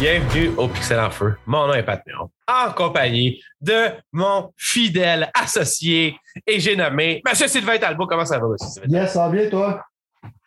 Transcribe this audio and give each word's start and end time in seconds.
Bienvenue 0.00 0.52
au 0.56 0.66
Pixel 0.66 0.98
en 0.98 1.10
Feu. 1.10 1.36
Mon 1.44 1.66
nom 1.66 1.74
est 1.74 1.82
Pat 1.82 2.00
Miron, 2.06 2.30
en 2.48 2.72
compagnie 2.72 3.38
de 3.60 3.90
mon 4.12 4.50
fidèle 4.56 5.30
associé 5.34 6.16
et 6.46 6.58
j'ai 6.58 6.74
nommé 6.74 7.20
Monsieur 7.28 7.48
Sylvain 7.48 7.76
Talbot. 7.76 8.06
Comment 8.06 8.24
ça 8.24 8.38
va, 8.38 8.46
Monsieur 8.48 8.66
Sylvain? 8.66 9.02
Yes, 9.02 9.12
ça 9.12 9.28
va 9.28 9.28
bien, 9.28 9.50
toi? 9.50 9.84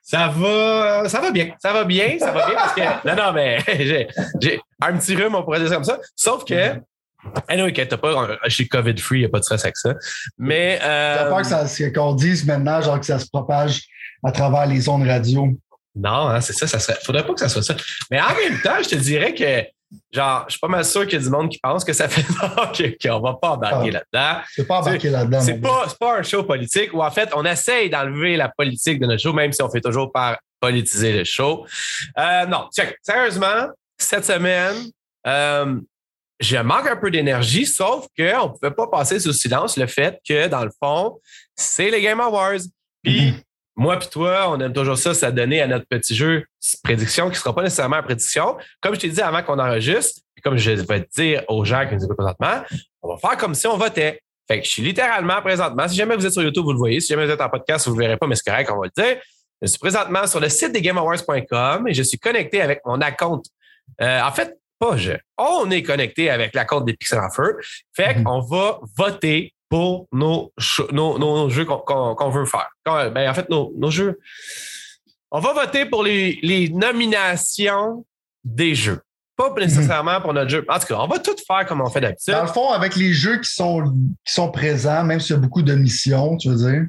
Ça 0.02 0.27
va, 0.27 1.07
ça 1.07 1.21
va 1.21 1.29
bien. 1.29 1.53
Ça 1.61 1.71
va 1.71 1.84
bien, 1.84 2.17
ça 2.17 2.31
va 2.31 2.47
bien 2.47 2.55
parce 2.55 2.73
que. 2.73 2.81
Non, 3.07 3.16
non, 3.16 3.31
mais 3.31 3.59
j'ai, 4.41 4.59
un 4.81 4.97
petit 4.97 5.16
rhume, 5.16 5.35
on 5.35 5.43
pourrait 5.43 5.59
dire 5.59 5.70
ça 5.70 5.75
comme 5.75 5.83
ça. 5.83 5.99
Sauf 6.15 6.45
que. 6.45 6.81
Ah 7.48 7.55
non, 7.55 7.65
inquiète 7.65 7.95
pas, 7.98 8.40
je 8.45 8.49
suis 8.49 8.67
COVID-free, 8.67 9.17
il 9.17 9.20
n'y 9.20 9.26
a 9.26 9.29
pas 9.29 9.38
de 9.38 9.43
stress 9.43 9.63
avec 9.65 9.77
ça. 9.77 9.93
Mais. 10.40 10.79
Euh, 10.81 11.20
J'ai 11.20 11.29
peur 11.29 11.41
que 11.41 11.67
ça, 11.67 11.91
qu'on 11.91 12.15
dise 12.15 12.43
maintenant, 12.48 12.81
genre 12.81 12.99
que 12.99 13.05
ça 13.05 13.20
se 13.20 13.27
propage 13.27 13.84
à 14.23 14.31
travers 14.31 14.65
les 14.65 14.90
ondes 14.90 15.05
radio. 15.05 15.55
Non, 15.95 16.27
hein, 16.27 16.41
c'est 16.41 16.53
ça, 16.53 16.67
ça 16.67 16.79
serait. 16.79 16.97
Faudrait 17.03 17.25
pas 17.25 17.33
que 17.33 17.39
ça 17.39 17.49
soit 17.49 17.61
ça. 17.61 17.75
Mais 18.09 18.20
en 18.20 18.34
même 18.35 18.59
temps, 18.61 18.77
je 18.81 18.89
te 18.89 18.95
dirais 18.95 19.34
que, 19.35 19.63
genre, 20.11 20.45
je 20.47 20.53
suis 20.53 20.59
pas 20.59 20.67
mal 20.67 20.84
sûr 20.84 21.03
qu'il 21.03 21.20
y 21.20 21.21
a 21.21 21.23
du 21.23 21.29
monde 21.29 21.49
qui 21.49 21.59
pense 21.59 21.84
que 21.84 21.93
ça 21.93 22.07
fait 22.09 22.23
qu'on 23.07 23.20
va 23.20 23.34
pas 23.35 23.51
embarquer 23.51 23.91
là-dedans. 23.91 24.41
C'est 24.51 24.65
pas 24.67 24.79
embarquer 24.79 25.09
là-dedans. 25.09 25.41
C'est 25.41 25.61
pas, 25.61 25.85
c'est 25.87 25.99
pas 25.99 26.17
un 26.17 26.23
show 26.23 26.43
politique 26.43 26.93
où 26.93 27.03
en 27.03 27.11
fait, 27.11 27.29
on 27.35 27.45
essaye 27.45 27.89
d'enlever 27.89 28.37
la 28.37 28.49
politique 28.49 28.99
de 28.99 29.05
notre 29.05 29.21
show, 29.21 29.34
même 29.34 29.51
si 29.51 29.61
on 29.61 29.70
fait 29.70 29.81
toujours 29.81 30.11
par 30.11 30.39
politiser 30.59 31.13
le 31.13 31.23
show. 31.25 31.65
Euh, 32.17 32.45
non, 32.48 32.70
check. 32.75 32.98
Sérieusement, 33.03 33.67
cette 33.98 34.25
semaine, 34.25 34.75
euh, 35.27 35.79
je 36.39 36.57
manque 36.57 36.87
un 36.87 36.95
peu 36.95 37.12
d'énergie, 37.12 37.65
sauf 37.65 38.07
qu'on 38.18 38.23
ne 38.23 38.53
pouvait 38.57 38.71
pas 38.71 38.87
passer 38.87 39.20
sous 39.20 39.34
silence 39.34 39.77
le 39.77 39.85
fait 39.87 40.20
que, 40.27 40.48
dans 40.48 40.63
le 40.65 40.71
fond, 40.81 41.20
c'est 41.55 41.91
les 41.91 42.01
Game 42.01 42.20
Awards. 42.20 42.62
Puis, 43.03 43.31
Mhm. 43.31 43.41
Moi 43.76 43.98
puis 43.98 44.07
toi, 44.10 44.49
on 44.49 44.60
aime 44.60 44.74
toujours 44.74 44.98
ça, 44.98 45.13
ça 45.13 45.32
donner 45.32 45.62
à 45.62 45.68
notre 45.68 45.85
petit 45.88 46.16
jeu 46.16 46.46
prédiction 46.84 47.26
qui 47.26 47.32
ne 47.32 47.38
sera 47.38 47.55
pas 47.55 47.63
nécessairement 47.63 47.98
une 47.98 48.04
prédiction. 48.04 48.57
Comme 48.82 48.96
je 48.96 48.99
t'ai 49.02 49.10
dit 49.10 49.21
avant 49.21 49.41
qu'on 49.43 49.60
enregistre, 49.60 50.21
puis 50.35 50.41
comme 50.43 50.57
je 50.57 50.71
vais 50.71 51.02
te 51.04 51.10
dire 51.21 51.43
aux 51.48 51.65
gens 51.65 51.88
qui 51.88 51.96
nous 51.96 52.04
écoutent 52.04 52.18
présentement, 52.18 52.63
on 53.02 53.13
va 53.15 53.18
faire 53.18 53.38
comme 53.38 53.55
si 53.55 53.65
on 53.68 53.77
votait. 53.77 54.21
Fait 54.48 54.60
que 54.60 54.65
je 54.65 54.71
suis 54.71 54.82
littéralement 54.84 55.41
présentement, 55.41 55.88
si 55.88 55.96
jamais 55.96 56.15
vous 56.15 56.26
êtes 56.26 56.34
sur 56.34 56.43
YouTube, 56.43 56.63
vous 56.65 56.74
le 56.74 56.77
voyez. 56.77 56.99
Si 56.99 57.07
jamais 57.07 57.26
vous 57.26 57.32
êtes 57.32 57.41
en 57.41 57.49
podcast, 57.49 57.88
vous 57.88 57.96
ne 57.96 57.99
le 58.02 58.05
verrez 58.05 58.18
pas, 58.18 58.27
mais 58.27 58.35
c'est 58.35 58.49
correct, 58.49 58.70
on 58.71 58.80
va 58.80 58.88
le 58.96 59.02
dire. 59.04 59.21
Je 59.62 59.68
suis 59.68 59.80
présentement 59.80 60.27
sur 60.27 60.40
le 60.41 60.49
site 60.49 60.74
des 60.74 60.82
GameAwards.com 60.82 61.87
et 61.87 61.93
je 61.93 62.04
suis 62.04 62.20
connecté 62.20 62.62
avec 62.62 62.82
mon 62.85 62.99
compte. 63.18 63.46
Euh, 64.02 64.22
en 64.22 64.31
fait, 64.31 64.58
pas 64.78 64.97
je. 64.97 65.13
On 65.38 65.72
est 65.72 65.84
connecté 65.84 66.30
avec 66.30 66.53
la 66.53 66.66
compte 66.66 66.85
des 66.85 66.94
Pixel 66.94 67.19
en 67.19 67.30
Feu. 67.30 67.58
Fait 67.96 68.16
Mhm. 68.16 68.24
qu'on 68.25 68.41
va 68.41 68.80
voter 68.97 69.53
pour 69.74 70.07
nos, 70.12 70.53
jeux 70.59 71.66
qu'on 71.66 72.29
veut 72.29 72.46
faire. 72.46 72.69
Ben, 72.85 73.28
en 73.28 73.34
fait, 73.34 73.50
nos, 73.50 73.74
nos 73.75 73.90
jeux. 73.90 74.19
On 75.31 75.40
va 75.40 75.52
voter 75.53 75.88
pour 75.88 76.03
les, 76.03 76.38
les 76.44 76.69
nominations 76.69 78.06
des 78.44 78.75
jeux. 78.75 79.02
Pas 79.35 79.52
nécessairement 79.57 80.22
pour 80.22 80.31
notre 80.31 80.52
jeu. 80.52 80.63
En 80.69 80.78
tout 80.78 80.85
cas, 80.85 80.97
on 81.00 81.07
va 81.07 81.18
tout 81.18 81.35
faire 81.47 81.66
comme 81.66 81.81
on 81.81 81.90
fait 81.90 82.02
d'habitude. 82.02 82.35
Dans 82.35 82.44
le 82.44 82.50
fond, 82.50 82.69
avec 82.69 82.96
les 82.96 83.13
jeux 83.13 83.40
qui 83.40 83.50
sont, 83.50 83.91
qui 84.24 84.31
sont 84.31 84.52
présents, 84.52 85.03
même 85.06 85.19
s'il 85.19 85.38
y 85.38 85.40
a 85.40 85.41
beaucoup 85.41 85.63
de 85.63 85.74
missions, 85.74 86.38
tu 86.38 86.50
veux 86.50 86.72
dire. 86.72 86.84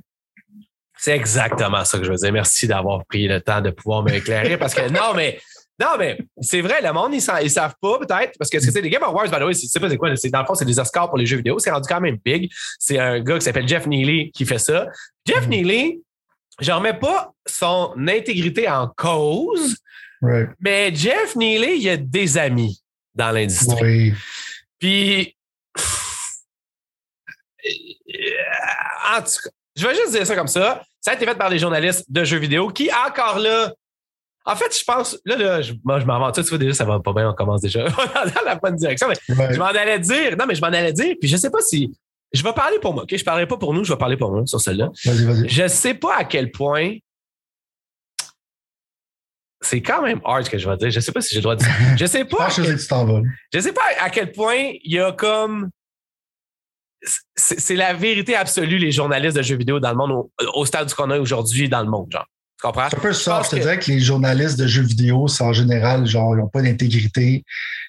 C'est 0.99 1.17
exactement 1.17 1.87
ça 1.87 1.97
que 1.97 2.05
je 2.05 2.11
veux 2.11 2.19
dire. 2.19 2.35
Merci 2.35 2.67
d'avoir 2.67 3.07
pris 3.07 3.27
le 3.27 3.41
temps 3.41 3.63
de 3.63 3.71
pouvoir 3.71 4.03
m'éclairer 4.03 4.59
parce 4.59 4.75
que 4.75 4.91
non, 4.91 5.15
mais 5.17 5.41
non, 5.81 5.97
mais 5.99 6.19
c'est 6.41 6.61
vrai, 6.61 6.81
le 6.83 6.93
monde, 6.93 7.13
ils 7.15 7.17
ne 7.17 7.49
savent 7.49 7.75
pas 7.81 7.99
peut-être 7.99 8.39
parce 8.39 8.49
que 8.51 8.61
ce 8.61 8.67
que 8.67 8.73
c'est 8.73 8.81
les 8.81 8.91
Game 8.91 9.03
Awards, 9.03 9.29
by 9.29 9.39
the 9.39 9.43
way, 9.43 9.55
c'est 9.55 9.81
pas 9.81 9.89
c'est 9.89 9.97
quoi, 9.97 10.09
dans 10.11 10.41
le 10.41 10.47
fond, 10.47 10.55
c'est 10.55 10.65
des 10.65 10.79
Oscars 10.79 11.09
pour 11.09 11.19
les 11.19 11.27
jeux 11.27 11.37
vidéo. 11.39 11.59
C'est 11.59 11.71
rendu 11.71 11.89
quand 11.89 12.01
même 12.01 12.17
big. 12.25 12.51
C'est 12.79 12.99
un 12.99 13.21
gars 13.21 13.39
qui 13.39 13.45
s'appelle 13.45 13.67
Jeff 13.67 13.87
Neely 13.87 14.31
qui 14.33 14.47
fait 14.47 14.59
ça. 14.59 14.87
Jeff 15.27 15.45
Mhm. 15.47 15.51
Neely, 15.51 16.03
je 16.61 16.71
remets 16.71 16.95
pas 16.99 17.33
son 17.47 17.93
intégrité 18.07 18.69
en 18.69 18.89
cause, 18.97 19.77
Right. 20.23 20.51
mais 20.61 20.95
Jeff 20.95 21.35
Neely, 21.35 21.79
il 21.81 21.89
a 21.89 21.97
des 21.97 22.39
amis 22.39 22.81
dans 23.15 23.31
l'industrie. 23.33 23.83
Oui. 23.83 24.15
Puis, 24.79 25.37
en 29.13 29.21
tout 29.21 29.27
cas, 29.43 29.51
je 29.77 29.87
vais 29.87 29.95
juste 29.95 30.13
dire 30.13 30.27
ça 30.27 30.35
comme 30.37 30.49
ça. 30.49 30.83
Ça 31.01 31.11
a 31.11 31.15
été 31.15 31.27
fait 31.27 31.35
par 31.35 31.51
des 31.51 31.59
journalistes 31.59 32.05
de 32.09 32.25
jeux 32.25 32.39
vidéo 32.39 32.69
qui, 32.71 32.91
encore 33.07 33.39
là, 33.39 33.73
en 34.47 34.57
fait, 34.57 34.79
je 34.79 34.85
pense, 34.85 35.19
là, 35.25 35.37
là 35.37 35.63
je, 35.63 35.73
moi, 35.85 36.01
je 36.01 36.05
m'en. 36.05 36.31
Tu 36.33 36.43
vois, 36.43 36.59
déjà, 36.59 36.75
ça 36.75 36.85
va 36.85 37.01
pas 37.01 37.13
bien, 37.13 37.31
on 37.31 37.35
commence 37.35 37.63
déjà 37.63 37.85
dans 37.89 38.45
la 38.45 38.57
bonne 38.57 38.77
direction. 38.77 39.09
Mais 39.09 39.55
je 39.55 39.59
m'en 39.59 39.67
allais 39.67 39.99
dire, 39.99 40.37
non, 40.37 40.45
mais 40.47 40.55
je 40.55 40.61
m'en 40.61 40.67
allais 40.69 40.93
dire, 40.93 41.15
puis 41.19 41.29
je 41.29 41.37
sais 41.37 41.51
pas 41.51 41.61
si. 41.63 41.93
Je 42.33 42.43
vais 42.43 42.53
parler 42.53 42.79
pour 42.81 42.93
moi, 42.93 43.05
OK? 43.05 43.17
Je 43.17 43.25
parlerai 43.25 43.47
pas 43.47 43.57
pour 43.57 43.73
nous, 43.73 43.85
je 43.85 43.93
vais 43.93 43.99
parler 43.99 44.17
pour 44.17 44.31
moi 44.31 44.45
sur 44.45 44.61
celle-là. 44.61 44.91
Vas-y, 45.05 45.25
vas-y. 45.25 45.49
Je 45.49 45.69
sais 45.69 45.95
pas 45.95 46.17
à 46.17 46.25
quel 46.25 46.51
point. 46.51 46.97
C'est 49.61 49.81
quand 49.81 50.03
même 50.03 50.21
hard 50.25 50.45
ce 50.45 50.51
que 50.51 50.59
je 50.59 50.69
vais 50.69 50.77
dire. 50.77 50.91
Je 50.91 51.01
sais 51.01 51.13
pas 51.13 51.23
si 51.23 51.31
j'ai 51.31 51.37
le 51.41 51.43
droit 51.43 51.57
de 51.57 51.61
dire. 51.61 51.73
Je 51.97 52.05
sais 52.05 52.25
pas. 52.27 52.51
Franchement, 52.51 52.65
quel- 52.67 52.75
je 52.75 53.61
sais 53.61 53.69
je 53.69 53.73
pas 53.73 53.83
à 54.01 54.11
quel 54.11 54.33
point 54.33 54.73
il 54.83 54.93
y 54.93 54.99
a 54.99 55.13
comme. 55.13 55.71
C'est 57.35 57.61
c'est 57.61 57.77
la 57.77 57.95
vérité 57.95 58.35
absolue, 58.35 58.79
les 58.79 58.91
journalistes 58.93 59.37
de 59.37 59.43
jeux 59.43 59.57
vidéo 59.57 59.79
dans 59.81 59.91
le 59.91 59.97
monde, 59.97 60.11
au, 60.11 60.31
au 60.55 60.67
stade 60.67 60.93
qu'on 60.93 61.11
a 61.11 61.19
aujourd'hui 61.19 61.69
dans 61.69 61.83
le 61.83 61.89
monde, 61.89 62.11
genre. 62.11 62.27
Comprends? 62.65 62.89
C'est 62.91 62.97
un 62.97 63.01
peu 63.01 63.13
ça. 63.13 63.43
Je 63.45 63.51
te 63.51 63.57
que- 63.57 63.61
dirais 63.61 63.79
que 63.79 63.91
les 63.91 64.01
journalistes 64.01 64.59
de 64.59 64.67
jeux 64.67 64.83
vidéo, 64.83 65.29
c'est 65.29 65.45
en 65.45 65.53
général, 65.53 66.07
genre, 66.07 66.35
ils 66.35 66.39
n'ont 66.41 66.49
pas 66.49 66.63
d'intégrité. 66.63 67.45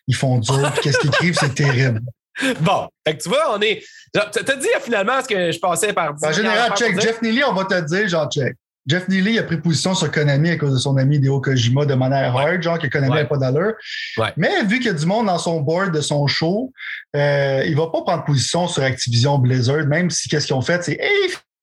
Ils 0.07 0.15
font 0.15 0.37
dur. 0.39 0.71
puis 0.73 0.81
Qu'est-ce 0.83 0.99
qu'ils 0.99 1.09
écrivent, 1.09 1.37
c'est 1.39 1.55
terrible. 1.55 2.01
Bon, 2.59 2.89
fait 3.07 3.15
que 3.15 3.23
tu 3.23 3.29
vois, 3.29 3.55
on 3.55 3.61
est. 3.61 3.81
T'as 4.13 4.55
dit 4.57 4.67
finalement 4.81 5.21
ce 5.23 5.27
que 5.29 5.51
je 5.53 5.57
passais 5.57 5.93
par 5.93 6.13
dire. 6.13 6.27
En 6.27 6.33
général, 6.33 6.73
check. 6.75 6.91
dire? 6.93 7.01
Jeff 7.01 7.21
Neely, 7.21 7.43
on 7.45 7.53
va 7.53 7.63
te 7.63 7.79
dire, 7.85 8.09
genre, 8.09 8.29
check. 8.29 8.53
Jeff 8.85 9.07
Neely 9.07 9.39
a 9.39 9.43
pris 9.43 9.55
position 9.57 9.95
sur 9.95 10.11
Konami 10.11 10.49
à 10.49 10.57
cause 10.57 10.73
de 10.73 10.77
son 10.77 10.97
ami 10.97 11.15
Hideo 11.15 11.39
Kojima 11.39 11.85
de 11.85 11.93
manière 11.95 12.35
Ouais. 12.35 12.43
hard, 12.43 12.61
genre 12.61 12.77
que 12.77 12.87
Konami 12.87 13.13
Ouais. 13.13 13.21
n'a 13.21 13.25
pas 13.25 13.37
d'allure. 13.37 13.73
Ouais. 14.17 14.33
Mais 14.35 14.63
vu 14.65 14.77
qu'il 14.79 14.87
y 14.87 14.89
a 14.89 14.93
du 14.93 15.05
monde 15.05 15.27
dans 15.27 15.37
son 15.39 15.61
board 15.61 15.91
de 15.93 16.01
son 16.01 16.27
show, 16.27 16.73
euh, 17.15 17.63
il 17.65 17.75
va 17.77 17.87
pas 17.87 18.01
prendre 18.01 18.25
position 18.25 18.67
sur 18.67 18.83
Activision 18.83 19.37
Blizzard, 19.39 19.85
même 19.87 20.09
si 20.09 20.27
qu'est-ce 20.27 20.45
qu'ils 20.45 20.55
ont 20.57 20.61
fait, 20.61 20.83
c'est 20.83 20.99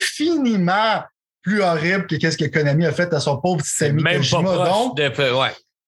infiniment 0.01 1.03
plus 1.43 1.63
horrible 1.63 2.07
que 2.07 2.17
qu'est-ce 2.17 2.39
que 2.39 2.45
Konami 2.47 2.87
a 2.87 2.93
fait 2.93 3.13
à 3.13 3.21
son 3.21 3.39
pauvre 3.39 3.63
petit 3.63 3.85
ami 3.85 4.03
Même 4.03 4.15
pas 4.15 4.19
Kojima. 4.19 4.53
proche 4.55 4.69
Donc, 4.69 4.97
de. 4.97 5.33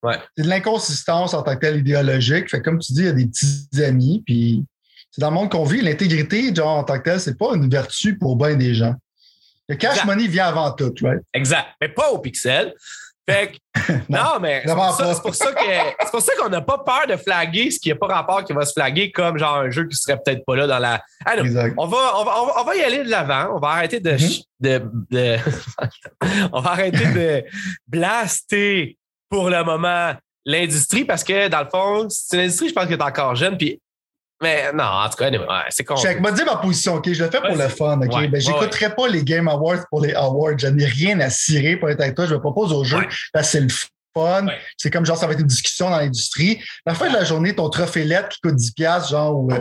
Ouais. 0.05 0.19
c'est 0.37 0.43
de 0.45 0.49
l'inconsistance 0.49 1.33
en 1.35 1.43
tant 1.43 1.55
que 1.55 1.61
tel 1.61 1.77
idéologique. 1.79 2.51
Fait 2.51 2.59
que 2.59 2.65
comme 2.65 2.79
tu 2.79 2.93
dis, 2.93 3.01
il 3.01 3.07
y 3.07 3.09
a 3.09 3.13
des 3.13 3.27
petits 3.27 3.83
amis, 3.83 4.23
puis 4.27 4.65
c'est 5.11 5.21
dans 5.21 5.31
le 5.31 5.35
monde 5.35 5.51
qu'on 5.51 5.65
vit. 5.65 5.81
L'intégrité, 5.81 6.55
genre, 6.55 6.79
en 6.79 6.85
tant 6.85 6.99
que 6.99 7.05
tel, 7.05 7.21
c'est 7.21 7.39
pas 7.39 7.55
une 7.55 7.71
vertu 7.71 8.19
pour 8.19 8.37
bien 8.37 8.55
des 8.57 8.75
gens. 8.75 8.95
Le 9.69 9.77
cash 9.77 9.93
Exact. 9.93 10.07
money 10.07 10.27
vient 10.29 10.47
avant 10.49 10.73
tout, 10.73 10.93
right? 11.03 11.23
Exact. 11.33 11.69
Mais 11.81 11.89
pas 11.89 12.11
au 12.11 12.19
pixel. 12.19 12.75
Fait 13.29 13.53
que, 13.53 13.93
non, 14.11 14.39
mais 14.41 14.63
c'est 14.67 14.75
pour, 14.75 15.35
ça, 15.35 15.51
pour 16.11 16.23
qu'on 16.39 16.49
n'a 16.51 16.61
pas 16.61 16.79
peur 16.79 17.07
de 17.09 17.17
flaguer 17.17 17.71
ce 17.71 17.79
qui 17.81 17.89
n'a 17.89 17.95
pas 17.95 18.07
rapport 18.09 18.45
qui 18.45 18.53
va 18.53 18.67
se 18.67 18.73
flaguer 18.75 19.11
comme 19.11 19.39
genre 19.39 19.57
un 19.57 19.71
jeu 19.71 19.87
qui 19.89 19.97
serait 19.97 20.19
peut-être 20.23 20.45
pas 20.45 20.57
là 20.57 20.67
dans 20.67 20.79
la. 20.79 21.03
Ah 21.25 21.37
non, 21.37 21.45
on 21.79 21.87
va, 21.87 22.19
on, 22.19 22.25
va, 22.25 22.43
on, 22.43 22.47
va, 22.47 22.53
on 22.61 22.65
va 22.65 22.77
y 22.77 22.83
aller 22.83 23.03
de 23.03 23.09
l'avant. 23.11 23.55
On 23.57 23.61
va 23.61 23.69
arrêter 23.69 24.01
de, 24.01 24.11
Mhm. 24.13 24.19
de, 24.61 24.83
de- 25.11 25.39
on 26.53 26.61
va 26.61 26.71
arrêter 26.73 27.07
de 27.13 27.45
blaster 27.89 28.99
pour 29.31 29.49
le 29.51 29.65
moment 29.65 30.13
l'industrie 30.45 31.05
parce 31.07 31.25
que 31.25 31.49
dans 31.49 31.61
le 31.61 31.69
fond, 31.71 32.07
c'est 32.11 32.37
une 32.37 32.43
industrie, 32.45 32.69
je 32.69 32.75
pense 32.75 32.87
que 32.87 32.93
est 32.93 33.03
encore 33.03 33.35
jeune. 33.35 33.57
Puis, 33.57 33.81
mais 34.45 34.73
non, 34.73 34.85
en 34.85 35.09
tout 35.09 35.17
cas, 35.17 35.27
anyway, 35.27 35.45
ouais, 35.47 35.63
c'est 35.71 35.83
con. 35.85 35.97
Check, 35.97 36.21
m'a 36.21 36.31
dit 36.31 36.45
ma 36.45 36.57
position, 36.57 36.95
OK? 36.95 37.13
Je 37.13 37.25
le 37.25 37.31
fais 37.31 37.41
pour 37.41 37.57
le 37.57 37.69
fun, 37.69 37.99
OK? 38.01 38.15
Ouais, 38.15 38.29
ben, 38.29 38.41
j'écouterai 38.41 38.95
pas 38.95 39.09
les 39.09 39.25
Game 39.25 39.49
Awards 39.49 39.85
pour 39.91 40.01
les 40.03 40.13
Awards. 40.15 40.59
Je 40.59 40.67
n'ai 40.69 40.85
rien 40.85 41.19
à 41.21 41.31
cirer 41.31 41.77
pour 41.77 41.89
être 41.91 42.01
avec 42.01 42.15
toi. 42.15 42.27
Je 42.27 42.35
me 42.35 42.41
propose 42.41 42.73
au 42.73 42.85
jeu 42.85 42.99
Ouais. 42.99 43.09
parce 43.33 43.47
que 43.47 43.53
c'est 43.53 43.61
le 43.61 43.69
fun. 44.15 44.47
C'est 44.77 44.91
comme 44.91 45.05
genre, 45.05 45.17
ça 45.17 45.27
va 45.27 45.33
être 45.33 45.41
une 45.41 45.47
discussion 45.47 45.91
dans 45.91 45.97
l'industrie. 45.99 46.63
La 46.87 46.95
fin 46.95 47.09
de 47.09 47.15
la 47.15 47.25
journée, 47.25 47.55
ton 47.55 47.69
trophée 47.71 48.05
lettre 48.05 48.29
qui 48.29 48.41
coûte 48.43 48.55
10$, 48.57 49.09
genre, 49.11 49.35
ou, 49.37 49.51
euh, 49.53 49.59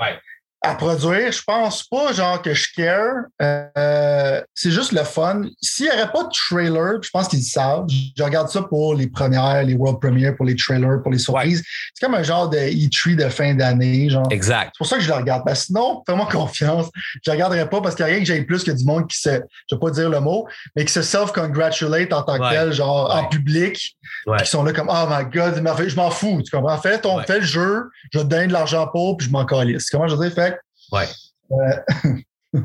Ouais. 0.00 0.18
À 0.60 0.74
produire, 0.74 1.30
je 1.30 1.42
pense 1.46 1.84
pas, 1.84 2.12
genre, 2.12 2.42
que 2.42 2.52
je 2.52 2.66
care. 2.76 3.14
Euh, 3.40 4.40
c'est 4.54 4.70
juste 4.72 4.92
le 4.92 5.04
fun. 5.04 5.42
S'il 5.62 5.86
n'y 5.86 5.92
aurait 5.92 6.10
pas 6.10 6.24
de 6.24 6.28
trailer, 6.30 6.94
je 7.00 7.10
pense 7.10 7.28
qu'ils 7.28 7.38
le 7.38 7.44
savent. 7.44 7.86
Je 8.16 8.22
regarde 8.22 8.48
ça 8.48 8.62
pour 8.62 8.94
les 8.94 9.06
premières, 9.06 9.62
les 9.62 9.74
world 9.74 10.00
premières, 10.00 10.34
pour 10.36 10.46
les 10.46 10.56
trailers, 10.56 11.00
pour 11.02 11.12
les 11.12 11.18
surprises. 11.18 11.62
C'est 11.94 12.04
comme 12.04 12.16
un 12.16 12.22
genre 12.24 12.48
de 12.48 12.58
E3 12.58 13.14
de 13.16 13.28
fin 13.28 13.54
d'année, 13.54 14.10
genre. 14.10 14.26
Exact. 14.30 14.70
C'est 14.74 14.78
pour 14.78 14.86
ça 14.88 14.96
que 14.96 15.02
je 15.02 15.08
le 15.08 15.14
regarde. 15.14 15.42
Sinon, 15.54 16.02
fais-moi 16.08 16.26
confiance. 16.32 16.86
Je 17.24 17.30
ne 17.30 17.34
regarderai 17.36 17.68
pas 17.68 17.80
parce 17.80 17.94
qu'il 17.94 18.04
n'y 18.04 18.10
a 18.10 18.14
rien 18.14 18.22
que 18.22 18.26
j'aille 18.28 18.44
plus 18.44 18.64
que 18.64 18.72
du 18.72 18.84
monde 18.84 19.06
qui 19.08 19.18
se, 19.18 19.30
je 19.30 19.34
ne 19.36 19.40
vais 19.76 19.80
pas 19.80 19.90
dire 19.90 20.10
le 20.10 20.20
mot, 20.20 20.46
mais 20.74 20.84
qui 20.84 20.92
se 20.92 21.02
self-congratulate 21.02 22.12
en 22.12 22.22
tant 22.22 22.36
que 22.36 22.42
Ouais. 22.42 22.50
tel, 22.50 22.72
genre 22.72 23.14
en 23.14 23.24
public, 23.26 23.96
Ouais. 24.26 24.38
qui 24.42 24.46
sont 24.50 24.62
là 24.64 24.72
comme, 24.72 24.88
oh 24.90 25.06
my 25.08 25.24
god, 25.30 25.54
je 25.88 25.96
m'en 25.96 26.10
fous. 26.10 26.40
Tu 26.44 26.50
comprends? 26.50 26.78
Fais, 26.78 26.98
ton, 27.00 27.20
fais 27.22 27.40
le 27.40 27.44
jeu, 27.44 27.84
je 28.12 28.18
te 28.20 28.24
donne 28.24 28.48
de 28.48 28.52
l'argent 28.52 28.86
pour, 28.88 29.16
puis 29.16 29.26
je 29.26 29.32
m'en 29.32 29.44
calisse. 29.44 29.90
Comment 29.90 30.08
je 30.08 30.14
veux 30.16 30.24
dire? 30.26 30.34
Fait 30.34 30.47
que, 30.47 30.47
Ouais. 30.92 31.06
euh, 31.52 32.14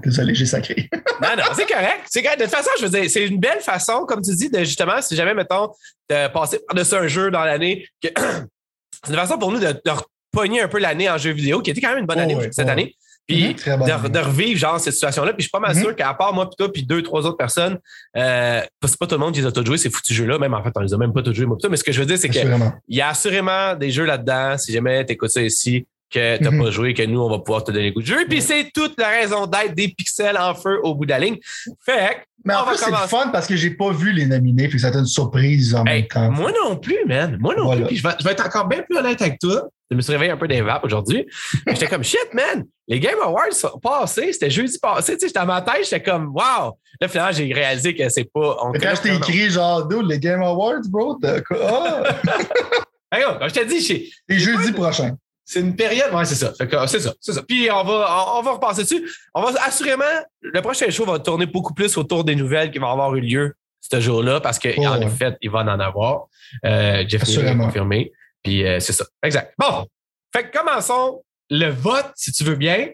Désolé, 0.04 0.34
j'ai 0.34 0.46
sacré. 0.46 0.90
Non, 1.22 1.30
non, 1.38 1.44
c'est 1.56 1.66
correct. 1.68 2.04
C'est 2.10 2.24
correct. 2.24 2.40
De 2.40 2.46
toute 2.46 2.54
façon, 2.56 2.70
je 2.80 2.86
veux 2.86 2.90
dire, 3.02 3.10
c'est 3.10 3.26
une 3.26 3.40
belle 3.40 3.60
façon, 3.60 4.06
comme 4.06 4.22
tu 4.22 4.34
dis, 4.34 4.50
de 4.50 4.60
justement, 4.60 5.02
si 5.02 5.16
jamais, 5.16 5.34
mettons, 5.34 5.70
de 6.10 6.28
passer 6.30 6.60
par-dessus 6.68 6.96
un 6.96 7.08
jeu 7.08 7.32
dans 7.32 7.44
l'année, 7.44 7.86
que 8.02 8.08
c'est 9.04 9.10
une 9.12 9.16
façon 9.16 9.38
pour 9.38 9.52
nous 9.52 9.60
de, 9.60 9.68
de 9.68 9.92
repogner 10.34 10.62
un 10.62 10.68
peu 10.70 10.80
l'année 10.80 11.10
en 11.10 11.18
jeu 11.18 11.32
vidéo, 11.32 11.62
qui 11.62 11.72
était 11.72 11.82
quand 11.82 11.90
même 11.90 12.00
une 12.00 12.06
bonne 12.06 12.18
Oh, 12.20 12.24
année 12.24 12.38
cette 12.52 12.70
année. 12.70 12.96
Puis 13.28 13.50
Mhm, 13.50 13.56
très 13.56 13.78
bonne 13.78 13.88
de, 14.04 14.08
de 14.10 14.20
revivre 14.20 14.60
genre 14.60 14.80
cette 14.82 14.94
situation-là. 14.94 15.32
Puis 15.34 15.44
je 15.44 15.48
suis 15.48 15.52
pas 15.52 15.60
mal 15.60 15.76
Mhm. 15.76 15.82
sûr 15.82 15.96
qu'à 15.96 16.14
part 16.14 16.34
moi, 16.34 16.46
puis 16.50 16.56
toi, 16.58 16.72
puis 16.72 16.84
deux, 16.84 17.02
trois 17.04 17.26
autres 17.26 17.38
personnes, 17.38 17.78
euh, 18.18 18.60
parce 18.82 18.92
que 18.94 18.98
c'est 18.98 19.00
pas 19.00 19.08
tout 19.08 19.16
le 19.16 19.20
monde 19.20 19.34
qui 19.34 19.40
les 19.42 19.46
a 19.48 19.52
tous 19.52 19.66
joués, 19.66 19.78
ces 19.78 19.90
foutus 19.90 20.16
jeux-là. 20.16 20.38
Même 20.40 20.54
en 20.54 20.64
fait, 20.64 20.72
on 20.76 20.82
les 20.82 20.94
a 20.94 20.98
même 20.98 21.14
pas 21.14 21.22
tous 21.22 21.34
joués, 21.34 21.46
moi, 21.46 21.56
puis 21.58 21.62
toi. 21.62 21.70
Mais 21.70 21.78
ce 21.78 21.84
que 21.86 21.92
je 21.94 22.00
veux 22.02 22.06
dire, 22.06 22.18
c'est 22.18 22.28
que 22.30 22.38
Assurément. 22.38 22.74
il 22.90 22.98
y 22.98 23.02
a 23.02 23.08
assurément 23.10 23.76
des 23.76 23.92
jeux 23.92 24.04
là-dedans. 24.06 24.58
Si 24.58 24.72
jamais 24.74 25.06
tu 25.06 25.14
écoutes 25.14 25.30
ça 25.30 25.42
ici, 25.42 25.86
que 26.14 26.38
tu 26.38 26.44
n'as 26.44 26.52
Mhm. 26.52 26.64
pas 26.64 26.72
joué, 26.72 26.94
que 26.94 27.04
nous, 27.04 27.20
on 27.20 27.30
va 27.30 27.40
pouvoir 27.40 27.64
te 27.64 27.72
donner 27.72 27.88
le 27.88 27.92
goût 27.94 28.02
de 28.02 28.06
jeu. 28.06 28.26
Puis 28.30 28.42
c'est 28.42 28.72
toute 28.74 29.00
la 29.00 29.10
raison 29.10 29.48
d'être 29.48 29.74
des 29.74 29.88
pixels 29.90 30.38
en 30.38 30.54
feu 30.54 30.80
au 30.84 30.94
bout 30.96 31.06
de 31.06 31.10
la 31.12 31.20
ligne. 31.20 31.38
Fait 31.86 32.24
Mais 32.46 32.54
en 32.54 32.66
plus, 32.66 32.78
c'est 32.78 32.92
fun 33.08 33.30
parce 33.32 33.48
que 33.48 33.56
j'ai 33.56 33.72
pas 33.72 33.92
vu 33.92 34.12
les 34.12 34.26
nominés, 34.26 34.68
puis 34.68 34.80
ça 34.80 34.88
a 34.88 34.90
été 34.92 35.00
une 35.00 35.06
surprise 35.06 35.74
en 35.76 35.86
hey, 35.86 36.02
même 36.02 36.08
temps. 36.08 36.32
moi 36.32 36.52
non 36.64 36.76
plus, 36.76 36.98
man. 37.08 37.38
Moi 37.40 37.56
non 37.56 37.66
Voilà. 37.66 37.82
plus. 37.82 37.88
Puis 37.88 37.98
je 37.98 38.04
vais, 38.04 38.14
je 38.20 38.24
vais 38.26 38.32
être 38.32 38.46
encore 38.46 38.68
bien 38.68 38.82
plus 38.88 38.98
honnête 38.98 39.22
avec 39.22 39.40
toi. 39.40 39.64
Je 39.92 39.96
me 39.96 40.02
suis 40.02 40.12
réveillé 40.14 40.32
un 40.32 40.38
peu 40.38 40.48
des 40.48 40.62
vapes 40.62 40.84
aujourd'hui. 40.86 41.26
J'étais 41.68 41.88
comme 41.88 42.04
shit, 42.04 42.34
man. 42.34 42.64
Les 42.88 43.00
Game 43.00 43.20
Awards 43.24 43.54
sont 43.54 43.80
passés. 43.82 44.34
C'était 44.34 44.50
jeudi 44.50 44.78
passé. 44.80 45.14
Tu 45.14 45.20
sais, 45.22 45.28
j'étais 45.28 45.40
à 45.40 45.46
ma 45.46 45.62
tête, 45.62 45.84
j'étais 45.84 46.02
comme 46.04 46.28
wow. 46.28 46.78
Là, 47.00 47.08
finalement, 47.08 47.32
j'ai 47.32 47.52
réalisé 47.54 47.96
que 47.96 48.10
c'est 48.10 48.30
pas. 48.32 48.58
On 48.64 48.72
Quand 48.74 48.96
je 48.96 49.02
t'ai 49.02 49.16
écrit, 49.16 49.50
genre, 49.50 49.88
dude, 49.88 50.08
les 50.08 50.20
Game 50.20 50.42
Awards, 50.42 50.82
bro, 50.90 51.16
t'as 51.22 51.42
quoi? 51.42 51.58
Ah! 51.64 52.04
Oh, 53.16 53.34
Quand 53.40 53.48
je 53.48 53.54
t'ai 53.54 53.66
dit, 53.66 54.12
Et 54.28 54.40
jeudi 54.40 54.72
prochain. 54.72 55.16
C'est 55.46 55.60
une 55.60 55.76
période, 55.76 56.14
ouais, 56.14 56.26
c'est 56.26 56.36
ça. 56.36 56.54
Que, 56.58 56.88
c'est 56.88 57.00
ça, 57.02 57.14
c'est 57.20 57.34
ça. 57.34 57.44
Puis 57.44 57.70
on 57.72 57.84
va, 57.84 58.08
on, 58.36 58.40
on 58.40 58.42
va 58.42 58.52
repasser 58.54 58.84
dessus. 58.84 59.10
On 59.34 59.42
va 59.42 59.62
assurément, 59.64 60.04
le 60.42 60.62
prochain 60.62 60.90
show 60.90 61.06
va 61.06 61.20
tourner 61.20 61.46
beaucoup 61.46 61.74
plus 61.74 61.98
autour 61.98 62.24
des 62.24 62.36
nouvelles 62.36 62.72
qui 62.72 62.80
vont 62.80 62.92
avoir 62.92 63.14
eu 63.16 63.22
lieu 63.22 63.54
ce 63.82 64.00
jour-là, 64.00 64.40
parce 64.40 64.60
qu'en 64.60 64.70
Oh, 64.78 64.98
ouais. 65.00 65.10
fait, 65.10 65.36
il 65.42 65.52
va 65.52 65.60
en 65.60 65.68
avoir. 65.80 66.28
Euh, 66.66 67.04
Jeff 67.08 67.24
l'a 67.38 67.56
confirmé. 67.56 68.12
Puis 68.42 68.66
euh, 68.66 68.80
c'est 68.80 68.94
ça. 68.94 69.06
Exact. 69.22 69.54
Bon. 69.58 69.86
Fait 70.34 70.50
que 70.50 70.58
commençons 70.58 71.24
le 71.50 71.70
vote, 71.70 72.12
si 72.16 72.32
tu 72.32 72.44
veux 72.44 72.56
bien. 72.56 72.88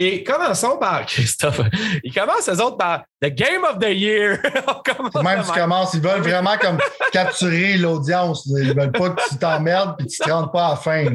Et 0.00 0.24
commençons 0.24 0.76
par 0.78 1.06
Christophe. 1.06 1.60
Ils 2.02 2.12
commencent, 2.12 2.48
eux 2.48 2.60
autres, 2.60 2.76
par 2.76 3.04
The 3.22 3.28
Game 3.28 3.62
of 3.64 3.78
the 3.78 3.90
Year. 3.90 4.38
on 5.14 5.22
Même 5.22 5.42
si 5.44 5.52
tu 5.52 5.58
commences, 5.58 5.94
ils 5.94 6.00
veulent 6.00 6.20
vraiment 6.20 6.56
comme 6.58 6.78
capturer 7.12 7.76
l'audience. 7.78 8.44
Ils 8.46 8.74
veulent 8.74 8.92
pas 8.92 9.10
que 9.10 9.28
tu 9.28 9.38
t'emmerdes 9.38 9.96
puis 9.96 10.06
tu 10.08 10.18
te 10.18 10.28
rendes 10.30 10.52
pas 10.52 10.66
à 10.66 10.70
la 10.70 10.76
fin. 10.76 11.06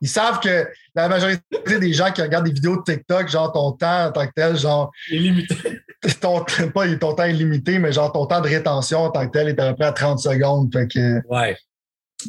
Ils 0.00 0.08
savent 0.08 0.40
que 0.40 0.66
la 0.94 1.08
majorité 1.08 1.78
des 1.80 1.92
gens 1.92 2.12
qui 2.12 2.22
regardent 2.22 2.46
des 2.46 2.52
vidéos 2.52 2.76
de 2.76 2.82
TikTok, 2.92 3.28
genre 3.28 3.52
ton 3.52 3.72
temps 3.72 4.06
en 4.06 4.12
tant 4.12 4.26
que 4.26 4.32
tel, 4.34 4.56
genre 4.56 4.90
Il 5.10 5.16
est 5.16 5.20
limité. 5.20 5.54
ton, 6.20 6.44
pas 6.74 6.96
ton 6.96 7.14
temps 7.14 7.24
est 7.24 7.32
limité, 7.32 7.78
mais 7.78 7.92
genre 7.92 8.12
ton 8.12 8.26
temps 8.26 8.40
de 8.40 8.48
rétention 8.48 9.00
en 9.04 9.10
tant 9.10 9.26
que 9.26 9.32
tel 9.32 9.48
est 9.48 9.58
à 9.60 9.70
peu 9.70 9.76
près 9.76 9.86
à 9.86 9.92
30 9.92 10.18
secondes. 10.18 10.72
Fait 10.72 10.86
que 10.88 11.20
Ouais. 11.28 11.56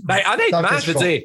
Ben, 0.03 0.19
honnêtement, 0.33 0.77
je 0.79 0.91
veux 0.91 0.99
dire, 0.99 1.21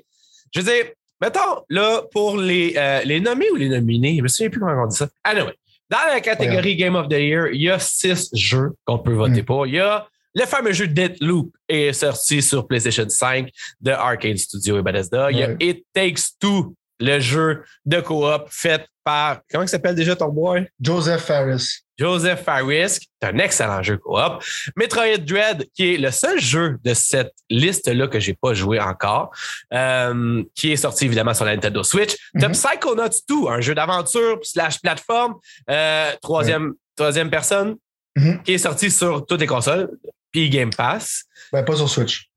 je 0.55 0.61
veux 0.61 0.73
dire, 0.73 0.85
mettons, 1.21 1.63
là, 1.69 2.03
pour 2.13 2.37
les, 2.37 2.75
euh, 2.77 3.01
les 3.05 3.21
nommés 3.21 3.51
ou 3.51 3.57
les 3.57 3.69
nominés, 3.69 4.17
je 4.19 4.23
me 4.23 4.29
souviens 4.29 4.51
plus 4.51 4.61
comment 4.61 4.85
on 4.85 4.87
dit 4.87 4.97
ça. 4.97 5.09
Anyway, 5.25 5.55
dans 5.91 5.99
la 6.09 6.21
catégorie 6.21 6.77
Game 6.77 6.95
of 6.95 7.09
the 7.09 7.15
Year, 7.15 7.49
il 7.53 7.61
y 7.63 7.71
a 7.71 7.79
six 7.79 8.31
jeux 8.35 8.73
qu'on 8.85 8.99
peut 8.99 9.13
voter 9.13 9.43
Mm. 9.43 9.45
pour. 9.45 9.67
Il 9.67 9.75
y 9.75 9.81
a 9.81 10.07
le 10.35 10.45
fameux 10.47 10.73
jeu 10.73 10.87
Deathloop 10.87 11.55
est 11.69 11.93
sorti 11.93 12.43
sur 12.43 12.67
PlayStation 12.67 13.09
5 13.09 13.49
de 13.81 13.91
Arcade 13.91 14.37
Studio 14.39 14.79
et 14.79 14.83
Bethesda. 14.83 15.31
Il 15.31 15.39
y 15.39 15.43
a 15.43 15.49
Ouais. 15.49 15.57
It 15.61 15.85
Takes 15.93 16.39
Two, 16.41 16.75
le 17.01 17.19
jeu 17.21 17.63
de 17.85 18.01
coop 18.01 18.45
fait 18.49 18.87
par, 19.05 19.41
comment 19.51 19.65
il 19.65 19.69
s'appelle 19.69 19.95
déjà 19.97 20.15
ton 20.17 20.29
boy? 20.29 20.67
Joseph 20.81 21.23
Ferris. 21.25 21.81
Joseph 21.99 22.43
Faris, 22.43 22.99
qui 23.01 23.09
est 23.21 23.27
un 23.29 23.39
excellent 23.39 23.83
jeu 23.83 23.97
coop. 23.99 24.43
Metroid 24.77 25.19
Dread, 25.19 25.69
qui 25.75 25.95
est 25.95 25.99
le 25.99 26.11
seul 26.11 26.41
jeu 26.41 26.79
de 26.83 26.95
cette 26.95 27.33
liste-là 27.51 28.09
que 28.09 28.19
j'ai 28.19 28.35
pas 28.35 28.55
joué 28.55 28.81
encore, 28.81 29.31
euh, 29.73 30.43
qui 30.55 30.73
est 30.73 30.77
sorti 30.77 31.05
évidemment 31.05 31.35
sur 31.35 31.45
la 31.45 31.55
Nintendo 31.55 31.83
Switch. 31.83 32.17
T'as 32.41 32.49
Mhm. 32.49 32.55
Psychonauts 32.55 33.21
2, 33.29 33.49
un 33.49 33.61
jeu 33.61 33.75
d'aventure 33.75 34.39
slash 34.43 34.81
plateforme, 34.81 35.35
euh, 35.71 36.11
troisième, 36.23 36.73
troisième 36.97 37.31
personne, 37.31 37.77
Mhm. 38.17 38.43
qui 38.43 38.55
est 38.55 38.59
sorti 38.59 38.91
sur 38.91 39.25
toutes 39.27 39.41
les 39.41 39.47
consoles, 39.47 39.89
puis 40.33 40.51
Game 40.51 40.71
Pass. 40.71 41.25
Ben, 41.53 41.63
pas 41.65 41.77
sur 41.77 41.89
Switch. 41.89 42.29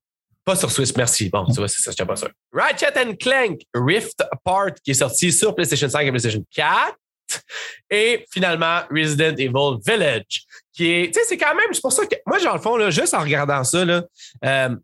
Pas 0.44 0.56
sur 0.56 0.70
Switch, 0.70 0.94
merci. 0.96 1.30
Bon, 1.30 1.46
tu 1.46 1.54
vois, 1.54 1.68
c'est 1.68 1.82
ça, 1.82 1.92
je 1.98 2.04
pas 2.04 2.16
sûr. 2.16 2.30
Ratchet 2.54 2.98
and 2.98 3.16
Clank 3.20 3.62
Rift 3.74 4.22
Apart, 4.32 4.74
qui 4.84 4.92
est 4.92 4.96
sorti 4.96 5.32
sur 5.32 5.56
PlayStation 5.56 5.90
5 5.90 6.06
et 6.06 6.10
PlayStation 6.12 6.44
4. 6.52 6.96
Et 7.90 8.26
finalement, 8.32 8.82
Resident 8.92 9.36
Evil 9.38 9.80
Village, 9.86 10.44
qui 10.72 10.92
est, 10.92 11.08
tu 11.08 11.14
sais, 11.20 11.26
c'est 11.28 11.38
quand 11.38 11.56
même, 11.56 11.66
c'est 11.72 11.82
pour 11.82 11.92
ça 11.94 12.06
que, 12.06 12.16
moi, 12.28 12.40
dans 12.44 12.54
le 12.54 12.60
fond, 12.62 12.78
là, 12.78 12.92
juste 12.92 13.16
en 13.16 13.22
regardant 13.22 13.64
ça, 13.64 13.84
là, 13.84 14.04
euh, 14.46 14.76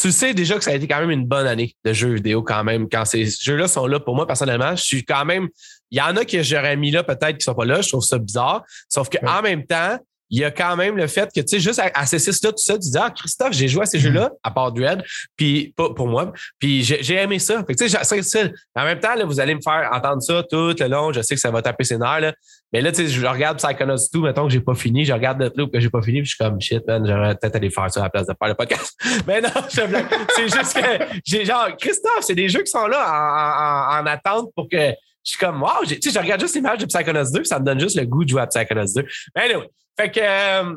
tu 0.00 0.12
sais 0.12 0.34
déjà 0.34 0.56
que 0.58 0.64
ça 0.64 0.70
a 0.72 0.74
été 0.74 0.86
quand 0.88 1.00
même 1.00 1.10
une 1.10 1.26
bonne 1.26 1.46
année 1.46 1.74
de 1.84 1.92
jeux 1.92 2.14
vidéo 2.14 2.42
quand 2.42 2.62
même. 2.64 2.88
Quand 2.88 3.04
ces 3.04 3.26
jeux-là 3.26 3.68
sont 3.68 3.86
là, 3.86 3.98
pour 4.00 4.14
moi, 4.14 4.26
personnellement, 4.26 4.74
je 4.76 4.82
suis 4.82 5.04
quand 5.04 5.24
même, 5.24 5.48
il 5.90 5.98
y 5.98 6.00
en 6.00 6.16
a 6.16 6.24
que 6.24 6.42
j'aurais 6.42 6.76
mis 6.76 6.90
là 6.90 7.02
peut-être 7.02 7.38
qui 7.38 7.44
sont 7.44 7.54
pas 7.54 7.64
là, 7.64 7.80
je 7.80 7.88
trouve 7.88 8.02
ça 8.04 8.18
bizarre. 8.18 8.62
Sauf 8.88 9.08
que 9.08 9.18
Ouais. 9.18 9.28
en 9.28 9.42
même 9.42 9.64
temps, 9.66 9.98
il 10.32 10.40
y 10.40 10.44
a 10.44 10.50
quand 10.50 10.74
même 10.76 10.96
le 10.96 11.06
fait 11.06 11.28
que, 11.32 11.40
tu 11.40 11.46
sais, 11.46 11.60
juste 11.60 11.78
à, 11.78 11.90
à 11.94 12.06
ces 12.06 12.18
six-là, 12.18 12.50
tout 12.50 12.56
ça, 12.58 12.72
tu 12.74 12.80
dis, 12.88 12.98
ah, 12.98 13.10
Christophe, 13.14 13.52
j'ai 13.52 13.68
joué 13.68 13.82
à 13.82 13.86
ces 13.86 13.98
Mhm. 13.98 14.02
jeux-là, 14.04 14.30
à 14.42 14.50
part 14.50 14.72
Dread, 14.72 15.04
puis 15.36 15.72
pas 15.76 15.90
pour 15.94 16.08
moi, 16.08 16.32
puis 16.58 16.82
j'ai 16.82 17.14
aimé 17.16 17.38
ça. 17.38 17.62
Fait 17.66 17.74
que, 17.74 17.84
tu 17.84 17.88
sais. 18.22 18.52
En 18.74 18.84
même 18.84 18.98
temps, 18.98 19.14
là, 19.14 19.24
vous 19.24 19.38
allez 19.38 19.54
me 19.54 19.60
faire 19.62 19.90
entendre 19.92 20.22
ça 20.22 20.42
tout 20.50 20.74
le 20.76 20.86
long. 20.88 21.12
Je 21.12 21.20
sais 21.22 21.34
que 21.34 21.40
ça 21.40 21.50
va 21.50 21.60
taper 21.62 21.84
ses 21.84 21.98
nerfs, 21.98 22.20
là. 22.20 22.32
Mais 22.72 22.80
là, 22.80 22.90
tu 22.90 23.02
sais, 23.02 23.08
je 23.08 23.26
regarde 23.26 23.58
Psychonauts 23.58 23.96
2, 24.14 24.20
mettons 24.20 24.46
que 24.46 24.52
j'ai 24.52 24.60
pas 24.60 24.74
fini. 24.74 25.04
Je 25.04 25.12
regarde 25.12 25.38
Deathloop 25.42 25.70
que 25.70 25.78
j'ai 25.78 25.90
pas 25.90 26.00
fini, 26.00 26.22
puis 26.22 26.30
je 26.30 26.34
suis 26.36 26.38
comme, 26.42 26.58
shit, 26.60 26.82
man, 26.86 27.06
j'aurais 27.06 27.34
peut-être 27.34 27.56
aller 27.56 27.68
faire 27.68 27.92
ça 27.92 28.00
à 28.00 28.04
la 28.04 28.08
place 28.10 28.26
de 28.26 28.32
faire 28.38 28.48
le 28.48 28.54
podcast. 28.54 28.98
Mais 29.26 29.42
non, 29.42 29.50
je 29.70 29.82
blague. 29.86 30.06
C'est 30.34 30.48
juste 30.48 30.74
que 30.74 31.04
j'ai 31.26 31.44
genre, 31.44 31.68
Christophe, 31.78 32.22
c'est 32.22 32.34
des 32.34 32.48
jeux 32.48 32.62
qui 32.62 32.70
sont 32.70 32.86
là 32.86 33.04
en, 33.06 33.98
en- 33.98 34.02
en 34.02 34.06
attente 34.06 34.48
pour 34.56 34.66
que 34.70 34.78
je 35.24 35.30
suis 35.30 35.38
comme, 35.38 35.62
wow, 35.62 35.84
tu 35.86 36.00
sais, 36.00 36.10
je 36.10 36.18
regarde 36.18 36.40
juste 36.40 36.54
l'image 36.54 36.78
de 36.78 36.86
Psychonauts 36.86 37.30
2, 37.30 37.40
puis 37.40 37.46
ça 37.46 37.58
me 37.60 37.64
donne 37.66 37.78
juste 37.78 37.96
le 37.96 38.06
goût 38.06 38.24
de 38.24 38.30
jouer 38.30 38.40
à 38.40 38.46
Psychonauts 38.46 38.86
2. 38.96 39.04
Mais 39.36 39.42
anyway, 39.42 39.68
fait 39.98 40.10
que, 40.10 40.20
euh, 40.20 40.76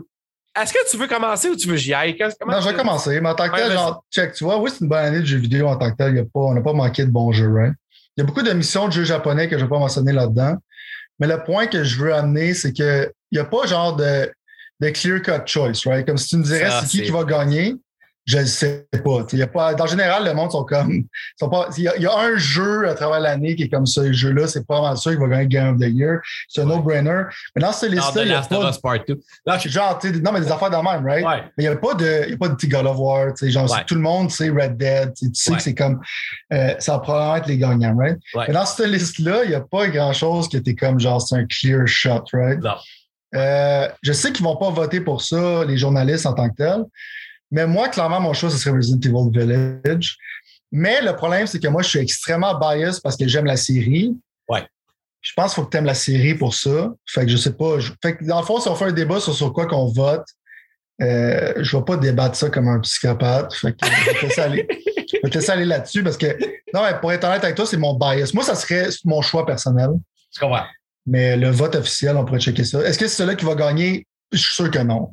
est-ce 0.60 0.72
que 0.74 0.90
tu 0.90 0.98
veux 0.98 1.08
commencer 1.08 1.50
ou 1.50 1.56
tu 1.56 1.68
veux 1.68 1.74
que 1.74 1.80
j'y 1.80 1.94
aille? 1.94 2.18
Comment 2.40 2.54
Non, 2.54 2.62
je 2.62 2.70
vais 2.70 2.76
commencer. 2.76 3.20
Mais 3.20 3.30
en 3.30 3.36
tant 3.36 3.48
que 3.50 3.54
Ouais, 3.54 3.62
tel, 3.64 3.72
genre, 3.74 4.04
check, 4.14 4.34
tu 4.34 4.44
vois, 4.46 4.58
oui, 4.60 4.70
c'est 4.72 4.82
une 4.82 4.90
bonne 4.90 5.04
année 5.06 5.20
de 5.20 5.26
jeux 5.26 5.38
vidéo 5.38 5.68
en 5.68 5.76
tant 5.78 5.92
que 5.92 5.98
tel. 5.98 6.12
Il 6.14 6.18
y 6.18 6.20
a 6.20 6.24
pas, 6.24 6.40
on 6.40 6.54
n'a 6.54 6.62
pas 6.62 6.74
manqué 6.74 7.06
de 7.06 7.12
bons 7.12 7.32
jeux, 7.34 7.52
right? 7.54 7.74
Il 8.16 8.22
y 8.22 8.24
a 8.24 8.26
beaucoup 8.26 8.42
de 8.42 8.52
missions 8.54 8.88
de 8.88 8.94
jeux 8.94 9.04
japonais 9.04 9.48
que 9.50 9.58
je 9.58 9.62
ne 9.64 9.66
vais 9.66 9.70
pas 9.70 9.80
mentionner 9.80 10.14
là-dedans. 10.14 10.56
Mais 11.20 11.28
le 11.28 11.44
point 11.44 11.68
que 11.68 11.84
je 11.84 11.98
veux 12.00 12.14
amener, 12.14 12.54
c'est 12.54 12.72
qu'il 12.72 13.12
n'y 13.32 13.40
a 13.40 13.46
pas 13.46 13.66
genre 13.66 13.96
de, 13.98 14.32
de 14.80 14.90
clear-cut 14.90 15.46
choice, 15.46 15.86
right? 15.86 16.06
Comme 16.06 16.18
si 16.18 16.30
tu 16.30 16.38
me 16.38 16.44
dirais 16.44 16.70
Ça, 16.70 16.82
c'est 16.82 16.88
qui 16.88 16.98
c'est- 16.98 17.04
qui 17.04 17.12
va 17.12 17.24
gagner, 17.26 17.76
je 18.26 18.40
ne 18.40 18.46
sais 18.46 18.88
pas. 19.04 19.26
Y 19.34 19.42
a 19.44 19.48
pas. 19.48 19.76
En 19.80 19.86
général, 19.86 20.26
le 20.26 20.34
monde 20.34 20.52
sont 20.52 20.64
comme. 20.64 21.04
Sont 21.40 21.50
pas, 21.50 21.70
il, 21.78 21.84
y 21.84 21.88
a, 21.88 21.96
y 21.98 22.06
un 22.08 22.36
jeu 22.38 22.90
à 22.90 22.96
travers 22.96 23.20
l'année 23.20 23.56
qui 23.56 23.64
est 23.64 23.70
comme 23.70 23.86
ce 23.86 24.12
jeu-là, 24.12 24.48
c'est 24.48 24.66
pas 24.66 24.82
mal 24.82 24.98
sûr 24.98 25.12
qu'il 25.12 25.20
va 25.20 25.28
gagner 25.28 25.48
Game 25.48 25.76
of 25.76 25.80
the 25.80 25.90
Year. 25.90 26.20
C'est 26.50 26.62
un 26.62 26.68
Ouais. 26.70 26.76
no-brainer. 26.76 27.24
Mais 27.56 27.62
dans 27.62 27.72
cette 27.72 27.92
Non, 27.92 27.98
liste-là, 27.98 28.22
il 28.24 28.28
n'y 28.28 28.34
a 28.34 28.38
Last 28.38 28.52
of 28.52 28.62
pas. 28.62 28.70
Us 28.70 28.78
Part 28.80 29.00
2. 29.08 29.20
Là, 29.46 29.58
je- 29.60 29.70
Genre, 29.70 30.00
non, 30.24 30.32
mais 30.32 30.42
des 30.42 30.52
affaires 30.52 30.70
de 30.72 30.76
même, 30.76 31.06
right? 31.06 31.26
Ouais. 31.26 31.44
Mais 31.58 31.66
il 31.66 31.68
n'y 31.70 31.74
a 31.74 31.78
pas 31.78 31.94
de, 31.94 32.30
y 32.30 32.34
a 32.34 32.38
pas 32.38 32.48
de 32.50 32.56
petit 32.56 32.68
God 32.68 32.86
of 32.88 32.98
War, 32.98 33.28
genre, 33.44 33.72
Ouais. 33.72 33.84
tout 33.86 33.96
le 33.96 34.02
monde 34.02 34.32
sait 34.32 34.50
Red 34.50 34.78
Dead, 34.78 35.14
tu 35.14 35.28
sais, 35.34 35.54
que 35.54 35.62
c'est 35.62 35.76
comme, 35.76 36.00
euh, 36.54 36.74
ça 36.80 36.94
va 36.94 37.00
probablement 37.00 37.36
être 37.36 37.48
les 37.48 37.58
gagnants, 37.58 37.96
right? 37.98 38.18
Mais 38.48 38.54
dans 38.54 38.66
cette 38.66 38.88
liste-là, 38.88 39.44
il 39.44 39.50
n'y 39.50 39.56
a 39.56 39.62
pas 39.62 39.88
grand-chose 39.88 40.48
qui 40.48 40.58
était 40.58 40.74
comme, 40.76 41.00
genre, 41.00 41.22
c'est 41.22 41.36
un 41.36 41.46
clear 41.46 41.86
shot, 41.88 42.24
right? 42.34 42.60
Non. 42.60 42.74
Euh, 43.36 43.88
je 44.02 44.14
sais 44.14 44.32
qu'ils 44.32 44.46
ne 44.46 44.50
vont 44.50 44.56
pas 44.56 44.70
voter 44.70 45.02
pour 45.02 45.22
ça, 45.22 45.66
les 45.66 45.78
journalistes 45.78 46.26
en 46.26 46.34
tant 46.34 46.50
que 46.50 46.56
tels, 46.56 46.84
mais 47.56 47.66
moi, 47.68 47.88
clairement, 47.90 48.20
mon 48.20 48.34
choix, 48.34 48.50
ce 48.50 48.58
serait 48.58 48.76
Resident 48.76 49.00
Evil 49.00 49.30
Village. 49.40 50.18
Mais 50.72 51.02
le 51.02 51.16
problème, 51.16 51.48
c'est 51.48 51.60
que 51.60 51.68
moi, 51.70 51.82
je 51.82 51.90
suis 51.90 52.00
extrêmement 52.00 52.54
biased 52.60 53.02
parce 53.02 53.16
que 53.16 53.28
j'aime 53.28 53.46
la 53.46 53.56
série. 53.58 54.14
Ouais. 54.50 54.64
Je 55.22 55.32
pense 55.36 55.54
qu'il 55.54 55.62
faut 55.62 55.66
que 55.68 55.72
tu 55.72 55.78
aimes 55.78 55.86
la 55.86 55.94
série 55.96 56.36
pour 56.36 56.54
ça. 56.54 56.92
Fait 57.08 57.22
que 57.26 57.32
je 57.32 57.38
sais 57.38 57.54
pas. 57.54 57.80
je- 57.80 57.94
Fait 58.04 58.18
que 58.18 58.26
dans 58.26 58.40
le 58.40 58.46
fond, 58.46 58.60
si 58.60 58.68
on 58.68 58.76
fait 58.76 58.86
un 58.86 58.92
débat 58.92 59.20
sur, 59.20 59.34
sur 59.34 59.54
quoi 59.54 59.66
qu'on 59.68 59.88
vote, 59.88 60.26
euh, 61.02 61.54
je 61.58 61.76
ne 61.76 61.80
vais 61.82 61.86
pas 61.86 61.98
débattre 61.98 62.36
ça 62.36 62.50
comme 62.50 62.68
un 62.68 62.80
psychopathe. 62.82 63.54
Fait 63.54 63.72
que 63.74 63.78
je 63.88 64.06
vais 64.12 64.20
te 64.20 64.26
laisser 64.26 64.42
aller, 64.42 64.68
aller 65.50 65.66
là-dessus 65.66 66.04
parce 66.04 66.18
que, 66.18 66.28
non, 66.74 66.84
mais 66.84 67.00
pour 67.00 67.12
être 67.12 67.24
honnête 67.26 67.44
avec 67.44 67.56
toi, 67.56 67.66
c'est 67.66 67.78
mon 67.78 67.94
bias. 67.96 68.32
Moi, 68.34 68.44
ça 68.44 68.56
serait 68.56 68.90
mon 69.06 69.22
choix 69.22 69.46
personnel. 69.46 69.90
Je 70.34 70.40
comprends. 70.40 70.66
Mais 71.08 71.38
le 71.38 71.50
vote 71.52 71.76
officiel, 71.76 72.18
on 72.18 72.26
pourrait 72.26 72.40
checker 72.40 72.64
ça. 72.66 72.82
Est-ce 72.82 72.98
que 73.00 73.08
c'est 73.08 73.24
celui 73.24 73.36
qui 73.38 73.46
va 73.46 73.56
gagner? 73.56 74.06
Je 74.32 74.38
suis 74.40 74.54
sûr 74.56 74.72
que 74.72 74.80
non. 74.80 75.12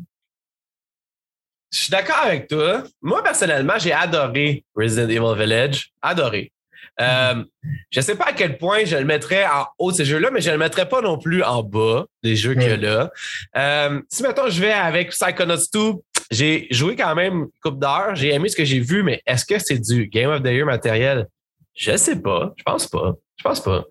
Je 1.72 1.78
suis 1.78 1.90
d'accord 1.90 2.18
avec 2.24 2.48
toi. 2.48 2.84
Moi, 3.00 3.22
personnellement, 3.22 3.78
j'ai 3.78 3.92
adoré 3.92 4.64
Resident 4.76 5.08
Evil 5.08 5.40
Village. 5.40 5.90
Adoré. 6.02 6.52
Euh, 7.00 7.42
je 7.90 8.00
ne 8.00 8.04
sais 8.04 8.14
pas 8.14 8.26
à 8.26 8.32
quel 8.34 8.58
point 8.58 8.84
je 8.84 8.96
le 8.96 9.04
mettrais 9.04 9.46
en 9.46 9.66
haut 9.78 9.90
de 9.90 9.96
ces 9.96 10.04
jeux-là, 10.04 10.30
mais 10.30 10.42
je 10.42 10.48
ne 10.48 10.54
le 10.54 10.58
mettrais 10.58 10.86
pas 10.86 11.00
non 11.00 11.18
plus 11.18 11.42
en 11.42 11.62
bas 11.62 12.04
des 12.22 12.36
jeux 12.36 12.52
qu'il 12.52 12.68
y 12.68 12.72
a 12.72 12.76
là. 12.76 13.10
Euh, 13.56 14.02
si, 14.10 14.22
mettons, 14.22 14.50
je 14.50 14.60
vais 14.60 14.72
avec 14.72 15.10
Psychonauts 15.10 15.56
2, 15.72 15.92
j'ai 16.30 16.66
joué 16.70 16.94
quand 16.94 17.14
même 17.14 17.34
une 17.34 17.48
coupe 17.62 17.80
d'heures. 17.80 18.14
J'ai 18.14 18.34
aimé 18.34 18.50
ce 18.50 18.56
que 18.56 18.64
j'ai 18.64 18.80
vu, 18.80 19.02
mais 19.02 19.22
est-ce 19.26 19.46
que 19.46 19.58
c'est 19.58 19.78
du 19.78 20.08
Game 20.08 20.30
of 20.30 20.42
the 20.42 20.48
Year 20.48 20.66
matériel? 20.66 21.26
Je 21.74 21.96
sais 21.96 22.20
pas. 22.20 22.52
Je 22.58 22.62
pense 22.64 22.86
pas. 22.86 23.14
Je 23.38 23.42
pense 23.42 23.62
pas. 23.62 23.84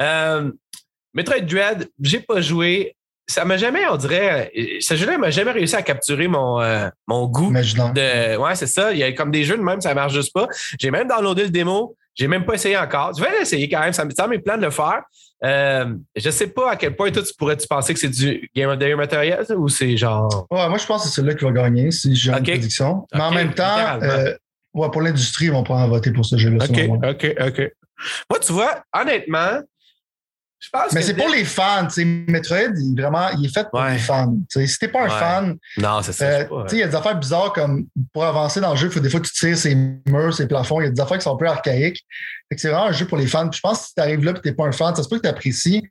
Euh, 0.00 0.50
Metroid 1.12 1.40
Dread, 1.40 1.88
j'ai 2.00 2.20
pas 2.20 2.40
joué. 2.40 2.96
Ça 3.28 3.44
m'a 3.44 3.56
jamais, 3.56 3.86
on 3.90 3.96
dirait, 3.96 4.52
euh, 4.56 4.78
ce 4.80 4.94
jeu-là 4.94 5.18
m'a 5.18 5.30
jamais 5.30 5.50
réussi 5.50 5.74
à 5.74 5.82
capturer 5.82 6.28
mon, 6.28 6.60
euh, 6.60 6.88
mon 7.08 7.26
goût 7.26 7.48
Imaginons. 7.48 7.90
de. 7.90 8.36
Ouais, 8.36 8.54
c'est 8.54 8.66
ça. 8.68 8.92
Il 8.92 8.98
y 8.98 9.02
a 9.02 9.12
comme 9.12 9.30
des 9.32 9.42
jeux 9.44 9.56
de 9.56 9.62
même, 9.62 9.80
ça 9.80 9.94
marche 9.94 10.14
juste 10.14 10.32
pas. 10.32 10.46
J'ai 10.78 10.90
même 10.90 11.08
downloadé 11.08 11.44
le 11.44 11.50
démo. 11.50 11.96
J'ai 12.14 12.28
même 12.28 12.44
pas 12.46 12.54
essayé 12.54 12.78
encore. 12.78 13.12
Je 13.16 13.22
vais 13.22 13.30
l'essayer 13.38 13.68
quand 13.68 13.80
même. 13.80 13.92
Ça 13.92 14.04
me 14.04 14.12
tient 14.12 14.26
mes 14.26 14.38
plans 14.38 14.56
de 14.56 14.62
le 14.62 14.70
faire. 14.70 15.02
Euh, 15.44 15.94
je 16.14 16.30
sais 16.30 16.46
pas 16.46 16.70
à 16.70 16.76
quel 16.76 16.96
point 16.96 17.10
toi, 17.10 17.22
tu 17.22 17.34
pourrais-tu 17.36 17.66
penser 17.66 17.92
que 17.92 18.00
c'est 18.00 18.08
du 18.08 18.48
Game 18.56 18.70
of 18.70 18.78
the 18.78 18.82
Year 18.84 18.96
matériel 18.96 19.44
ou 19.54 19.68
c'est 19.68 19.96
genre. 19.98 20.46
Ouais, 20.50 20.66
moi, 20.68 20.78
je 20.78 20.86
pense 20.86 21.02
que 21.02 21.08
c'est 21.08 21.16
celui-là 21.16 21.34
qui 21.34 21.44
va 21.44 21.52
gagner 21.52 21.90
si 21.90 22.16
j'ai 22.16 22.30
une 22.32 22.42
prédiction. 22.42 23.06
Mais 23.12 23.20
en 23.20 23.32
même 23.32 23.52
temps, 23.52 24.00
euh, 24.02 24.32
ouais, 24.72 24.88
pour 24.90 25.02
l'industrie, 25.02 25.46
ils 25.46 25.52
vont 25.52 25.62
pas 25.64 25.74
en 25.74 25.88
voter 25.88 26.10
pour 26.10 26.24
ce 26.24 26.38
jeu-là. 26.38 26.64
OK, 26.64 26.80
OK, 27.10 27.34
OK. 27.48 27.72
Moi, 28.30 28.38
tu 28.40 28.52
vois, 28.52 28.82
honnêtement, 28.98 29.60
mais 30.92 31.02
c'est 31.02 31.14
pour 31.14 31.28
les 31.28 31.44
fans. 31.44 31.86
Metroid, 32.28 32.72
il, 32.76 32.94
vraiment, 32.98 33.28
il 33.38 33.46
est 33.46 33.52
fait 33.54 33.68
pour 33.70 33.82
les 33.82 33.98
fans. 33.98 34.34
T'sais. 34.48 34.66
Si 34.66 34.78
t'es 34.78 34.88
pas 34.88 35.04
un 35.04 35.08
fan, 35.08 35.56
non, 35.76 36.02
c'est 36.02 36.12
ça. 36.12 36.24
Euh, 36.24 36.66
il 36.72 36.78
y 36.78 36.82
a 36.82 36.88
des 36.88 36.94
affaires 36.94 37.18
bizarres 37.18 37.52
comme 37.52 37.86
pour 38.12 38.24
avancer 38.24 38.60
dans 38.60 38.70
le 38.70 38.76
jeu, 38.76 38.86
il 38.86 38.92
faut 38.92 39.00
des 39.00 39.10
fois 39.10 39.20
que 39.20 39.26
tu 39.26 39.34
tires 39.34 39.56
ses 39.56 39.74
murs, 39.74 40.34
ses 40.34 40.48
plafonds. 40.48 40.80
Il 40.80 40.84
y 40.84 40.86
a 40.88 40.90
des 40.90 41.00
affaires 41.00 41.18
qui 41.18 41.24
sont 41.24 41.34
un 41.34 41.38
peu 41.38 41.46
archaïques. 41.46 42.04
C'est 42.56 42.68
vraiment 42.68 42.86
un 42.86 42.92
jeu 42.92 43.06
pour 43.06 43.18
les 43.18 43.26
fans. 43.26 43.50
je 43.52 43.60
pense 43.60 43.80
que 43.80 43.86
si 43.86 43.94
tu 43.94 44.00
arrives 44.00 44.24
là 44.24 44.32
et 44.32 44.40
tu 44.40 44.48
n'es 44.48 44.54
pas 44.54 44.66
un 44.66 44.72
fan, 44.72 44.94
ça 44.94 45.02
se 45.02 45.08
peut 45.08 45.16
que 45.16 45.22
tu 45.22 45.28
apprécies, 45.28 45.82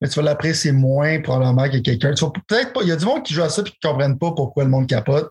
mais 0.00 0.08
tu 0.08 0.16
vas 0.16 0.22
l'apprécier 0.22 0.72
moins 0.72 1.20
probablement 1.20 1.68
que 1.68 1.78
quelqu'un. 1.78 2.12
peut-être 2.12 2.72
pas. 2.72 2.82
Il 2.82 2.88
y 2.88 2.92
a 2.92 2.96
du 2.96 3.04
monde 3.04 3.22
qui 3.24 3.34
joue 3.34 3.42
à 3.42 3.48
ça 3.48 3.62
et 3.62 3.64
qui 3.64 3.76
ne 3.82 3.88
comprennent 3.88 4.18
pas 4.18 4.32
pourquoi 4.32 4.64
le 4.64 4.70
monde 4.70 4.86
capote. 4.86 5.30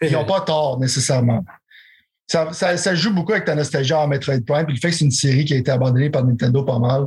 Ils 0.00 0.12
n'ont 0.12 0.24
pas 0.24 0.40
tort 0.46 0.80
nécessairement. 0.80 1.44
Ça, 2.52 2.94
joue 2.94 3.12
beaucoup 3.12 3.32
avec 3.32 3.44
ta 3.44 3.54
nostalgie 3.54 3.92
en 3.92 4.06
Metroid 4.08 4.40
Prime, 4.46 4.64
puis 4.64 4.74
le 4.74 4.80
fait 4.80 4.88
que 4.88 4.96
c'est 4.96 5.04
une 5.04 5.10
série 5.10 5.44
qui 5.44 5.54
a 5.54 5.56
été 5.56 5.70
abandonnée 5.70 6.08
par 6.08 6.24
Nintendo 6.24 6.62
pas 6.62 6.78
mal. 6.78 7.06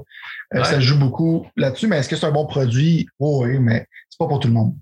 Euh, 0.56 0.64
ça 0.64 0.80
joue 0.80 0.98
beaucoup 0.98 1.48
là-dessus, 1.56 1.88
mais 1.88 1.98
est-ce 1.98 2.10
que 2.10 2.16
c'est 2.16 2.26
un 2.26 2.32
bon 2.32 2.46
produit? 2.46 3.08
oui, 3.20 3.60
mais 3.60 3.86
c'est 4.10 4.18
pas 4.18 4.28
pour 4.28 4.40
tout 4.40 4.48
le 4.48 4.54
monde. 4.54 4.76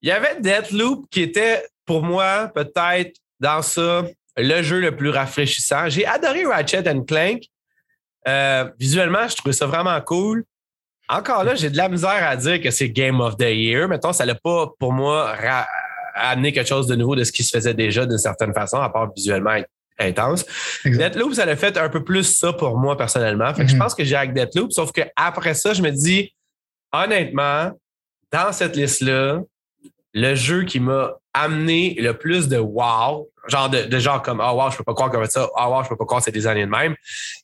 Il 0.00 0.08
y 0.08 0.12
avait 0.12 0.40
Deathloop 0.40 1.08
qui 1.10 1.22
était, 1.22 1.66
pour 1.84 2.02
moi, 2.02 2.50
peut-être 2.54 3.16
dans 3.40 3.62
ça, 3.62 4.04
le 4.36 4.62
jeu 4.62 4.80
le 4.80 4.96
plus 4.96 5.10
rafraîchissant. 5.10 5.88
J'ai 5.88 6.06
adoré 6.06 6.44
Ratchet 6.44 6.84
Clank. 7.06 7.42
Euh, 8.26 8.70
visuellement, 8.78 9.26
je 9.28 9.36
trouvais 9.36 9.52
ça 9.52 9.66
vraiment 9.66 10.00
cool. 10.00 10.44
Encore 11.08 11.44
là, 11.44 11.54
j'ai 11.54 11.70
de 11.70 11.76
la 11.76 11.88
misère 11.88 12.28
à 12.28 12.36
dire 12.36 12.60
que 12.60 12.70
c'est 12.70 12.90
Game 12.90 13.20
of 13.20 13.36
the 13.36 13.42
Year. 13.50 13.88
Mettons, 13.88 14.12
ça 14.12 14.26
n'a 14.26 14.34
pas, 14.34 14.70
pour 14.78 14.92
moi, 14.92 15.34
amené 16.14 16.52
quelque 16.52 16.68
chose 16.68 16.86
de 16.86 16.94
nouveau 16.94 17.16
de 17.16 17.24
ce 17.24 17.32
qui 17.32 17.42
se 17.42 17.56
faisait 17.56 17.74
déjà 17.74 18.06
d'une 18.06 18.18
certaine 18.18 18.52
façon, 18.52 18.76
à 18.76 18.90
part 18.90 19.12
visuellement 19.14 19.56
intense. 19.98 20.44
Deathloop, 20.84 21.34
ça 21.34 21.44
a 21.44 21.56
fait 21.56 21.76
un 21.76 21.88
peu 21.88 22.04
plus 22.04 22.24
ça 22.24 22.52
pour 22.52 22.78
moi 22.78 22.96
personnellement. 22.96 23.52
Fait 23.54 23.64
que 23.64 23.68
je 23.68 23.74
mhm. 23.74 23.80
pense 23.80 23.94
que 23.94 24.04
j'ai 24.04 24.16
avec 24.16 24.32
Deathloop, 24.32 24.72
sauf 24.72 24.92
qu'après 24.92 25.54
ça, 25.54 25.74
je 25.74 25.82
me 25.82 25.90
dis, 25.90 26.34
honnêtement, 26.92 27.72
dans 28.32 28.52
cette 28.52 28.76
liste-là, 28.76 29.40
le 30.14 30.34
jeu 30.34 30.64
qui 30.64 30.80
m'a 30.80 31.12
amené 31.34 31.94
le 31.98 32.14
plus 32.14 32.48
de 32.48 32.58
wow, 32.58 33.30
genre 33.46 33.70
de, 33.70 33.98
genre 33.98 34.22
comme 34.22 34.42
oh 34.44 34.54
wow, 34.54 34.70
je 34.70 34.76
peux 34.76 34.84
pas 34.84 34.94
croire 34.94 35.10
comme 35.10 35.24
ça, 35.26 35.48
oh 35.56 35.64
wow, 35.66 35.84
je 35.84 35.88
peux 35.88 35.96
pas 35.96 36.04
croire 36.04 36.20
que 36.20 36.24
c'est 36.24 36.32
des 36.32 36.46
années 36.46 36.66
de 36.66 36.70
même, 36.70 36.94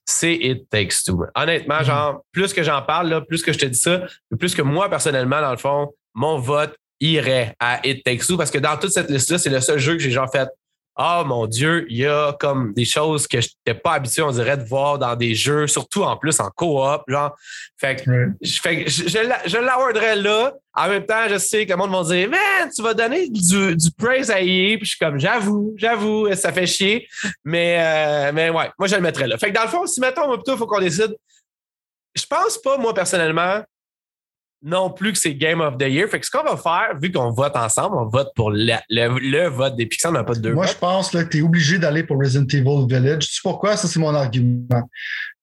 c'est 0.05 0.35
It 0.35 0.69
Takes 0.71 1.05
Two. 1.05 1.25
Honnêtement, 1.35 1.79
mhm. 1.79 1.85
genre, 1.85 2.25
plus 2.33 2.53
que 2.53 2.63
j'en 2.63 2.83
parle, 2.83 3.09
là, 3.09 3.21
plus 3.21 3.43
que 3.43 3.53
je 3.53 3.59
te 3.59 3.67
dis 3.67 3.79
ça, 3.79 4.03
plus 4.39 4.55
que 4.55 4.63
moi, 4.63 4.89
personnellement, 4.89 5.41
dans 5.41 5.53
le 5.53 5.57
fond, 5.57 5.93
mon 6.15 6.39
vote 6.39 6.75
irait 7.01 7.55
à 7.59 7.87
It 7.87 8.05
Takes 8.05 8.27
Two 8.27 8.37
parce 8.37 8.51
que 8.51 8.59
dans 8.59 8.77
toute 8.77 8.91
cette 8.91 9.11
liste-là, 9.11 9.39
c'est 9.39 9.51
le 9.51 9.61
seul 9.61 9.79
jeu 9.79 9.95
que 9.95 10.01
j'ai 10.01 10.11
genre 10.11 10.31
fait 10.31 10.49
ah 10.97 11.23
oh, 11.23 11.27
mon 11.27 11.47
Dieu, 11.47 11.87
il 11.91 11.97
y 11.97 12.07
a 12.07 12.33
comme 12.39 12.73
des 12.73 12.85
choses 12.85 13.27
que 13.27 13.41
je 13.41 13.49
n'étais 13.49 13.79
pas 13.79 13.95
habitué, 13.95 14.23
on 14.23 14.31
dirait, 14.31 14.57
de 14.57 14.63
voir 14.63 14.97
dans 14.99 15.17
des 15.17 15.35
jeux, 15.35 15.67
surtout 15.67 16.05
en 16.05 16.17
plus 16.17 16.39
en 16.39 16.51
coop. 16.51 17.03
Genre, 17.09 17.35
fait 17.77 17.97
que, 17.97 18.29
je, 18.41 18.61
je, 19.47 19.59
l'awarderais 19.59 20.15
là. 20.15 20.55
En 20.73 20.89
même 20.89 21.05
temps, 21.05 21.27
je 21.29 21.39
sais 21.39 21.67
que 21.67 21.73
le 21.73 21.79
monde 21.79 21.91
va 21.91 22.15
dire 22.15 22.31
Man, 22.31 22.71
tu 22.75 22.83
vas 22.83 22.95
donner 22.95 23.29
du, 23.29 23.75
du 23.75 23.91
praise 23.91 24.31
à 24.31 24.41
EA. 24.41 24.77
Puis 24.77 24.85
je 24.85 24.91
suis 24.91 24.99
comme 24.99 25.19
J'avoue, 25.19 25.75
j'avoue, 25.77 26.33
ça 26.35 26.53
fait 26.53 26.67
chier. 26.67 27.09
Mais, 27.45 27.77
euh, 27.81 28.33
mais 28.33 28.51
ouais, 28.51 28.71
moi 28.79 28.87
je 28.87 28.95
le 28.95 29.03
mettrais 29.03 29.27
là. 29.27 29.37
Fait 29.37 29.49
que 29.49 29.55
dans 29.55 29.65
le 29.65 29.69
fond, 29.69 29.87
si 29.87 30.01
mettons, 30.01 30.33
il 30.33 30.57
faut 30.57 30.67
qu'on 30.67 30.81
décide. 30.81 31.17
Je 32.15 32.27
pense 32.27 32.59
pas, 32.59 32.79
moi, 32.79 32.95
personnellement, 32.95 33.65
non 34.65 34.91
plus 34.91 35.13
que 35.13 35.19
c'est 35.19 35.35
Game 35.35 35.61
of 35.61 35.77
the 35.77 35.83
Year. 35.83 36.09
Fait 36.09 36.19
que 36.19 36.27
ce 36.27 36.31
qu'on 36.31 36.43
va 36.43 36.57
faire, 36.57 36.99
vu 37.01 37.13
qu'on 37.13 37.31
vote 37.31 37.55
ensemble, 37.55 37.97
on 37.99 38.07
vote 38.07 38.31
pour 38.35 38.51
le, 38.51 39.49
vote 39.49 39.77
des 39.77 39.85
Pixar, 39.85 40.11
on 40.11 40.15
n'a 40.15 40.25
pas 40.25 40.35
de 40.35 40.41
deux 40.41 40.55
Moi, 40.55 40.67
je 40.67 40.75
pense 40.75 41.11
que 41.11 41.23
tu 41.23 41.39
es 41.39 41.43
obligé 41.43 41.79
d'aller 41.79 42.03
pour 42.03 42.19
Resident 42.19 42.47
Evil 42.47 42.87
Village. 42.89 43.27
Tu 43.27 43.35
sais 43.35 43.41
pourquoi? 43.43 43.77
Ça, 43.77 43.87
c'est 43.87 44.01
mon 44.01 44.15
argument. 44.15 44.89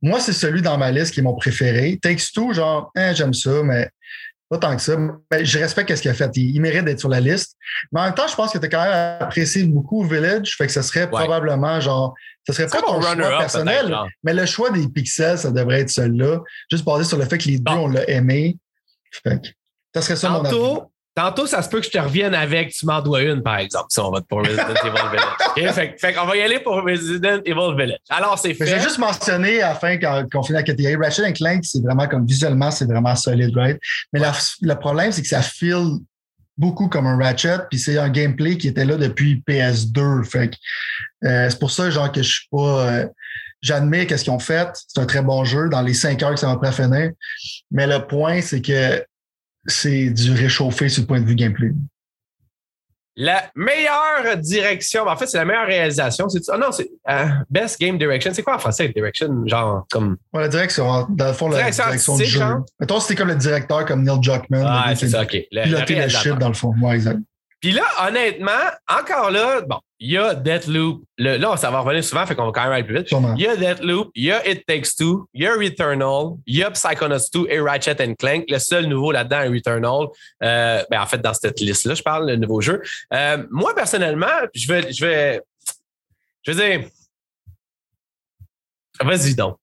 Moi, 0.01 0.19
c'est 0.19 0.33
celui 0.33 0.63
dans 0.63 0.77
ma 0.77 0.89
liste 0.89 1.13
qui 1.13 1.19
est 1.19 1.23
mon 1.23 1.35
préféré. 1.35 1.99
Takes 2.01 2.31
Two, 2.33 2.53
genre, 2.53 2.91
hein, 2.95 3.13
j'aime 3.13 3.35
ça, 3.35 3.61
mais 3.63 3.87
pas 4.49 4.57
tant 4.57 4.75
que 4.75 4.81
ça. 4.81 4.97
Mais 4.97 5.45
je 5.45 5.59
respecte 5.59 5.95
ce 5.95 6.01
qu'il 6.01 6.09
a 6.09 6.15
fait. 6.15 6.35
Il, 6.35 6.59
mérite 6.59 6.85
d'être 6.85 6.99
sur 6.99 7.09
la 7.09 7.19
liste. 7.19 7.55
Mais 7.91 8.01
en 8.01 8.05
même 8.05 8.15
temps, 8.15 8.27
je 8.27 8.35
pense 8.35 8.51
que 8.51 8.57
tu 8.57 8.65
as 8.65 8.69
quand 8.69 8.83
même 8.83 9.21
apprécié 9.21 9.63
beaucoup 9.65 10.03
Village. 10.03 10.55
Fait 10.57 10.65
que 10.65 10.73
ce 10.73 10.81
serait 10.81 11.07
probablement 11.07 11.79
genre. 11.79 12.15
Ce 12.47 12.53
serait 12.53 12.65
pas 12.65 12.81
ton 12.81 12.99
choix 12.99 13.37
personnel, 13.37 13.95
mais 14.23 14.33
le 14.33 14.47
choix 14.47 14.71
des 14.71 14.87
pixels, 14.87 15.37
ça 15.37 15.51
devrait 15.51 15.81
être 15.81 15.91
celui-là. 15.91 16.39
Juste 16.71 16.83
basé 16.83 17.03
sur 17.03 17.19
le 17.19 17.25
fait 17.25 17.37
que 17.37 17.47
les 17.47 17.59
deux, 17.59 17.71
on 17.71 17.87
l'a 17.87 18.09
aimé 18.09 18.57
ça 19.93 20.01
serait 20.01 20.15
ça 20.15 20.27
tantôt, 20.29 20.91
Tantôt, 21.13 21.45
ça 21.45 21.61
se 21.61 21.67
peut 21.67 21.81
que 21.81 21.85
je 21.87 21.91
te 21.91 21.97
revienne 21.97 22.33
avec 22.33 22.71
tu 22.71 22.85
m'en 22.85 23.01
dois 23.01 23.21
une, 23.23 23.43
par 23.43 23.57
exemple, 23.57 23.87
si 23.89 23.99
on 23.99 24.11
va 24.11 24.21
pour 24.21 24.39
Resident 24.39 24.63
Evil 24.69 25.09
Village. 25.11 25.73
Fait, 25.75 25.95
fait 25.99 26.13
qu'on 26.13 26.25
va 26.25 26.37
y 26.37 26.41
aller 26.41 26.59
pour 26.59 26.75
Resident 26.75 27.41
Evil 27.43 27.75
Village. 27.77 27.99
Alors, 28.09 28.39
c'est 28.39 28.53
fait. 28.53 28.65
J'ai 28.65 28.79
juste 28.79 28.97
mentionné, 28.97 29.61
afin 29.61 29.97
qu'on 29.97 30.41
finisse 30.41 30.61
la 30.61 30.63
catégorie, 30.63 30.95
Ratchet 30.95 31.33
Clank, 31.33 31.65
c'est 31.65 31.83
vraiment 31.83 32.07
comme 32.07 32.25
visuellement, 32.25 32.71
c'est 32.71 32.85
vraiment 32.85 33.13
solide, 33.17 33.53
right? 33.57 33.77
Mais 34.13 34.21
le 34.61 34.73
problème, 34.75 35.11
c'est 35.11 35.21
que 35.21 35.27
ça 35.27 35.41
feel 35.41 35.97
beaucoup 36.57 36.87
comme 36.87 37.07
un 37.07 37.17
Ratchet, 37.17 37.57
puis 37.69 37.77
c'est 37.77 37.97
un 37.97 38.09
gameplay 38.09 38.57
qui 38.57 38.69
était 38.69 38.85
là 38.85 38.95
depuis 38.95 39.43
PS2. 39.45 40.23
Fait 40.23 40.51
euh, 41.25 41.49
c'est 41.49 41.59
pour 41.59 41.71
ça, 41.71 41.89
genre, 41.89 42.09
que 42.09 42.23
je 42.23 42.31
suis 42.31 42.47
pas. 42.49 42.87
Euh, 42.87 43.07
J'admets 43.61 44.07
qu'est-ce 44.07 44.23
qu'ils 44.23 44.33
ont 44.33 44.39
fait. 44.39 44.69
C'est 44.87 44.99
un 44.99 45.05
très 45.05 45.21
bon 45.21 45.43
jeu 45.43 45.69
dans 45.69 45.81
les 45.81 45.93
cinq 45.93 46.23
heures 46.23 46.31
que 46.31 46.39
ça 46.39 46.47
m'a 46.47 46.57
pris 46.57 46.71
finir. 46.71 47.11
Mais 47.69 47.85
le 47.87 48.05
point, 48.07 48.41
c'est 48.41 48.61
que 48.61 49.05
c'est 49.65 50.09
du 50.09 50.33
réchauffé 50.33 50.89
sur 50.89 51.01
le 51.01 51.07
point 51.07 51.21
de 51.21 51.25
vue 51.25 51.35
gameplay. 51.35 51.71
La 53.17 53.51
meilleure 53.55 54.37
direction, 54.37 55.05
en 55.05 55.17
fait, 55.17 55.27
c'est 55.27 55.37
la 55.37 55.45
meilleure 55.45 55.67
réalisation. 55.67 56.29
C'est, 56.29 56.41
oh 56.47 56.57
non, 56.57 56.71
c'est 56.71 56.89
euh, 57.09 57.27
Best 57.49 57.79
Game 57.79 57.97
Direction. 57.97 58.31
C'est 58.33 58.41
quoi 58.41 58.55
en 58.55 58.59
français, 58.59 58.87
Direction? 58.87 59.45
Genre, 59.45 59.85
comme. 59.91 60.17
Ouais, 60.33 60.41
la 60.41 60.47
direction, 60.47 61.05
dans 61.09 61.27
le 61.27 61.33
fond, 61.33 61.49
la 61.49 61.69
direction 61.69 62.15
du 62.15 62.25
jeu. 62.25 62.41
Mettons, 62.79 62.99
c'était 63.01 63.15
comme 63.15 63.27
le 63.27 63.35
directeur, 63.35 63.85
comme 63.85 64.03
Neil 64.03 64.19
Druckmann. 64.21 64.65
Ah, 64.65 64.95
c'est 64.95 65.09
ça, 65.09 65.23
OK. 65.23 65.37
Le, 65.51 65.63
piloter 65.63 65.95
le, 65.95 66.07
shit, 66.07 66.33
dans 66.37 66.47
le 66.47 66.53
fond. 66.53 66.73
Ouais, 66.81 66.95
exact. 66.95 67.19
Puis 67.59 67.73
là, 67.73 67.83
honnêtement, 68.07 68.51
encore 68.89 69.29
là, 69.29 69.61
bon, 69.61 69.79
il 70.01 70.09
y 70.09 70.17
a 70.17 70.33
Deathloop. 70.33 71.03
Le, 71.19 71.37
là, 71.37 71.55
ça 71.57 71.69
va 71.69 71.81
revenir 71.81 72.03
souvent, 72.03 72.25
fait 72.25 72.35
qu'on 72.35 72.47
va 72.47 72.51
quand 72.51 72.63
même 72.63 72.71
aller 72.71 72.83
plus 72.83 72.97
vite. 72.97 73.11
Il 73.37 73.43
y 73.43 73.47
a 73.47 73.55
Deathloop, 73.55 74.09
il 74.15 74.25
y 74.25 74.31
a 74.31 74.49
It 74.49 74.65
Takes 74.65 74.95
Two, 74.97 75.27
il 75.33 75.43
y 75.43 75.47
a 75.47 75.53
Returnal, 75.53 76.37
il 76.47 76.57
y 76.57 76.63
a 76.63 76.71
Psychonauts 76.71 77.29
2 77.31 77.45
et 77.49 77.59
Ratchet 77.59 78.15
Clank. 78.15 78.45
Le 78.49 78.57
seul 78.57 78.87
nouveau 78.87 79.11
là-dedans 79.11 79.41
est 79.41 79.49
Returnal. 79.49 80.07
Euh, 80.43 80.83
ben, 80.89 81.01
en 81.01 81.05
fait, 81.05 81.19
dans 81.19 81.35
cette 81.35 81.59
liste-là, 81.59 81.93
je 81.93 82.01
parle, 82.01 82.27
le 82.27 82.35
nouveau 82.35 82.61
jeu. 82.61 82.81
Euh, 83.13 83.45
moi, 83.51 83.75
personnellement, 83.75 84.25
je 84.55 84.67
vais, 84.73 84.91
je 84.91 85.05
vais, 85.05 85.41
je 86.41 86.51
vais 86.51 86.77
dire, 86.79 86.89
vas-y 89.03 89.35
donc. 89.35 89.60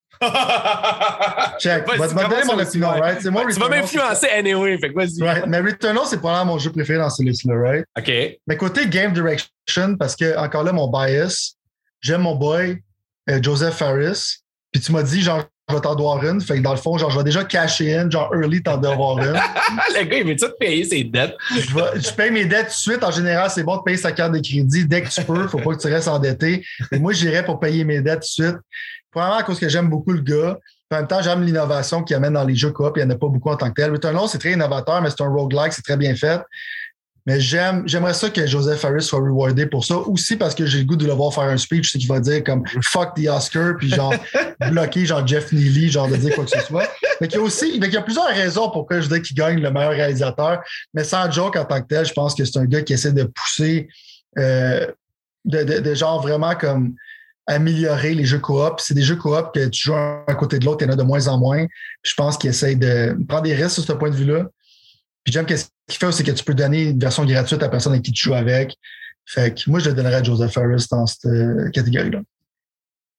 Check. 1.61 1.87
Va 1.87 2.09
te 2.09 2.15
donner 2.15 2.45
mon 2.45 2.59
opinion, 2.59 2.91
right? 2.91 3.21
C'est 3.21 3.31
moi, 3.31 3.45
tu 3.47 3.59
vas 3.59 3.69
m'influencer 3.69 4.29
anyway, 4.29 4.79
fait 4.79 4.91
que 4.91 4.95
vas-y. 4.95 5.23
Right. 5.23 5.47
Mais 5.47 5.61
Returnal, 5.61 6.05
c'est 6.07 6.19
probablement 6.19 6.55
mon 6.55 6.59
jeu 6.59 6.71
préféré 6.71 6.99
dans 6.99 7.11
cette 7.11 7.27
liste-là, 7.27 7.55
right? 7.57 7.85
OK. 7.97 8.39
Mais 8.47 8.57
côté 8.57 8.87
Game 8.89 9.13
Direction, 9.13 9.97
parce 9.99 10.17
que, 10.17 10.37
encore 10.39 10.65
là, 10.65 10.73
mon 10.73 10.89
bias, 10.89 11.55
j'aime 12.01 12.23
mon 12.23 12.35
boy, 12.35 12.83
euh, 13.31 13.39
Joseph 13.43 13.75
Farris. 13.75 14.39
Puis 14.73 14.83
tu 14.83 14.93
m'as 14.93 15.03
dit, 15.03 15.23
genre, 15.23 15.45
je 15.69 15.75
vais 15.75 15.81
t'en 15.81 15.95
devoir 15.95 16.25
une. 16.25 16.41
Fait 16.41 16.57
que 16.57 16.63
dans 16.63 16.73
le 16.73 16.79
fond, 16.79 16.97
genre, 16.97 17.11
je 17.11 17.19
vais 17.19 17.25
déjà 17.25 17.45
cacher 17.45 17.95
in, 17.95 18.11
genre, 18.11 18.35
early, 18.35 18.63
t'en 18.63 18.79
devoir 18.79 19.19
une. 19.19 19.33
le 19.95 20.05
gars, 20.05 20.19
il 20.19 20.25
veut-tu 20.25 20.47
te 20.47 20.57
payer 20.59 20.85
ses 20.85 21.05
dettes? 21.05 21.37
je, 21.51 21.75
vais, 21.75 22.01
je 22.01 22.13
paye 22.13 22.31
mes 22.31 22.47
dettes 22.47 22.67
tout 22.67 22.91
de 22.91 22.95
suite. 22.95 23.05
En 23.05 23.11
général, 23.11 23.51
c'est 23.51 23.63
bon 23.63 23.77
de 23.77 23.83
payer 23.83 23.97
sa 23.99 24.13
carte 24.13 24.33
de 24.33 24.39
crédit 24.39 24.87
dès 24.87 25.03
que 25.03 25.09
tu 25.09 25.23
peux. 25.23 25.47
Faut 25.49 25.59
pas 25.59 25.75
que 25.75 25.81
tu 25.81 25.89
restes 25.89 26.09
endetté. 26.09 26.65
Et 26.93 26.99
moi, 26.99 27.13
j'irai 27.13 27.45
pour 27.45 27.61
payer 27.61 27.85
mes 27.85 28.01
dettes 28.01 28.21
tout 28.21 28.43
de 28.43 28.49
suite. 28.49 28.57
Premièrement, 29.19 29.41
à 29.41 29.43
cause 29.43 29.59
que 29.59 29.69
j'aime 29.69 29.91
beaucoup 29.91 30.13
le 30.13 30.21
gars. 30.21 30.61
En 30.93 30.97
même 30.97 31.09
temps, 31.09 31.21
j'aime 31.21 31.43
l'innovation 31.43 32.05
qu'il 32.05 32.15
amène 32.15 32.35
dans 32.35 32.45
les 32.45 32.55
jeux 32.55 32.71
coop. 32.71 32.93
Il 32.97 33.05
n'y 33.05 33.07
en 33.07 33.17
a 33.17 33.19
pas 33.19 33.27
beaucoup 33.27 33.51
en 33.51 33.57
tant 33.57 33.69
que 33.69 33.75
tel. 33.75 33.91
Returnal, 33.91 34.29
c'est 34.29 34.39
très 34.39 34.53
innovateur, 34.53 35.03
mais 35.03 35.11
c'est 35.11 35.23
un 35.23 35.29
roguelike, 35.29 35.73
c'est 35.73 35.83
très 35.83 35.97
bien 35.97 36.15
fait. 36.15 36.41
Mais 37.27 37.41
j'aime, 37.41 37.83
j'aimerais 37.85 38.15
ça 38.15 38.31
que 38.31 38.47
Joseph 38.47 38.85
Harris 38.85 39.03
soit 39.03 39.19
rewardé 39.19 39.67
pour 39.67 39.85
ça. 39.85 39.97
Aussi 39.97 40.37
parce 40.37 40.55
que 40.55 40.67
j'ai 40.67 40.79
le 40.79 40.85
goût 40.85 40.95
de 40.95 41.05
le 41.05 41.13
voir 41.15 41.35
faire 41.35 41.43
un 41.43 41.57
speech, 41.57 41.91
c'est 41.91 41.99
qu'il 41.99 42.07
va 42.07 42.21
dire 42.21 42.45
comme 42.45 42.63
fuck 42.85 43.15
the 43.17 43.29
Oscar, 43.29 43.77
puis 43.77 43.89
genre 43.89 44.15
bloquer 44.71 45.05
genre 45.05 45.27
Jeff 45.27 45.53
Neely, 45.53 45.91
genre 45.91 46.07
de 46.07 46.15
dire 46.15 46.37
quoi 46.37 46.45
que 46.45 46.51
ce 46.51 46.61
soit. 46.61 46.89
Mais 47.21 47.27
il 47.27 47.35
y 47.35 47.37
a 47.39 47.41
aussi, 47.41 47.73
il 47.75 47.85
y 47.85 47.97
a 47.97 48.03
plusieurs 48.03 48.29
raisons 48.29 48.71
pourquoi 48.71 49.01
je 49.01 49.09
dis 49.09 49.21
qu'il 49.21 49.37
gagne 49.37 49.61
le 49.61 49.73
meilleur 49.73 49.91
réalisateur. 49.91 50.61
Mais 50.95 51.03
sans 51.03 51.29
joke 51.29 51.57
en 51.57 51.65
tant 51.65 51.83
que 51.83 51.89
tel, 51.89 52.07
je 52.07 52.13
pense 52.13 52.37
que 52.37 52.45
c'est 52.45 52.57
un 52.57 52.67
gars 52.67 52.83
qui 52.83 52.93
essaie 52.93 53.13
de 53.13 53.25
pousser, 53.25 53.89
euh, 54.39 54.87
de, 55.45 55.65
de, 55.65 55.95
genre 55.95 56.23
vraiment 56.23 56.55
comme 56.55 56.95
améliorer 57.49 58.15
les 58.15 58.25
jeux 58.25 58.39
coop. 58.39 58.79
C'est 58.79 58.95
des 58.95 59.03
jeux 59.03 59.17
coop 59.17 59.53
que 59.55 59.67
tu 59.67 59.89
joues 59.89 59.95
un 59.95 60.35
côté 60.35 60.59
de 60.59 60.65
l'autre, 60.65 60.85
il 60.85 60.87
y 60.87 60.91
en 60.91 60.93
a 60.93 60.97
de 60.97 61.03
moins 61.03 61.27
en 61.27 61.39
moins. 61.39 61.67
je 62.03 62.15
pense 62.15 62.37
qu'il 62.37 62.51
essaye 62.51 62.77
de 62.77 63.17
prendre 63.27 63.43
des 63.43 63.55
risques 63.55 63.71
sur 63.71 63.85
ce 63.85 63.93
point 63.93 64.11
de 64.11 64.15
vue-là. 64.15 64.47
Puis 65.25 65.33
j'aime 65.33 65.49
ce 65.49 65.65
qu'il 65.89 65.99
fait, 65.99 66.13
c'est 66.13 66.25
que 66.25 66.31
tu 66.31 66.45
peux 66.45 66.55
donner 66.55 66.91
une 66.91 66.99
version 66.99 67.25
gratuite 67.25 67.61
à 67.63 67.67
la 67.67 67.71
personne 67.71 67.93
avec 67.93 68.05
qui 68.05 68.13
tu 68.13 68.25
joues 68.25 68.35
avec. 68.35 68.77
Fait 69.27 69.55
que 69.55 69.69
moi, 69.69 69.79
je 69.79 69.91
le 69.91 69.95
donnerais 69.95 70.17
à 70.17 70.23
Joseph 70.23 70.57
Harris 70.57 70.87
dans 70.91 71.07
cette 71.07 71.27
euh, 71.27 71.69
catégorie-là. 71.71 72.21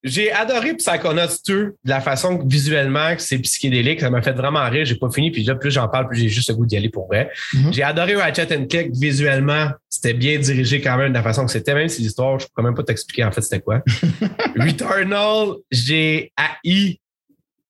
J'ai 0.03 0.31
adoré 0.31 0.75
Psychonauts 0.75 1.27
2 1.47 1.55
de 1.55 1.73
la 1.83 1.99
façon 1.99 2.37
que 2.37 2.43
visuellement 2.47 3.15
que 3.15 3.21
c'est 3.21 3.37
psychédélique. 3.39 3.99
Ça 3.99 4.09
m'a 4.09 4.21
fait 4.21 4.31
vraiment 4.31 4.63
rire. 4.69 4.85
J'ai 4.85 4.95
pas 4.95 5.09
fini. 5.11 5.29
Puis 5.31 5.43
là, 5.43 5.55
plus 5.55 5.71
j'en 5.71 5.87
parle, 5.89 6.07
plus 6.07 6.17
j'ai 6.19 6.29
juste 6.29 6.49
le 6.49 6.55
goût 6.55 6.65
d'y 6.65 6.77
aller 6.77 6.89
pour 6.89 7.07
vrai. 7.07 7.29
Mhm. 7.53 7.73
J'ai 7.73 7.83
adoré 7.83 8.15
Ratchet 8.15 8.67
Click 8.67 8.91
visuellement. 8.93 9.69
C'était 9.89 10.13
bien 10.13 10.39
dirigé 10.39 10.79
quand 10.79 10.95
même 10.97 11.09
de 11.09 11.13
la 11.17 11.23
façon 11.23 11.45
que 11.45 11.51
c'était. 11.51 11.73
Même 11.73 11.89
si 11.89 12.01
l'histoire, 12.01 12.39
je 12.39 12.45
peux 12.45 12.51
quand 12.55 12.63
même 12.63 12.75
pas 12.75 12.83
t'expliquer 12.83 13.23
en 13.25 13.31
fait 13.31 13.41
c'était 13.41 13.59
quoi. 13.59 13.83
Returnal, 14.57 15.55
j'ai 15.71 16.31
haï 16.37 16.99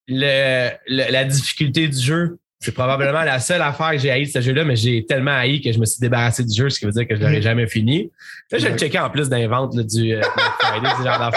le, 0.07 0.69
le- 0.88 1.12
la 1.12 1.24
difficulté 1.25 1.88
du 1.88 1.98
jeu. 2.00 2.38
C'est 2.61 2.73
probablement 2.73 3.23
la 3.23 3.39
seule 3.39 3.61
affaire 3.61 3.91
que 3.91 3.97
j'ai 3.99 4.11
haï 4.11 4.25
de 4.25 4.31
ce 4.31 4.41
jeu-là, 4.41 4.65
mais 4.65 4.75
j'ai 4.75 5.05
tellement 5.05 5.31
haï 5.31 5.61
que 5.61 5.71
je 5.71 5.79
me 5.79 5.85
suis 5.85 5.99
débarrassé 6.01 6.43
du 6.43 6.53
jeu, 6.53 6.69
ce 6.69 6.77
qui 6.79 6.85
veut 6.85 6.91
dire 6.91 7.07
que 7.07 7.15
je 7.15 7.21
l'aurais 7.21 7.37
Mhm. 7.37 7.41
jamais 7.41 7.67
fini. 7.67 8.11
Là, 8.51 8.57
je 8.57 8.65
vais 8.65 8.71
le 8.71 8.77
checker 8.77 8.99
en 8.99 9.09
plus 9.09 9.29
d'un 9.29 9.47
vente 9.47 9.75
là, 9.75 9.83
du 9.83 10.13
euh, 10.13 10.21
Friday, 10.59 10.89
ce 10.97 11.03
genre. 11.03 11.31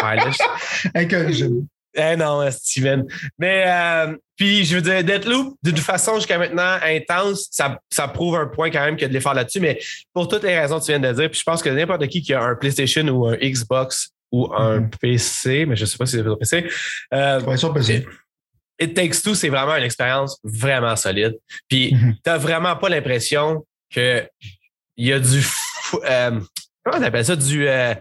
Incorrigible. 0.95 1.63
Eh 1.95 2.17
non, 2.17 2.41
euh, 2.41 2.51
Steven. 2.51 3.05
Mais 3.39 3.65
euh, 3.67 4.17
puis 4.37 4.65
je 4.65 4.77
veux 4.77 4.81
dire, 4.83 5.05
Deathloop, 5.05 5.57
de 5.63 5.71
toute 5.71 5.81
façon, 5.81 6.17
jusqu'à 6.17 6.39
maintenant, 6.39 6.79
intense, 6.83 7.49
ça, 7.51 7.79
ça 7.91 8.09
prouve 8.09 8.35
un 8.37 8.47
point 8.47 8.71
quand 8.71 8.85
même 8.85 8.95
qu'il 8.97 9.03
y 9.03 9.05
a 9.05 9.09
de 9.09 9.13
l'effort 9.15 9.35
là-dessus, 9.35 9.61
mais 9.61 9.79
pour 10.15 10.27
toutes 10.27 10.43
les 10.43 10.59
raisons 10.59 10.81
que 10.81 10.85
tu 10.87 10.91
viens 10.91 11.01
de 11.01 11.13
dire, 11.13 11.31
puis 11.31 11.39
je 11.39 11.45
pense 11.45 11.63
que 11.63 11.69
n'importe 11.69 12.07
qui 12.09 12.23
qui 12.23 12.33
a 12.35 12.43
un 12.43 12.55
PlayStation 12.57 13.07
ou 13.09 13.27
un 13.29 13.37
Xbox 13.37 14.09
ou 14.33 14.51
un 14.57 14.81
Mhm. 14.81 14.91
PC, 15.01 15.67
mais 15.67 15.77
je 15.77 15.85
sais 15.85 15.99
pas 15.99 16.07
si 16.07 16.17
c'est 16.17 16.27
un 16.27 16.35
PC, 16.37 16.65
euh, 17.13 17.41
Ouais, 17.43 17.57
sur 17.59 17.73
PC. 17.75 18.07
It 18.83 18.95
Takes 18.95 19.23
Two, 19.23 19.35
c'est 19.35 19.49
vraiment 19.49 19.77
une 19.77 19.85
expérience 19.85 20.39
vraiment 20.45 20.97
solide. 20.97 21.35
Puis 21.69 21.95
Mhm. 21.95 22.15
t'as 22.23 22.39
vraiment 22.39 22.77
pas 22.77 22.89
l'impression 22.89 23.65
que 23.95 24.25
il 24.97 25.07
y 25.09 25.13
a 25.13 25.19
du 25.19 25.45
euh, 26.09 26.41
comment 26.85 26.99
on 26.99 27.03
appelle 27.03 27.25
ça? 27.25 27.37
Du 27.37 27.67
euh, 27.69 27.95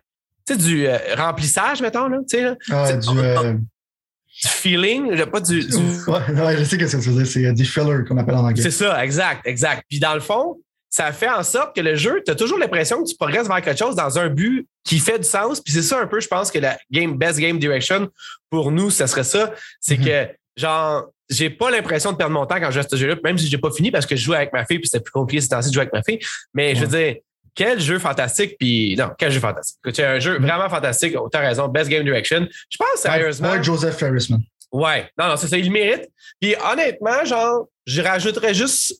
tu 0.47 0.53
sais 0.53 0.57
du 0.59 0.87
euh, 0.87 0.97
remplissage 1.17 1.81
mettons 1.81 2.07
là, 2.07 2.17
tu 2.27 2.37
sais 2.37 2.43
là, 2.43 2.55
Ah, 2.71 2.93
du. 2.93 3.19
euh, 3.19 3.53
du 3.53 4.47
feeling, 4.47 5.25
pas 5.25 5.39
du, 5.41 5.59
du 5.65 5.75
Ouais, 5.75 6.57
je 6.57 6.63
sais 6.63 6.79
ce 6.79 6.95
que 6.95 7.01
tu 7.01 7.09
veux 7.09 7.23
dire. 7.23 7.27
C'est 7.27 7.53
du 7.53 7.65
filler 7.65 8.03
qu'on 8.07 8.17
appelle 8.17 8.35
en 8.35 8.45
anglais. 8.45 8.61
C'est 8.63 8.71
ça, 8.71 9.03
exact, 9.03 9.45
exact. 9.45 9.83
Puis 9.89 9.99
dans 9.99 10.13
le 10.13 10.19
fond, 10.21 10.57
ça 10.89 11.11
fait 11.11 11.29
en 11.29 11.43
sorte 11.43 11.75
que 11.75 11.81
le 11.81 11.95
jeu, 11.95 12.21
tu 12.25 12.31
as 12.31 12.35
toujours 12.35 12.57
l'impression 12.57 13.03
que 13.03 13.09
tu 13.09 13.15
progresses 13.15 13.47
vers 13.47 13.61
quelque 13.61 13.77
chose 13.77 13.95
dans 13.95 14.17
un 14.19 14.29
but 14.29 14.67
qui 14.83 14.99
fait 14.99 15.19
du 15.19 15.25
sens. 15.27 15.59
Puis 15.61 15.73
c'est 15.73 15.81
ça 15.83 15.99
un 15.99 16.07
peu, 16.07 16.19
je 16.21 16.27
pense 16.27 16.49
que 16.49 16.59
la 16.59 16.77
game 16.91 17.17
best 17.17 17.39
game 17.39 17.59
direction 17.59 18.09
pour 18.49 18.71
nous, 18.71 18.89
ça 18.89 19.05
serait 19.07 19.23
ça. 19.25 19.53
C'est 19.79 19.97
Mhm. 19.97 20.05
que 20.05 20.27
genre, 20.61 21.07
j'ai 21.29 21.49
pas 21.49 21.69
l'impression 21.71 22.11
de 22.11 22.17
perdre 22.17 22.33
mon 22.33 22.45
temps 22.45 22.55
quand 22.59 22.67
je 22.71 22.71
joue 22.73 22.79
à 22.79 22.89
ce 22.89 22.95
jeu-là, 22.95 23.15
même 23.23 23.37
si 23.37 23.47
j'ai 23.47 23.57
pas 23.57 23.71
fini 23.71 23.91
parce 23.91 24.05
que 24.05 24.15
je 24.15 24.23
joue 24.23 24.33
avec 24.33 24.53
ma 24.53 24.65
fille, 24.65 24.79
puis 24.79 24.87
c'était 24.87 25.03
plus 25.03 25.11
compliqué 25.11 25.41
ces 25.41 25.49
temps-ci 25.49 25.69
de 25.69 25.73
jouer 25.73 25.81
avec 25.81 25.93
ma 25.93 26.03
fille. 26.03 26.19
Mais 26.53 26.75
je 26.75 26.85
veux 26.85 26.97
dire, 26.97 27.15
quel 27.53 27.79
jeu 27.81 27.99
fantastique, 27.99 28.55
puis 28.59 28.95
non, 28.97 29.09
quel 29.17 29.31
jeu 29.31 29.39
fantastique. 29.41 29.77
C'est 29.93 30.05
un 30.05 30.19
jeu 30.19 30.39
Mhm. 30.39 30.45
vraiment 30.45 30.69
fantastique. 30.69 31.15
Oh, 31.19 31.27
T'as 31.29 31.39
raison, 31.41 31.67
best 31.67 31.89
game 31.89 32.03
direction. 32.03 32.47
Je 32.69 32.77
pense 32.77 32.87
sérieusement. 33.01 33.61
Joseph 33.61 33.97
Ferrisman. 33.97 34.41
Ouais, 34.71 35.09
non, 35.17 35.27
non, 35.27 35.35
c'est 35.35 35.47
ça, 35.47 35.57
il 35.57 35.65
le 35.65 35.71
mérite. 35.71 36.09
Puis 36.39 36.55
honnêtement, 36.71 37.25
genre, 37.25 37.67
je 37.85 38.01
rajouterais 38.01 38.53
juste 38.53 38.95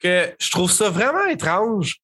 que 0.00 0.28
je 0.38 0.50
trouve 0.50 0.70
ça 0.70 0.88
vraiment 0.88 1.24
étrange 1.26 1.96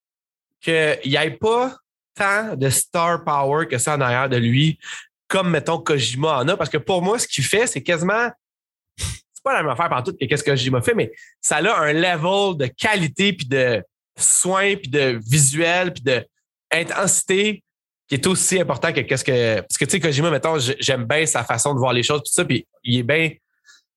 qu'il 0.60 0.98
n'y 1.06 1.14
ait 1.16 1.30
pas 1.30 1.76
tant 2.16 2.56
de 2.56 2.68
star 2.68 3.24
power 3.24 3.66
que 3.68 3.78
ça 3.78 3.94
en 3.94 4.00
arrière 4.00 4.28
de 4.28 4.36
lui, 4.36 4.78
comme 5.28 5.50
mettons 5.50 5.78
Kojima 5.78 6.38
en 6.38 6.48
a, 6.48 6.56
parce 6.56 6.68
que 6.70 6.78
pour 6.78 7.00
moi, 7.02 7.18
ce 7.18 7.26
qu'il 7.28 7.44
fait, 7.44 7.66
c'est 7.66 7.82
quasiment. 7.82 8.28
C'est 9.44 9.50
pas 9.50 9.54
la 9.56 9.62
même 9.64 9.72
affaire 9.72 9.88
par 9.88 10.04
tout 10.04 10.12
que 10.12 10.24
qu'est-ce 10.24 10.44
que 10.44 10.50
Kojima 10.50 10.80
fait, 10.82 10.94
mais 10.94 11.10
ça 11.40 11.56
a 11.56 11.80
un 11.80 11.92
level 11.92 12.56
de 12.56 12.66
qualité, 12.66 13.32
puis 13.32 13.46
de 13.46 13.82
soin, 14.16 14.76
puis 14.76 14.88
de 14.88 15.18
visuel, 15.26 15.92
puis 15.92 16.02
de 16.04 16.24
intensité 16.72 17.62
qui 18.08 18.14
est 18.14 18.26
aussi 18.26 18.60
important 18.60 18.92
que 18.92 19.00
qu'est-ce 19.00 19.24
que. 19.24 19.60
Parce 19.60 19.78
que 19.78 19.84
tu 19.84 19.92
sais, 19.92 20.00
Kojima, 20.00 20.30
mettons, 20.30 20.58
j'aime 20.78 21.04
bien 21.06 21.26
sa 21.26 21.42
façon 21.44 21.74
de 21.74 21.78
voir 21.78 21.92
les 21.92 22.02
choses, 22.02 22.20
tout 22.20 22.32
ça, 22.32 22.44
puis 22.44 22.66
il 22.84 23.00
est 23.00 23.02
bien. 23.02 23.30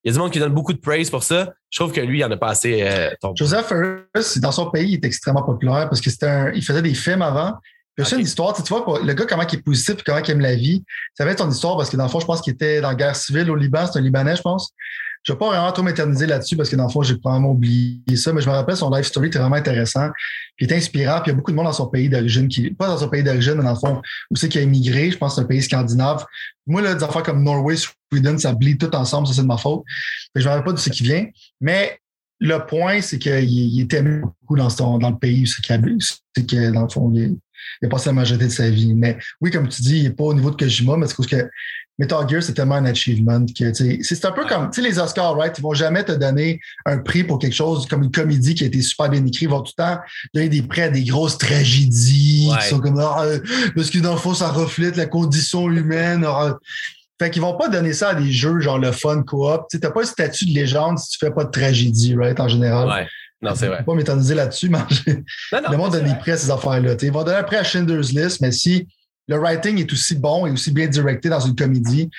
Il 0.03 0.09
y 0.09 0.09
a 0.09 0.13
du 0.13 0.19
monde 0.19 0.31
qui 0.31 0.39
donne 0.39 0.53
beaucoup 0.53 0.73
de 0.73 0.79
praise 0.79 1.09
pour 1.09 1.23
ça. 1.23 1.51
Je 1.69 1.79
trouve 1.79 1.91
que 1.91 2.01
lui, 2.01 2.19
il 2.19 2.23
en 2.23 2.31
a 2.31 2.37
pas 2.37 2.49
assez 2.49 2.83
euh. 2.83 3.09
Joseph 3.35 3.67
Ferris, 3.67 4.39
dans 4.39 4.51
son 4.51 4.69
pays, 4.69 4.91
il 4.91 4.93
est 4.95 5.05
extrêmement 5.05 5.43
populaire 5.43 5.89
parce 5.89 5.99
que 5.99 6.09
c'était 6.09 6.27
un, 6.27 6.51
il 6.51 6.63
faisait 6.63 6.81
des 6.83 6.93
films 6.93 7.21
avant. 7.23 7.53
Puis 7.95 8.05
c'est 8.05 8.15
Ok. 8.15 8.19
une 8.19 8.25
histoire, 8.25 8.53
tu 8.53 8.61
sais, 8.61 8.67
tu 8.67 8.73
vois, 8.73 8.99
le 8.99 9.13
gars, 9.13 9.25
comment 9.25 9.47
il 9.47 9.57
est 9.57 9.61
positif 9.63 9.95
et 9.99 10.03
comment 10.05 10.19
il 10.19 10.29
aime 10.29 10.41
la 10.41 10.55
vie. 10.55 10.83
Ça 11.15 11.25
va 11.25 11.31
être 11.31 11.39
son 11.39 11.49
histoire 11.49 11.75
parce 11.77 11.89
que 11.89 11.97
dans 11.97 12.03
le 12.03 12.09
fond, 12.09 12.19
je 12.19 12.25
pense 12.25 12.41
qu'il 12.41 12.53
était 12.53 12.81
dans 12.81 12.89
la 12.89 12.95
guerre 12.95 13.15
civile 13.15 13.49
au 13.49 13.55
Liban. 13.55 13.87
C'est 13.87 13.97
un 13.97 14.01
Libanais, 14.01 14.35
je 14.35 14.41
pense. 14.41 14.73
Je 15.25 15.33
ne 15.33 15.35
vais 15.35 15.39
pas 15.39 15.49
vraiment 15.49 15.71
trop 15.71 15.81
m'éterniser 15.81 16.27
là-dessus 16.27 16.55
parce 16.55 16.69
que 16.69 16.75
dans 16.75 16.85
le 16.85 16.91
fond, 16.91 17.01
j'ai 17.01 17.17
probablement 17.17 17.51
oublié 17.51 18.15
ça, 18.15 18.31
mais 18.31 18.41
je 18.41 18.47
me 18.47 18.53
rappelle 18.53 18.77
son 18.77 18.91
life 18.91 19.07
story 19.07 19.27
était 19.27 19.39
vraiment 19.39 19.55
intéressant. 19.55 20.09
Il 20.59 20.71
est 20.71 20.75
inspirant. 20.75 21.19
Puis 21.21 21.23
il 21.25 21.29
y 21.29 21.33
a 21.33 21.35
beaucoup 21.35 21.49
de 21.49 21.55
monde 21.55 21.65
dans 21.65 21.73
son 21.73 21.87
pays 21.87 22.09
d'origine 22.09 22.47
qui, 22.47 22.69
pas 22.69 22.87
dans 22.87 22.99
son 22.99 23.09
pays 23.09 23.23
d'origine, 23.23 23.55
mais 23.55 23.63
dans 23.63 23.73
le 23.73 23.75
fond, 23.75 24.03
où 24.29 24.35
c'est 24.35 24.49
qu'il 24.49 24.61
a 24.61 24.63
immigré. 24.63 25.09
Je 25.09 25.17
pense 25.17 25.35
c'est 25.35 25.41
un 25.41 25.45
pays 25.45 25.63
scandinave. 25.63 26.23
Moi, 26.67 26.83
là, 26.83 26.93
des 26.93 27.03
affaires 27.03 27.23
comme 27.23 27.43
Norway, 27.43 27.75
Sweden, 27.75 28.37
ça 28.37 28.53
bleed 28.53 28.77
tout 28.77 28.95
ensemble. 28.95 29.25
Ça, 29.25 29.33
c'est 29.33 29.41
de 29.41 29.47
ma 29.47 29.57
faute. 29.57 29.83
Je 30.35 30.41
ne 30.41 30.45
me 30.45 30.49
rappelle 30.49 30.65
pas 30.65 30.73
de 30.73 30.77
ce 30.77 30.91
qui 30.91 31.01
vient. 31.01 31.25
Mais 31.59 31.99
le 32.39 32.59
point, 32.59 33.01
c'est 33.01 33.17
qu'il 33.17 33.95
aimé 33.95 34.21
beaucoup 34.21 34.57
dans, 34.57 34.69
son, 34.69 34.99
dans 34.99 35.09
le 35.09 35.17
pays 35.17 35.41
où 35.41 35.45
c'est 35.47 35.63
qu'il. 35.63 35.97
C'est 36.35 36.45
que, 36.45 36.71
dans 36.71 36.83
le 36.83 36.89
fond, 36.89 37.11
il, 37.15 37.35
il 37.81 37.85
a 37.85 37.89
passé 37.89 38.09
la 38.09 38.13
majorité 38.13 38.45
de 38.45 38.51
sa 38.51 38.69
vie. 38.69 38.93
Mais 38.93 39.17
oui, 39.41 39.51
comme 39.51 39.67
tu 39.67 39.81
dis, 39.81 39.97
il 39.97 40.03
n'est 40.03 40.09
pas 40.11 40.25
au 40.25 40.33
niveau 40.33 40.51
de 40.51 40.55
Kojima, 40.55 40.97
mais 40.97 41.07
c'est 41.07 41.15
parce 41.15 41.27
que 41.27 41.49
Metal 41.97 42.27
Gear, 42.27 42.43
c'est 42.43 42.53
tellement 42.53 42.75
un 42.75 42.85
achievement 42.85 43.45
que, 43.57 43.73
c'est 43.73 44.25
un 44.25 44.31
peu 44.31 44.45
comme, 44.45 44.69
tu 44.69 44.81
sais, 44.81 44.87
les 44.87 44.99
Oscars, 44.99 45.35
right? 45.37 45.57
Ils 45.57 45.61
vont 45.61 45.73
jamais 45.73 46.03
te 46.03 46.11
donner 46.11 46.59
un 46.85 46.97
prix 46.97 47.23
pour 47.23 47.39
quelque 47.39 47.53
chose 47.55 47.87
comme 47.87 48.03
une 48.03 48.11
comédie 48.11 48.53
qui 48.53 48.63
a 48.65 48.67
été 48.67 48.81
super 48.81 49.09
bien 49.09 49.21
écrite. 49.25 49.43
Ils 49.43 49.49
vont 49.49 49.61
tout 49.61 49.71
le 49.77 49.83
temps 49.83 49.99
donner 50.33 50.49
des 50.49 50.61
prix 50.61 50.81
à 50.81 50.89
des 50.89 51.03
grosses 51.05 51.37
tragédies 51.37 52.49
Ouais. 52.51 52.57
qui 52.59 52.67
sont 52.67 52.79
comme, 52.79 52.99
euh, 52.99 53.39
parce 53.75 53.89
que 53.89 53.99
dans 53.99 54.11
le 54.13 54.19
fond, 54.19 54.33
ça 54.33 54.49
reflète 54.49 54.97
la 54.97 55.05
condition 55.05 55.69
humaine. 55.71 56.25
ah. 56.27 56.57
Fait 57.17 57.29
qu'ils 57.31 57.41
vont 57.41 57.55
pas 57.55 57.69
donner 57.69 57.93
ça 57.93 58.09
à 58.09 58.15
des 58.15 58.29
jeux 58.29 58.59
genre 58.59 58.77
le 58.77 58.91
fun 58.91 59.23
coop. 59.23 59.61
Tu 59.71 59.79
t'as 59.79 59.89
pas 59.91 60.01
le 60.01 60.05
statut 60.05 60.45
de 60.47 60.51
légende 60.53 60.99
si 60.99 61.11
tu 61.11 61.17
fais 61.25 61.31
pas 61.31 61.45
de 61.45 61.49
tragédie, 61.51 62.13
right, 62.13 62.37
en 62.41 62.49
général. 62.49 62.89
Ouais. 62.89 63.07
Non, 63.41 63.53
c'est 63.55 63.67
vrai. 63.67 63.77
Je 63.81 63.85
pas 63.85 63.93
m'éterniser 63.95 64.35
là-dessus, 64.35 64.69
mais 64.69 64.79
Non, 64.79 65.61
non, 65.63 65.71
le 65.71 65.77
monde 65.77 65.91
donne 65.93 66.05
des 66.05 66.15
prix 66.15 66.31
à 66.31 66.37
ces 66.37 66.51
affaires-là. 66.51 66.95
Ils 67.01 67.11
vont 67.13 67.23
donner 67.23 67.37
un 67.37 67.43
prix 67.43 67.55
à 67.55 67.63
Schindler's 67.63 68.11
List, 68.11 68.41
mais 68.41 68.51
si 68.51 68.85
le 69.27 69.37
writing 69.37 69.79
est 69.79 69.91
aussi 69.91 70.15
bon 70.15 70.45
et 70.45 70.51
aussi 70.51 70.71
bien 70.71 70.87
directé 70.87 71.29
dans 71.29 71.39
une 71.39 71.55
comédie, 71.55 72.09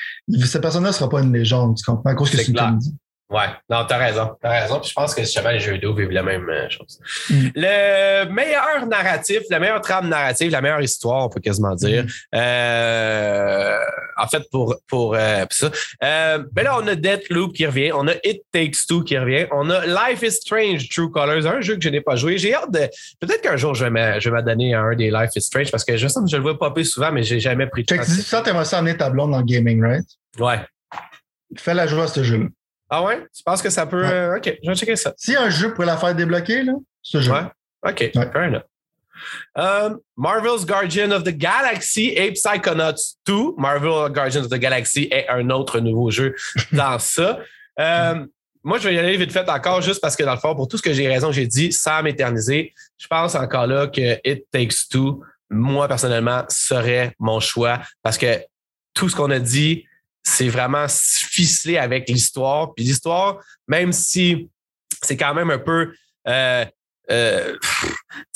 cette 0.44 0.62
personne-là 0.62 0.88
ne 0.90 0.94
sera 0.94 1.08
pas 1.08 1.22
une 1.22 1.32
légende, 1.32 1.76
tu 1.76 1.84
comprends, 1.84 2.10
à 2.10 2.14
cause 2.14 2.30
que 2.30 2.36
C'est 2.36 2.48
une 2.48 2.54
clair. 2.54 2.66
comédie. 2.66 2.94
Ouais, 3.28 3.46
non, 3.68 3.84
t'as 3.88 3.96
raison. 3.98 4.36
T'as 4.40 4.60
raison. 4.60 4.78
Puis 4.78 4.90
je 4.90 4.94
pense 4.94 5.12
que 5.12 5.22
justement, 5.22 5.50
les 5.50 5.58
jeux 5.58 5.72
vidéo 5.72 5.92
vivent 5.92 6.12
la 6.12 6.22
même 6.22 6.48
euh, 6.48 6.68
chose. 6.70 7.00
Mm. 7.28 7.48
Le 7.56 8.24
meilleur 8.30 8.86
narratif, 8.86 9.40
la 9.50 9.58
meilleure 9.58 9.80
trame 9.80 10.08
narrative, 10.08 10.52
la 10.52 10.60
meilleure 10.60 10.80
histoire, 10.80 11.24
on 11.24 11.28
peut 11.28 11.40
quasiment 11.40 11.74
dire. 11.74 12.04
Mm. 12.04 12.08
Euh, 12.36 13.78
en 14.16 14.28
fait, 14.28 14.48
pour, 14.50 14.76
pour 14.86 15.16
euh, 15.16 15.44
pour 15.44 15.52
ça. 15.52 15.70
Euh, 16.04 16.44
ben 16.52 16.62
là, 16.62 16.78
on 16.80 16.86
a 16.86 16.94
Deathloop 16.94 17.52
qui 17.52 17.66
revient. 17.66 17.90
On 17.92 18.06
a 18.06 18.14
It 18.22 18.42
Takes 18.52 18.86
Two 18.88 19.02
qui 19.02 19.18
revient. 19.18 19.46
On 19.50 19.70
a 19.70 19.84
Life 19.86 20.22
is 20.22 20.32
Strange 20.32 20.88
True 20.88 21.10
Colors, 21.10 21.46
un 21.46 21.60
jeu 21.60 21.74
que 21.74 21.82
je 21.82 21.88
n'ai 21.88 22.00
pas 22.00 22.14
joué. 22.14 22.38
J'ai 22.38 22.54
hâte 22.54 22.70
de. 22.70 22.88
Peut-être 23.18 23.42
qu'un 23.42 23.56
jour, 23.56 23.74
je 23.74 23.84
vais 23.84 23.90
m'adonner 24.30 24.74
à 24.74 24.82
un 24.82 24.94
des 24.94 25.10
Life 25.10 25.30
is 25.34 25.42
Strange 25.42 25.72
parce 25.72 25.84
que 25.84 25.96
je 25.96 26.06
sens 26.06 26.22
que 26.22 26.30
je 26.30 26.36
le 26.36 26.42
vois 26.42 26.56
popper 26.56 26.84
souvent, 26.84 27.10
mais 27.10 27.24
j'ai 27.24 27.40
jamais 27.40 27.66
pris 27.66 27.82
de 27.82 27.96
temps. 27.96 28.02
dis 28.02 28.22
ça, 28.22 28.40
t'aimerais 28.40 28.64
ça 28.64 28.78
amener 28.78 28.96
ta 28.96 29.10
blonde 29.10 29.32
dans 29.32 29.38
le 29.38 29.44
gaming, 29.44 29.82
right? 29.82 30.06
Ouais. 30.38 30.60
Fais-la 31.56 31.88
jouer 31.88 32.02
à 32.02 32.06
ce 32.06 32.22
jeu-là. 32.22 32.46
Ah 32.88 33.02
ouais? 33.02 33.26
Tu 33.34 33.42
penses 33.42 33.62
que 33.62 33.70
ça 33.70 33.86
peut. 33.86 34.02
Ouais. 34.02 34.12
euh, 34.12 34.36
OK, 34.36 34.58
je 34.62 34.70
vais 34.70 34.76
checker 34.76 34.96
ça. 34.96 35.12
Si 35.16 35.34
un 35.36 35.50
jeu 35.50 35.74
pourrait 35.74 35.86
la 35.86 35.96
faire 35.96 36.14
débloquer, 36.14 36.62
là, 36.62 36.72
ce 37.02 37.20
jeu. 37.20 37.32
Ouais. 37.32 37.44
OK, 37.82 38.12
fair 38.12 38.44
enough. 38.44 38.62
Um, 39.54 40.00
Marvel's 40.16 40.66
Guardian 40.66 41.10
of 41.10 41.24
the 41.24 41.36
Galaxy 41.36 42.12
et 42.14 42.32
Psychonauts 42.32 43.16
2. 43.26 43.54
Marvel 43.56 44.12
Guardians 44.12 44.42
of 44.44 44.50
the 44.50 44.58
Galaxy 44.58 45.08
est 45.10 45.26
un 45.28 45.50
autre 45.50 45.80
nouveau 45.80 46.10
jeu 46.10 46.34
dans 46.72 46.98
ça. 46.98 47.40
Um, 47.78 48.28
moi, 48.62 48.78
je 48.78 48.88
vais 48.88 48.94
y 48.94 48.98
aller 48.98 49.16
vite 49.16 49.32
fait 49.32 49.48
encore 49.48 49.80
juste 49.80 50.00
parce 50.00 50.16
que 50.16 50.24
dans 50.24 50.34
le 50.34 50.40
fond, 50.40 50.54
pour 50.54 50.66
tout 50.68 50.76
ce 50.76 50.82
que 50.82 50.92
j'ai 50.92 51.06
raison, 51.08 51.30
j'ai 51.30 51.46
dit, 51.46 51.72
sans 51.72 52.02
m'éterniser, 52.02 52.74
je 52.98 53.06
pense 53.06 53.34
encore 53.34 53.66
là 53.66 53.86
que 53.86 54.18
It 54.24 54.44
Takes 54.50 54.88
Two, 54.90 55.22
moi 55.50 55.86
personnellement, 55.86 56.44
serait 56.48 57.14
mon 57.18 57.38
choix 57.38 57.80
parce 58.02 58.18
que 58.18 58.40
tout 58.92 59.08
ce 59.08 59.14
qu'on 59.14 59.30
a 59.30 59.38
dit, 59.38 59.86
c'est 60.26 60.48
vraiment 60.48 60.86
ficelé 60.88 61.78
avec 61.78 62.08
l'histoire. 62.08 62.74
Puis 62.74 62.84
l'histoire, 62.84 63.38
même 63.68 63.92
si 63.92 64.50
c'est 65.02 65.16
quand 65.16 65.34
même 65.34 65.50
un 65.50 65.58
peu 65.58 65.92
euh, 66.26 66.64
euh, 67.12 67.56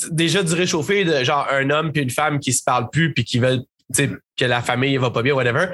déjà 0.09 0.41
du 0.41 0.53
réchauffé 0.53 1.03
de 1.03 1.23
genre 1.25 1.45
un 1.51 1.69
homme 1.69 1.91
puis 1.91 2.01
une 2.01 2.09
femme 2.09 2.39
qui 2.39 2.53
se 2.53 2.63
parlent 2.63 2.89
plus 2.89 3.13
puis 3.13 3.25
qui 3.25 3.39
veulent 3.39 3.63
que 4.37 4.45
la 4.45 4.61
famille 4.61 4.95
va 4.95 5.11
pas 5.11 5.21
bien, 5.21 5.33
whatever. 5.33 5.67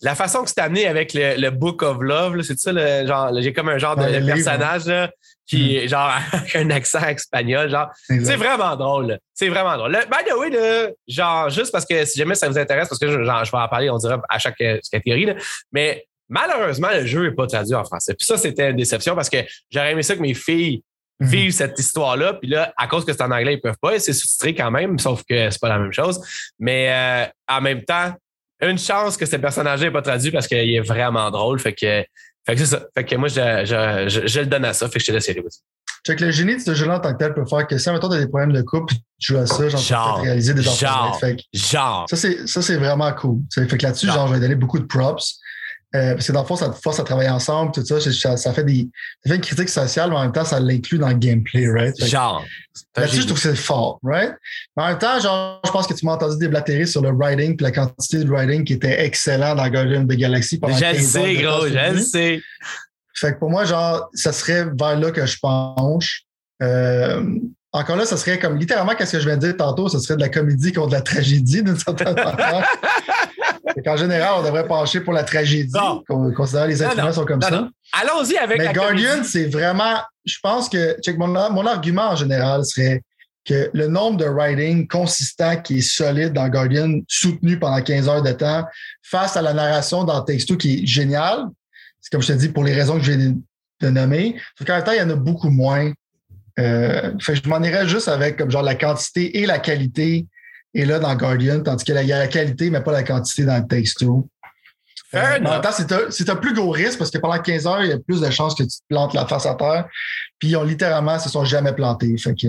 La 0.00 0.14
façon 0.14 0.44
que 0.44 0.50
c'est 0.50 0.60
amené 0.60 0.86
avec 0.86 1.12
le, 1.12 1.40
le 1.40 1.50
Book 1.50 1.82
of 1.82 1.98
Love, 2.00 2.40
c'est 2.42 2.58
ça, 2.58 2.70
le 2.72 3.04
genre, 3.06 3.30
j'ai 3.40 3.52
comme 3.52 3.68
un 3.68 3.78
genre 3.78 3.96
de 3.96 4.02
Ouais, 4.02 4.12
le 4.12 4.18
livre, 4.20 4.34
personnage 4.34 4.86
là, 4.86 5.10
qui 5.46 5.76
est 5.76 5.88
genre 5.88 6.10
avec 6.32 6.56
un 6.56 6.70
accent 6.70 7.06
espagnol, 7.06 7.70
genre. 7.70 7.90
C'est 8.08 8.36
vraiment 8.36 8.76
drôle. 8.76 9.18
C'est 9.32 9.48
vraiment 9.48 9.76
drôle. 9.76 9.92
Le, 9.92 9.98
by 10.06 10.28
the 10.28 10.34
way, 10.36 10.50
là, 10.50 10.90
genre, 11.06 11.50
juste 11.50 11.72
parce 11.72 11.84
que 11.84 12.04
si 12.04 12.18
jamais 12.18 12.34
ça 12.34 12.48
vous 12.48 12.58
intéresse, 12.58 12.88
parce 12.88 12.98
que 12.98 13.10
je, 13.10 13.22
genre, 13.22 13.44
je 13.44 13.50
vais 13.50 13.58
en 13.58 13.68
parler, 13.68 13.90
on 13.90 13.98
dirait 13.98 14.16
à 14.28 14.38
chaque 14.38 14.60
euh, 14.60 14.78
catégorie, 14.90 15.26
là, 15.26 15.34
mais 15.72 16.06
malheureusement, 16.28 16.88
le 16.92 17.06
jeu 17.06 17.28
n'est 17.28 17.34
pas 17.34 17.46
traduit 17.46 17.74
en 17.74 17.84
français. 17.84 18.14
Puis 18.14 18.26
ça, 18.26 18.36
c'était 18.36 18.70
une 18.70 18.76
déception 18.76 19.14
parce 19.14 19.28
que 19.28 19.38
j'aurais 19.70 19.92
aimé 19.92 20.02
ça 20.02 20.16
que 20.16 20.22
mes 20.22 20.34
filles 20.34 20.82
Mhm. 21.20 21.28
vivent 21.28 21.52
cette 21.52 21.78
histoire-là. 21.78 22.34
Puis 22.34 22.48
là, 22.48 22.72
à 22.76 22.86
cause 22.86 23.04
que 23.04 23.12
c'est 23.12 23.22
en 23.22 23.30
anglais, 23.30 23.54
ils 23.54 23.60
peuvent 23.60 23.78
pas. 23.80 23.98
C'est 23.98 24.12
sous-titré 24.12 24.54
quand 24.54 24.70
même, 24.70 24.98
sauf 24.98 25.22
que 25.28 25.50
c'est 25.50 25.60
pas 25.60 25.68
la 25.68 25.78
même 25.78 25.92
chose. 25.92 26.20
Mais 26.58 26.90
euh, 26.90 27.26
en 27.48 27.60
même 27.60 27.84
temps, 27.84 28.12
une 28.60 28.78
chance 28.78 29.16
que 29.16 29.26
ce 29.26 29.36
personnage-là 29.36 29.86
n'est 29.86 29.92
pas 29.92 30.02
traduit 30.02 30.30
parce 30.30 30.46
qu'il 30.46 30.74
est 30.74 30.80
vraiment 30.80 31.30
drôle. 31.30 31.58
Fait 31.58 31.72
que, 31.72 32.04
fait 32.46 32.54
que 32.54 32.60
c'est 32.60 32.66
ça. 32.66 32.86
Fait 32.94 33.04
que 33.04 33.16
moi, 33.16 33.28
je, 33.28 33.34
je, 33.34 34.26
je, 34.26 34.40
le 34.40 34.46
donne 34.46 34.64
à 34.64 34.74
ça. 34.74 34.88
Fait 34.88 34.98
que 34.98 35.00
je 35.00 35.06
te 35.06 35.12
laisse 35.12 35.26
y 35.28 35.30
aller 35.30 35.42
Fait 36.06 36.16
que 36.16 36.24
le 36.24 36.30
génie 36.30 36.56
de 36.56 36.60
ce 36.60 36.74
jeu-là 36.74 36.96
en 36.96 37.00
tant 37.00 37.12
que 37.12 37.18
tel 37.18 37.32
peut 37.32 37.46
faire 37.46 37.66
que 37.66 37.78
si, 37.78 37.90
mettons, 37.90 38.10
tu 38.10 38.16
as 38.16 38.20
des 38.20 38.28
problèmes 38.28 38.52
de 38.52 38.60
couple, 38.60 38.94
tu 39.18 39.32
joues 39.32 39.38
à 39.38 39.46
ça, 39.46 39.68
genre, 39.68 39.80
genre 39.80 40.20
réaliser 40.20 40.52
des 40.52 40.62
genre, 40.62 41.18
fait 41.18 41.36
que, 41.36 41.42
genre. 41.54 42.06
Ça, 42.08 42.16
c'est 42.16 42.76
vraiment 42.76 43.12
cool. 43.14 43.40
Fait 43.54 43.66
que 43.66 43.82
là-dessus, 43.82 44.06
genre, 44.06 44.28
je 44.28 44.34
vais 44.34 44.40
donner 44.40 44.56
beaucoup 44.56 44.78
de 44.78 44.84
props. 44.84 45.40
Euh, 45.94 46.14
parce 46.14 46.26
que 46.26 46.32
dans 46.32 46.40
le 46.40 46.46
fond, 46.46 46.56
ça 46.56 46.70
te 46.70 46.80
force 46.80 46.98
à 46.98 47.04
travailler 47.04 47.30
ensemble, 47.30 47.70
tout 47.72 47.84
ça. 47.84 48.00
Ça, 48.36 48.52
fait 48.52 48.64
des, 48.64 48.88
ça 49.22 49.30
fait 49.30 49.36
une 49.36 49.40
critique 49.40 49.68
sociale, 49.68 50.10
mais 50.10 50.16
en 50.16 50.22
même 50.22 50.32
temps, 50.32 50.44
ça 50.44 50.58
l'inclut 50.58 50.98
dans 50.98 51.08
le 51.08 51.14
gameplay, 51.14 51.68
right? 51.68 51.94
genre. 52.04 52.44
Là-dessus, 52.96 53.20
je 53.20 53.26
trouve 53.26 53.40
que 53.40 53.48
c'est 53.48 53.54
fort, 53.54 54.00
right? 54.02 54.34
Mais 54.76 54.82
en 54.82 54.88
même 54.88 54.98
temps, 54.98 55.20
genre, 55.20 55.60
je 55.64 55.70
pense 55.70 55.86
que 55.86 55.94
tu 55.94 56.04
m'as 56.04 56.14
entendu 56.14 56.36
déblatérer 56.38 56.86
sur 56.86 57.00
le 57.00 57.10
writing 57.10 57.56
puis 57.56 57.62
la 57.62 57.70
quantité 57.70 58.24
de 58.24 58.28
writing 58.28 58.64
qui 58.64 58.72
était 58.72 59.04
excellent 59.04 59.54
dans 59.54 59.68
Guardian 59.68 60.02
of 60.02 60.08
the 60.08 60.18
Galaxy 60.18 60.58
pendant 60.58 60.76
Je 60.76 60.84
le 60.84 60.98
sais, 60.98 61.34
gros, 61.34 61.68
je 61.68 61.94
le 61.94 62.00
sais. 62.00 62.42
Fait 63.14 63.34
que 63.34 63.38
pour 63.38 63.50
moi, 63.50 63.64
genre, 63.64 64.08
ça 64.14 64.32
serait 64.32 64.64
vers 64.76 64.98
là 64.98 65.12
que 65.12 65.24
je 65.24 65.38
penche. 65.40 66.24
Euh, 66.60 67.22
encore 67.72 67.96
là, 67.96 68.04
ça 68.04 68.16
serait 68.16 68.38
comme 68.38 68.56
littéralement 68.56 68.94
qu'est-ce 68.94 69.12
que 69.12 69.20
je 69.20 69.26
viens 69.26 69.36
de 69.36 69.46
dire 69.46 69.56
tantôt, 69.56 69.88
ce 69.88 69.98
serait 70.00 70.16
de 70.16 70.20
la 70.20 70.28
comédie 70.28 70.72
contre 70.72 70.88
de 70.88 70.94
la 70.94 71.00
tragédie 71.00 71.62
d'une 71.62 71.78
certaine 71.78 72.14
manière. 72.14 72.68
En 73.86 73.96
général, 73.96 74.34
on 74.38 74.42
devrait 74.42 74.66
pencher 74.66 75.00
pour 75.00 75.12
la 75.12 75.24
tragédie, 75.24 75.72
considérant 76.36 76.66
les 76.66 76.82
êtres 76.82 76.98
humains 76.98 77.12
sont 77.12 77.24
comme 77.24 77.42
ça. 77.42 77.68
Allons-y 77.92 78.36
avec 78.36 78.58
Mais 78.58 78.72
Guardian, 78.72 79.22
c'est 79.24 79.46
vraiment, 79.46 79.98
je 80.24 80.36
pense 80.42 80.68
que, 80.68 80.96
check, 81.00 81.16
mon, 81.18 81.28
mon 81.28 81.66
argument 81.66 82.10
en 82.10 82.16
général 82.16 82.64
serait 82.64 83.02
que 83.44 83.70
le 83.74 83.88
nombre 83.88 84.16
de 84.16 84.24
writing 84.24 84.88
consistant 84.88 85.60
qui 85.60 85.78
est 85.78 85.82
solide 85.82 86.32
dans 86.32 86.48
Guardian, 86.48 87.00
soutenu 87.08 87.58
pendant 87.58 87.82
15 87.82 88.08
heures 88.08 88.22
de 88.22 88.32
temps, 88.32 88.64
face 89.02 89.36
à 89.36 89.42
la 89.42 89.52
narration 89.52 90.04
dans 90.04 90.22
Texto 90.22 90.56
qui 90.56 90.82
est 90.82 90.86
génial, 90.86 91.46
c'est 92.00 92.10
comme 92.10 92.22
je 92.22 92.28
te 92.28 92.32
dis, 92.32 92.48
pour 92.48 92.64
les 92.64 92.72
raisons 92.72 92.98
que 92.98 93.04
je 93.04 93.12
viens 93.12 93.34
de 93.80 93.90
nommer. 93.90 94.36
En 94.60 94.72
même 94.72 94.84
temps, 94.84 94.92
il 94.92 94.98
y 94.98 95.02
en 95.02 95.10
a 95.10 95.16
beaucoup 95.16 95.50
moins. 95.50 95.92
Euh, 96.58 97.12
fait 97.20 97.34
je 97.34 97.48
m'en 97.48 97.60
irais 97.62 97.88
juste 97.88 98.06
avec 98.06 98.36
comme 98.36 98.50
genre 98.50 98.62
la 98.62 98.76
quantité 98.76 99.40
et 99.40 99.46
la 99.46 99.58
qualité 99.58 100.26
et 100.74 100.84
là 100.84 100.98
dans 100.98 101.14
Guardian, 101.14 101.60
tandis 101.60 101.84
qu'il 101.84 101.94
y 101.94 102.12
a 102.12 102.18
la 102.18 102.28
qualité, 102.28 102.70
mais 102.70 102.80
pas 102.80 102.92
la 102.92 103.02
quantité 103.02 103.44
dans 103.44 103.56
le 103.56 103.94
Two. 103.98 104.28
Euh, 105.14 105.38
en 105.38 105.50
même 105.50 105.60
temps, 105.60 105.70
c'est 106.10 106.28
un, 106.28 106.36
plus 106.36 106.54
gros 106.54 106.70
risque 106.70 106.98
parce 106.98 107.10
que 107.10 107.18
pendant 107.18 107.38
15 107.38 107.66
heures, 107.66 107.82
il 107.82 107.90
y 107.90 107.92
a 107.92 107.98
plus 107.98 108.20
de 108.20 108.30
chances 108.30 108.54
que 108.54 108.64
tu 108.64 108.68
te 108.68 108.82
plantes 108.88 109.14
la 109.14 109.26
face 109.26 109.46
à 109.46 109.54
terre. 109.54 109.86
Puis 110.40 110.50
ils 110.50 110.56
ont 110.56 110.64
littéralement, 110.64 111.18
se 111.18 111.28
sont 111.28 111.44
jamais 111.44 111.72
plantés. 111.72 112.16
Fait 112.18 112.34
que. 112.34 112.48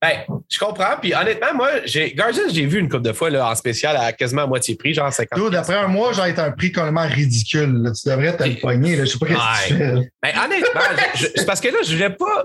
Ben, 0.00 0.24
je 0.48 0.58
comprends. 0.58 0.96
Puis 1.00 1.14
honnêtement, 1.14 1.54
moi, 1.54 1.70
j'ai 1.84 2.12
Guardian, 2.14 2.42
j'ai 2.50 2.66
vu 2.66 2.80
une 2.80 2.88
couple 2.88 3.04
de 3.04 3.12
fois 3.12 3.30
là, 3.30 3.48
en 3.48 3.54
spécial 3.54 3.96
à 3.96 4.12
quasiment 4.12 4.42
à 4.42 4.46
moitié 4.48 4.74
prix, 4.74 4.92
genre 4.92 5.12
50 5.12 5.52
D'après 5.52 5.76
un 5.76 5.86
mois, 5.86 6.12
genre, 6.12 6.26
été 6.26 6.40
un 6.40 6.50
prix 6.50 6.72
complètement 6.72 7.06
ridicule. 7.06 7.92
Tu 7.94 8.08
devrais 8.08 8.36
te 8.36 8.60
poigner. 8.60 8.96
Je 8.96 9.04
sais 9.04 9.18
pas 9.18 9.26
ce 9.26 9.68
que 9.68 9.68
tu 9.68 9.78
fais. 9.78 10.10
Ben, 10.20 10.32
honnêtement, 10.44 10.80
c'est 11.14 11.46
parce 11.46 11.60
que 11.60 11.68
là, 11.68 11.78
je 11.84 11.92
voulais 11.92 12.10
pas 12.10 12.42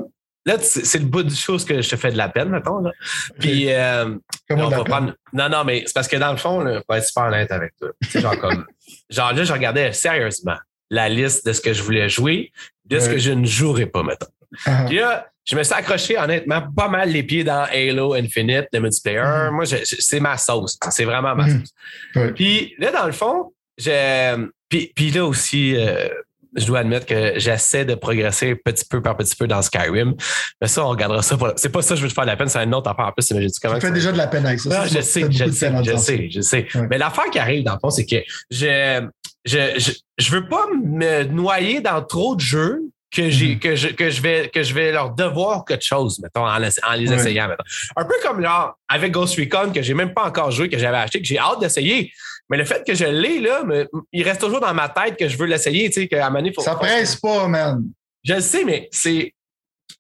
Là, 0.48 0.56
c'est 0.62 1.00
le 1.00 1.06
bout 1.06 1.24
du 1.24 1.36
chose 1.36 1.66
que 1.66 1.82
je 1.82 1.90
te 1.90 1.98
fais 1.98 2.10
de 2.10 2.18
la 2.18 2.30
peine, 2.30 2.48
mettons. 2.48 2.80
Là. 2.80 2.92
Puis, 3.38 3.70
euh, 3.70 4.16
on 4.50 4.70
va 4.70 4.84
prendre... 4.86 5.14
Non, 5.34 5.50
non, 5.50 5.66
mais 5.66 5.84
c'est 5.86 5.94
parce 5.94 6.08
que 6.08 6.16
dans 6.16 6.32
le 6.32 6.38
fond, 6.38 6.62
là, 6.62 6.82
pour 6.88 6.96
être 6.96 7.06
super 7.06 7.26
honnête 7.26 7.52
avec 7.52 7.74
toi, 7.76 7.90
genre 8.16 8.40
comme. 8.40 8.66
genre 9.10 9.34
là, 9.34 9.44
je 9.44 9.52
regardais 9.52 9.92
sérieusement 9.92 10.56
la 10.90 11.10
liste 11.10 11.46
de 11.46 11.52
ce 11.52 11.60
que 11.60 11.74
je 11.74 11.84
voulais 11.84 12.08
jouer, 12.08 12.54
de 12.86 12.98
ce 12.98 13.10
que 13.10 13.18
je 13.18 13.32
ne 13.32 13.46
jouerais 13.46 13.88
pas, 13.88 14.04
mettons. 14.04 14.28
Uh-huh. 14.66 14.88
Puis 14.88 14.96
là, 14.96 15.28
je 15.44 15.58
me 15.58 15.64
suis 15.64 15.74
accroché 15.74 16.18
honnêtement 16.18 16.62
pas 16.72 16.88
mal 16.88 17.10
les 17.10 17.24
pieds 17.24 17.44
dans 17.44 17.66
Halo 17.70 18.14
Infinite, 18.14 18.68
le 18.72 18.80
multiplayer. 18.80 19.20
Uh-huh. 19.20 19.52
Moi, 19.52 19.66
c'est 19.66 20.20
ma 20.22 20.38
sauce. 20.38 20.78
C'est 20.92 21.04
vraiment 21.04 21.36
ma 21.36 21.46
uh-huh. 21.46 21.66
sauce. 22.14 22.34
Puis 22.36 22.74
là, 22.80 22.94
dans 22.94 23.06
le 23.06 23.12
fond, 23.12 23.52
j'ai. 23.78 24.34
Puis, 24.70 24.94
puis 24.96 25.12
là 25.12 25.26
aussi, 25.26 25.76
euh, 25.76 26.08
je 26.56 26.66
dois 26.66 26.80
admettre 26.80 27.06
que 27.06 27.34
j'essaie 27.38 27.86
de 27.86 27.96
progresser 27.96 28.56
petit 28.56 28.86
peu 28.86 29.02
par 29.02 29.18
petit 29.18 29.36
peu 29.36 29.48
dans 29.48 29.62
Skyrim. 29.62 30.16
Mais 30.62 30.68
ça, 30.68 30.86
on 30.86 30.90
regardera 30.90 31.22
ça. 31.22 31.38
C'est 31.56 31.70
pas 31.70 31.82
ça 31.82 31.94
que 31.94 31.98
je 31.98 32.04
veux 32.04 32.10
te 32.10 32.14
faire 32.14 32.26
de 32.26 32.30
la 32.30 32.38
peine, 32.38 32.48
c'est 32.48 32.60
un 32.60 32.72
autre 32.74 32.90
affaire 32.90 33.06
en 33.06 33.12
plus. 33.12 33.28
Dit 33.28 33.60
comment. 33.62 33.76
Tu 33.76 33.88
fais 33.88 33.92
déjà 33.92 34.12
de 34.12 34.18
la 34.18 34.28
peine 34.28 34.46
avec 34.46 34.60
ça. 34.60 34.82
Ah, 34.82 34.88
je, 34.88 35.02
sais, 35.02 35.22
je, 35.30 35.50
sais, 35.52 35.72
je 35.84 35.98
sais, 35.98 36.30
je 36.30 36.42
sais, 36.42 36.68
Mais 36.90 36.98
l'affaire 36.98 37.30
qui 37.32 37.40
arrive 37.40 37.64
dans 37.64 37.74
le 37.74 37.80
fond, 37.80 37.90
c'est 37.90 38.06
que 38.06 38.18
je, 38.50 39.08
je, 39.46 39.94
je, 40.18 40.32
veux 40.32 40.48
pas 40.48 40.66
me 40.84 41.24
noyer 41.24 41.82
dans 41.82 42.02
trop 42.04 42.36
de 42.36 42.42
jeux 42.42 42.82
que 43.12 43.30
j'ai 43.30 43.56
mm-hmm. 43.56 43.60
que 43.60 43.76
je 43.76 43.88
que 43.90 44.10
je 44.10 44.22
vais 44.22 44.50
que 44.50 44.64
je 44.64 44.74
vais 44.74 44.92
leur 44.92 45.12
devoir 45.12 45.64
quelque 45.64 45.86
chose 45.86 46.20
mettons 46.20 46.46
en, 46.46 46.58
les 46.58 47.14
essayant 47.14 47.50
un 47.96 48.04
peu 48.04 48.16
comme 48.22 48.46
avec 48.90 49.12
Ghost 49.14 49.38
Recon 49.38 49.72
que 49.74 49.82
j'ai 49.82 49.94
même 49.94 50.14
pas 50.14 50.26
encore 50.26 50.52
joué 50.52 50.68
que 50.68 50.78
j'avais 50.78 50.98
acheté 50.98 51.22
que 51.22 51.28
j'ai 51.28 51.40
hâte 51.40 51.62
d'essayer 51.62 52.12
mais 52.50 52.58
le 52.58 52.66
fait 52.66 52.86
que 52.86 52.94
je 52.94 53.06
l'ai, 53.06 53.40
là, 53.40 53.64
il 54.12 54.24
reste 54.24 54.42
toujours 54.42 54.60
dans 54.60 54.74
ma 54.74 54.90
tête 54.90 55.18
que 55.18 55.28
je 55.28 55.38
veux 55.38 55.46
l'essayer, 55.46 55.90
tu 55.90 56.02
sais, 56.02 56.08
qu'à 56.08 56.32
faut. 56.56 56.62
Ça 56.62 56.76
presse 56.76 57.16
pas, 57.18 57.48
man. 57.48 57.84
Je 58.24 58.36
le 58.36 58.42
sais, 58.42 58.64
mais 58.64 58.88
c'est. 58.92 59.34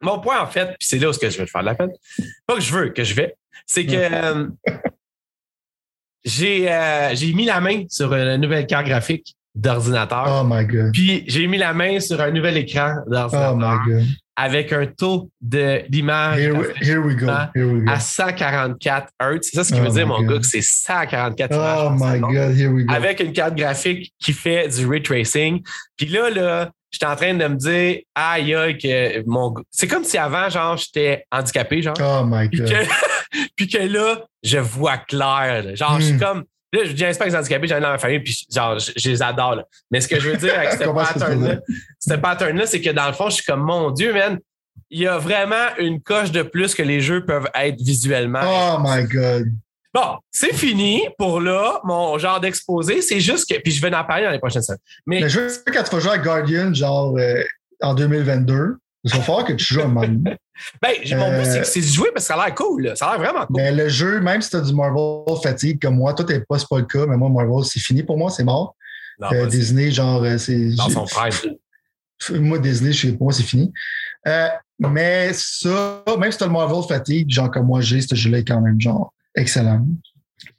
Mon 0.01 0.19
point, 0.19 0.39
en 0.41 0.47
fait, 0.47 0.67
puis 0.77 0.87
c'est 0.87 0.99
là 0.99 1.09
où 1.09 1.13
je 1.13 1.37
veux 1.37 1.45
faire 1.45 1.61
de 1.61 1.65
la 1.65 1.75
peine. 1.75 1.91
Pas 2.45 2.55
que 2.55 2.61
je 2.61 2.71
veux, 2.71 2.89
que 2.89 3.03
je 3.03 3.15
vais. 3.15 3.35
C'est 3.65 3.85
que 3.85 3.95
euh, 3.95 4.47
j'ai, 6.23 6.71
euh, 6.71 7.15
j'ai 7.15 7.33
mis 7.33 7.45
la 7.45 7.59
main 7.59 7.85
sur 7.89 8.13
une 8.13 8.39
nouvelle 8.41 8.67
carte 8.67 8.85
graphique 8.85 9.35
d'ordinateur. 9.55 10.41
Oh 10.41 10.47
my 10.47 10.65
God. 10.65 10.91
Puis 10.93 11.23
j'ai 11.27 11.47
mis 11.47 11.57
la 11.57 11.73
main 11.73 11.99
sur 11.99 12.21
un 12.21 12.31
nouvel 12.31 12.57
écran 12.57 12.95
d'ordinateur. 13.07 13.53
Oh 13.53 13.57
my 13.57 13.91
God 13.91 14.07
avec 14.39 14.71
un 14.71 14.85
taux 14.85 15.31
de 15.41 15.81
l'image 15.89 16.47
à 17.87 17.99
144 17.99 19.11
Hz. 19.19 19.39
C'est 19.41 19.55
ça 19.55 19.63
ce 19.63 19.73
qui 19.73 19.79
veut 19.79 19.87
oh 19.89 19.93
dire, 19.93 20.07
mon 20.07 20.21
gars, 20.21 20.37
que 20.37 20.45
c'est 20.45 20.61
144 20.61 21.55
Oh 21.55 21.89
my 21.99 22.19
God, 22.19 22.55
here 22.55 22.69
we 22.69 22.85
go. 22.85 22.93
Avec 22.93 23.19
une 23.19 23.33
carte 23.33 23.55
graphique 23.55 24.13
qui 24.19 24.33
fait 24.33 24.67
du 24.67 24.85
ray 24.85 25.01
tracing. 25.01 25.63
Puis 25.97 26.05
là, 26.05 26.29
là, 26.29 26.69
j'étais 26.91 27.07
en 27.07 27.15
train 27.15 27.33
de 27.33 27.47
me 27.47 27.55
dire, 27.55 28.01
aïe, 28.13 28.53
aïe, 28.53 28.77
que 28.77 29.27
mon. 29.27 29.55
C'est 29.71 29.87
comme 29.87 30.03
si 30.03 30.19
avant, 30.19 30.49
genre, 30.49 30.77
j'étais 30.77 31.25
handicapé, 31.31 31.81
genre. 31.81 31.97
Oh 31.99 32.23
my 32.23 32.47
God. 32.47 32.71
Puis 33.55 33.67
que, 33.67 33.79
là, 33.79 34.23
je 34.43 34.59
vois 34.59 34.97
clair. 34.97 35.75
Genre, 35.75 35.99
je 35.99 36.05
suis 36.05 36.13
hmm. 36.13 36.19
comme. 36.19 36.43
Là, 36.73 36.81
je 36.83 36.91
dis 36.91 37.03
pas 37.03 37.13
que 37.13 37.23
les 37.23 37.35
handicapés, 37.35 37.67
j'en 37.67 37.77
ai 37.77 37.81
dans 37.81 37.91
ma 37.91 37.97
famille, 37.97 38.19
puis 38.19 38.45
genre, 38.53 38.77
je, 38.77 39.09
les 39.09 39.21
adore. 39.21 39.55
Là. 39.55 39.65
Mais 39.89 40.01
ce 40.01 40.07
que 40.07 40.19
je 40.19 40.29
veux 40.29 40.37
dire 40.37 40.53
avec 40.53 40.71
ce 40.73 40.83
pattern-là, 40.83 41.59
ce 41.99 42.13
pattern-là, 42.13 42.65
c'est 42.65 42.81
que 42.81 42.89
dans 42.89 43.07
le 43.07 43.13
fond, 43.13 43.29
je 43.29 43.35
suis 43.35 43.45
comme, 43.45 43.61
mon 43.61 43.91
Dieu, 43.91 44.13
man, 44.13 44.37
il 44.89 45.01
y 45.01 45.07
a 45.07 45.17
vraiment 45.17 45.75
une 45.79 46.01
coche 46.01 46.31
de 46.31 46.41
plus 46.41 46.75
que 46.75 46.83
les 46.83 47.01
jeux 47.01 47.25
peuvent 47.25 47.49
être 47.55 47.79
visuellement. 47.81 48.41
Oh 48.43 48.77
my 48.81 49.03
God. 49.05 49.47
Bon, 49.93 50.17
c'est 50.29 50.53
fini 50.53 51.03
pour 51.17 51.41
là, 51.41 51.79
mon 51.83 52.17
genre 52.17 52.39
d'exposé. 52.39 53.01
C'est 53.01 53.19
juste 53.19 53.49
que. 53.49 53.59
Puis 53.59 53.71
je 53.71 53.81
vais 53.81 53.93
en 53.95 54.03
parler 54.03 54.25
dans 54.25 54.31
les 54.31 54.39
prochaines 54.39 54.61
semaines. 54.61 54.79
Mais, 55.05 55.21
Mais 55.21 55.29
je 55.29 55.47
sais 55.47 55.63
quand 55.65 55.83
tu 55.83 55.95
vas 55.95 55.99
jouer 55.99 56.11
à 56.11 56.17
Guardian, 56.17 56.73
genre 56.73 57.17
euh, 57.17 57.41
en 57.81 57.93
2022, 57.93 58.77
il 59.03 59.11
va 59.11 59.19
falloir 59.21 59.45
que 59.45 59.53
tu 59.53 59.73
joues 59.73 59.81
un 59.81 59.87
moment. 59.87 60.35
ben, 60.81 60.93
mon 61.17 61.37
but, 61.37 61.45
c'est, 61.45 61.63
c'est 61.65 61.81
de 61.81 61.85
jouer 61.85 62.09
parce 62.13 62.25
que 62.25 62.33
ça 62.33 62.41
a 62.41 62.45
l'air 62.45 62.55
cool. 62.55 62.91
Ça 62.95 63.07
a 63.07 63.17
l'air 63.17 63.31
vraiment 63.31 63.45
cool. 63.45 63.57
Mais 63.57 63.71
le 63.71 63.89
jeu, 63.89 64.19
même 64.19 64.41
si 64.41 64.49
tu 64.49 64.55
as 64.55 64.61
du 64.61 64.73
Marvel 64.73 65.23
fatigue 65.41 65.81
comme 65.81 65.95
moi, 65.95 66.13
toi, 66.13 66.25
t'es 66.25 66.39
pas, 66.41 66.57
c'est 66.57 66.67
pas 66.69 66.79
le 66.79 66.85
cas, 66.85 67.05
mais 67.05 67.17
moi, 67.17 67.29
Marvel, 67.29 67.65
c'est 67.65 67.79
fini 67.79 68.03
pour 68.03 68.17
moi, 68.17 68.29
c'est 68.29 68.43
mort. 68.43 68.75
Euh, 69.21 69.45
Disney, 69.47 69.91
genre, 69.91 70.23
euh, 70.23 70.37
c'est. 70.37 70.75
Dans 70.75 70.89
son 70.89 71.05
frère. 71.05 71.33
Moi, 72.31 72.59
Disney, 72.59 72.91
pour 73.13 73.25
moi, 73.25 73.33
c'est 73.33 73.43
fini. 73.43 73.71
Euh, 74.27 74.47
mais 74.79 75.31
ça, 75.33 76.03
même 76.19 76.31
si 76.31 76.37
tu 76.37 76.43
as 76.43 76.47
le 76.47 76.53
Marvel 76.53 76.83
fatigue, 76.87 77.29
genre 77.29 77.49
comme 77.49 77.65
moi, 77.67 77.81
j'ai 77.81 78.01
ce 78.01 78.15
jeu-là 78.15 78.39
quand 78.39 78.61
même, 78.61 78.79
genre, 78.79 79.13
excellent. 79.35 79.85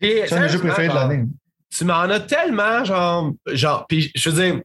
C'est 0.00 0.32
un 0.32 0.48
jeu 0.48 0.58
préféré 0.58 0.88
de 0.88 0.94
l'année. 0.94 1.24
Tu 1.70 1.84
m'en 1.84 2.00
as 2.00 2.20
tellement, 2.20 2.84
genre, 2.84 3.32
genre, 3.46 3.86
puis 3.86 4.10
je 4.14 4.30
veux 4.30 4.42
dire, 4.42 4.60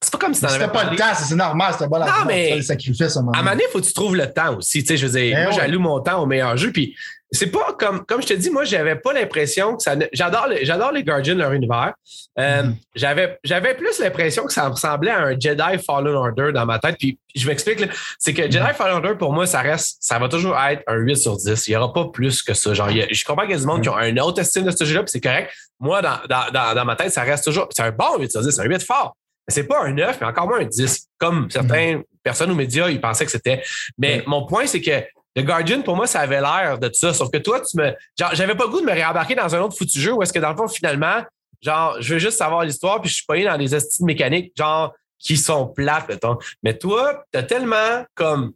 c'est 0.00 0.12
pas 0.12 0.18
comme 0.18 0.34
si 0.34 0.40
t'en 0.40 0.48
avais 0.48 0.68
pas 0.68 0.90
le 0.90 0.96
temps, 0.96 1.12
c'est 1.14 1.34
normal, 1.34 1.72
c'était 1.72 1.88
pas 1.88 1.98
la 1.98 2.06
non, 2.06 2.12
mais 2.26 2.56
le 2.56 2.62
sacrifice 2.62 3.16
à 3.16 3.18
un 3.18 3.22
moment. 3.22 3.38
À 3.38 3.42
donné, 3.42 3.64
il 3.68 3.72
faut 3.72 3.80
que 3.80 3.86
tu 3.86 3.92
trouves 3.92 4.14
le 4.14 4.32
temps 4.32 4.56
aussi. 4.56 4.82
Tu 4.82 4.88
sais, 4.88 4.96
je 4.96 5.06
veux 5.06 5.18
dire, 5.18 5.34
ben 5.34 5.44
moi, 5.44 5.52
j'alloue 5.52 5.80
mon 5.80 6.00
temps 6.00 6.22
au 6.22 6.26
meilleur 6.26 6.56
jeu. 6.56 6.70
Puis 6.70 6.94
c'est 7.32 7.50
pas 7.50 7.74
comme, 7.76 8.06
comme 8.06 8.22
je 8.22 8.28
te 8.28 8.34
dis, 8.34 8.48
moi, 8.48 8.62
j'avais 8.62 8.94
pas 8.94 9.12
l'impression 9.12 9.76
que 9.76 9.82
ça. 9.82 9.96
J'adore 10.12 10.46
les, 10.46 10.64
j'adore 10.64 10.92
les 10.92 11.02
Guardians, 11.02 11.34
leur 11.34 11.52
univers. 11.52 11.94
Euh, 12.38 12.62
mm-hmm. 12.62 12.74
j'avais, 12.94 13.38
j'avais 13.42 13.74
plus 13.74 13.98
l'impression 13.98 14.46
que 14.46 14.52
ça 14.52 14.68
ressemblait 14.68 15.10
à 15.10 15.24
un 15.24 15.30
Jedi 15.38 15.82
Fallen 15.84 16.14
Order 16.14 16.52
dans 16.54 16.64
ma 16.64 16.78
tête. 16.78 16.96
Puis 16.96 17.18
je 17.34 17.46
m'explique, 17.48 17.84
c'est 18.20 18.32
que 18.32 18.42
Jedi 18.42 18.58
mm-hmm. 18.58 18.74
Fallen 18.74 18.96
Order, 18.96 19.14
pour 19.18 19.32
moi, 19.32 19.46
ça 19.46 19.62
reste, 19.62 19.98
ça 20.00 20.20
va 20.20 20.28
toujours 20.28 20.56
être 20.58 20.82
un 20.86 20.96
8 20.96 21.16
sur 21.16 21.36
10. 21.36 21.66
Il 21.66 21.72
y 21.72 21.76
aura 21.76 21.92
pas 21.92 22.06
plus 22.06 22.40
que 22.42 22.54
ça. 22.54 22.72
Genre, 22.72 22.88
je 22.88 23.24
comprends 23.24 23.42
qu'il 23.42 23.56
y 23.56 23.58
a 23.58 23.60
du 23.60 23.66
monde 23.66 23.82
qui 23.82 23.88
ont 23.88 23.96
un 23.96 24.16
autre 24.18 24.40
estime 24.40 24.64
de 24.64 24.70
ce 24.70 24.84
jeu-là, 24.84 25.02
puis 25.02 25.10
c'est 25.10 25.20
correct. 25.20 25.52
Moi, 25.80 26.00
dans, 26.02 26.18
dans, 26.30 26.74
dans, 26.74 26.84
ma 26.84 26.94
tête, 26.94 27.10
ça 27.10 27.22
reste 27.22 27.44
toujours. 27.44 27.68
C'est 27.72 27.82
un 27.82 27.90
bon 27.90 28.16
8 28.18 28.30
sur 28.30 28.42
10, 28.42 28.50
c'est 28.52 28.60
un 28.62 28.64
8 28.64 28.82
fort. 28.82 29.16
C'est 29.48 29.64
pas 29.64 29.84
un 29.84 29.92
9, 29.92 30.18
mais 30.20 30.26
encore 30.26 30.46
moins 30.46 30.60
un 30.60 30.64
10. 30.64 31.08
Comme 31.18 31.50
certaines 31.50 32.02
personnes 32.22 32.50
ou 32.50 32.54
médias, 32.54 32.88
ils 32.88 33.00
pensaient 33.00 33.24
que 33.24 33.30
c'était. 33.30 33.62
Mais 33.96 34.22
mon 34.26 34.46
point, 34.46 34.66
c'est 34.66 34.80
que 34.80 35.00
The 35.34 35.44
Guardian, 35.44 35.82
pour 35.82 35.96
moi, 35.96 36.06
ça 36.06 36.20
avait 36.20 36.40
l'air 36.40 36.78
de 36.78 36.88
tout 36.88 36.98
ça. 36.98 37.14
Sauf 37.14 37.30
que 37.30 37.38
toi, 37.38 37.60
tu 37.60 37.76
me. 37.78 37.92
Genre, 38.18 38.30
j'avais 38.34 38.54
pas 38.54 38.64
le 38.64 38.70
goût 38.70 38.80
de 38.80 38.86
me 38.86 38.92
réembarquer 38.92 39.34
dans 39.34 39.54
un 39.54 39.60
autre 39.60 39.76
foutu 39.76 40.00
jeu 40.00 40.12
où 40.12 40.22
est-ce 40.22 40.32
que 40.32 40.38
dans 40.38 40.50
le 40.50 40.56
fond, 40.56 40.68
finalement, 40.68 41.22
genre, 41.62 41.96
je 42.00 42.14
veux 42.14 42.20
juste 42.20 42.38
savoir 42.38 42.64
l'histoire, 42.64 43.00
puis 43.00 43.08
je 43.08 43.16
suis 43.16 43.24
pas 43.24 43.42
dans 43.42 43.56
des 43.56 43.74
astuces 43.74 44.00
mécaniques, 44.00 44.52
genre, 44.56 44.94
qui 45.18 45.36
sont 45.36 45.66
plates, 45.66 46.08
mettons. 46.08 46.38
Mais 46.62 46.76
toi, 46.76 47.24
t'as 47.32 47.42
tellement 47.42 48.04
comme 48.14 48.52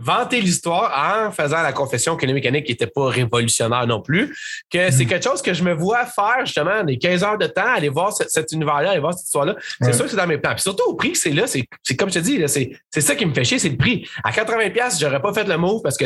vanter 0.00 0.40
l'histoire 0.40 1.26
en 1.26 1.30
faisant 1.30 1.62
la 1.62 1.72
confession 1.72 2.16
que 2.16 2.26
les 2.26 2.32
mécaniques 2.32 2.68
n'étaient 2.68 2.86
pas 2.88 3.06
révolutionnaires 3.08 3.86
non 3.86 4.00
plus, 4.00 4.36
que 4.70 4.90
c'est 4.90 5.06
quelque 5.06 5.24
chose 5.24 5.40
que 5.42 5.54
je 5.54 5.62
me 5.62 5.72
vois 5.72 6.04
faire 6.06 6.44
justement 6.44 6.82
des 6.82 6.98
15 6.98 7.22
heures 7.22 7.38
de 7.38 7.46
temps, 7.46 7.62
aller 7.76 7.88
voir 7.88 8.12
ce- 8.12 8.24
cet 8.28 8.50
univers-là, 8.52 8.90
aller 8.90 9.00
voir 9.00 9.14
cette 9.14 9.26
histoire-là. 9.26 9.54
C'est 9.80 9.86
Ouais. 9.86 9.92
sûr 9.92 10.04
que 10.04 10.10
c'est 10.10 10.16
dans 10.16 10.26
mes 10.26 10.38
plans. 10.38 10.52
Puis 10.52 10.62
surtout 10.62 10.84
au 10.90 10.94
prix 10.94 11.12
que 11.12 11.18
c'est 11.18 11.30
là, 11.30 11.44
c'est 11.46 11.96
comme 11.96 12.08
je 12.08 12.14
te 12.14 12.18
dis, 12.18 12.38
là, 12.38 12.48
c'est 12.48 12.70
ça 13.00 13.14
qui 13.14 13.24
me 13.26 13.32
fait 13.34 13.44
chier, 13.44 13.58
c'est 13.58 13.68
le 13.68 13.76
prix. 13.76 14.08
À 14.24 14.32
80$, 14.32 14.70
piastres, 14.70 15.00
j'aurais 15.00 15.22
pas 15.22 15.32
fait 15.32 15.44
le 15.44 15.56
move 15.56 15.80
parce 15.82 15.96
que 15.96 16.04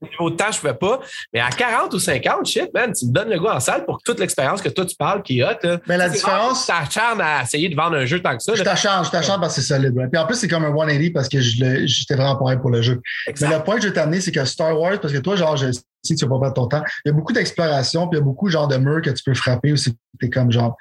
au 0.00 0.06
niveau 0.08 0.30
de 0.30 0.36
temps, 0.36 0.52
je 0.52 0.60
pouvais 0.60 0.74
pas. 0.74 1.00
Mais 1.32 1.40
à 1.40 1.50
40 1.50 1.92
ou 1.94 1.98
50, 1.98 2.46
shit, 2.46 2.72
man, 2.72 2.92
tu 2.92 3.06
me 3.06 3.12
donnes 3.12 3.30
le 3.30 3.38
goût 3.38 3.48
en 3.48 3.60
salle 3.60 3.84
pour 3.84 4.00
toute 4.02 4.20
l'expérience 4.20 4.62
que 4.62 4.68
toi 4.68 4.84
tu 4.86 4.96
parles 4.96 5.22
qui 5.22 5.40
est 5.40 5.44
hot. 5.44 5.58
Là. 5.62 5.80
Mais 5.88 5.96
la 5.96 6.08
différence- 6.08 6.62
que 6.66 6.72
t'acharnes 6.72 7.20
à 7.20 7.42
essayer 7.42 7.68
de 7.68 7.74
vendre 7.76 7.96
un 7.96 8.04
jeu 8.06 8.20
tant 8.20 8.36
que 8.36 8.42
ça. 8.42 8.52
Je 8.54 8.58
là. 8.62 8.70
t'achante, 8.70 9.06
je 9.06 9.10
t'achante 9.10 9.40
parce 9.40 9.56
que 9.56 9.60
c'est 9.60 9.74
solide. 9.74 9.92
ouais. 9.96 10.06
Puis 10.10 10.20
en 10.20 10.26
plus, 10.26 10.36
c'est 10.36 10.48
comme 10.48 10.64
un 10.64 10.72
180 10.72 11.10
parce 11.12 11.28
que 11.28 11.40
j'étais 11.40 12.14
vraiment 12.14 12.36
prêt 12.36 12.58
pour 12.60 12.70
le 12.70 12.80
jeu. 12.82 13.00
Exact. 13.26 13.48
Mais 13.48 13.56
le 13.58 13.62
point 13.64 13.76
que 13.76 13.82
je 13.82 13.88
vais 13.88 13.94
t'amener, 13.94 14.20
c'est 14.20 14.32
que 14.32 14.44
Star 14.44 14.78
Wars, 14.78 15.00
parce 15.00 15.12
que 15.12 15.18
toi, 15.18 15.36
genre, 15.36 15.56
je 15.56 15.72
sais 15.72 16.14
que 16.14 16.18
tu 16.18 16.24
vas 16.26 16.30
pas 16.36 16.40
perdre 16.40 16.54
ton 16.54 16.66
temps, 16.68 16.82
il 17.04 17.08
y 17.08 17.10
a 17.10 17.14
beaucoup 17.14 17.32
d'exploration, 17.32 18.08
puis 18.08 18.18
il 18.18 18.20
y 18.20 18.22
a 18.22 18.24
beaucoup 18.24 18.48
genre 18.48 18.68
de 18.68 18.76
murs 18.76 19.02
que 19.02 19.10
tu 19.10 19.22
peux 19.24 19.34
frapper 19.34 19.72
ou 19.72 19.76
c'est 19.76 19.92
t'es 20.20 20.30
comme 20.30 20.50
genre 20.52 20.76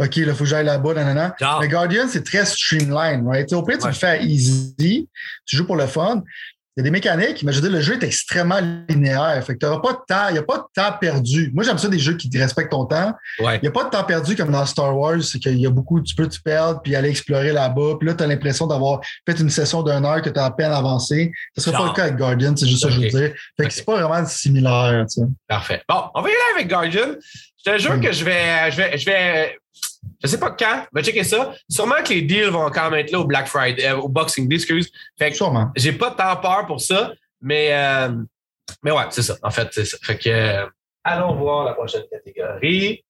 OK, 0.00 0.14
là, 0.16 0.32
faut 0.32 0.44
que 0.44 0.50
j'aille 0.50 0.64
là-bas, 0.64 0.94
nanana. 0.94 1.34
Genre, 1.40 1.58
Mais 1.60 1.66
Guardian, 1.66 2.06
c'est 2.08 2.22
très 2.22 2.44
streamline, 2.46 3.26
right? 3.26 3.46
Tu 3.48 3.54
sais, 3.54 3.56
au 3.56 3.64
pire, 3.64 3.78
tu 3.78 3.84
Ouais. 3.84 3.90
le 3.90 3.96
fais 3.96 4.06
à 4.06 4.22
easy, 4.22 5.08
tu 5.44 5.56
joues 5.56 5.66
pour 5.66 5.74
le 5.74 5.86
fun. 5.88 6.22
Il 6.78 6.82
y 6.82 6.82
a 6.82 6.84
des 6.84 6.90
mécaniques, 6.92 7.42
mais 7.42 7.50
je 7.50 7.60
veux 7.60 7.68
dire, 7.68 7.76
le 7.76 7.82
jeu 7.82 7.94
est 8.00 8.04
extrêmement 8.04 8.60
linéaire. 8.88 9.42
Fait 9.44 9.54
que 9.54 9.58
t'auras 9.58 9.80
pas 9.80 9.94
de 9.94 9.98
temps, 10.06 10.28
il 10.28 10.34
n'y 10.34 10.38
a 10.38 10.44
pas 10.44 10.58
de 10.58 10.62
temps 10.80 10.96
perdu. 11.00 11.50
Moi, 11.52 11.64
j'aime 11.64 11.76
ça 11.76 11.88
des 11.88 11.98
jeux 11.98 12.16
qui 12.16 12.30
respectent 12.38 12.70
ton 12.70 12.84
temps. 12.84 13.12
ouais. 13.40 13.56
Il 13.56 13.62
n'y 13.62 13.66
a 13.68 13.72
pas 13.72 13.82
de 13.82 13.90
temps 13.90 14.04
perdu 14.04 14.36
comme 14.36 14.52
dans 14.52 14.64
Star 14.64 14.96
Wars, 14.96 15.20
c'est 15.22 15.40
qu'il 15.40 15.58
y 15.58 15.66
a 15.66 15.70
beaucoup, 15.70 16.00
tu 16.00 16.14
peux 16.14 16.28
te 16.28 16.38
perdre 16.40 16.80
puis 16.80 16.94
aller 16.94 17.08
explorer 17.10 17.50
là-bas. 17.52 17.96
Puis 17.98 18.06
là, 18.06 18.14
tu 18.14 18.22
as 18.22 18.28
l'impression 18.28 18.68
d'avoir 18.68 19.00
fait 19.28 19.40
une 19.40 19.50
session 19.50 19.82
d'une 19.82 20.04
heure 20.04 20.22
que 20.22 20.30
tu 20.30 20.38
as 20.38 20.44
à 20.44 20.50
peine 20.52 20.70
avancé. 20.70 21.32
Ce 21.56 21.62
serait 21.64 21.76
pas 21.76 21.86
le 21.86 21.92
cas 21.94 22.02
avec 22.04 22.16
Guardian, 22.16 22.54
c'est 22.56 22.68
juste 22.68 22.82
ça 22.82 22.88
que 22.88 22.94
je 22.94 23.00
veux 23.00 23.08
dire. 23.08 23.32
Fait 23.56 23.62
que 23.62 23.64
Ok. 23.64 23.72
c'est 23.72 23.84
pas 23.84 24.00
vraiment 24.00 24.24
similaire, 24.26 25.04
tu 25.12 25.20
sais. 25.20 25.26
Parfait. 25.48 25.82
Bon, 25.88 26.04
on 26.14 26.22
va 26.22 26.28
y 26.28 26.32
aller 26.32 26.40
avec 26.54 26.68
Guardian. 26.68 27.16
Je 27.66 27.72
te 27.72 27.78
jure 27.78 27.94
Hmm. 27.96 28.00
que 28.00 28.12
je 28.12 28.24
vais, 28.24 28.70
je 28.70 28.76
vais, 28.76 28.96
je 28.98 29.04
vais, 29.04 29.58
je 30.22 30.26
sais 30.28 30.38
pas 30.38 30.50
quand, 30.50 30.84
je 30.92 30.98
vais 30.98 31.04
checker 31.04 31.24
ça. 31.24 31.54
Sûrement 31.68 32.02
que 32.04 32.10
les 32.12 32.22
deals 32.22 32.48
vont 32.50 32.70
quand 32.70 32.90
même 32.90 33.00
être 33.00 33.10
là 33.10 33.20
au 33.20 33.24
Black 33.24 33.46
Friday, 33.46 33.86
euh, 33.88 33.96
au 33.96 34.08
Boxing 34.08 34.48
Day, 34.48 34.56
excuse. 34.56 34.90
Fait 35.18 35.30
que 35.30 35.36
Sûrement. 35.36 35.70
j'ai 35.76 35.92
pas 35.92 36.10
tant 36.12 36.36
peur 36.36 36.66
pour 36.66 36.80
ça, 36.80 37.12
mais, 37.40 37.68
euh, 37.72 38.10
mais 38.82 38.90
ouais, 38.92 39.04
c'est 39.10 39.22
ça. 39.22 39.36
En 39.42 39.50
fait, 39.50 39.68
c'est 39.72 39.84
ça. 39.84 39.96
Fait 40.02 40.18
que, 40.18 40.28
euh, 40.28 40.66
allons 41.04 41.34
voir 41.36 41.64
la 41.64 41.74
prochaine 41.74 42.04
catégorie. 42.10 43.02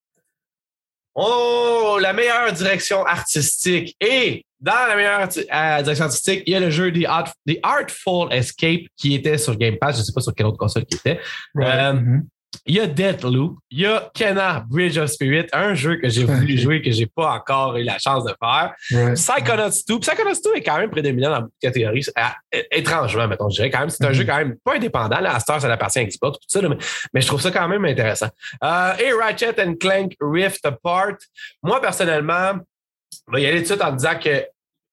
Oh, 1.15 1.99
la 2.01 2.13
meilleure 2.13 2.53
direction 2.53 3.05
artistique. 3.05 3.97
Et 4.01 4.45
dans 4.61 4.87
la 4.89 4.95
meilleure 4.97 5.21
euh, 5.23 5.83
direction 5.83 6.05
artistique, 6.05 6.43
il 6.47 6.53
y 6.53 6.57
a 6.57 6.61
le 6.61 6.71
jeu 6.71 6.93
The, 6.93 7.05
Art- 7.07 7.33
The 7.47 7.59
Artful 7.63 8.33
Escape 8.33 8.83
qui 8.97 9.15
était 9.15 9.37
sur 9.39 9.57
Game 9.57 9.77
Pass. 9.81 9.99
Je 9.99 10.03
sais 10.03 10.13
pas 10.13 10.21
sur 10.21 10.33
quelle 10.35 10.47
autre 10.47 10.59
console 10.59 10.85
qui 10.85 10.97
était. 10.97 11.21
Euh, 11.59 11.93
Mhm. 11.93 12.27
Il 12.65 12.75
y 12.77 12.81
a 12.81 12.87
Deathloop, 12.87 13.59
il 13.71 13.81
y 13.81 13.87
a 13.87 14.11
Kena 14.15 14.65
Bridge 14.69 14.97
of 14.99 15.11
Spirit, 15.11 15.47
un 15.53 15.75
jeu 15.75 15.97
que 15.97 16.09
j'ai 16.09 16.25
voulu 16.25 16.59
jouer 16.59 16.83
que 16.83 16.91
j'ai 16.91 17.07
pas 17.07 17.33
encore 17.33 17.77
eu 17.77 17.83
la 17.83 17.99
chance 17.99 18.25
de 18.25 18.35
faire. 18.43 18.75
Ouais. 18.91 19.15
Psychonauts 19.15 19.71
2. 19.89 19.99
Psychonauts 20.01 20.41
2 20.45 20.55
est 20.57 20.63
quand 20.63 20.79
même 20.79 20.91
prédominant 20.91 21.31
dans 21.31 21.41
beaucoup 21.41 21.53
de 21.63 21.67
catégories. 21.69 22.05
Étrangement, 22.71 23.29
mettons, 23.29 23.49
je 23.51 23.57
dirais 23.57 23.71
quand 23.71 23.81
même. 23.81 23.91
C'est 23.91 24.05
un 24.05 24.09
Mhm. 24.09 24.15
jeu 24.15 24.25
quand 24.25 24.37
même 24.37 24.57
pas 24.65 24.75
indépendant. 24.77 25.21
Là, 25.21 25.35
à 25.35 25.39
cette 25.41 25.51
heure, 25.51 25.61
ça 25.61 25.73
appartient 25.73 25.99
à 25.99 26.05
Xbox, 26.05 26.39
tout 26.39 26.47
ça, 26.49 26.67
mais, 26.67 26.77
mais 27.13 27.21
je 27.21 27.27
trouve 27.27 27.41
ça 27.41 27.51
quand 27.51 27.69
même 27.69 27.85
intéressant. 27.85 28.29
Euh, 28.65 28.93
et 28.97 29.13
Ratchet 29.13 29.55
and 29.63 29.75
Clank 29.81 30.13
Rift 30.21 30.65
Apart. 30.67 31.17
Moi, 31.63 31.81
personnellement, 31.81 32.53
je 33.29 33.33
vais 33.35 33.43
y 33.43 33.47
aller 33.47 33.59
tout 33.59 33.63
de 33.63 33.67
suite 33.69 33.83
en 33.83 33.93
disant 33.93 34.19
que, 34.23 34.45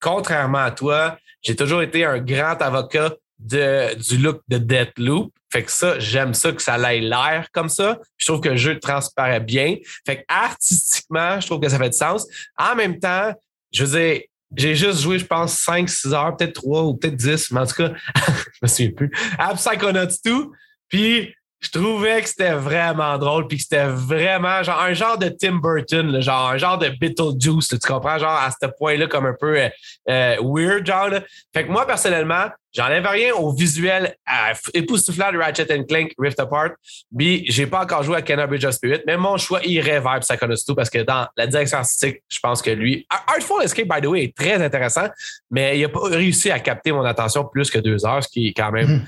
contrairement 0.02 0.60
à 0.60 0.72
toi, 0.72 1.18
j'ai 1.42 1.56
toujours 1.56 1.82
été 1.82 2.04
un 2.06 2.20
grand 2.20 2.62
avocat 2.62 3.12
du 3.40 4.18
look 4.18 4.42
de 4.48 4.58
Deathloop. 4.58 5.34
Fait 5.52 5.64
que 5.64 5.72
ça, 5.72 6.00
j'aime 6.00 6.34
ça 6.34 6.52
que 6.52 6.62
ça 6.62 6.78
ait 6.94 7.00
l'air 7.00 7.48
comme 7.54 7.70
ça. 7.70 8.00
Je 8.18 8.26
trouve 8.26 8.42
que 8.42 8.50
le 8.50 8.58
jeu 8.58 8.80
transparaît 8.80 9.40
bien. 9.40 9.78
Fait 10.06 10.18
que 10.18 10.24
artistiquement, 10.28 11.40
je 11.40 11.46
trouve 11.46 11.62
que 11.62 11.70
ça 11.70 11.78
fait 11.78 11.90
du 11.90 11.98
sens. 11.98 12.28
En 12.58 12.76
même 12.76 13.00
temps, 13.00 13.34
je 13.72 13.84
veux 13.86 14.00
dire, 14.00 14.22
j'ai 14.56 14.76
juste 14.76 15.02
joué, 15.02 15.20
je 15.20 15.26
pense, 15.26 15.58
5, 15.60 15.90
6 15.90 16.14
heures, 16.14 16.36
peut-être 16.36 16.54
3 16.54 16.84
ou 16.84 16.96
peut-être 16.96 17.16
10, 17.16 17.52
mais 17.52 17.62
en 17.62 17.66
tout 17.66 17.76
cas, 17.76 17.92
je 18.16 18.60
me 18.62 18.68
souviens 18.68 18.92
plus. 18.92 19.12
À 19.38 19.54
Psychonauts 19.56 20.08
2. 20.24 20.48
Puis, 20.88 21.34
je 21.62 21.70
trouvais 21.70 22.22
que 22.22 22.30
c'était 22.30 22.54
vraiment 22.54 23.18
drôle, 23.18 23.48
puis 23.48 23.58
que 23.58 23.64
c'était 23.64 23.88
vraiment 23.88 24.62
genre 24.62 24.82
un 24.82 24.94
genre 24.94 25.18
de 25.18 25.30
Tim 25.30 25.56
Burton, 25.56 26.22
genre 26.22 26.50
un 26.52 26.58
genre 26.58 26.78
de 26.78 26.90
Beetlejuice, 26.90 27.70
tu 27.70 27.80
comprends? 27.80 28.20
Genre 28.20 28.30
à 28.30 28.50
ce 28.52 28.68
point-là, 28.78 29.08
comme 29.08 29.26
un 29.26 29.36
peu 29.40 29.58
euh, 29.58 29.70
euh, 30.10 30.36
weird, 30.44 30.86
genre. 30.86 31.10
Fait 31.54 31.66
que 31.66 31.72
moi, 31.72 31.88
personnellement, 31.88 32.50
j'enlève 32.74 33.06
rien 33.08 33.34
au 33.34 33.54
visuel 33.54 34.16
euh, 34.28 34.54
époustouflant 34.74 35.32
de 35.32 35.38
Ratchet 35.38 35.86
Clank 35.88 36.12
Rift 36.20 36.40
Apart. 36.40 36.72
Puis, 37.18 37.46
j'ai 37.48 37.68
pas 37.68 37.84
encore 37.84 38.04
joué 38.04 38.18
à 38.18 38.22
Kenna 38.22 38.46
Bridge 38.46 38.66
of 38.66 38.74
Spirit, 38.74 39.02
mais 39.08 39.18
mon 39.18 39.38
choix 39.38 39.62
irait 39.64 40.02
vers 40.02 40.20
2 40.20 40.76
parce 40.76 40.90
que 40.90 41.00
dans 41.00 41.28
la 41.38 41.48
direction 41.48 41.78
artistique, 41.78 42.22
je 42.30 42.40
pense 42.40 42.62
que 42.62 42.72
lui. 42.72 43.08
Artful 43.10 43.64
Escape, 43.64 43.88
by 43.88 44.02
the 44.02 44.08
way, 44.08 44.24
est 44.26 44.36
très 44.36 44.62
intéressant, 44.62 45.08
mais 45.50 45.80
il 45.80 45.86
a 45.86 45.90
pas 45.90 46.04
réussi 46.04 46.52
à 46.52 46.60
capter 46.60 46.92
mon 46.92 47.06
attention 47.06 47.46
plus 47.46 47.72
que 47.72 47.80
deux 47.80 48.06
heures, 48.06 48.24
ce 48.24 48.30
qui 48.30 48.50
est 48.50 48.54
quand 48.54 48.72
même. 48.72 48.88
Mhm. 48.88 49.08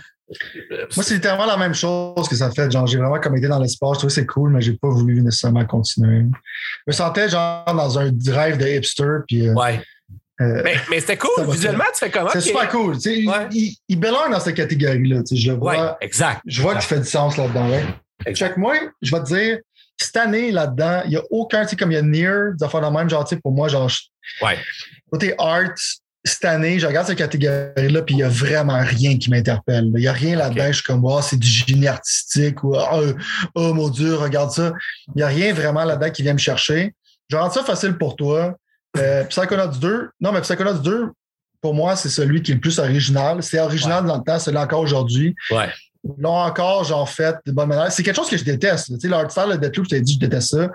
Moi, 0.69 1.03
c'est 1.03 1.13
littéralement 1.15 1.45
la 1.45 1.57
même 1.57 1.73
chose 1.73 2.27
que 2.29 2.35
ça 2.35 2.51
fait. 2.51 2.69
Genre, 2.69 2.85
j'ai 2.85 2.97
vraiment 2.97 3.19
comme 3.19 3.37
été 3.37 3.47
dans 3.47 3.59
l'espace. 3.59 3.91
Je 3.93 3.97
trouvais 3.99 4.13
c'est 4.13 4.25
cool, 4.25 4.51
mais 4.51 4.61
j'ai 4.61 4.73
pas 4.73 4.89
voulu 4.89 5.21
nécessairement 5.21 5.65
continuer. 5.65 6.25
Je 6.25 6.83
me 6.87 6.91
sentais 6.91 7.29
genre 7.29 7.63
dans 7.65 7.97
un 7.99 8.11
drive 8.11 8.57
de 8.57 8.67
hipster. 8.67 9.19
Puis, 9.27 9.47
euh, 9.47 9.53
Ouais. 9.53 9.81
euh, 10.41 10.61
Mais, 10.65 10.75
mais 10.89 10.99
c'était 10.99 11.17
cool. 11.17 11.49
Visuellement, 11.49 11.85
tu 11.93 11.99
fais 11.99 12.11
comment? 12.11 12.29
c'est 12.33 12.41
super 12.41 12.67
cool. 12.69 12.95
Tu 12.95 13.01
sais, 13.01 13.25
Ouais. 13.27 13.47
il, 13.51 13.75
il, 13.87 13.99
belonge 13.99 14.29
dans 14.31 14.39
cette 14.41 14.55
catégorie-là. 14.55 15.21
Je 15.31 15.51
vois. 15.53 15.71
Ouais, 15.77 15.91
exact. 16.01 16.41
Je 16.45 16.61
vois 16.61 16.73
qu'il 16.73 16.83
fait 16.83 16.99
du 16.99 17.05
sens 17.07 17.37
là-dedans. 17.37 17.69
Ouais. 17.69 17.85
Exact. 18.25 18.49
Check 18.49 18.57
moi, 18.57 18.75
je 19.01 19.15
vais 19.15 19.23
te 19.23 19.27
dire, 19.33 19.59
cette 19.95 20.17
année 20.17 20.51
là-dedans, 20.51 21.03
il 21.05 21.11
n'y 21.11 21.15
a 21.17 21.23
aucun, 21.29 21.63
tu 21.63 21.69
sais, 21.69 21.75
comme 21.77 21.91
il 21.91 21.95
y 21.95 21.97
a 21.97 22.01
Near, 22.01 22.53
des 22.57 22.63
affaires 22.65 22.81
de 22.81 22.93
même, 22.95 23.09
genre, 23.09 23.23
tu 23.25 23.35
sais, 23.35 23.41
pour 23.41 23.51
moi, 23.53 23.67
genre, 23.69 23.89
Ouais. 24.41 24.57
côté 25.11 25.33
art, 25.37 25.71
cette 26.27 26.45
année, 26.45 26.79
je 26.79 26.85
regarde 26.85 27.07
cette 27.07 27.17
catégorie-là, 27.17 28.01
puis 28.03 28.15
il 28.15 28.17
n'y 28.17 28.23
a 28.23 28.29
vraiment 28.29 28.79
rien 28.83 29.17
qui 29.17 29.29
m'interpelle. 29.29 29.85
Il 29.85 30.01
n'y 30.01 30.07
a 30.07 30.13
rien 30.13 30.35
là-dedans, 30.35 30.67
je 30.67 30.73
suis 30.73 30.83
comme, 30.83 31.03
oh, 31.03 31.21
c'est 31.21 31.39
du 31.39 31.47
génie 31.47 31.87
artistique, 31.87 32.63
ou 32.63 32.75
oh, 32.75 33.13
oh, 33.55 33.73
mon 33.73 33.89
Dieu, 33.89 34.15
regarde 34.15 34.51
ça. 34.51 34.73
Il 35.07 35.17
n'y 35.17 35.23
a 35.23 35.27
rien 35.27 35.53
vraiment 35.53 35.83
là-dedans 35.83 36.11
qui 36.11 36.23
vient 36.23 36.33
me 36.33 36.39
chercher. 36.39 36.93
Je 37.29 37.35
rends 37.35 37.49
ça 37.49 37.63
facile 37.63 37.97
pour 37.97 38.15
toi. 38.15 38.55
Euh, 38.97 39.23
Psychonauts 39.25 39.77
2, 39.79 40.09
non, 40.21 40.31
mais 40.31 40.41
Psychonauts 40.41 40.79
2, 40.79 41.09
pour 41.61 41.73
moi, 41.73 41.95
c'est 41.95 42.09
celui 42.09 42.41
qui 42.41 42.51
est 42.51 42.55
le 42.55 42.61
plus 42.61 42.79
original. 42.79 43.41
C'est 43.43 43.59
original 43.59 44.05
dans 44.05 44.17
le 44.17 44.23
temps, 44.23 44.39
c'est 44.39 44.51
là 44.51 44.61
encore 44.61 44.81
aujourd'hui. 44.81 45.35
Ouais. 45.51 45.69
L'ont 46.17 46.35
encore, 46.37 46.83
genre, 46.83 47.09
fait 47.09 47.35
de 47.45 47.51
bonne 47.51 47.69
manière. 47.69 47.91
C'est 47.91 48.03
quelque 48.03 48.15
chose 48.15 48.29
que 48.29 48.37
je 48.37 48.43
déteste. 48.43 48.87
Tu 48.93 48.99
sais, 48.99 49.07
l'art 49.07 49.29
style 49.29 49.51
de 49.51 49.57
Deathloop, 49.57 49.85
je 49.85 49.89
t'ai 49.95 50.01
dit, 50.01 50.13
je 50.13 50.19
déteste 50.19 50.49
ça. 50.49 50.69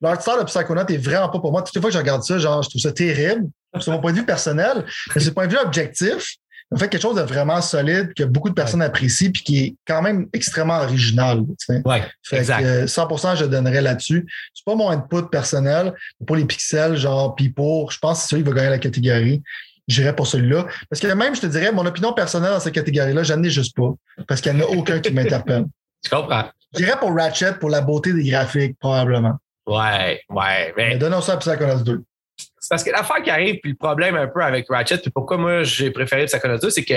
L'art 0.00 0.20
style 0.20 0.34
de 0.40 0.44
Psychonaut 0.44 0.86
est 0.86 0.96
vraiment 0.96 1.28
pas 1.28 1.38
pour 1.40 1.50
moi. 1.52 1.62
Toutes 1.62 1.74
les 1.74 1.80
fois 1.80 1.90
que 1.90 1.94
je 1.94 1.98
regarde 1.98 2.22
ça, 2.22 2.38
genre, 2.38 2.62
je 2.62 2.68
trouve 2.68 2.82
ça 2.82 2.92
terrible. 2.92 3.46
C'est 3.80 3.90
mon 3.90 4.00
point 4.00 4.12
de 4.12 4.18
vue 4.18 4.26
personnel. 4.26 4.84
Mais 5.14 5.20
c'est 5.20 5.32
point 5.32 5.46
de 5.46 5.52
vue 5.52 5.58
objectif. 5.58 6.36
On 6.72 6.76
fait 6.76 6.88
quelque 6.88 7.02
chose 7.02 7.14
de 7.14 7.22
vraiment 7.22 7.60
solide 7.62 8.12
que 8.14 8.24
beaucoup 8.24 8.48
de 8.48 8.54
personnes 8.54 8.82
apprécient 8.82 9.30
puis 9.30 9.42
qui 9.44 9.58
est 9.58 9.76
quand 9.86 10.02
même 10.02 10.26
extrêmement 10.32 10.78
original. 10.80 11.38
tu 11.46 11.54
sais. 11.74 11.82
Ouais, 11.84 12.02
Fait 12.24 12.38
exact. 12.38 12.60
que, 12.62 12.86
100% 12.86 13.36
je 13.36 13.44
donnerais 13.44 13.82
là-dessus. 13.82 14.26
C'est 14.52 14.64
pas 14.64 14.74
mon 14.74 14.90
input 14.90 15.28
personnel. 15.30 15.92
Pour 16.26 16.34
les 16.34 16.44
pixels, 16.44 16.96
genre, 16.96 17.36
puis 17.36 17.50
pour, 17.50 17.92
je 17.92 17.98
pense 18.00 18.18
que 18.18 18.22
c'est 18.22 18.28
celui 18.30 18.42
qui 18.42 18.48
va 18.48 18.56
gagner 18.56 18.70
la 18.70 18.78
catégorie. 18.78 19.42
J'irais 19.88 20.16
pour 20.16 20.26
celui-là. 20.26 20.66
Parce 20.90 21.00
que 21.00 21.06
même, 21.06 21.34
je 21.36 21.42
te 21.42 21.46
dirais, 21.46 21.70
mon 21.72 21.86
opinion 21.86 22.12
personnelle 22.12 22.50
dans 22.50 22.60
cette 22.60 22.74
catégorie-là, 22.74 23.22
j'en 23.22 23.42
ai 23.42 23.50
juste 23.50 23.76
pas. 23.76 23.94
Parce 24.26 24.40
qu'il 24.40 24.52
n'y 24.52 24.62
en 24.62 24.66
a 24.66 24.68
aucun 24.68 25.00
qui 25.00 25.12
m'interpelle. 25.12 25.66
Tu 26.02 26.10
comprends? 26.10 26.44
J'irais 26.76 26.98
pour 26.98 27.14
Ratchet 27.16 27.54
pour 27.58 27.70
la 27.70 27.80
beauté 27.80 28.12
des 28.12 28.28
graphiques, 28.28 28.78
probablement. 28.78 29.38
Ouais, 29.66 30.20
ouais. 30.28 30.74
Mais 30.76 30.90
Mais 30.90 30.98
donnons 30.98 31.20
ça 31.20 31.32
à 31.32 31.36
Psychonauts 31.38 31.82
2. 31.82 32.02
c'est 32.36 32.68
parce 32.68 32.84
que 32.84 32.90
l'affaire 32.90 33.22
qui 33.22 33.30
arrive, 33.30 33.58
puis 33.60 33.72
le 33.72 33.76
problème 33.76 34.14
un 34.14 34.28
peu 34.28 34.42
avec 34.42 34.66
Ratchet, 34.68 34.98
puis 34.98 35.10
pourquoi 35.10 35.36
moi 35.36 35.62
j'ai 35.64 35.90
préféré 35.90 36.26
Psychonauts 36.26 36.58
2, 36.58 36.70
c'est 36.70 36.84
que 36.84 36.94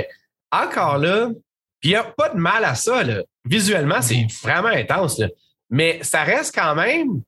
encore 0.52 0.98
là, 0.98 1.30
puis 1.80 1.92
il 1.92 1.94
n'y 1.94 1.96
a 1.96 2.04
pas 2.04 2.30
de 2.30 2.38
mal 2.38 2.66
à 2.66 2.76
ça. 2.76 3.04
Là. 3.04 3.24
Visuellement, 3.46 4.02
c'est 4.02 4.28
vraiment 4.44 4.70
intense. 4.70 5.18
Là. 5.18 5.30
Mais 5.70 6.00
ça 6.02 6.24
reste 6.24 6.54
quand 6.54 6.76
même 6.76 7.22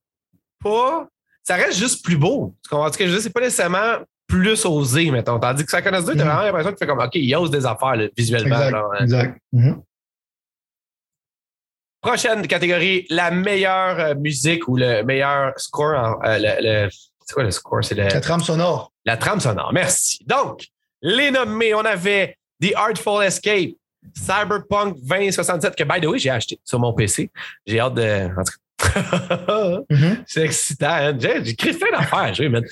pas. 0.64 1.08
Ça 1.44 1.56
reste 1.56 1.78
juste 1.78 2.04
plus 2.04 2.18
beau. 2.18 2.56
Tu 2.64 2.70
comprends 2.70 2.92
ce 2.92 2.98
que 2.98 3.06
je 3.06 3.10
veux 3.10 3.16
dire? 3.16 3.24
C'est 3.24 3.34
pas 3.34 3.42
nécessairement 3.42 3.98
plus 4.32 4.66
osé, 4.66 5.12
mettons. 5.12 5.38
Tandis 5.40 5.66
que 5.66 5.72
Psychonauts 5.72 6.02
2, 6.04 6.16
t'as 6.16 6.24
Mhm. 6.24 6.30
vraiment 6.30 6.42
l'impression 6.44 6.70
qu'il 6.72 6.78
fait 6.80 6.88
comme 6.88 7.00
OK, 7.00 7.16
il 7.16 7.36
ose 7.36 7.52
des 7.52 7.66
affaires 7.66 7.96
là, 7.98 8.08
visuellement. 8.18 8.56
Exact. 8.56 8.72
genre, 8.72 8.94
hein. 8.94 9.04
exact. 9.04 9.40
Mhm. 9.52 9.82
Prochaine 12.02 12.48
catégorie, 12.48 13.06
la 13.10 13.30
meilleure 13.30 14.00
euh, 14.00 14.16
musique 14.16 14.68
ou 14.68 14.76
le 14.78 15.04
meilleur 15.04 15.54
score. 15.58 15.96
en- 15.96 16.20
euh, 16.26 16.38
le- 16.40 16.86
le- 16.86 16.90
c'est 17.26 17.34
quoi 17.34 17.44
le 17.44 17.52
score? 17.52 17.84
C'est 17.84 17.94
le, 17.96 18.04
La 18.04 18.22
trame 18.22 18.42
sonore. 18.42 18.92
la 19.06 19.18
trame 19.18 19.40
sonore. 19.40 19.72
Merci. 19.74 20.24
Donc, 20.26 20.66
les 21.04 21.30
nommés, 21.30 21.76
on 21.76 21.86
avait 21.86 22.38
The 22.62 22.74
Artful 22.76 23.24
Escape, 23.24 23.72
Cyberpunk 24.16 24.98
2077, 25.04 25.76
que 25.76 25.84
by 25.84 26.02
the 26.02 26.06
way, 26.08 26.18
j'ai 26.18 26.32
acheté 26.32 26.60
sur 26.64 26.80
mon 26.80 26.94
PC. 26.94 27.30
J'ai 27.68 27.80
hâte 27.80 27.94
de. 27.94 28.26
En 28.36 28.44
tout 28.44 28.52
cas, 28.54 28.58
Mhm. 29.90 30.24
C'est 30.28 30.42
excitant. 30.44 30.88
hein? 30.90 31.14
J'ai 31.20 31.50
écrit 31.50 31.74
plein 31.74 31.92
d'affaires 31.98 32.34
J'ai 32.38 32.50
même 32.50 32.64
pas 32.64 32.70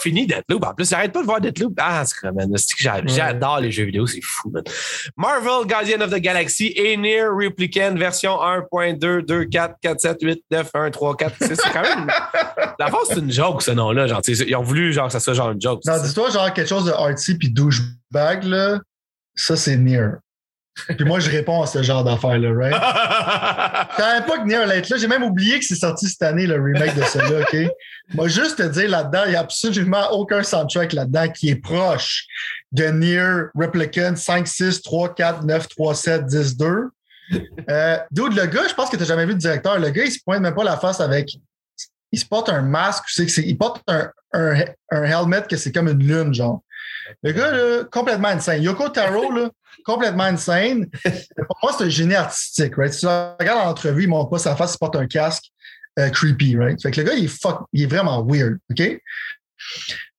fini 0.00 0.26
Deathloop. 0.26 0.64
En 0.64 0.74
plus, 0.74 0.88
j'arrête 0.88 1.12
pas 1.12 1.20
de 1.20 1.26
voir 1.26 1.40
Deathloop. 1.40 1.74
Ah, 1.78 2.04
c'est 2.06 2.18
quoi, 2.18 2.32
man. 2.32 2.50
C'est 2.56 2.74
que 2.76 2.82
j'a- 2.82 3.02
J'adore 3.06 3.60
les 3.60 3.70
jeux 3.70 3.84
vidéo. 3.84 4.06
C'est 4.06 4.22
fou, 4.22 4.50
man. 4.50 4.62
Marvel 5.16 5.66
Guardian 5.66 6.00
of 6.00 6.10
the 6.10 6.18
Galaxy 6.20 6.72
et 6.76 6.96
Near 6.96 7.30
Replicant 7.34 7.94
version 7.96 8.36
1.224478913 8.36 11.30
C'est 11.40 11.54
c'est 11.56 11.70
quand 11.72 11.82
même. 11.82 12.06
La 12.78 12.86
force, 12.88 13.08
c'est 13.08 13.18
une 13.20 13.32
joke, 13.32 13.62
ce 13.62 13.70
nom-là. 13.72 14.06
Ils 14.28 14.56
ont 14.56 14.62
voulu 14.62 14.92
genre, 14.92 15.06
que 15.06 15.12
ça 15.12 15.20
soit 15.20 15.34
genre 15.34 15.50
une 15.50 15.60
joke. 15.60 15.80
Non, 15.84 16.00
dis-toi, 16.02 16.30
genre 16.30 16.52
quelque 16.52 16.68
chose 16.68 16.84
de 16.84 16.92
artsy 16.92 17.36
puis 17.36 17.50
douchebag, 17.50 18.44
là, 18.44 18.78
ça, 19.34 19.56
c'est 19.56 19.76
Near. 19.76 20.18
Puis 20.86 21.04
moi, 21.04 21.18
je 21.20 21.30
réponds 21.30 21.62
à 21.62 21.66
ce 21.66 21.82
genre 21.82 22.04
d'affaires-là, 22.04 22.50
right? 22.54 22.74
Je 23.98 24.02
savais 24.02 24.26
pas 24.26 24.38
que 24.38 24.44
Nier 24.46 24.56
allait 24.56 24.78
être 24.78 24.88
là. 24.90 24.96
J'ai 24.96 25.08
même 25.08 25.22
oublié 25.24 25.58
que 25.58 25.64
c'est 25.64 25.74
sorti 25.74 26.08
cette 26.08 26.22
année, 26.22 26.46
le 26.46 26.54
remake 26.60 26.94
de 26.94 27.02
celui-là, 27.02 27.40
OK? 27.40 27.56
Moi, 28.14 28.28
juste 28.28 28.56
te 28.58 28.62
dire 28.62 28.88
là-dedans, 28.88 29.22
il 29.26 29.30
n'y 29.30 29.36
a 29.36 29.40
absolument 29.40 30.10
aucun 30.12 30.42
soundtrack 30.42 30.92
là-dedans 30.92 31.28
qui 31.30 31.48
est 31.50 31.56
proche 31.56 32.26
de 32.72 32.84
Nier 32.86 33.24
Replicant 33.54 34.14
5, 34.14 34.46
6, 34.46 34.82
3, 34.82 35.14
4, 35.14 35.44
9, 35.44 35.68
3, 35.68 35.94
7, 35.94 36.26
10, 36.26 36.56
2. 36.56 36.66
Euh, 37.70 37.98
Dude, 38.10 38.34
le 38.34 38.46
gars, 38.46 38.68
je 38.68 38.74
pense 38.74 38.88
que 38.88 38.96
tu 38.96 39.02
n'as 39.02 39.08
jamais 39.08 39.26
vu 39.26 39.32
le 39.32 39.38
directeur. 39.38 39.78
Le 39.78 39.90
gars, 39.90 40.04
il 40.04 40.12
se 40.12 40.20
pointe 40.24 40.40
même 40.40 40.54
pas 40.54 40.64
la 40.64 40.76
face 40.76 41.00
avec. 41.00 41.36
Il 42.12 42.18
se 42.18 42.24
porte 42.26 42.48
un 42.48 42.62
masque, 42.62 43.04
c'est- 43.08 43.26
il 43.42 43.58
porte 43.58 43.82
un, 43.88 44.08
un, 44.32 44.54
un 44.90 45.02
helmet 45.02 45.42
que 45.48 45.56
c'est 45.56 45.72
comme 45.72 45.88
une 45.88 45.98
lune, 46.06 46.32
genre. 46.32 46.62
Le 47.22 47.32
gars, 47.32 47.50
là, 47.50 47.84
complètement 47.90 48.28
insane. 48.28 48.62
Yoko 48.62 48.88
Taro, 48.90 49.30
là, 49.32 49.50
complètement 49.84 50.24
insane. 50.24 50.86
Pour 51.04 51.58
moi, 51.62 51.72
c'est 51.76 51.84
un 51.84 51.88
génie 51.88 52.14
artistique, 52.14 52.74
right? 52.76 52.92
Si 52.92 53.00
tu 53.00 53.06
regardes 53.06 53.66
l'entrevue, 53.66 54.02
il 54.04 54.08
montre 54.08 54.30
pas 54.30 54.38
sa 54.38 54.56
face, 54.56 54.74
il 54.74 54.78
porte 54.78 54.96
un 54.96 55.06
casque 55.06 55.44
euh, 55.98 56.10
creepy, 56.10 56.56
right? 56.56 56.80
Fait 56.80 56.90
que 56.90 57.00
le 57.00 57.06
gars, 57.06 57.14
il 57.14 57.24
est, 57.24 57.28
fuck, 57.42 57.62
il 57.72 57.82
est 57.82 57.86
vraiment 57.86 58.24
weird, 58.24 58.58
OK? 58.70 59.00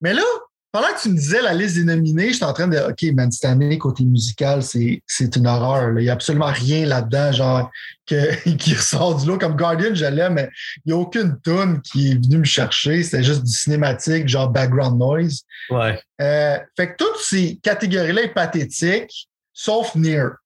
Mais 0.02 0.14
là, 0.14 0.24
pendant 0.72 0.88
que 0.90 1.02
tu 1.02 1.10
me 1.10 1.16
disais 1.16 1.42
la 1.42 1.54
liste 1.54 1.76
des 1.78 1.84
nominés, 1.84 2.32
j'étais 2.32 2.46
en 2.46 2.54
train 2.54 2.68
de, 2.68 2.78
OK, 2.78 3.02
man, 3.16 3.32
cette 3.32 3.46
année, 3.50 3.78
côté 3.80 4.04
musical, 4.04 4.62
c'est, 4.62 5.02
c'est 5.08 5.36
une 5.36 5.48
horreur. 5.48 5.90
là. 5.92 6.00
Il 6.00 6.04
n'y 6.04 6.10
a 6.10 6.14
absolument 6.14 6.52
rien 6.52 6.86
là-dedans, 6.86 7.32
genre, 7.32 7.72
que, 8.06 8.50
qui 8.58 8.76
ressort 8.76 9.20
du 9.20 9.28
lot. 9.28 9.40
Comme 9.40 9.56
Guardian, 9.56 9.94
l'aime, 10.12 10.34
mais 10.34 10.50
il 10.86 10.94
n'y 10.94 10.94
a 10.94 10.98
aucune 11.02 11.40
tune 11.44 11.82
qui 11.82 12.12
est 12.12 12.24
venue 12.24 12.38
me 12.40 12.44
chercher. 12.44 13.02
C'était 13.02 13.24
juste 13.24 13.44
du 13.44 13.52
cinématique, 13.52 14.28
genre 14.28 14.50
background 14.50 15.00
noise. 15.00 15.42
Ouais, 15.72 16.00
Euh, 16.22 16.60
fait 16.76 16.92
que 16.92 16.96
toutes 16.98 17.18
ces 17.20 17.58
catégories-là 17.64 18.24
sont 18.24 18.34
pathétiques, 18.36 19.28
sauf 19.62 19.94
Near. 19.96 20.38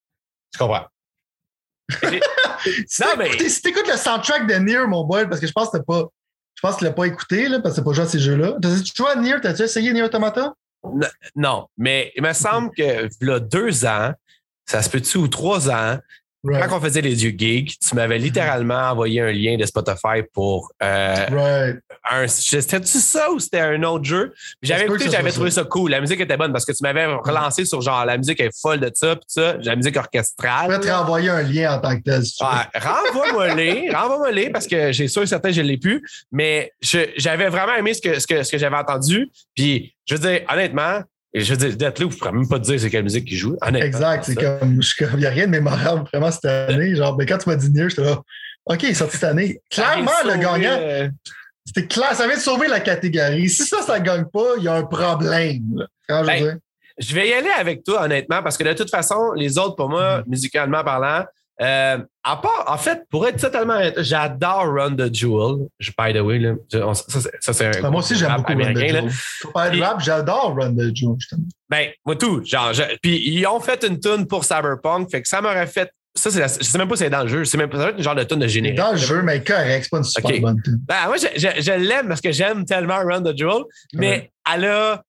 je 0.54 0.58
comprends? 0.60 0.88
Si 2.88 3.02
Non, 3.02 3.08
mais- 3.18 3.30
t'écoutes- 3.32 3.50
si 3.50 3.62
t'écoutes 3.62 3.88
le 3.88 3.98
soundtrack 3.98 4.48
de 4.48 4.54
Nier, 4.56 4.88
mon 4.88 5.04
boy, 5.04 5.28
parce 5.28 5.40
que 5.40 5.48
je 5.48 5.52
pense 5.52 5.70
que 5.70 5.78
t'as 5.78 5.84
pas. 5.84 6.06
Je 6.56 6.62
pense 6.62 6.76
que 6.76 6.80
tu 6.80 6.86
l'as 6.86 6.94
pas 6.94 7.06
écouté, 7.08 7.48
là, 7.50 7.60
parce 7.60 7.76
que 7.76 7.80
t'as 7.82 7.86
pas 7.86 7.94
joué 7.94 8.04
à 8.06 8.08
ces 8.08 8.20
jeux-là. 8.20 8.54
T'as-tu 8.62 8.92
joué 8.96 9.10
à 9.10 9.16
Nier? 9.16 9.36
T'as-tu 9.42 9.64
essayé 9.64 9.92
Nier 9.94 10.04
Automata? 10.04 10.54
Non, 11.36 11.68
mais 11.78 12.12
il 12.16 12.24
me 12.24 12.34
semble 12.34 12.72
que, 12.76 13.08
là, 13.22 13.40
deux 13.40 13.86
ans, 13.86 14.14
ça 14.66 14.82
se 14.82 14.90
peut-tu, 14.90 15.18
ou 15.18 15.28
trois 15.28 15.70
ans, 15.70 16.00
Right. 16.46 16.68
quand 16.70 16.78
on 16.78 16.82
faisait 16.82 17.00
les 17.02 17.24
yeux 17.24 17.34
gigs, 17.38 17.72
tu 17.80 17.96
m'avais 17.96 18.18
littéralement 18.18 18.90
envoyé 18.92 19.22
un 19.22 19.32
lien 19.32 19.56
de 19.56 19.66
Spotify 19.66 20.24
pour 20.34 20.72
euh, 20.84 21.16
Right. 21.32 21.80
un. 22.12 22.28
C'était-tu 22.28 22.98
ça 23.00 23.32
ou 23.32 23.40
c'était 23.40 23.62
un 23.62 23.82
autre 23.84 24.04
jeu? 24.04 24.34
J'avais 24.62 24.84
écouté, 24.84 25.06
j'avais 25.10 25.32
trouvé 25.32 25.52
ça. 25.52 25.62
ça 25.62 25.68
cool. 25.70 25.92
La 25.92 26.02
musique 26.02 26.20
était 26.20 26.36
bonne 26.36 26.52
parce 26.52 26.66
que 26.66 26.74
tu 26.74 26.84
m'avais 26.84 27.06
relancé 27.06 27.64
sur 27.64 27.80
genre 27.82 28.04
la 28.06 28.18
musique 28.18 28.42
est 28.42 28.50
folle 28.62 28.82
de 28.82 28.92
ça, 28.94 29.16
puis 29.16 29.24
ça, 29.28 29.56
la 29.62 29.76
musique 29.78 29.94
Je 29.94 30.00
orchestrale. 30.00 30.66
pourrais 30.66 30.80
te 30.82 30.88
renvoyer 30.92 31.30
un 31.30 31.42
lien 31.44 31.76
en 31.78 31.80
tant 31.80 31.96
que 31.98 32.02
tel. 32.04 32.26
si 32.26 32.36
tu 32.36 32.44
veux. 32.44 32.50
Ouais, 32.52 32.80
renvoie-moi 32.80 33.56
les, 33.56 33.90
renvoie-moi 33.96 34.32
les 34.32 34.50
parce 34.50 34.68
que 34.68 34.92
j'ai 34.92 35.08
sûr 35.08 35.22
et 35.22 35.28
certain 35.28 35.50
que 35.50 35.56
je 35.56 35.62
ne 35.62 35.68
l'ai 35.68 35.78
plus. 35.78 36.04
Mais 36.32 36.72
je- 36.82 37.10
j'avais 37.16 37.48
vraiment 37.48 37.76
aimé 37.76 37.94
ce 37.94 38.02
que, 38.02 38.20
ce 38.20 38.28
que, 38.28 38.44
ce 38.44 38.52
que 38.52 38.58
j'avais 38.58 38.76
entendu. 38.78 39.30
Puis, 39.56 39.96
je 40.06 40.16
veux 40.16 40.20
dire, 40.30 40.42
honnêtement, 40.52 41.04
je 41.42 41.54
veux 41.54 41.58
dire, 41.58 41.76
Deathloop, 41.78 42.12
je 42.12 42.16
ne 42.16 42.20
pourrais 42.20 42.32
même 42.34 42.48
pas 42.48 42.60
te 42.60 42.66
dire 42.66 42.80
c'est 42.80 42.90
quelle 42.90 43.04
musique 43.04 43.26
qui 43.26 43.38
joue. 43.38 43.58
Honnêtement. 43.62 43.86
Exact. 43.88 44.24
C'est 44.26 44.36
comme. 44.36 44.82
je 44.82 44.88
suis 44.88 45.04
comme- 45.06 45.14
Il 45.16 45.20
n'y 45.22 45.26
a 45.26 45.30
rien 45.30 45.46
de 45.48 45.52
mémorable 45.52 46.08
vraiment 46.12 46.32
cette 46.32 46.46
année. 46.46 46.96
Genre, 46.96 47.16
mais 47.18 47.26
quand 47.26 47.38
tu 47.40 47.50
m'as 47.50 47.56
dit 47.56 47.70
Nier, 47.72 47.90
j'étais 47.90 48.04
là. 48.04 48.22
OK, 48.66 48.84
il 48.84 48.90
est 48.90 48.94
sorti 48.94 49.14
cette 49.18 49.24
année. 49.30 49.60
Clairement, 49.70 50.12
le 50.26 50.38
gagnant, 50.38 50.78
euh, 50.80 51.10
c'était 51.66 51.88
clair. 51.88 52.14
Ça 52.16 52.28
vient 52.28 52.36
de 52.38 52.42
sauver 52.42 52.68
la 52.68 52.80
catégorie. 52.80 53.50
Si 53.50 53.66
ça, 53.66 53.82
ça 53.82 54.00
ne 54.00 54.06
gagne 54.06 54.26
pas, 54.26 54.54
il 54.58 54.64
y 54.64 54.68
a 54.68 54.76
un 54.76 54.84
problème. 54.84 55.64
là. 55.76 55.88
Quand 56.08 56.24
Ben. 56.26 56.60
Je 57.00 57.16
vais 57.16 57.28
y 57.28 57.34
aller 57.34 57.50
avec 57.58 57.84
toi, 57.84 58.04
honnêtement, 58.04 58.44
parce 58.44 58.56
que 58.56 58.64
de 58.64 58.74
toute 58.74 58.92
façon, 58.92 59.34
les 59.36 59.58
autres, 59.58 59.76
pour 59.76 59.90
moi, 59.90 60.20
Mm-hmm. 60.20 60.24
musicalement 60.28 60.84
parlant, 60.84 61.26
euh, 61.62 61.98
à 62.24 62.38
part, 62.38 62.66
en 62.68 62.78
fait, 62.78 63.04
pour 63.10 63.28
être 63.28 63.40
totalement 63.40 63.74
honnête, 63.76 64.02
j'adore 64.02 64.66
Run 64.74 64.96
the 64.96 65.14
Jewel. 65.14 65.68
Je, 65.80 65.92
by 65.98 66.14
the 66.14 66.22
way, 66.22 66.40
là, 66.40 66.54
on- 66.86 66.94
ça, 66.94 67.04
c'est- 67.22 67.30
ça, 67.40 67.54
c'est 67.54 67.66
un 67.68 67.82
Ben, 67.82 67.90
moi 67.92 68.00
aussi, 68.00 68.16
j'aime 68.16 68.36
beaucoup 68.38 68.54
Run 68.54 68.74
the. 68.74 68.78
Jewel. 68.78 69.10
Rap, 69.84 70.02
j'adore 70.02 70.56
Run 70.60 70.74
the 70.76 70.96
Jewel, 70.96 71.16
justement. 71.20 71.44
Ben, 71.70 71.90
moi, 72.06 72.16
tout. 72.16 72.44
Genre, 72.46 72.74
je- 72.74 72.98
puis 73.02 73.22
ils 73.30 73.46
ont 73.46 73.60
fait 73.60 73.84
une 73.88 74.00
tune 74.00 74.26
pour 74.28 74.46
Cyberpunk, 74.46 75.10
fait 75.12 75.22
que 75.22 75.28
ça 75.28 75.42
m'aurait 75.42 75.68
fait. 75.68 75.90
Ça, 76.16 76.30
c'est 76.30 76.44
je 76.44 76.64
sais 76.64 76.78
même 76.78 76.88
pas 76.88 76.96
si 76.96 77.04
c'est 77.04 77.10
dans 77.10 77.24
le 77.24 77.28
jeu. 77.28 77.44
C'est 77.44 77.58
même 77.58 77.70
pas 77.70 77.90
une 77.90 78.04
genre 78.04 78.14
de 78.14 78.24
tune 78.24 78.38
de 78.40 78.48
générique. 78.48 78.78
Dans 78.78 78.92
le 78.92 78.98
jeu, 78.98 79.24
mais 79.24 79.44
correct, 79.44 79.84
c'est 79.84 79.90
pas 79.90 79.98
une 79.98 80.04
super 80.04 80.40
bonne 80.42 80.62
tune. 80.62 80.80
Ben, 80.88 81.08
moi, 81.08 81.18
je, 81.18 81.26
je- 81.36 81.60
je 81.62 81.72
l'aime 81.72 82.08
parce 82.08 82.22
que 82.22 82.32
j'aime 82.32 82.66
tellement 82.66 83.00
Run 83.00 83.24
the 83.24 83.36
Jewel, 83.36 83.64
mais 83.94 84.08
Ouais. 84.10 84.32
elle 84.56 84.66
a. 84.66 85.04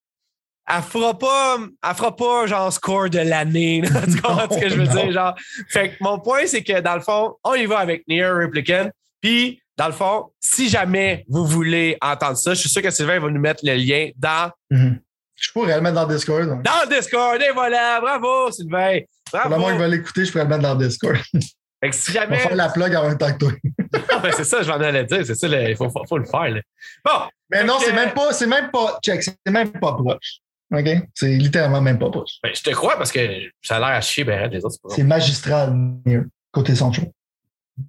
Elle 0.67 0.83
fera 0.83 1.19
pas, 1.19 1.59
elle 1.87 1.95
fera 1.95 2.17
pas 2.17 2.47
genre 2.47 2.73
score 2.73 3.11
de 3.11 3.19
l'année. 3.19 3.83
tu 4.13 4.21
comprends 4.23 4.49
ce 4.55 4.59
que 4.61 4.69
je 4.69 4.77
veux 4.77 4.85
Non, 4.85 4.93
dire? 4.95 5.13
Genre, 5.13 5.35
fait 5.69 5.91
que 5.91 5.95
mon 6.01 6.19
point, 6.21 6.47
c'est 6.47 6.63
que 6.63 6.81
dans 6.81 6.95
le 6.95 7.01
fond, 7.03 7.35
on 7.45 7.55
y 7.55 7.67
va 7.67 7.79
avec 7.81 8.03
Near 8.09 8.35
Replicant. 8.37 8.89
Puis, 9.21 9.61
dans 9.77 9.87
le 9.87 9.93
fond, 9.93 10.31
si 10.41 10.69
jamais 10.69 11.25
vous 11.29 11.45
voulez 11.47 11.99
entendre 12.01 12.37
ça, 12.37 12.55
je 12.55 12.61
suis 12.61 12.69
sûr 12.71 12.81
que 12.83 12.91
Sylvain 12.91 13.19
va 13.21 13.29
nous 13.29 13.41
mettre 13.41 13.61
le 13.65 13.75
lien 13.75 14.11
dans, 14.17 14.51
Mhm. 14.71 15.01
Je 15.37 15.51
pourrais 15.53 15.75
le 15.75 15.81
mettre 15.83 15.97
dans 15.97 16.07
le 16.07 16.15
Discord. 16.15 16.47
donc. 16.49 16.63
dans 16.63 16.89
le 16.89 16.97
Discord. 16.97 17.43
Et 17.43 17.51
voilà, 17.53 18.01
bravo, 18.01 18.51
Sylvain. 18.53 19.01
Pour 19.31 19.41
le 19.43 19.49
Bravo. 19.49 19.65
moment, 19.67 19.77
veulent 19.77 19.91
l'écouter, 19.91 20.25
je 20.25 20.31
pourrais 20.33 20.45
le 20.45 20.51
mettre 20.51 20.63
dans 20.63 20.75
le 20.75 20.87
Discord. 20.87 21.17
Fait 21.83 21.91
que 21.91 21.95
si 21.97 22.11
On 22.13 22.15
va 22.15 22.21
jamais. 22.21 22.39
faire 22.39 22.55
la 22.57 22.69
plug 22.71 22.95
en 22.95 23.09
même 23.09 23.19
temps 23.19 23.33
que 23.33 23.39
toi. 23.39 23.53
Ben, 24.23 24.31
c'est 24.35 24.45
ça, 24.45 24.63
je 24.63 24.69
m'en 24.69 24.77
allais 24.77 25.05
dire. 25.05 25.27
C'est 25.27 25.35
ça, 25.35 25.47
il 25.49 25.77
faut, 25.77 25.91
faut, 25.91 26.03
faut 26.09 26.19
le 26.19 26.25
faire. 26.25 26.49
là. 26.49 26.61
Bon, 27.05 27.13
Mais 27.51 27.63
non, 27.65 27.79
que- 27.79 27.85
c'est 27.85 27.93
même 27.93 28.13
pas, 28.13 28.33
c'est 28.33 28.47
même 28.47 28.71
pas, 28.71 28.99
check, 29.05 29.23
c'est 29.23 29.37
même 29.51 29.71
pas 29.73 29.93
proche. 29.93 30.39
OK? 30.79 31.09
C'est 31.15 31.35
littéralement 31.37 31.81
même 31.81 31.99
pas 31.99 32.11
proche. 32.11 32.39
ben, 32.43 32.51
je 32.55 32.63
te 32.63 32.71
crois 32.71 32.97
parce 32.97 33.13
que 33.13 33.21
ça 33.63 33.77
a 33.77 33.79
l'air 33.79 33.89
à 33.89 34.01
chier, 34.01 34.25
ben, 34.25 34.51
les 34.51 34.59
autres, 34.65 34.73
c'est 34.75 34.83
pas 34.83 34.89
grave. 34.89 34.97
C'est 34.97 35.05
magistral, 35.05 35.73
mieux, 36.07 36.29
côté 36.53 36.75
son 36.75 36.93
show. 36.93 37.03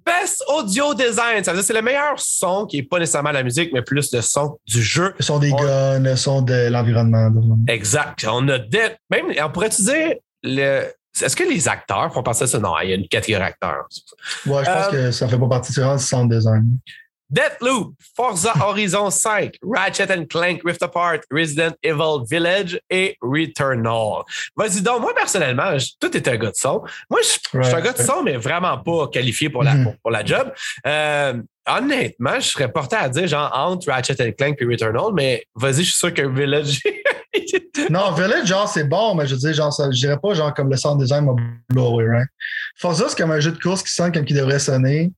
Best 0.04 0.42
Audio 0.48 0.94
Design, 0.94 1.44
ça 1.44 1.52
veut 1.52 1.58
dire 1.58 1.64
c'est 1.64 1.72
le 1.72 1.80
meilleur 1.82 2.18
son 2.18 2.66
qui 2.66 2.78
n'est 2.78 2.82
pas 2.82 2.98
nécessairement 2.98 3.30
la 3.30 3.44
musique, 3.44 3.70
mais 3.72 3.82
plus 3.82 4.12
le 4.12 4.20
son 4.20 4.58
du 4.66 4.82
jeu. 4.82 5.14
Le 5.16 5.22
son 5.22 5.38
des 5.38 5.52
On- 5.52 5.56
guns, 5.56 6.00
le 6.00 6.16
son 6.16 6.42
de 6.42 6.68
l'environnement. 6.68 7.30
de- 7.30 7.70
Exact. 7.72 8.26
On 8.28 8.48
a 8.48 8.58
des- 8.58 8.96
même, 9.10 9.26
on 9.40 9.50
pourrait-tu 9.50 9.82
dire, 9.82 10.14
le, 10.42 10.86
est-ce 11.22 11.36
que 11.36 11.44
les 11.44 11.68
acteurs 11.68 12.12
font 12.12 12.24
penser 12.24 12.44
à 12.44 12.46
ça? 12.48 12.58
Non, 12.58 12.74
il 12.82 12.90
y 12.90 12.92
a 12.92 12.96
une 12.96 13.06
catégorie 13.06 13.44
acteurs. 13.44 13.86
Ouais, 14.46 14.64
je 14.64 14.70
pense 14.70 14.86
Euh, 14.86 14.90
que 14.90 15.10
ça 15.12 15.28
fait 15.28 15.38
pas 15.38 15.48
partie 15.48 15.72
du 15.72 15.80
sound 15.98 16.32
design. 16.32 16.64
Deathloop, 17.30 17.94
Forza 18.14 18.52
Horizon 18.60 19.10
5, 19.10 19.58
Ratchet 19.62 20.10
and 20.10 20.26
Clank 20.30 20.60
Rift 20.64 20.82
Apart, 20.82 21.20
Resident 21.30 21.72
Evil 21.82 22.24
Village 22.30 22.78
et 22.88 23.16
Returnal. 23.20 24.22
Vas-y 24.56 24.80
donc, 24.82 25.00
moi 25.00 25.12
personnellement, 25.14 25.76
je- 25.78 25.88
tout 26.00 26.16
est 26.16 26.26
un 26.28 26.36
gars 26.36 26.50
de 26.50 26.56
son. 26.56 26.82
Moi, 27.10 27.20
je, 27.22 27.58
je 27.58 27.62
suis 27.66 27.74
un 27.74 27.80
gars 27.80 27.92
de 27.92 28.02
son, 28.02 28.22
mais 28.22 28.36
vraiment 28.36 28.78
pas 28.78 29.08
qualifié 29.08 29.50
pour 29.50 29.62
la, 29.64 29.74
Mhm. 29.74 29.84
pour, 29.84 29.96
pour 30.02 30.10
la 30.12 30.24
job. 30.24 30.52
Euh, 30.86 31.34
honnêtement, 31.68 32.38
je 32.38 32.48
serais 32.48 32.70
porté 32.70 32.94
à 32.96 33.08
dire 33.08 33.26
genre 33.26 33.50
entre 33.54 33.90
Ratchet 33.90 34.16
and 34.22 34.32
Clank 34.38 34.56
et 34.60 34.64
Returnal, 34.64 35.12
mais 35.12 35.44
vas-y, 35.54 35.78
je 35.82 35.90
suis 35.90 35.94
sûr 35.98 36.14
que 36.14 36.22
Village. 36.22 36.80
Non, 37.90 38.12
Village, 38.12 38.46
genre, 38.46 38.66
c'est 38.68 38.84
bon, 38.88 39.14
mais 39.14 39.26
je 39.26 39.34
veux 39.34 39.38
dire, 39.40 39.52
genre, 39.52 39.72
ça, 39.72 39.90
je 39.90 39.98
dirais 39.98 40.16
pas, 40.20 40.32
genre, 40.32 40.54
comme 40.54 40.70
le 40.70 40.76
sound 40.76 40.98
design 41.00 41.24
m'a 41.26 41.32
blow 41.68 41.88
away, 41.88 42.06
right? 42.08 42.28
Forza, 42.78 43.06
c'est 43.08 43.16
comme 43.18 43.30
un 43.30 43.40
jeu 43.40 43.52
de 43.52 43.58
course 43.58 43.82
qui 43.82 43.92
sonne 43.92 44.10
comme 44.12 44.24
il 44.26 44.34
devrait 44.34 44.58
sonner. 44.58 45.12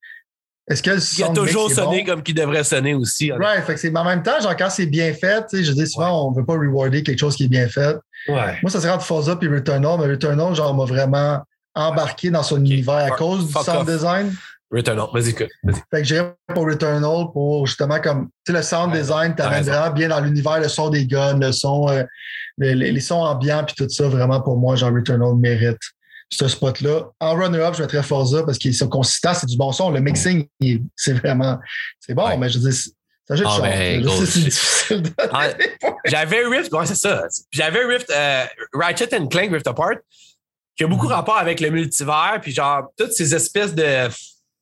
Est-ce 0.70 0.82
que 0.82 1.18
Il 1.18 1.24
a 1.24 1.28
toujours 1.30 1.70
sonné 1.70 2.00
bon? 2.04 2.12
comme 2.12 2.22
qu'il 2.22 2.34
devrait 2.34 2.64
sonner 2.64 2.94
aussi. 2.94 3.30
honnêtement. 3.32 3.46
Right, 3.48 3.64
fait 3.64 3.74
que 3.88 3.96
en 3.96 4.04
même 4.04 4.22
temps, 4.22 4.38
genre, 4.40 4.56
quand 4.56 4.70
c'est 4.70 4.86
bien 4.86 5.12
fait, 5.14 5.44
je 5.52 5.72
dis 5.72 5.86
souvent, 5.86 6.28
on 6.28 6.32
veut 6.32 6.44
pas 6.44 6.54
rewarder 6.54 7.02
quelque 7.02 7.18
chose 7.18 7.36
qui 7.36 7.44
est 7.44 7.48
bien 7.48 7.68
fait. 7.68 7.96
Ouais. 8.28 8.58
Moi, 8.62 8.70
ça 8.70 8.80
serait 8.80 8.92
entre 8.92 9.04
Forza 9.04 9.36
puis 9.36 9.48
Returnal, 9.48 9.96
mais 9.98 10.06
Returnal, 10.06 10.54
genre, 10.54 10.74
m'a 10.74 10.84
vraiment 10.84 11.42
embarqué 11.74 12.30
dans 12.30 12.42
son 12.42 12.58
univers 12.58 12.94
à 12.96 13.06
Fuck- 13.08 13.18
cause 13.18 13.46
du 13.46 13.52
sound 13.52 13.68
off. 13.80 13.86
design. 13.86 14.34
Returnal, 14.70 15.06
vas-y, 15.14 15.30
écoute. 15.30 15.48
Vas-y. 15.62 15.76
Fait 15.90 16.02
que 16.02 16.04
j'irais 16.04 16.34
pour 16.54 16.66
Returnal 16.66 17.26
pour 17.32 17.66
justement 17.66 17.98
comme, 18.00 18.28
tu 18.44 18.52
sais, 18.52 18.58
le 18.58 18.62
sound 18.62 18.92
Ouais, 18.92 18.98
design, 19.00 19.34
raison. 19.38 19.70
vraiment 19.72 19.90
bien 19.94 20.08
dans 20.08 20.20
l'univers, 20.20 20.60
le 20.60 20.68
son 20.68 20.90
des 20.90 21.06
guns, 21.06 21.38
le 21.38 21.52
son, 21.52 21.88
euh, 21.88 22.02
les 22.58 23.00
sons 23.00 23.14
ambiants 23.22 23.64
puis 23.64 23.74
tout 23.76 23.88
ça, 23.88 24.08
vraiment 24.08 24.42
pour 24.42 24.58
moi, 24.58 24.76
genre 24.76 24.92
Returnal 24.92 25.34
mérite 25.36 25.78
ce 26.30 26.46
spot-là. 26.48 27.08
En 27.20 27.34
runner-up, 27.34 27.74
je 27.76 27.82
mettrais 27.82 28.02
Forza 28.02 28.42
parce 28.42 28.58
qu'ils 28.58 28.74
sont 28.74 28.88
consistants, 28.88 29.34
c'est 29.34 29.46
du 29.46 29.56
bon 29.56 29.72
son. 29.72 29.90
Le 29.90 30.00
mixing, 30.00 30.46
c'est 30.96 31.12
vraiment, 31.14 31.58
c'est 32.00 32.14
bon, 32.14 32.26
Ouais. 32.26 32.36
mais 32.36 32.48
je 32.50 32.58
veux 32.58 32.70
dire, 32.70 32.78
c'est 32.78 32.90
c'est 33.26 33.34
un 33.34 33.36
jeu 33.36 33.44
de 33.44 33.48
Ah, 33.50 33.52
char. 33.56 33.62
ben, 33.62 34.00
Je 34.02 34.08
sais, 34.08 34.16
gros, 34.16 34.24
c'est 34.24 34.40
je- 34.40 34.44
difficile 34.46 35.02
de 35.02 35.10
Ah, 35.32 35.48
J'avais 36.06 36.46
Rift, 36.46 36.72
ouais, 36.72 36.86
c'est 36.86 36.94
ça. 36.94 37.24
J'avais 37.50 37.84
Rift, 37.84 38.08
euh, 38.10 38.44
Ratchet 38.72 39.14
and 39.14 39.26
Clank 39.26 39.50
Rift 39.52 39.66
Apart, 39.66 39.96
qui 40.74 40.84
a 40.84 40.86
beaucoup 40.86 41.06
Mhm. 41.08 41.12
rapport 41.12 41.36
avec 41.36 41.60
le 41.60 41.68
multivers, 41.68 42.38
puis 42.40 42.52
genre, 42.52 42.84
toutes 42.96 43.12
ces 43.12 43.34
espèces 43.34 43.74
de. 43.74 44.08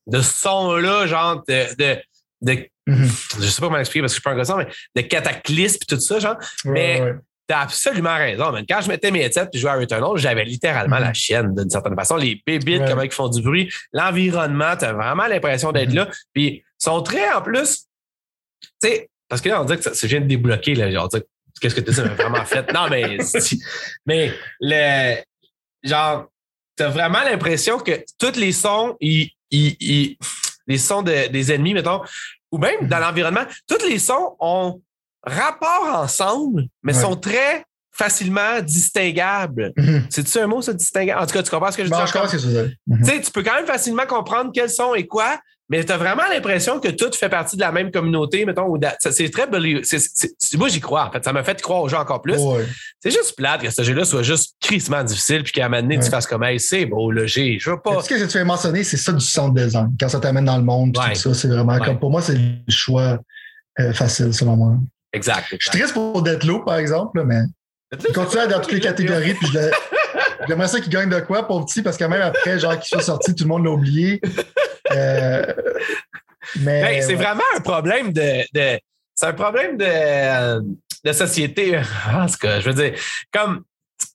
de 0.09 0.21
son-là, 0.21 1.07
genre 1.07 1.43
de, 1.49 1.75
de, 1.77 2.01
de 2.43 2.69
Mhm. 2.89 3.09
je 3.41 3.47
sais 3.49 3.61
pas 3.61 3.67
comment 3.67 3.79
expliquer 3.79 4.03
parce 4.03 4.13
que 4.13 4.17
je 4.17 4.21
suis 4.21 4.23
pas 4.23 4.31
un 4.31 4.37
gars 4.57 4.65
mais 4.95 5.03
de 5.03 5.09
cataclysme 5.09 5.79
et 5.83 5.87
tout 5.87 6.01
ça, 6.01 6.19
genre. 6.21 6.37
Mais- 6.65 7.01
Ouais, 7.01 7.11
ouais. 7.13 7.17
T'as 7.49 7.61
absolument 7.61 8.17
raison, 8.17 8.51
man. 8.51 8.65
Quand 8.69 8.81
je 8.81 8.89
mettais 8.89 9.11
mes 9.13 9.21
headsets 9.23 9.49
et 9.53 9.59
jouais 9.59 9.71
à 9.71 9.75
Returnal, 9.77 10.17
j'avais 10.17 10.45
littéralement 10.45 10.97
Mhm. 10.97 11.03
la 11.03 11.13
chienne 11.15 11.55
d'une 11.55 11.71
certaine 11.71 11.95
façon. 11.95 12.17
Les 12.17 12.43
bébites, 12.45 12.81
Ouais. 12.81 12.89
comment 12.89 13.03
ils 13.03 13.13
font 13.13 13.29
du 13.29 13.41
bruit, 13.41 13.73
l'environnement, 13.93 14.77
t'as 14.77 14.93
vraiment 14.93 15.27
l'impression 15.27 15.71
d'être 15.71 15.91
Mhm. 15.91 15.95
là. 15.97 16.09
Puis 16.33 16.65
sont 16.79 17.03
très 17.03 17.33
en 17.33 17.43
plus, 17.43 17.87
tu 18.83 18.89
sais, 18.89 19.09
parce 19.29 19.41
que 19.41 19.49
là, 19.49 19.63
on 19.63 19.65
dit 19.65 19.77
que 19.77 19.83
ça, 19.83 19.95
ça 19.95 20.07
vient 20.09 20.21
de 20.21 20.27
débloquer, 20.27 20.75
là, 20.75 20.91
genre, 20.91 21.09
qu'est-ce 21.61 21.75
que 21.75 21.81
tu 21.81 21.91
as 22.01 22.03
vraiment 22.15 22.45
fait? 22.45 22.73
Non, 22.73 22.89
mais, 22.91 23.19
mais 24.07 24.33
le, 24.61 25.17
genre, 25.85 26.27
t'as 26.75 26.89
vraiment 26.89 27.21
l'impression 27.23 27.79
que 27.79 28.05
tous 28.19 28.39
les 28.39 28.53
sons, 28.53 28.97
ils, 29.01 29.31
ils- 29.51 29.77
ils- 29.81 30.19
les 30.67 30.79
sons 30.79 31.03
de- 31.03 31.29
des 31.29 31.53
ennemis, 31.53 31.75
mettons, 31.75 32.03
ou 32.51 32.59
même 32.59 32.89
dans 32.89 32.99
l'environnement, 32.99 33.45
tous 33.69 33.85
les 33.89 33.99
sons 34.01 34.37
ont 34.41 34.81
rapport 35.27 36.01
ensemble, 36.03 36.65
mais 36.83 36.95
Ouais. 36.95 37.01
sont 37.03 37.17
très 37.17 37.65
facilement 37.93 38.61
distinguables. 38.63 39.73
Mhm. 39.77 40.05
C'est-tu 40.11 40.39
un 40.39 40.47
mot, 40.47 40.61
ça, 40.63 40.73
distinguable? 40.73 41.23
En 41.23 41.27
tout 41.27 41.33
cas, 41.33 41.43
tu 41.43 41.51
comprends 41.51 41.73
ce 41.73 41.77
que 41.79 41.85
je 41.85 41.91
Bon, 41.91 41.97
dire? 41.97 42.07
je 42.07 42.13
comprends 42.13 42.29
ce 42.29 42.37
que 42.37 42.43
tu 42.43 42.49
veux. 42.49 42.73
Mhm. 42.87 42.99
Tu 42.99 43.05
sais, 43.11 43.21
tu 43.21 43.31
peux 43.31 43.43
quand 43.43 43.55
même 43.55 43.67
facilement 43.67 44.07
comprendre 44.07 44.51
quels 44.55 44.69
son 44.71 44.95
et 44.95 45.07
quoi, 45.07 45.39
mais 45.71 45.83
tu 45.83 45.91
as 45.93 45.97
vraiment 45.97 46.23
l'impression 46.31 46.79
que 46.79 46.89
tout 46.89 47.11
fait 47.15 47.31
partie 47.31 47.57
de 47.57 47.63
la 47.63 47.73
même 47.73 47.91
communauté, 47.91 48.45
mettons. 48.45 48.73
C'est 49.01 49.31
très 49.31 49.49
c'est- 49.83 49.99
c'est- 49.99 50.35
c'est- 50.39 50.57
Moi, 50.59 50.69
j'y 50.69 50.79
crois, 50.81 51.07
en 51.07 51.11
fait. 51.11 51.25
Ça 51.25 51.33
m'a 51.33 51.43
fait 51.43 51.61
croire 51.63 51.81
aux 51.83 51.89
gens 51.89 52.01
encore 52.01 52.21
plus. 52.23 52.37
Ouais. 52.37 52.67
C'est 53.01 53.11
juste 53.11 53.35
plate 53.35 53.63
que 53.63 53.71
ce 53.71 53.83
jeu-là 53.83 54.05
soit 54.05 54.23
juste 54.23 54.55
crissement 54.61 55.03
difficile, 55.03 55.43
puis 55.43 55.53
qu'à 55.53 55.65
un 55.65 55.69
moment 55.71 55.83
donné, 55.83 55.99
tu 55.99 56.09
fasses 56.11 56.27
comme, 56.27 56.45
hey, 56.45 56.61
c'est 56.61 56.85
beau, 56.87 57.11
le 57.11 57.27
G. 57.27 57.57
Je 57.59 57.71
veux 57.71 57.81
pas. 57.81 58.03
Ce 58.03 58.09
que 58.11 58.23
tu 58.23 58.29
fais 58.29 58.45
mentionner, 58.45 58.85
c'est 58.85 58.97
ça 58.99 59.13
du 59.13 59.25
sound 59.25 59.59
design. 59.59 59.89
Quand 59.99 60.09
ça 60.11 60.21
t'amène 60.21 60.45
dans 60.45 60.59
le 60.59 60.63
monde, 60.65 60.97
Ouais. 60.99 61.15
tout 61.15 61.19
ça, 61.21 61.35
c'est 61.35 61.49
vraiment 61.49 61.79
comme 61.81 61.99
pour 61.99 62.11
moi, 62.11 62.21
c'est 62.23 62.35
le 62.35 62.59
choix 62.69 63.19
euh, 63.81 63.93
facile, 63.93 64.33
selon 64.33 64.57
moi. 64.57 64.77
Exact. 65.17 65.47
Je 65.51 65.57
suis 65.71 65.79
triste 65.79 65.95
pour 65.95 66.23
Deathloop, 66.23 66.65
par 66.65 66.77
exemple, 66.77 67.23
mais 67.25 67.41
il 68.09 68.15
continue 68.15 68.47
dans 68.49 68.61
toutes 68.61 68.73
les 68.73 68.81
catégories, 68.81 69.35
puis 69.35 69.49
je 69.49 69.59
l'ai- 69.59 69.71
j'aimerais 70.49 70.69
ça 70.69 70.81
qu'il 70.81 70.93
gagne 70.93 71.09
de 71.09 71.21
quoi, 71.21 71.47
pour 71.47 71.65
petit, 71.65 71.83
parce 71.83 71.97
que 71.97 72.05
même 72.05 72.23
après, 72.23 72.59
genre, 72.59 72.79
qu'il 72.79 72.89
soit 72.89 73.03
sorti, 73.03 73.35
tout 73.35 73.45
le 73.45 73.49
monde 73.49 73.65
l'a 73.65 73.71
oublié. 73.71 74.21
Euh, 74.93 75.47
mais. 76.61 76.81
Hey, 76.81 77.03
c'est 77.03 77.09
ouais. 77.09 77.15
vraiment 77.17 77.43
un 77.57 77.61
problème 77.61 78.13
de. 78.13 78.43
de- 78.53 78.79
c'est 79.15 79.27
un 79.27 79.33
problème 79.33 79.77
de, 79.79 80.61
de 81.05 81.13
société. 81.13 81.81
En 82.13 82.27
tout 82.27 82.37
cas, 82.41 82.61
je 82.61 82.71
veux 82.71 82.75
dire, 82.75 82.99
comme. 83.33 83.63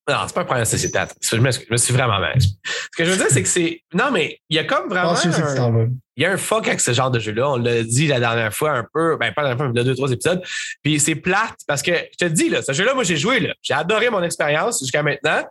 Non, 0.08 0.18
c'est 0.28 0.34
pas 0.36 0.42
un 0.42 0.46
problème 0.46 0.64
de 0.64 0.70
société. 0.70 1.00
Je 1.22 1.38
me, 1.38 1.78
suis 1.78 1.94
vraiment 1.94 2.20
mal. 2.20 2.40
Ce 2.40 2.88
que 2.96 3.04
je 3.06 3.12
veux 3.12 3.18
dire, 3.18 3.28
c'est 3.30 3.42
que 3.42 3.48
c'est. 3.50 3.82
Non, 3.94 4.12
mais 4.12 4.40
il 4.50 4.56
y 4.56 4.60
a 4.60 4.64
comme 4.64 4.90
vraiment. 4.90 5.16
tu 5.16 5.28
un-. 5.28 5.90
Il 6.22 6.26
y 6.26 6.28
a 6.28 6.32
un 6.32 6.38
fuck 6.38 6.68
avec 6.68 6.80
ce 6.80 6.94
genre 6.94 7.10
de 7.10 7.20
jeu-là. 7.20 7.50
On 7.50 7.56
l'a 7.56 7.82
dit 7.82 8.06
la 8.06 8.20
dernière 8.20 8.54
fois 8.54 8.74
un 8.74 8.86
peu, 8.94 9.18
ben 9.18 9.34
pas 9.34 9.42
la 9.42 9.50
dernière 9.50 9.58
fois, 9.58 9.74
mais 9.74 9.80
a 9.80 9.84
deux, 9.84 9.96
trois 9.96 10.12
épisodes. 10.12 10.40
Puis 10.84 11.00
c'est 11.00 11.16
plate 11.16 11.58
parce 11.68 11.82
que 11.82 11.94
je 12.12 12.26
te 12.26 12.26
dis, 12.26 12.48
là, 12.48 12.62
ce 12.62 12.74
jeu-là, 12.74 12.94
moi, 12.94 13.04
j'ai 13.04 13.18
joué, 13.18 13.40
là. 13.40 13.56
J'ai 13.64 13.74
adoré 13.74 14.12
mon 14.12 14.22
expérience 14.22 14.80
jusqu'à 14.80 15.02
maintenant. 15.02 15.44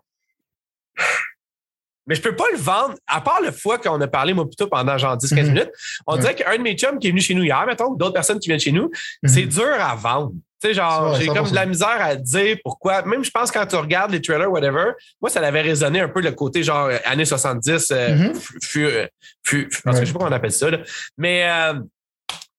Mais 2.06 2.14
je 2.14 2.22
peux 2.22 2.34
pas 2.34 2.46
le 2.52 2.58
vendre, 2.58 2.94
à 3.06 3.20
part 3.20 3.40
le 3.40 3.52
fois 3.52 3.78
qu'on 3.78 4.00
a 4.00 4.08
parlé, 4.08 4.32
moi, 4.32 4.46
plutôt 4.46 4.66
pendant 4.66 4.96
genre 4.98 5.16
10-15 5.16 5.46
Mhm. 5.48 5.52
minutes. 5.54 5.70
On 6.06 6.14
Ouais. 6.14 6.20
dirait 6.20 6.34
qu'un 6.34 6.56
de 6.56 6.62
mes 6.62 6.74
chums 6.76 6.98
qui 6.98 7.06
est 7.08 7.10
venu 7.10 7.20
chez 7.20 7.34
nous 7.34 7.42
hier, 7.44 7.64
mettons, 7.66 7.94
d'autres 7.94 8.14
personnes 8.14 8.38
qui 8.40 8.48
viennent 8.48 8.58
chez 8.60 8.72
nous, 8.72 8.90
c'est 9.24 9.46
dur 9.46 9.68
à 9.78 9.94
vendre. 9.94 10.32
Tu 10.62 10.68
sais, 10.68 10.74
genre, 10.74 11.14
j'ai 11.14 11.24
100%. 11.26 11.34
comme 11.42 11.50
de 11.50 11.54
la 11.54 11.64
misère 11.66 11.96
à 12.00 12.14
dire 12.16 12.56
pourquoi. 12.62 13.00
Même, 13.02 13.24
je 13.24 13.30
pense, 13.30 13.50
quand 13.50 13.64
tu 13.64 13.76
regardes 13.76 14.10
les 14.10 14.20
trailers, 14.20 14.50
whatever, 14.50 14.92
moi, 15.20 15.30
ça 15.30 15.40
avait 15.40 15.62
résonné 15.62 16.00
un 16.00 16.08
peu 16.08 16.20
le 16.20 16.32
côté, 16.32 16.62
genre, 16.62 16.86
euh, 16.86 16.98
années 17.06 17.24
70, 17.24 17.90
euh, 17.92 18.14
Mhm. 18.14 18.34
fu- 18.62 19.68
parce 19.84 19.98
que 19.98 20.04
je 20.04 20.06
sais 20.06 20.12
pas 20.12 20.18
comment 20.18 20.30
on 20.30 20.34
appelle 20.36 20.52
ça, 20.52 20.70
là. 20.70 20.78
Mais, 21.16 21.44
euh, 21.48 21.74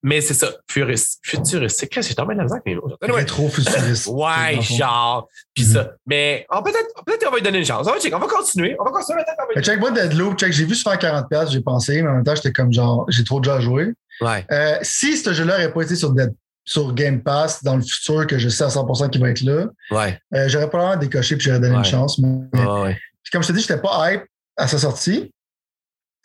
mais 0.04 0.20
c'est 0.22 0.34
ça, 0.34 0.50
furiste, 0.70 1.20
futuristique. 1.24 1.90
Qu'est-ce 1.90 2.08
que 2.08 2.10
j'ai 2.12 2.16
tombé 2.16 2.36
dans 2.36 2.44
la 2.44 2.52
avec 2.52 2.66
mes 2.66 2.76
mots. 2.76 2.92
Anyway, 3.02 3.20
Rétro 3.22 3.50
futuriste. 3.50 4.08
Ouais, 4.08 4.60
genre, 4.62 5.28
pis 5.54 5.64
Mhm. 5.66 5.74
ça. 5.74 5.92
Mais 6.08 6.46
on 6.50 6.64
peut-être 6.64 6.88
peut-être 7.06 7.24
qu'on 7.26 7.32
va 7.32 7.38
lui 7.38 7.44
donner 7.44 7.60
une 7.60 7.66
chance. 7.66 7.88
On 7.88 7.92
va, 7.92 7.98
on 8.18 8.20
va 8.20 8.28
continuer. 8.28 8.76
On 8.80 8.84
va 8.84 8.92
continuer 8.92 9.22
on 9.52 9.56
va- 9.56 9.62
Check 9.62 9.80
moi 9.80 9.92
Deadloop, 9.92 10.38
check, 10.40 10.52
j'ai 10.54 10.66
vu 10.66 10.76
se 10.76 10.82
faire 10.82 10.98
40$, 10.98 11.52
j'ai 11.52 11.62
pensé, 11.62 12.02
mais 12.02 12.10
en 12.10 12.14
même 12.16 12.24
temps, 12.24 12.36
j'étais 12.36 12.52
comme 12.52 12.72
genre, 12.74 13.06
j'ai 13.10 13.24
trop 13.24 13.40
déjà 13.40 13.60
joué. 13.60 13.94
Ouais. 14.22 14.46
Euh, 14.52 14.78
si 14.82 15.18
ce 15.18 15.34
jeu-là 15.34 15.58
n'aurait 15.58 15.74
pas 15.74 15.82
été 15.82 15.96
sur, 15.96 16.12
Dead- 16.14 16.34
sur 16.64 16.94
Game 16.94 17.22
Pass 17.24 17.64
dans 17.64 17.76
le 17.76 17.82
futur, 17.82 18.28
que 18.28 18.38
je 18.38 18.50
sais 18.50 18.64
à 18.64 18.70
100% 18.70 19.10
qu'il 19.10 19.20
va 19.22 19.30
être 19.30 19.42
là, 19.42 19.66
Ouais. 19.92 20.20
euh, 20.36 20.48
j'aurais 20.48 20.70
probablement 20.70 21.00
décoché 21.00 21.36
puis 21.36 21.46
j'aurais 21.46 21.60
donné 21.60 21.74
Ouais. 21.74 21.80
une 21.80 21.86
chance. 21.86 22.20
Mais, 22.20 22.60
Ouais, 22.60 22.82
ouais. 22.82 22.94
puis 23.24 23.32
comme 23.32 23.42
je 23.42 23.48
t'ai 23.48 23.54
dit, 23.54 23.62
j'étais 23.62 23.80
pas 23.82 24.12
hype 24.14 24.24
à 24.58 24.68
sa 24.68 24.78
sortie. 24.78 25.32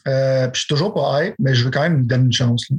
Euh, 0.09 0.47
puis 0.49 0.61
je 0.61 0.67
suis 0.67 0.69
toujours 0.69 0.95
pas 0.95 1.25
hype, 1.25 1.35
mais 1.39 1.55
je 1.55 1.65
veux 1.65 1.71
quand 1.71 1.81
même 1.83 1.99
lui 1.99 2.05
donner 2.05 2.25
une 2.25 2.33
chance. 2.33 2.67
là. 2.71 2.77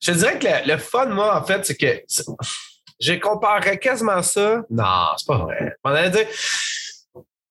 Je 0.00 0.12
dirais 0.12 0.38
que 0.38 0.46
le, 0.46 0.72
le 0.72 0.78
fun, 0.78 1.06
moi, 1.06 1.40
en 1.40 1.44
fait, 1.44 1.64
c'est 1.66 1.74
que 1.76 2.02
c'est- 2.06 2.24
je 3.00 3.12
comparerais 3.14 3.78
quasiment 3.78 4.22
ça. 4.22 4.62
Non, 4.70 4.84
c'est 5.16 5.26
pas 5.26 5.38
vrai. 5.38 5.76
On 5.84 5.90
allait 5.90 6.10
dire. 6.10 6.26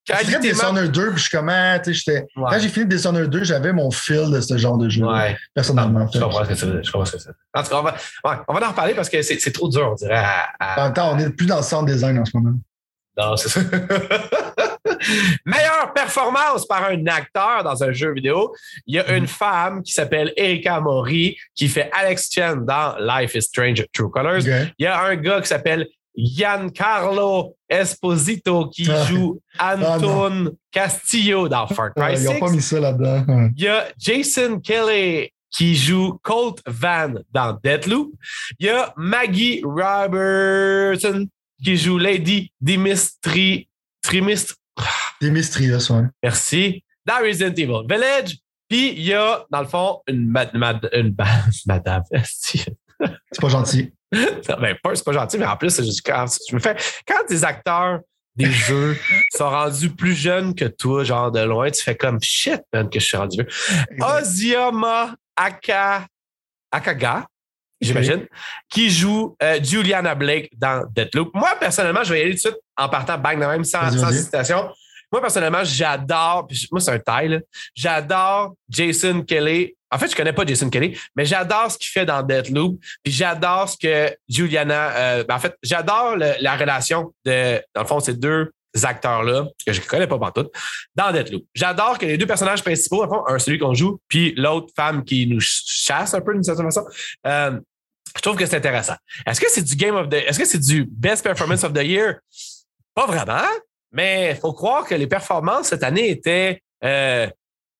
Je 0.10 0.14
dirais 0.14 0.24
Qualité 0.24 0.52
Dishonored 0.54 0.91
2, 0.91 1.10
puis 1.10 1.18
je 1.18 1.22
suis 1.28 1.38
comment, 1.38 1.78
tu 1.84 1.93
sais, 1.93 1.93
j'étais. 1.93 2.26
Quand 2.34 2.58
j'ai 2.60 2.70
fini 2.70 2.86
Dishonored 2.86 3.30
2, 3.30 3.43
j'avais 3.43 3.74
mon 3.74 3.91
feel 3.91 4.32
de 4.32 4.39
ce 4.39 4.58
genre 4.58 4.78
de 4.78 4.88
jeu. 4.88 5.06
Ouais. 5.06 5.38
Personnellement. 5.54 6.08
Je 6.14 6.20
comprends 6.20 6.45
ce 6.45 6.50
que 6.50 6.54
dire. 6.54 6.80
Je 6.84 6.91
comprends 6.91 7.06
ce 7.06 7.18
que. 7.18 7.32
En 7.54 7.64
tout 7.64 7.70
cas, 7.70 7.76
on 7.80 7.84
va, 7.84 7.91
ouais, 8.24 8.36
on 8.48 8.54
va 8.54 8.66
en 8.68 8.70
reparler 8.70 8.93
parce 8.93 9.10
que 9.10 9.22
c'est 9.22 9.38
c'est 9.39 9.52
trop 9.52 9.68
dur, 9.68 9.89
on 9.91 9.95
dirait. 9.95 10.16
À, 10.16 10.48
à- 10.60 10.80
En 10.82 10.84
même 10.86 10.93
temps, 10.93 11.12
on 11.14 11.20
est 11.20 11.30
plus 11.30 11.45
dans 11.45 11.58
le 11.58 11.64
sound 11.64 11.86
design 11.89 12.18
en 12.20 12.24
ce 12.26 12.32
moment. 12.38 12.58
Non, 13.18 13.36
c'est 13.36 13.50
ça. 13.50 13.60
Meilleure 15.45 15.93
performance 15.93 16.65
par 16.65 16.86
un 16.86 17.05
acteur 17.07 17.63
dans 17.63 17.84
un 17.84 17.91
jeu 17.91 18.13
vidéo. 18.13 18.53
Il 18.86 18.95
y 18.95 18.99
a 18.99 19.15
une 19.15 19.28
femme 19.28 19.84
qui 19.84 19.91
s'appelle 19.93 20.34
Erika 20.38 20.80
Mori 20.80 21.38
qui 21.55 21.67
fait 21.67 21.89
Alex 21.93 22.30
Chen 22.32 22.65
dans 22.65 22.95
Life 22.99 23.36
is 23.36 23.41
Strange 23.43 23.86
True 23.93 24.09
Colors. 24.09 24.45
Il 24.45 24.71
y 24.84 24.86
a 24.86 25.01
un 25.01 25.15
gars 25.15 25.41
qui 25.41 25.47
s'appelle 25.47 25.88
Giancarlo 26.17 27.55
Esposito 27.69 28.69
qui 28.69 28.89
Ah. 28.89 29.05
joue 29.05 29.39
Anton 29.59 30.51
Castillo 30.71 31.47
dans 31.47 31.67
Far 31.67 31.93
Cry 31.93 32.03
Ouais, 32.05 32.13
ils 32.13 32.19
6. 32.19 32.25
n'ont 32.25 32.39
pas 32.39 32.49
mis 32.49 32.61
ça 32.61 32.80
là-dedans. 32.80 33.49
Il 33.55 33.63
y 33.63 33.67
a 33.67 33.88
Jason 33.99 34.59
Kelly 34.59 35.30
qui 35.51 35.75
joue 35.75 36.19
Colt 36.23 36.61
Van 36.65 37.13
dans 37.32 37.57
Deathloop. 37.63 38.11
Il 38.59 38.65
y 38.65 38.69
a 38.69 38.93
Maggie 38.97 39.61
Robertson 39.63 41.28
qui 41.63 41.78
joue 41.78 41.97
Lady 41.97 42.51
Dimitri 42.59 43.67
Trimist. 44.01 44.55
Des 45.21 45.32
Mystrius, 45.32 45.89
ouais. 45.89 46.03
Merci. 46.23 46.84
Dans 47.05 47.17
Resident 47.21 47.53
Evil 47.55 47.82
Village. 47.89 48.38
Puis 48.69 48.89
il 48.91 49.01
y 49.03 49.13
a, 49.13 49.45
dans 49.49 49.61
le 49.61 49.67
fond, 49.67 50.01
une, 50.07 50.28
mad- 50.30 50.53
mad- 50.53 50.89
une 50.93 51.15
madame. 51.65 52.03
C'est 52.25 52.65
pas 53.39 53.49
gentil. 53.49 53.93
ben, 54.11 54.75
pas, 54.84 54.95
c'est 54.95 55.03
pas 55.05 55.13
gentil, 55.13 55.38
mais 55.38 55.45
en 55.45 55.55
plus, 55.57 55.69
c'est 55.69 55.84
juste 55.86 56.05
quand, 56.05 56.25
je 56.49 56.55
me 56.55 56.59
fais, 56.59 56.75
quand 57.07 57.28
des 57.30 57.43
acteurs 57.43 57.99
des 58.36 58.51
jeux 58.51 58.95
sont 59.36 59.49
rendus 59.49 59.89
plus 59.89 60.13
jeunes 60.13 60.53
que 60.53 60.65
toi, 60.65 61.03
genre 61.03 61.32
de 61.32 61.39
loin, 61.39 61.71
tu 61.71 61.82
fais 61.82 61.95
comme 61.95 62.19
shit, 62.21 62.61
man, 62.71 62.89
que 62.89 62.99
je 62.99 63.05
suis 63.05 63.17
rendu 63.17 63.38
vieux. 63.38 63.47
Oziama 64.01 65.15
Aka, 65.36 66.05
Akaga, 66.71 67.25
j'imagine, 67.82 68.25
qui 68.69 68.89
joue 68.89 69.36
euh, 69.41 69.59
Juliana 69.63 70.15
Blake 70.15 70.51
dans 70.57 70.86
Deathloop. 70.95 71.32
Moi, 71.34 71.49
personnellement, 71.59 72.03
je 72.03 72.13
vais 72.13 72.19
y 72.19 72.21
aller 72.23 72.32
tout 72.32 72.49
de 72.49 72.51
suite 72.51 72.61
en 72.75 72.89
partant 72.89 73.17
bang 73.17 73.39
de 73.39 73.45
même, 73.45 73.63
sans, 73.63 73.91
sans 73.91 73.97
vas-y. 74.07 74.15
hésitation. 74.15 74.69
Moi, 75.11 75.21
personnellement, 75.21 75.63
j'adore, 75.63 76.47
moi, 76.71 76.82
c'est 76.82 76.91
un 76.91 76.99
taille, 76.99 77.30
là. 77.30 77.39
j'adore 77.73 78.55
Jason 78.69 79.21
Kelly. 79.21 79.73
En 79.89 79.97
fait, 79.97 80.11
je 80.11 80.15
connais 80.17 80.34
pas 80.34 80.45
Jason 80.45 80.69
Kelly, 80.69 80.99
mais 81.15 81.23
j'adore 81.23 81.71
ce 81.71 81.78
qu'il 81.78 81.88
fait 81.88 82.05
dans 82.05 82.21
Deathloop, 82.21 82.78
puis 83.03 83.13
j'adore 83.13 83.69
ce 83.69 83.78
que 83.78 84.13
Juliana. 84.28 84.89
euh, 84.97 85.23
ben, 85.23 85.36
en 85.36 85.39
fait, 85.39 85.55
j'adore 85.63 86.17
la 86.17 86.57
relation 86.57 87.13
de, 87.23 87.61
dans 87.73 87.84
le 87.84 87.88
fond, 87.88 88.01
ces 88.01 88.15
deux 88.15 88.51
acteurs-là, 88.86 89.45
que 89.65 89.73
je 89.73 89.82
connais 89.82 90.07
pas 90.07 90.19
partout, 90.19 90.49
dans 90.95 91.11
Deathloop. 91.11 91.43
J'adore 91.53 91.97
que 91.97 92.05
les 92.05 92.17
deux 92.17 92.25
personnages 92.28 92.63
principaux, 92.63 93.07
fond, 93.07 93.23
un 93.28 93.39
celui 93.39 93.59
qu'on 93.59 93.73
joue, 93.73 93.99
puis 94.07 94.34
l'autre 94.36 94.71
femme 94.75 95.03
qui 95.03 95.28
nous 95.28 95.39
chasse 95.39 96.13
un 96.13 96.21
peu 96.21 96.34
d'une 96.34 96.43
certaine 96.43 96.65
façon. 96.65 96.86
euh, 97.25 97.59
je 98.15 98.21
trouve 98.21 98.36
que 98.36 98.45
c'est 98.45 98.57
intéressant. 98.57 98.95
Est-ce 99.25 99.39
que 99.39 99.49
c'est 99.49 99.61
du 99.61 99.75
Game 99.75 99.95
of 99.95 100.09
the 100.09 100.15
Est-ce 100.15 100.39
que 100.39 100.45
c'est 100.45 100.59
du 100.59 100.86
Best 100.86 101.23
Performance 101.23 101.63
of 101.63 101.73
the 101.73 101.84
Year? 101.84 102.15
Pas 102.95 103.05
vraiment, 103.05 103.45
mais 103.91 104.32
il 104.32 104.39
faut 104.39 104.53
croire 104.53 104.86
que 104.86 104.95
les 104.95 105.07
performances 105.07 105.67
cette 105.67 105.84
année 105.84 106.09
étaient 106.09 106.61
euh, 106.84 107.28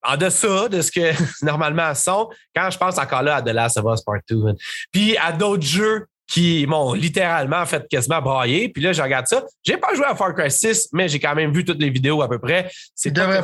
en 0.04 0.18
deçà 0.18 0.70
de 0.70 0.82
ce 0.82 0.92
que 0.92 1.12
normalement 1.46 1.90
elles 1.90 1.96
sont. 1.96 2.30
Quand 2.56 2.70
je 2.70 2.78
pense 2.78 2.98
encore 2.98 3.24
là 3.24 3.38
à 3.38 3.42
The 3.42 3.50
Last 3.50 3.78
of 3.78 3.86
Us 3.92 4.02
Part 4.02 4.20
2, 4.30 4.36
man. 4.38 4.56
puis 4.92 5.18
à 5.18 5.32
d'autres 5.32 5.66
jeux 5.66 6.06
qui 6.28 6.66
m'ont 6.68 6.94
littéralement 6.94 7.66
fait 7.66 7.88
quasiment 7.88 8.22
brailler. 8.22 8.70
Puis 8.70 8.84
là, 8.84 8.92
je 8.92 9.02
regarde 9.02 9.28
ça. 9.28 9.44
J'ai 9.64 9.78
pas 9.78 9.94
joué 9.96 10.06
à 10.06 10.16
Far 10.16 10.36
Cry 10.36 10.52
6, 10.52 10.90
mais 10.92 11.08
j'ai 11.08 11.20
quand 11.20 11.36
même 11.36 11.54
vu 11.54 11.64
toutes 11.64 11.80
les 11.80 11.90
vidéos 11.90 12.22
à 12.22 12.30
peu 12.30 12.38
près. 12.38 12.70
C'est 12.94 13.16
pas 13.16 13.42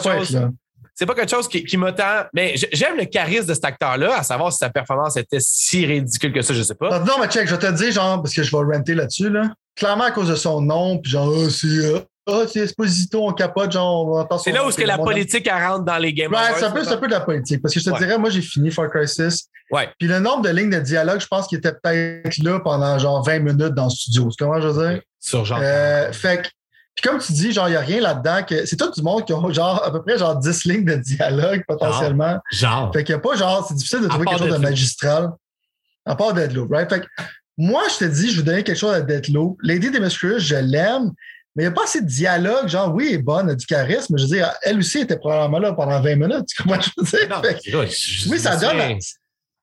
c'est 0.95 1.07
pas 1.07 1.15
quelque 1.15 1.31
chose 1.31 1.47
qui, 1.47 1.63
qui 1.63 1.75
m'a 1.75 1.91
tant. 1.91 2.25
Mais 2.33 2.53
j'aime 2.71 2.97
le 2.97 3.05
charisme 3.05 3.47
de 3.47 3.53
cet 3.53 3.65
acteur-là, 3.65 4.17
à 4.17 4.23
savoir 4.23 4.51
si 4.51 4.59
sa 4.59 4.69
performance 4.69 5.17
était 5.17 5.39
si 5.39 5.85
ridicule 5.85 6.31
que 6.31 6.41
ça, 6.41 6.53
je 6.53 6.61
sais 6.61 6.75
pas. 6.75 6.99
Non, 6.99 7.13
mais 7.19 7.27
check, 7.27 7.47
je 7.47 7.55
vais 7.55 7.67
te 7.67 7.73
dire, 7.73 7.91
genre, 7.91 8.21
parce 8.21 8.33
que 8.35 8.43
je 8.43 8.55
vais 8.55 8.63
renter 8.63 8.93
là-dessus, 8.93 9.29
là. 9.29 9.51
Clairement, 9.75 10.03
à 10.03 10.11
cause 10.11 10.29
de 10.29 10.35
son 10.35 10.61
nom, 10.61 10.99
puis 10.99 11.11
genre, 11.11 11.33
c'est 11.49 12.05
ah, 12.27 12.43
c'est 12.47 12.59
Esposito, 12.61 13.27
on 13.27 13.33
capote, 13.33 13.71
genre, 13.71 14.07
on 14.07 14.19
entend 14.19 14.37
C'est 14.37 14.51
là 14.51 14.65
où 14.65 14.69
est-ce 14.69 14.77
que 14.77 14.83
la 14.87 14.97
politique 14.97 15.47
elle 15.47 15.63
rentre 15.63 15.83
dans 15.85 15.97
les 15.97 16.13
Game 16.13 16.31
Ouais, 16.31 16.37
c'est 16.57 16.63
un, 16.65 16.71
peu, 16.71 16.79
un 16.87 16.95
de 17.07 17.07
la 17.11 17.19
politique. 17.21 17.61
Parce 17.61 17.73
que 17.73 17.79
je 17.79 17.85
te 17.85 17.89
Ouais. 17.91 17.97
dirais, 17.99 18.17
moi, 18.17 18.29
j'ai 18.29 18.41
fini 18.41 18.71
Far 18.71 18.89
Cry 18.89 19.07
6. 19.07 19.49
Ouais. 19.71 19.89
Puis 19.99 20.07
le 20.07 20.19
nombre 20.19 20.41
de 20.43 20.49
lignes 20.49 20.69
de 20.69 20.79
dialogue, 20.79 21.19
je 21.19 21.27
pense 21.27 21.47
qu'il 21.47 21.57
était 21.57 21.73
peut-être 21.73 22.37
là 22.43 22.59
pendant 22.59 22.97
genre 22.99 23.23
20 23.25 23.39
minutes 23.39 23.73
dans 23.73 23.85
le 23.85 23.89
studio. 23.89 24.29
Tu 24.37 24.43
comprends, 24.43 24.61
je 24.61 24.67
veux 24.67 24.89
dire? 24.91 25.01
Sur 25.19 25.43
genre. 25.45 25.59
Euh, 25.61 26.11
fait 26.11 26.43
que, 26.43 26.47
puis 26.95 27.09
comme 27.09 27.19
tu 27.19 27.33
dis, 27.33 27.51
genre, 27.51 27.67
il 27.67 27.71
n'y 27.71 27.77
a 27.77 27.81
rien 27.81 28.01
là-dedans. 28.01 28.43
que 28.47 28.65
C'est 28.65 28.75
tout 28.77 28.91
du 28.91 29.01
monde 29.01 29.25
qui 29.25 29.33
ont 29.33 29.51
genre 29.51 29.83
à 29.83 29.91
peu 29.91 30.01
près 30.03 30.17
genre 30.17 30.35
10 30.37 30.65
lignes 30.65 30.85
de 30.85 30.95
dialogue 30.95 31.63
potentiellement. 31.67 32.37
genre. 32.51 32.91
Fait 32.93 33.03
qu'il 33.03 33.15
n'y 33.15 33.19
a 33.19 33.21
pas 33.21 33.35
genre, 33.35 33.65
c'est 33.67 33.73
difficile 33.75 34.01
de 34.01 34.07
trouver 34.07 34.25
quelque 34.25 34.37
chose 34.39 34.47
de 34.47 34.51
Deathloop. 34.53 34.69
magistral. 34.69 35.29
À 36.05 36.15
part 36.15 36.33
Deadloop, 36.33 36.69
right? 36.71 36.89
Fait 36.89 36.99
que 37.01 37.05
moi, 37.57 37.83
je 37.91 38.05
te 38.05 38.11
dis, 38.11 38.31
je 38.31 38.37
vais 38.41 38.43
donner 38.43 38.63
quelque 38.63 38.77
chose 38.77 38.93
à 38.93 39.01
Deadloop. 39.01 39.57
Lady 39.63 39.89
Demetrius, 39.89 40.39
je 40.43 40.55
l'aime, 40.55 41.11
mais 41.55 41.63
il 41.63 41.67
n'y 41.67 41.71
a 41.71 41.75
pas 41.75 41.83
assez 41.83 42.01
de 42.01 42.07
dialogue. 42.07 42.67
Genre, 42.67 42.93
oui, 42.93 43.07
elle 43.09 43.15
est 43.15 43.17
bonne, 43.21 43.47
elle 43.47 43.53
a 43.53 43.55
du 43.55 43.65
charisme, 43.65 44.13
mais 44.15 44.21
je 44.21 44.27
veux 44.27 44.35
dire, 44.35 44.51
elle 44.63 44.79
aussi 44.79 44.99
était 44.99 45.17
probablement 45.17 45.59
là 45.59 45.73
pendant 45.73 46.01
20 46.01 46.15
minutes. 46.15 46.45
Tu 46.47 46.63
comprends 46.63 46.81
ce 46.81 46.89
que 46.89 46.93
je 47.05 47.11
veux 47.11 47.25
dire? 47.25 47.29
Non, 47.29 47.41
Fait 47.43 47.59
je- 47.63 48.29
oui, 48.29 48.39
ça 48.39 48.55
donne. 48.55 48.97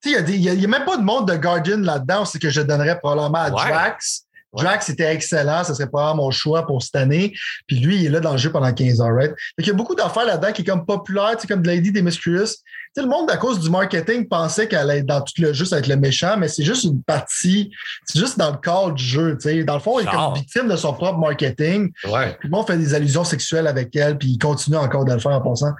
Il 0.03 0.11
y 0.11 0.15
a 0.15 0.19
il 0.21 0.57
n'y 0.59 0.65
a, 0.65 0.67
même 0.67 0.85
pas 0.85 0.97
de 0.97 1.03
monde 1.03 1.27
de 1.27 1.35
Guardian 1.35 1.77
là-dedans. 1.79 2.25
C'est 2.25 2.39
que 2.39 2.49
je 2.49 2.61
donnerais 2.61 2.97
probablement 2.97 3.37
à 3.37 3.49
Ouais. 3.51 3.69
Drax. 3.71 4.23
Ouais. 4.53 4.63
Drax 4.63 4.89
était 4.89 5.13
excellent. 5.13 5.63
Ce 5.63 5.73
serait 5.73 5.87
probablement 5.87 6.25
mon 6.25 6.31
choix 6.31 6.65
pour 6.65 6.81
cette 6.81 6.95
année. 6.95 7.33
Puis 7.67 7.79
lui, 7.79 7.97
il 7.97 8.05
est 8.07 8.09
là 8.09 8.19
dans 8.19 8.31
le 8.31 8.37
jeu 8.37 8.51
pendant 8.51 8.73
15 8.73 8.99
heures, 8.99 9.13
right? 9.15 9.31
Fait 9.55 9.63
qu'il 9.63 9.67
y 9.67 9.69
a 9.71 9.77
beaucoup 9.77 9.95
d'affaires 9.95 10.25
là-dedans 10.25 10.51
qui 10.51 10.63
est 10.63 10.65
comme 10.65 10.85
populaire, 10.85 11.31
tu 11.35 11.41
sais, 11.41 11.47
comme 11.47 11.63
Lady 11.63 11.91
Demetrius. 11.91 12.57
Tu 12.93 12.99
sais, 12.99 13.07
le 13.07 13.09
monde, 13.09 13.31
à 13.31 13.37
cause 13.37 13.61
du 13.61 13.69
marketing, 13.69 14.27
pensait 14.27 14.67
qu'elle 14.67 14.79
allait 14.79 14.97
être 14.97 15.05
dans 15.05 15.21
tout 15.21 15.33
le 15.37 15.53
jeu, 15.53 15.63
ça 15.63 15.77
va 15.77 15.79
être 15.79 15.87
le 15.87 15.95
méchant, 15.95 16.35
mais 16.37 16.49
c'est 16.49 16.65
juste 16.65 16.83
une 16.83 17.01
partie. 17.01 17.71
C'est 18.05 18.19
juste 18.19 18.37
dans 18.37 18.51
le 18.51 18.57
cadre 18.57 18.91
du 18.91 19.03
jeu, 19.03 19.37
tu 19.37 19.47
sais. 19.47 19.63
Dans 19.63 19.75
le 19.75 19.79
fond, 19.79 20.01
il 20.01 20.07
est 20.07 20.11
comme 20.11 20.33
victime 20.35 20.67
de 20.67 20.75
son 20.75 20.93
propre 20.93 21.17
marketing. 21.17 21.89
Ouais. 22.09 22.35
Puis 22.37 22.49
le 22.49 22.51
monde 22.55 22.67
fait 22.67 22.77
des 22.77 22.93
allusions 22.93 23.23
sexuelles 23.23 23.67
avec 23.67 23.95
elle, 23.95 24.17
puis 24.17 24.31
il 24.31 24.37
continue 24.37 24.75
encore 24.75 25.05
de 25.05 25.13
le 25.13 25.19
faire 25.19 25.31
en 25.31 25.39
pensant. 25.39 25.71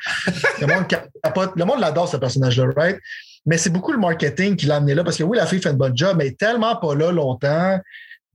le 0.61 0.67
monde 0.67 0.87
capote. 0.87 1.51
Le 1.57 1.65
monde 1.65 1.81
l'adore, 1.81 2.07
ce 2.07 2.15
personnage-là, 2.15 2.67
right? 2.77 2.97
Mais 3.45 3.57
c'est 3.57 3.71
beaucoup 3.71 3.91
le 3.91 3.99
marketing 3.99 4.55
qui 4.55 4.65
l'a 4.65 4.77
amené 4.77 4.95
là, 4.95 5.03
parce 5.03 5.17
que 5.17 5.23
oui, 5.23 5.37
la 5.37 5.45
fille 5.45 5.61
fait 5.61 5.71
une 5.71 5.77
bonne 5.77 5.97
job, 5.97 6.15
mais 6.17 6.27
elle 6.27 6.31
est 6.31 6.39
tellement 6.39 6.77
pas 6.77 6.95
là 6.95 7.11
longtemps 7.11 7.77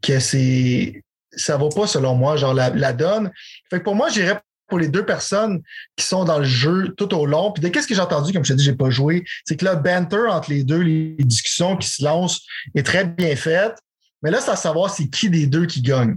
que 0.02 0.18
c'est. 0.20 1.02
Ça 1.32 1.56
vaut 1.56 1.70
pas, 1.70 1.86
selon 1.86 2.14
moi, 2.14 2.36
genre 2.36 2.52
la, 2.52 2.68
la 2.70 2.92
donne. 2.92 3.30
Fait 3.70 3.78
que 3.78 3.84
pour 3.84 3.94
moi, 3.94 4.10
j'irais 4.10 4.38
pour 4.68 4.78
les 4.78 4.88
deux 4.88 5.04
personnes 5.04 5.62
qui 5.96 6.04
sont 6.04 6.24
dans 6.24 6.38
le 6.38 6.44
jeu 6.44 6.94
tout 6.96 7.14
au 7.14 7.26
long. 7.26 7.52
Puis 7.52 7.62
de 7.62 7.68
qu'est-ce 7.68 7.86
que 7.86 7.94
j'ai 7.94 8.00
entendu, 8.00 8.32
comme 8.32 8.44
je 8.44 8.52
te 8.52 8.58
dis, 8.58 8.64
j'ai 8.64 8.74
pas 8.74 8.90
joué, 8.90 9.24
c'est 9.44 9.56
que 9.56 9.64
le 9.64 9.76
banter 9.76 10.26
entre 10.28 10.50
les 10.50 10.64
deux, 10.64 10.80
les 10.80 11.16
discussions 11.20 11.76
qui 11.76 11.88
se 11.88 12.04
lancent 12.04 12.42
est 12.74 12.84
très 12.84 13.04
bien 13.04 13.36
faite. 13.36 13.76
Mais 14.22 14.30
là, 14.30 14.40
c'est 14.40 14.50
à 14.50 14.56
savoir 14.56 14.90
c'est 14.90 15.08
qui 15.08 15.30
des 15.30 15.46
deux 15.46 15.66
qui 15.66 15.82
gagne. 15.82 16.16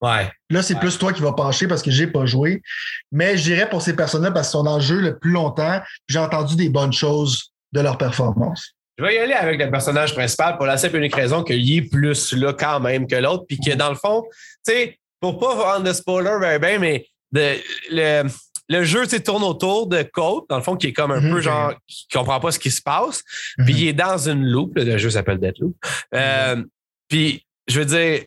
Ouais. 0.00 0.30
Là, 0.50 0.62
c'est 0.62 0.74
Ouais. 0.74 0.80
plus 0.80 0.98
toi 0.98 1.12
qui 1.12 1.22
vas 1.22 1.32
pencher 1.32 1.66
parce 1.66 1.82
que 1.82 1.90
j'ai 1.90 2.06
pas 2.06 2.26
joué. 2.26 2.62
Mais 3.10 3.36
j'irais 3.36 3.68
pour 3.68 3.80
ces 3.82 3.94
personnes-là 3.96 4.30
parce 4.30 4.48
qu'ils 4.48 4.52
sont 4.58 4.64
dans 4.64 4.76
le 4.76 4.82
jeu 4.82 5.00
le 5.00 5.18
plus 5.18 5.30
longtemps. 5.30 5.80
J'ai 6.08 6.18
entendu 6.18 6.56
des 6.56 6.68
bonnes 6.68 6.92
choses 6.92 7.52
de 7.72 7.80
leur 7.80 7.96
performance. 7.98 8.72
Je 8.96 9.04
vais 9.04 9.16
y 9.16 9.18
aller 9.18 9.32
avec 9.32 9.60
le 9.60 9.70
personnage 9.70 10.14
principal 10.14 10.56
pour 10.56 10.66
la 10.66 10.76
simple 10.76 10.96
et 10.96 10.98
unique 11.00 11.16
raison 11.16 11.42
qu'il 11.42 11.72
est 11.76 11.82
plus 11.82 12.32
là 12.34 12.52
quand 12.52 12.78
même 12.80 13.08
que 13.08 13.16
l'autre, 13.16 13.44
puis 13.48 13.58
que 13.58 13.74
dans 13.74 13.88
le 13.88 13.96
fond, 13.96 14.22
tu 14.66 14.72
sais, 14.72 14.98
pour 15.20 15.38
pas 15.38 15.54
vendre 15.56 15.84
de 15.84 15.92
spoiler 15.92 16.36
bien, 16.38 16.58
bien, 16.60 16.78
mais 16.78 17.06
de- 17.34 17.56
le, 17.90 18.28
le 18.70 18.84
jeu 18.84 19.06
tourne 19.06 19.42
autour 19.42 19.86
de 19.88 20.02
Colt, 20.02 20.44
dans 20.48 20.56
le 20.56 20.62
fond, 20.62 20.76
qui 20.76 20.86
est 20.86 20.92
comme 20.94 21.10
un 21.10 21.20
Mhm. 21.20 21.30
peu 21.32 21.40
genre, 21.42 21.74
qui 21.86 22.06
comprend 22.12 22.40
pas 22.40 22.50
ce 22.52 22.58
qui 22.58 22.70
se 22.70 22.80
passe, 22.80 23.22
puis 23.64 23.74
il 23.74 23.88
est 23.88 23.92
dans 23.92 24.16
une 24.28 24.44
loupe, 24.46 24.72
le 24.76 24.96
jeu 24.96 25.10
s'appelle 25.10 25.38
Deathloop. 25.38 25.74
Euh, 26.14 26.64
Puis, 27.08 27.44
je 27.68 27.80
veux 27.80 27.84
dire, 27.84 28.24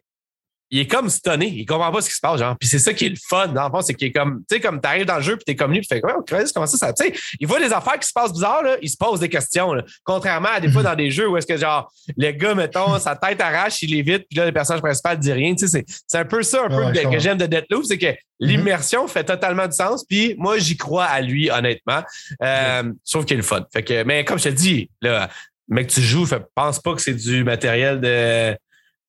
il 0.70 0.80
est 0.80 0.88
comme 0.88 1.10
stunné, 1.10 1.48
il 1.48 1.66
comprend 1.66 1.92
pas 1.92 2.02
ce 2.02 2.10
qui 2.10 2.16
se 2.16 2.20
passe, 2.20 2.40
genre. 2.40 2.56
Puis 2.60 2.68
c'est 2.68 2.80
ça 2.80 2.94
qui 2.94 3.06
est 3.06 3.10
le 3.10 3.16
fun, 3.30 3.48
dans 3.48 3.64
le 3.66 3.70
fond, 3.70 3.82
c'est 3.82 3.94
qu'il 3.94 4.08
est 4.08 4.12
comme, 4.12 4.40
tu 4.50 4.56
sais, 4.56 4.60
comme 4.62 4.82
t'arrives 4.82 5.06
dans 5.06 5.16
le 5.18 5.22
jeu, 5.22 5.36
puis 5.38 5.46
t'es 5.46 5.56
comme 5.56 5.72
lui, 5.72 5.80
puis 5.80 5.88
fais, 5.88 6.04
ouais, 6.06 6.44
comment 6.54 6.68
ça, 6.68 6.78
ça, 6.78 6.94
tu 6.94 7.06
sais, 7.06 7.14
il 7.40 7.48
voit 7.48 7.60
des 7.60 7.72
affaires 7.72 7.98
qui 8.00 8.08
se 8.08 8.14
passent 8.14 8.34
bizarres, 8.34 8.64
là, 8.64 8.76
il 8.82 8.90
se 8.90 8.98
pose 8.98 9.20
des 9.20 9.30
questions, 9.30 9.74
là. 9.74 9.84
Contrairement 10.04 10.50
à 10.50 10.60
des 10.60 10.70
fois 10.70 10.82
Mhm. 10.82 10.88
dans 10.90 10.96
des 10.96 11.10
jeux 11.12 11.30
où 11.30 11.38
est-ce 11.38 11.48
que, 11.48 11.58
genre, 11.58 11.92
le 12.18 12.32
gars, 12.32 12.54
mettons, 12.56 13.00
sa 13.00 13.16
tête 13.16 13.40
arrache, 13.42 13.82
il 13.82 13.98
est 13.98 14.02
vite, 14.02 14.26
puis 14.30 14.38
là, 14.40 14.46
le 14.46 14.52
personnage 14.52 14.82
principal 14.82 15.18
dit 15.18 15.32
rien, 15.32 15.56
tu 15.56 15.68
sais, 15.68 15.84
c'est- 16.08 16.18
un 16.18 16.26
peu 16.26 16.44
ça, 16.44 16.64
un 16.66 16.68
peu, 16.70 16.76
Ouais, 16.86 17.04
que- 17.12 17.20
j'aime 17.20 17.38
de 17.38 17.46
Deathloop, 17.46 17.86
c'est 17.86 17.98
que 17.98 18.08
l'immersion 18.40 19.08
fait 19.08 19.24
totalement 19.24 19.68
du 19.68 19.74
sens, 19.76 20.04
puis 20.08 20.36
moi, 20.38 20.58
j'y 20.60 20.78
crois 20.78 21.06
à 21.06 21.22
lui, 21.22 21.50
honnêtement. 21.50 22.02
Euh, 22.44 22.84
Sauf 23.04 23.26
qu'il 23.26 23.36
est 23.36 23.38
le 23.38 23.44
fun. 23.44 23.66
Fait 23.74 23.84
que, 23.84 24.04
mais 24.04 24.24
comme 24.26 24.38
je 24.40 24.46
te 24.46 24.50
dis, 24.50 24.90
là, 25.02 25.30
mec, 25.70 25.88
tu 25.88 26.02
joues, 26.02 26.26
fait, 26.26 26.42
pense 26.56 26.80
pas 26.80 26.94
que 26.94 27.02
c'est 27.02 27.14
du 27.14 27.44
matériel 27.44 28.00
de, 28.02 28.58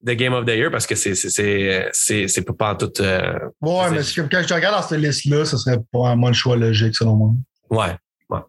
de 0.00 0.12
Game 0.14 0.32
of 0.32 0.44
the 0.46 0.50
Year 0.50 0.70
parce 0.70 0.86
que 0.86 0.94
c'est 0.94 1.14
c'est 1.14 1.28
c'est 1.30 1.88
c'est 1.92 2.28
c'est 2.28 2.42
pas 2.42 2.72
en 2.72 2.76
tout 2.76 2.92
euh, 3.00 3.38
Ouais, 3.60 3.90
mais 3.90 3.98
comme 4.14 4.28
quand 4.28 4.42
je 4.46 4.54
regarde 4.54 4.76
dans 4.76 4.82
cette 4.88 5.00
liste-là, 5.00 5.44
ce 5.44 5.56
serait 5.56 5.78
pas 5.92 5.98
vraiment 5.98 6.28
le 6.28 6.34
choix 6.34 6.56
logique, 6.56 6.94
selon 6.94 7.16
moi. 7.16 7.30
ouais 7.70 7.96
ouais 8.30 8.40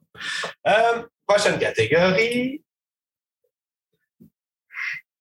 Euh, 0.68 1.04
prochaine 1.28 1.58
catégorie 1.60 2.62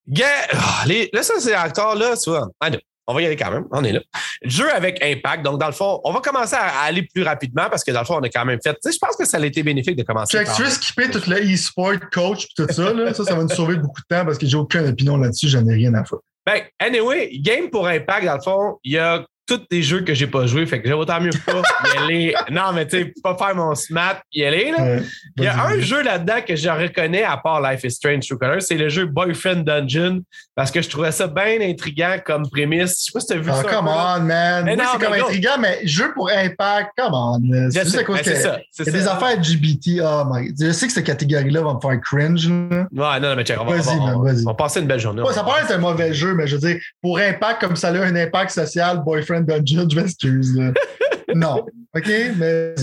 Ga- 0.07 0.47
Ah, 0.53 0.83
les- 0.87 1.09
là 1.13 1.21
ça 1.23 1.35
c'est 1.39 1.53
acteurs 1.53 1.95
là 1.95 2.15
tu 2.17 2.29
vois 2.31 2.47
Ah, 2.59 2.69
non. 2.69 2.79
On 3.09 3.13
va 3.15 3.21
y 3.23 3.25
aller 3.25 3.35
quand 3.35 3.51
même. 3.51 3.65
On 3.71 3.83
est 3.83 3.91
là. 3.91 4.01
Jeu 4.43 4.71
avec 4.71 5.03
impact. 5.03 5.43
Donc 5.43 5.59
dans 5.59 5.65
le 5.65 5.73
fond 5.73 5.99
on 6.03 6.13
va 6.13 6.19
commencer 6.21 6.55
à 6.55 6.83
aller 6.83 7.07
plus 7.13 7.23
rapidement 7.23 7.67
parce 7.69 7.83
que 7.83 7.91
dans 7.91 8.01
le 8.01 8.05
fond 8.05 8.17
on 8.19 8.23
a 8.23 8.29
quand 8.29 8.45
même 8.45 8.59
fait 8.63 8.73
tu 8.73 8.77
sais 8.83 8.91
je 8.93 8.99
pense 8.99 9.15
que 9.15 9.25
ça 9.25 9.37
a 9.37 9.45
été 9.45 9.63
bénéfique 9.63 9.95
de 9.97 10.03
commencer 10.03 10.37
Check, 10.37 10.45
par- 10.47 10.55
tu 10.55 10.63
veux 10.63 10.69
skipper 10.69 11.09
tout 11.09 11.21
le 11.27 11.53
e-sport, 11.53 11.93
coach, 12.11 12.47
pis 12.47 12.53
tout 12.55 12.67
ça, 12.71 12.93
là, 12.93 13.13
ça, 13.13 13.23
ça 13.25 13.35
va 13.35 13.43
nous 13.43 13.49
sauver 13.49 13.75
beaucoup 13.75 14.01
de 14.01 14.15
temps 14.15 14.25
parce 14.25 14.37
que 14.37 14.45
j'ai 14.45 14.57
aucune 14.57 14.87
opinion 14.87 15.17
là-dessus, 15.17 15.47
j'en 15.49 15.67
ai 15.67 15.73
rien 15.73 15.93
à 15.95 16.05
faire. 16.05 16.19
Ben, 16.45 16.61
anyway, 16.79 17.29
game 17.39 17.69
pour 17.69 17.87
Impact, 17.87 18.25
dans 18.25 18.35
le 18.35 18.41
fond, 18.41 18.79
il 18.83 18.93
y 18.93 18.97
a 18.97 19.25
tous 19.55 19.61
des 19.69 19.81
jeux 19.83 20.01
que 20.01 20.13
j'ai 20.13 20.27
pas 20.27 20.45
joué, 20.45 20.65
fait 20.65 20.81
que 20.81 20.87
j'ai 20.87 20.93
autant 20.93 21.19
mieux 21.19 21.31
pas 21.45 21.61
y 21.95 21.97
aller. 22.03 22.33
Non, 22.51 22.71
mais 22.73 22.87
tu 22.87 22.97
sais, 22.97 23.13
pas 23.23 23.35
faire 23.37 23.55
mon 23.55 23.75
smat, 23.75 24.21
y 24.31 24.43
aller, 24.45 24.71
là. 24.77 24.83
Ouais. 24.83 25.03
Il 25.37 25.43
y 25.43 25.47
a 25.47 25.65
un 25.65 25.79
jeu 25.79 26.01
là-dedans 26.03 26.41
que 26.47 26.55
je 26.55 26.69
reconnais 26.69 27.23
à 27.23 27.37
part 27.37 27.61
Life 27.61 27.83
is 27.83 27.91
Strange 27.91 28.27
True 28.27 28.37
Colors, 28.37 28.61
c'est 28.61 28.77
le 28.77 28.89
jeu 28.89 29.05
Boyfriend 29.05 29.63
Dungeon, 29.63 30.21
parce 30.55 30.71
que 30.71 30.81
je 30.81 30.89
trouvais 30.89 31.11
ça 31.11 31.27
bien 31.27 31.57
intriguant 31.61 32.15
comme 32.25 32.47
prémisse. 32.49 32.91
Je 32.99 33.03
sais 33.05 33.11
pas 33.13 33.19
si 33.19 33.27
tu 33.27 33.33
as 33.33 33.37
vu 33.37 33.49
Ah, 33.51 33.55
ça. 33.55 33.63
come 33.63 33.87
on, 33.87 34.19
man. 34.21 34.65
Mais 34.65 34.75
Oui, 34.77 34.83
c'est 34.93 35.03
comme 35.05 35.13
intriguant, 35.13 35.57
mais 35.59 35.79
jeu 35.83 36.11
pour 36.13 36.29
impact, 36.29 36.91
come 36.97 37.13
on. 37.13 37.39
là. 37.49 37.65
Je 37.65 37.69
C'est 37.71 37.79
juste 37.83 37.91
sais, 37.95 37.99
à 37.99 38.03
cause 38.03 38.15
ben, 38.17 38.23
que. 38.23 38.29
c'est 38.29 38.41
ça. 38.41 38.59
c'est 38.71 38.83
Il 38.83 38.85
y 38.87 38.89
a 38.89 38.99
des 38.99 39.05
ça. 39.05 39.15
affaires 39.15 39.37
LGBT. 39.39 40.01
Oh 40.03 40.23
my. 40.31 40.53
Je 40.59 40.71
sais 40.71 40.87
que 40.87 40.93
cette 40.93 41.05
catégorie-là 41.05 41.61
va 41.61 41.73
me 41.73 41.79
faire 41.79 41.99
cringe. 42.01 42.47
là. 42.49 42.87
Ouais, 42.91 43.19
non, 43.19 43.29
non, 43.29 43.35
mais 43.35 43.43
check, 43.43 43.57
on 43.59 43.65
va, 43.65 43.71
on 43.75 44.05
man, 44.05 44.15
on- 44.15 44.21
vas-y. 44.23 44.41
on 44.43 44.49
va 44.49 44.53
passer 44.53 44.79
une 44.81 44.87
belle 44.87 44.99
journée. 44.99 45.21
Ouais, 45.21 45.33
ça 45.33 45.43
paraît 45.43 45.63
être 45.63 45.71
un 45.71 45.77
mauvais 45.79 46.13
jeu, 46.13 46.33
mais 46.35 46.45
je 46.47 46.55
veux 46.57 46.61
dire, 46.67 46.79
pour 47.01 47.17
impact 47.19 47.61
comme 47.61 47.75
ça 47.75 47.89
a 47.89 47.91
un 47.99 48.15
impact 48.15 48.51
social, 48.51 49.01
boyfriend 49.03 49.38
dungeon, 49.41 49.87
je 49.89 49.95
m'excuse. 49.99 50.59
non. 51.35 51.65
OK? 51.95 52.11
Mais. 52.37 52.75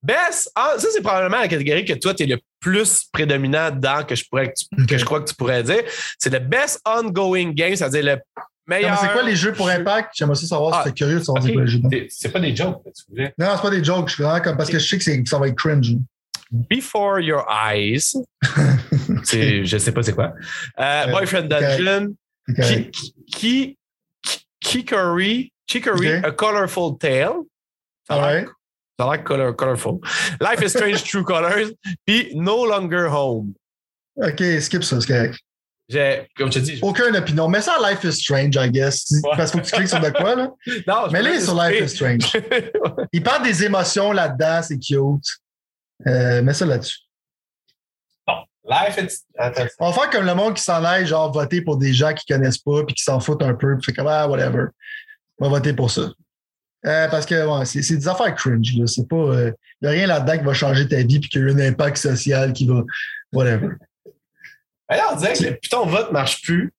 Best, 0.00 0.50
ah, 0.54 0.74
ça 0.78 0.86
c'est 0.92 1.02
probablement 1.02 1.38
la 1.40 1.48
catégorie 1.48 1.84
que 1.84 1.92
toi 1.94 2.14
tu 2.14 2.22
es 2.22 2.26
le 2.26 2.38
plus 2.60 3.04
prédominant 3.12 3.70
dans 3.72 4.06
que 4.06 4.14
je 4.14 4.24
pourrais 4.30 4.48
que, 4.48 4.54
tu- 4.56 4.86
que 4.86 4.94
Ok. 4.94 5.00
je 5.00 5.04
crois 5.04 5.20
que 5.20 5.28
tu 5.28 5.34
pourrais 5.34 5.62
dire. 5.64 5.82
C'est 6.18 6.32
le 6.32 6.38
best 6.38 6.80
ongoing 6.86 7.50
game, 7.52 7.74
c'est-à-dire 7.74 8.04
le 8.04 8.16
meilleur. 8.68 8.92
mais 8.92 8.96
c'est 9.08 9.12
quoi 9.12 9.24
les 9.24 9.34
jeux 9.34 9.52
pour 9.54 9.68
impact? 9.68 10.10
J'aimerais 10.14 10.36
ça 10.36 10.46
savoir 10.46 10.74
si 10.74 10.80
Ah, 10.80 10.84
t'es 10.84 10.92
curieux 10.92 11.18
de 11.18 11.24
savoir 11.24 11.42
c'est 11.42 11.48
Ok. 11.48 11.54
quoi 11.56 11.64
les 11.64 11.68
jeux. 11.70 11.80
C'est- 11.90 12.06
C'est 12.10 12.28
pas 12.28 12.38
des 12.38 12.54
jokes, 12.54 12.80
tu 12.84 13.04
voulais. 13.10 13.34
Non, 13.38 13.48
c'est 13.56 13.62
pas 13.62 13.70
des 13.70 13.82
jokes. 13.82 14.08
Je 14.08 14.14
suis 14.14 14.22
vraiment 14.22 14.40
comme. 14.40 14.56
Parce 14.56 14.70
que 14.70 14.78
je 14.78 14.86
sais 14.88 14.98
que 14.98 15.04
c'est- 15.04 15.26
ça 15.26 15.36
va 15.38 15.48
être 15.48 15.56
cringe. 15.56 15.94
Before 16.50 17.18
Your 17.18 17.44
Eyes. 17.50 18.12
C'est- 19.24 19.64
Je 19.64 19.78
sais 19.78 19.92
pas 19.92 20.02
c'est 20.04 20.12
quoi. 20.14 20.32
Euh, 20.78 21.04
Euh, 21.08 21.10
Boyfriend 21.10 21.44
ok. 21.44 21.48
Dungeon. 21.48 22.14
C'est 22.46 22.54
correct. 22.54 22.94
Ki, 23.32 23.76
Ki, 24.22 24.46
Kikori. 24.60 25.52
Chicory. 25.68 26.14
A 26.24 26.30
Colorful 26.32 26.98
Tale. 26.98 27.34
Ça 28.06 28.14
a 28.14 28.32
l'air- 28.32 28.48
Ouais. 29.00 29.22
color, 29.22 29.54
colorful. 29.54 30.00
Life 30.40 30.60
is 30.62 30.70
Strange 30.70 31.04
True 31.04 31.22
Colors. 31.22 31.70
Puis 32.04 32.32
No 32.34 32.66
Longer 32.66 33.08
Home. 33.12 33.52
OK, 34.16 34.42
skip 34.60 34.82
ça, 34.82 35.00
c'est 35.00 35.06
correct. 35.06 35.38
J'ai, 35.88 36.26
comme 36.36 36.50
je 36.52 36.58
te 36.58 36.64
dis, 36.64 36.78
Aucune 36.82 37.16
opinion. 37.16 37.48
Mais 37.48 37.60
ça, 37.62 37.76
Life 37.80 38.02
is 38.04 38.14
Strange, 38.14 38.56
I 38.56 38.68
guess. 38.70 39.06
Ouais. 39.10 39.30
Parce 39.36 39.52
qu'il 39.52 39.60
faut 39.60 39.64
que 39.66 39.70
tu 39.70 39.76
cliques 39.76 39.88
sur 39.88 40.00
de 40.00 40.10
quoi, 40.10 40.34
là? 40.34 40.50
non, 40.86 41.06
je 41.06 41.12
Mais 41.12 41.22
là, 41.22 41.40
sur 41.40 41.54
Life 41.54 41.80
is 41.84 41.88
Strange. 41.94 42.32
Il 43.12 43.22
parle 43.22 43.44
des 43.44 43.64
émotions 43.64 44.12
là-dedans, 44.12 44.60
c'est 44.62 44.78
cute. 44.78 45.24
Euh, 46.06 46.42
mets 46.42 46.52
ça 46.54 46.66
là-dessus. 46.66 46.98
Life 48.70 48.98
is. 48.98 49.24
Attends. 49.38 49.64
On 49.80 49.90
va 49.90 49.92
faire 50.02 50.10
comme 50.10 50.26
le 50.26 50.34
monde 50.34 50.54
qui 50.54 50.62
s'en 50.62 50.84
aille, 50.84 51.06
genre 51.06 51.32
voter 51.32 51.62
pour 51.62 51.78
des 51.78 51.94
gens 51.94 52.12
qui 52.12 52.26
connaissent 52.30 52.58
pas 52.58 52.84
puis 52.84 52.94
qui 52.96 53.02
s'en 53.02 53.18
foutent 53.18 53.42
un 53.42 53.54
peu. 53.54 53.76
Puis 53.78 53.86
fait 53.86 53.92
comme, 53.94 54.08
ah, 54.08 54.28
whatever. 54.28 54.64
On 55.40 55.48
va 55.48 55.58
voter 55.58 55.72
pour 55.72 55.90
ça. 55.90 56.10
Euh, 56.86 57.08
parce 57.08 57.26
que 57.26 57.46
ouais, 57.46 57.64
c'est 57.64 57.80
des 57.96 58.08
affaires 58.08 58.34
cringe. 58.34 58.72
pas. 59.08 59.16
Il 59.16 59.54
n'y 59.82 59.88
a 59.88 59.90
rien 59.90 60.06
là-dedans 60.06 60.38
qui 60.38 60.44
va 60.44 60.54
changer 60.54 60.88
ta 60.88 60.96
vie 60.96 61.18
puis 61.20 61.28
qu'il 61.28 61.40
y 61.42 61.50
a 61.50 61.52
un 61.52 61.58
impact 61.58 61.96
social 61.96 62.52
qui 62.52 62.66
va. 62.66 62.82
Whatever. 63.32 63.70
Alors, 64.88 65.12
on 65.12 65.16
dirait 65.16 65.34
que 65.34 65.42
le 65.44 65.54
putain 65.56 65.84
de 65.84 65.90
vote 65.90 66.12
marche 66.12 66.40
plus. 66.42 66.72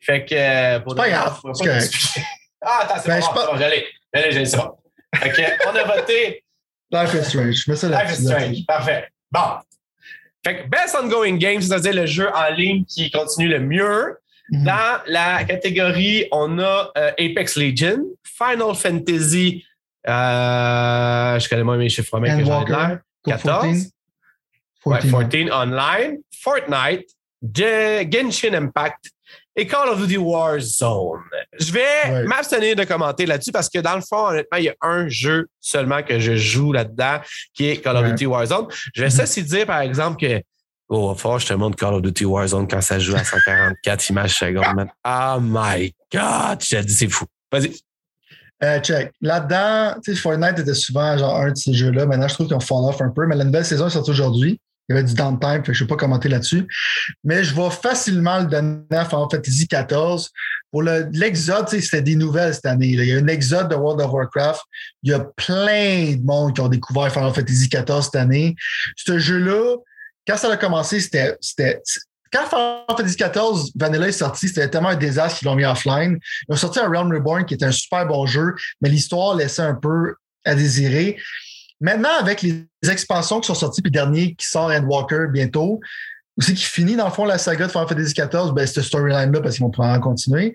Fait 0.00 0.24
que. 0.24 0.34
euh, 0.34 0.80
C'est 0.86 0.96
pas 0.96 1.08
grave, 1.08 1.40
pas 1.42 1.52
discuter. 1.52 2.20
Ah, 2.60 2.80
attends, 2.82 3.00
c'est 3.00 3.08
Ben, 3.08 3.20
c'est 3.22 3.32
bon, 3.32 3.56
j'allais. 3.56 3.86
J'allais, 4.12 4.32
j'allais. 4.32 4.62
Fait 5.14 5.30
que, 5.30 5.68
on 5.68 5.76
a 5.76 5.84
voté 5.96 6.42
Life 6.90 7.14
is 7.14 7.24
Strange. 7.24 7.68
Mets 7.68 7.76
ça 7.76 7.88
Life 7.88 8.18
is. 8.18 8.24
Strange. 8.24 8.66
Parfait. 8.66 9.06
Bon. 9.30 9.58
Fait 10.44 10.56
que 10.64 10.68
Best 10.68 10.96
Ongoing 10.96 11.36
Game, 11.36 11.62
c'est-à-dire 11.62 11.94
le 11.94 12.06
jeu 12.06 12.28
en 12.34 12.50
ligne 12.52 12.84
qui 12.84 13.12
continue 13.12 13.48
le 13.48 13.60
mieux. 13.60 14.18
Mhm. 14.50 14.64
Dans 14.64 15.00
la 15.06 15.44
catégorie, 15.44 16.26
on 16.32 16.58
a 16.58 16.90
euh, 16.96 17.10
Apex 17.18 17.56
Legion, 17.56 17.98
Final 18.24 18.74
Fantasy, 18.74 19.64
euh, 20.08 21.38
je 21.38 21.48
connais 21.48 21.64
moins 21.64 21.76
mes 21.76 21.88
chiffres 21.88 22.12
romains 22.12 22.38
que 22.38 22.44
j'en 22.44 22.64
ai 22.64 22.70
l'air. 22.70 22.98
14. 23.26 23.42
14. 23.44 23.90
Ouais, 24.86 24.98
14. 25.00 25.28
14 25.28 25.50
Online, 25.52 26.16
Fortnite, 26.40 27.06
Ge- 27.42 28.08
Genshin 28.10 28.54
Impact 28.54 29.10
et 29.54 29.66
Call 29.66 29.88
of 29.88 30.00
Duty 30.00 30.16
Warzone. 30.16 31.20
Je 31.58 31.72
vais 31.72 31.80
Ouais. 32.10 32.24
m'abstenir 32.24 32.74
de 32.76 32.84
commenter 32.84 33.26
là-dessus 33.26 33.52
parce 33.52 33.68
que 33.68 33.80
dans 33.80 33.96
le 33.96 34.00
fond, 34.02 34.28
honnêtement, 34.28 34.56
il 34.58 34.64
y 34.64 34.68
a 34.68 34.74
un 34.80 35.08
jeu 35.08 35.46
seulement 35.60 36.02
que 36.02 36.18
je 36.20 36.36
joue 36.36 36.72
là-dedans 36.72 37.18
qui 37.54 37.68
est 37.68 37.76
Call 37.78 37.96
of 37.96 38.02
Ouais. 38.04 38.10
Duty 38.10 38.26
Warzone. 38.26 38.66
Je 38.94 39.02
vais 39.02 39.08
Mhm. 39.08 39.14
ceci 39.16 39.42
dire, 39.42 39.66
par 39.66 39.80
exemple, 39.80 40.16
que 40.24 40.40
Oh, 40.88 41.14
fort, 41.14 41.38
je 41.38 41.46
te 41.48 41.52
montre 41.52 41.76
Call 41.76 41.94
of 41.94 42.02
Duty 42.02 42.24
Warzone 42.24 42.66
quand 42.66 42.80
ça 42.80 42.98
joue 42.98 43.14
à 43.14 43.22
144 43.24 44.08
images 44.10 44.38
secondes, 44.38 44.74
man. 44.74 44.88
Oh 45.06 45.38
my 45.40 45.94
God! 46.12 46.62
Je 46.62 46.76
te 46.76 46.82
dis, 46.82 46.94
c'est 46.94 47.08
fou. 47.08 47.26
Vas-y. 47.52 47.72
Euh, 48.64 48.80
check. 48.80 49.12
Là-dedans, 49.20 50.00
tu 50.02 50.14
sais, 50.14 50.20
Fortnite 50.20 50.58
était 50.58 50.74
souvent 50.74 51.16
genre 51.16 51.36
un 51.40 51.50
de 51.52 51.56
ces 51.56 51.74
jeux-là. 51.74 52.06
Maintenant, 52.06 52.26
je 52.26 52.34
trouve 52.34 52.46
qu'ils 52.48 52.56
ont 52.56 52.60
fall 52.60 52.78
off 52.88 53.00
un 53.00 53.10
peu, 53.10 53.26
mais 53.26 53.36
la 53.36 53.44
nouvelle 53.44 53.64
saison 53.64 53.86
est 53.86 53.90
sortie 53.90 54.10
aujourd'hui. 54.10 54.60
Il 54.88 54.96
y 54.96 54.98
avait 54.98 55.06
du 55.06 55.14
downtime, 55.14 55.62
fait 55.64 55.72
que 55.72 55.72
je 55.74 55.84
ne 55.84 55.86
vais 55.86 55.94
pas 55.94 55.98
commenter 56.00 56.30
là-dessus. 56.30 56.66
Mais 57.22 57.44
je 57.44 57.54
vais 57.54 57.68
facilement 57.70 58.38
le 58.38 58.46
donner 58.46 58.80
à 58.90 59.04
Final 59.04 59.26
Fantasy 59.30 59.68
XIV. 59.70 60.28
Pour 60.72 60.82
le- 60.82 61.06
l'exode, 61.12 61.68
c'était 61.68 62.00
des 62.00 62.16
nouvelles 62.16 62.54
cette 62.54 62.64
année. 62.64 62.96
là. 62.96 63.04
Il 63.04 63.08
y 63.10 63.12
a 63.12 63.18
un 63.18 63.26
exode 63.28 63.68
de 63.68 63.74
World 63.76 64.00
of 64.00 64.10
Warcraft. 64.10 64.60
Il 65.02 65.10
y 65.10 65.14
a 65.14 65.20
plein 65.20 66.16
de 66.16 66.24
monde 66.24 66.54
qui 66.54 66.62
ont 66.62 66.68
découvert 66.68 67.12
Final 67.12 67.34
Fantasy 67.34 67.68
XIV 67.68 68.02
cette 68.02 68.16
année. 68.16 68.56
Ce 68.96 69.18
jeu-là, 69.18 69.76
quand 70.28 70.36
ça 70.36 70.52
a 70.52 70.56
commencé, 70.56 71.00
c'était. 71.00 71.36
Quand 72.30 72.46
Final 72.46 72.84
Fantasy 72.90 73.16
XIV 73.16 73.72
Vanilla 73.74 74.08
est 74.08 74.12
sorti, 74.12 74.48
c'était 74.48 74.68
tellement 74.68 74.90
un 74.90 74.96
désastre 74.96 75.38
qu'ils 75.38 75.48
l'ont 75.48 75.54
mis 75.54 75.64
offline. 75.64 76.18
Ils 76.46 76.52
ont 76.52 76.56
sorti 76.56 76.78
un 76.78 76.86
Realm 76.86 77.10
Reborn 77.10 77.46
qui 77.46 77.54
était 77.54 77.64
un 77.64 77.72
super 77.72 78.06
bon 78.06 78.26
jeu, 78.26 78.54
mais 78.82 78.90
l'histoire 78.90 79.34
laissait 79.34 79.62
un 79.62 79.74
peu 79.74 80.14
à 80.44 80.54
désirer. 80.54 81.16
Maintenant, 81.80 82.10
avec 82.20 82.42
les 82.42 82.66
expansions 82.86 83.40
qui 83.40 83.46
sont 83.46 83.54
sorties, 83.54 83.80
puis 83.80 83.90
dernier 83.90 84.34
qui 84.34 84.46
sort 84.46 84.70
Endwalker 84.70 85.28
bientôt, 85.32 85.80
aussi 86.36 86.52
qui 86.52 86.64
finit 86.64 86.96
dans 86.96 87.06
le 87.06 87.12
fond 87.12 87.24
la 87.24 87.38
saga 87.38 87.66
de 87.66 87.70
Final 87.70 87.88
Fantasy 87.88 88.12
XIV, 88.12 88.52
ben, 88.52 88.66
cette 88.66 88.84
storyline-là, 88.84 89.40
parce 89.40 89.54
qu'ils 89.54 89.64
vont 89.64 89.70
probablement 89.70 90.02
continuer. 90.02 90.52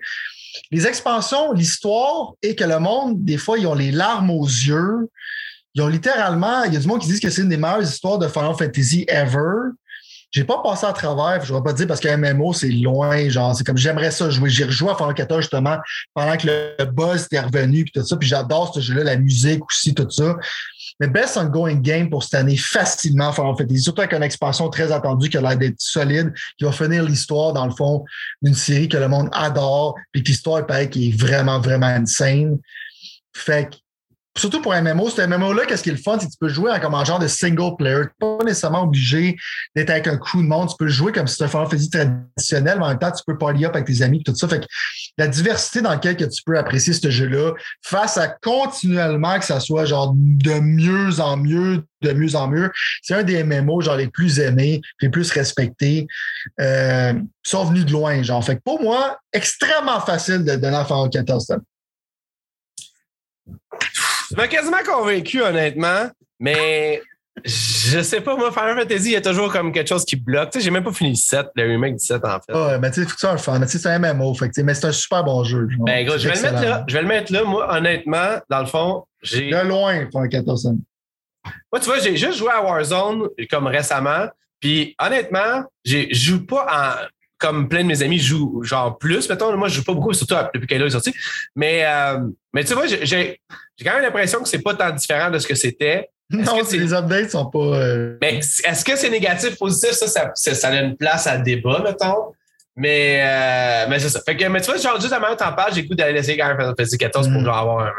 Les 0.70 0.86
expansions, 0.86 1.52
l'histoire 1.52 2.34
est 2.42 2.54
que 2.54 2.64
le 2.64 2.78
monde, 2.78 3.24
des 3.24 3.36
fois, 3.36 3.58
ils 3.58 3.66
ont 3.66 3.74
les 3.74 3.90
larmes 3.90 4.30
aux 4.30 4.46
yeux. 4.46 5.10
Ils 5.74 5.82
ont 5.82 5.88
littéralement, 5.88 6.64
il 6.64 6.74
y 6.74 6.76
a 6.76 6.80
du 6.80 6.86
monde 6.86 7.00
qui 7.00 7.08
disent 7.08 7.20
que 7.20 7.30
c'est 7.30 7.42
une 7.42 7.48
des 7.48 7.56
meilleures 7.56 7.82
histoires 7.82 8.18
de 8.18 8.28
Final 8.28 8.54
Fantasy 8.56 9.04
ever. 9.08 9.72
J'ai 10.30 10.44
pas 10.44 10.60
passé 10.62 10.84
à 10.84 10.92
travers, 10.92 11.44
je 11.44 11.52
ne 11.52 11.58
vais 11.58 11.62
pas 11.62 11.72
dire 11.72 11.86
parce 11.86 12.00
qu'un 12.00 12.16
MMO, 12.16 12.52
c'est 12.52 12.68
loin, 12.68 13.28
genre, 13.28 13.54
c'est 13.54 13.62
comme 13.62 13.76
j'aimerais 13.76 14.10
ça 14.10 14.28
jouer. 14.30 14.50
J'ai 14.50 14.64
rejoué 14.64 14.90
à 14.90 14.96
Final 14.96 15.14
14 15.14 15.42
justement 15.42 15.78
pendant 16.12 16.36
que 16.36 16.46
le 16.46 16.84
buzz 16.86 17.26
était 17.26 17.40
revenu 17.40 17.84
puis 17.84 17.92
tout 17.92 18.04
ça, 18.04 18.16
puis 18.16 18.28
j'adore 18.28 18.74
ce 18.74 18.80
jeu-là, 18.80 19.04
la 19.04 19.16
musique 19.16 19.64
aussi, 19.64 19.94
tout 19.94 20.10
ça. 20.10 20.36
Mais 21.00 21.08
best 21.08 21.36
ongoing 21.36 21.76
game 21.76 22.10
pour 22.10 22.22
cette 22.22 22.34
année, 22.34 22.56
facilement 22.56 23.32
Final 23.32 23.54
Fantasy, 23.56 23.82
surtout 23.82 24.00
avec 24.00 24.12
une 24.12 24.22
expansion 24.24 24.68
très 24.68 24.90
attendue 24.90 25.28
qui 25.28 25.36
a 25.36 25.40
l'air 25.40 25.56
d'être 25.56 25.78
solide, 25.78 26.32
qui 26.58 26.64
va 26.64 26.72
finir 26.72 27.04
l'histoire, 27.04 27.52
dans 27.52 27.66
le 27.66 27.72
fond, 27.72 28.04
d'une 28.42 28.54
série 28.54 28.88
que 28.88 28.96
le 28.96 29.08
monde 29.08 29.28
adore, 29.32 29.94
puis 30.10 30.22
que 30.22 30.28
l'histoire, 30.28 30.60
il 30.60 30.66
paraît 30.66 30.90
qui 30.90 31.10
est 31.10 31.16
vraiment, 31.16 31.60
vraiment 31.60 31.86
insane. 31.86 32.58
Fait 33.36 33.70
que 33.70 33.76
Surtout 34.36 34.60
pour 34.60 34.72
un 34.72 34.82
MMO, 34.82 35.08
un 35.16 35.26
MMO-là, 35.28 35.64
qu'est-ce 35.64 35.84
qui 35.84 35.90
est 35.90 35.92
le 35.92 35.98
fun, 35.98 36.18
c'est 36.18 36.26
que 36.26 36.32
tu 36.32 36.38
peux 36.40 36.48
jouer 36.48 36.72
en 36.72 36.80
comme 36.80 36.94
un 36.94 37.04
genre 37.04 37.20
de 37.20 37.28
single 37.28 37.76
player. 37.78 38.02
Tu 38.20 38.26
n'es 38.26 38.36
pas 38.36 38.44
nécessairement 38.44 38.82
obligé 38.82 39.36
d'être 39.76 39.90
avec 39.90 40.08
un 40.08 40.16
crew 40.16 40.38
de 40.38 40.48
monde. 40.48 40.68
Tu 40.68 40.74
peux 40.76 40.88
jouer 40.88 41.12
comme 41.12 41.28
si 41.28 41.34
c'était 41.34 41.44
un 41.44 41.48
Fantasy 41.48 41.88
traditionnel, 41.88 42.78
mais 42.78 42.84
en 42.84 42.88
même 42.88 42.98
temps, 42.98 43.12
tu 43.12 43.22
peux 43.24 43.38
party 43.38 43.64
up 43.64 43.76
avec 43.76 43.86
tes 43.86 44.02
amis 44.02 44.18
et 44.18 44.22
tout 44.24 44.34
ça. 44.34 44.48
Fait 44.48 44.58
que 44.58 44.66
la 45.18 45.28
diversité 45.28 45.82
dans 45.82 45.90
laquelle 45.90 46.16
que 46.16 46.24
tu 46.24 46.42
peux 46.44 46.58
apprécier 46.58 46.92
ce 46.92 47.10
jeu-là, 47.10 47.52
face 47.82 48.16
à 48.16 48.26
continuellement 48.26 49.38
que 49.38 49.44
ça 49.44 49.60
soit 49.60 49.84
genre 49.84 50.12
de 50.16 50.58
mieux 50.58 51.20
en 51.20 51.36
mieux, 51.36 51.84
de 52.02 52.12
mieux 52.12 52.34
en 52.34 52.48
mieux, 52.48 52.72
c'est 53.02 53.14
un 53.14 53.22
des 53.22 53.44
MMO 53.44 53.82
genre 53.82 53.96
les 53.96 54.08
plus 54.08 54.40
aimés, 54.40 54.80
les 55.00 55.10
plus 55.10 55.30
respectés, 55.30 56.08
euh, 56.60 57.12
sont 57.44 57.64
venus 57.66 57.86
de 57.86 57.92
loin, 57.92 58.20
genre. 58.24 58.44
Fait 58.44 58.56
que 58.56 58.62
pour 58.64 58.82
moi, 58.82 59.16
extrêmement 59.32 60.00
facile 60.00 60.44
de 60.44 60.56
donner 60.56 60.76
à 60.76 60.84
Final 60.84 61.08
14. 61.08 61.54
Tu 64.34 64.40
m'as 64.40 64.48
quasiment 64.48 64.82
convaincu, 64.84 65.42
honnêtement, 65.42 66.10
mais 66.40 67.00
je 67.44 68.00
sais 68.02 68.20
pas, 68.20 68.36
moi, 68.36 68.50
Final 68.50 68.78
Fantasy, 68.78 69.06
il 69.06 69.12
y 69.12 69.16
a 69.16 69.20
toujours 69.20 69.52
comme 69.52 69.70
quelque 69.70 69.88
chose 69.88 70.04
qui 70.04 70.16
bloque. 70.16 70.50
Tu 70.50 70.58
sais, 70.58 70.64
j'ai 70.64 70.70
même 70.70 70.82
pas 70.82 70.92
fini 70.92 71.10
le 71.10 71.16
7, 71.16 71.48
le 71.54 71.64
remake 71.64 71.96
du 71.96 72.04
7, 72.04 72.24
en 72.24 72.40
fait. 72.40 72.52
Ouais, 72.52 72.78
mais 72.78 72.90
tu 72.90 73.02
sais, 73.02 73.08
faut 73.08 73.16
que 73.16 73.26
un 73.26 73.36
fun. 73.36 73.58
Mais 73.60 73.66
tu 73.66 73.72
sais, 73.72 73.78
c'est 73.78 73.88
un 73.88 73.98
MMO, 73.98 74.34
fait 74.34 74.50
tu 74.50 74.62
mais 74.64 74.74
c'est 74.74 74.86
un 74.86 74.92
super 74.92 75.22
bon 75.22 75.44
jeu. 75.44 75.68
genre. 75.68 75.84
Ben, 75.84 76.04
gros, 76.04 76.18
je 76.18 76.28
vais 76.28 76.34
le 76.34 76.42
mettre 76.42 76.62
là. 76.62 76.84
Je 76.88 76.94
vais 76.94 77.02
le 77.02 77.08
mettre 77.08 77.32
là. 77.32 77.44
Moi, 77.44 77.72
honnêtement, 77.72 78.40
dans 78.50 78.60
le 78.60 78.66
fond, 78.66 79.04
j'ai. 79.22 79.50
De 79.50 79.68
loin, 79.68 80.08
Final 80.10 80.28
14. 80.28 80.74
Moi, 81.72 81.80
tu 81.80 81.86
vois, 81.86 82.00
j'ai 82.00 82.16
juste 82.16 82.38
joué 82.38 82.50
à 82.50 82.60
Warzone 82.60 83.28
comme 83.50 83.68
récemment. 83.68 84.26
Puis, 84.58 84.96
honnêtement, 84.98 85.64
je 85.84 86.06
joue 86.12 86.44
pas 86.44 86.66
en. 86.70 87.06
Comme 87.44 87.68
plein 87.68 87.82
de 87.82 87.88
mes 87.88 88.02
amis 88.02 88.18
jouent, 88.18 88.62
genre 88.62 88.96
plus, 88.96 89.28
mettons. 89.28 89.54
Moi, 89.56 89.68
je 89.68 89.74
joue 89.74 89.84
pas 89.84 89.92
beaucoup, 89.92 90.14
surtout 90.14 90.34
depuis 90.54 90.66
qu'elle 90.66 90.80
est 90.80 90.90
sortie. 90.90 91.14
Mais, 91.54 91.84
euh, 91.84 92.20
mais 92.54 92.64
tu 92.64 92.72
vois, 92.72 92.86
j'ai 92.86 93.40
quand 93.84 93.92
même 93.92 94.02
l'impression 94.02 94.40
que 94.42 94.48
c'est 94.48 94.62
pas 94.62 94.74
tant 94.74 94.90
différent 94.90 95.30
de 95.30 95.38
ce 95.38 95.46
que 95.46 95.54
c'était. 95.54 96.08
Non, 96.30 96.64
que 96.64 96.74
les 96.76 96.94
updates 96.94 97.30
sont 97.32 97.50
pas. 97.50 97.58
euh, 97.58 98.16
Mais 98.22 98.36
est-ce 98.38 98.82
que 98.82 98.96
c'est 98.96 99.10
négatif, 99.10 99.58
positif? 99.58 99.90
Ça, 99.90 100.06
ça, 100.06 100.32
ça, 100.34 100.54
ça 100.54 100.68
a 100.68 100.80
une 100.80 100.96
place 100.96 101.26
à 101.26 101.36
débat, 101.36 101.82
mettons. 101.84 102.32
Mais, 102.76 103.20
euh, 103.22 103.86
mais 103.88 104.00
c'est 104.00 104.08
ça. 104.08 104.20
Fait 104.26 104.36
que, 104.36 104.44
mais 104.46 104.60
tu 104.60 104.66
vois, 104.70 104.76
genre, 104.80 105.00
juste 105.00 105.12
avant 105.12 105.28
que 105.28 105.36
t'en 105.36 105.52
parles, 105.52 105.72
j'ai 105.74 105.82
le 105.82 105.88
goût 105.88 105.94
d'aller 105.94 106.12
laisser 106.14 106.36
quand 106.36 106.48
même 106.48 106.56
Final 106.56 106.70
Fantasy 106.70 106.98
14 106.98 107.28
pour 107.28 107.40
Mm. 107.40 107.44
genre 107.44 107.56
avoir 107.56 107.86
un 107.86 107.92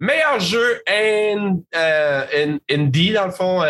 meilleur 0.00 0.38
jeu 0.38 0.82
in, 0.86 1.56
euh, 1.74 2.24
in- 2.36 2.58
indie, 2.70 3.12
dans 3.12 3.24
le 3.26 3.30
fond, 3.30 3.62
euh, 3.62 3.66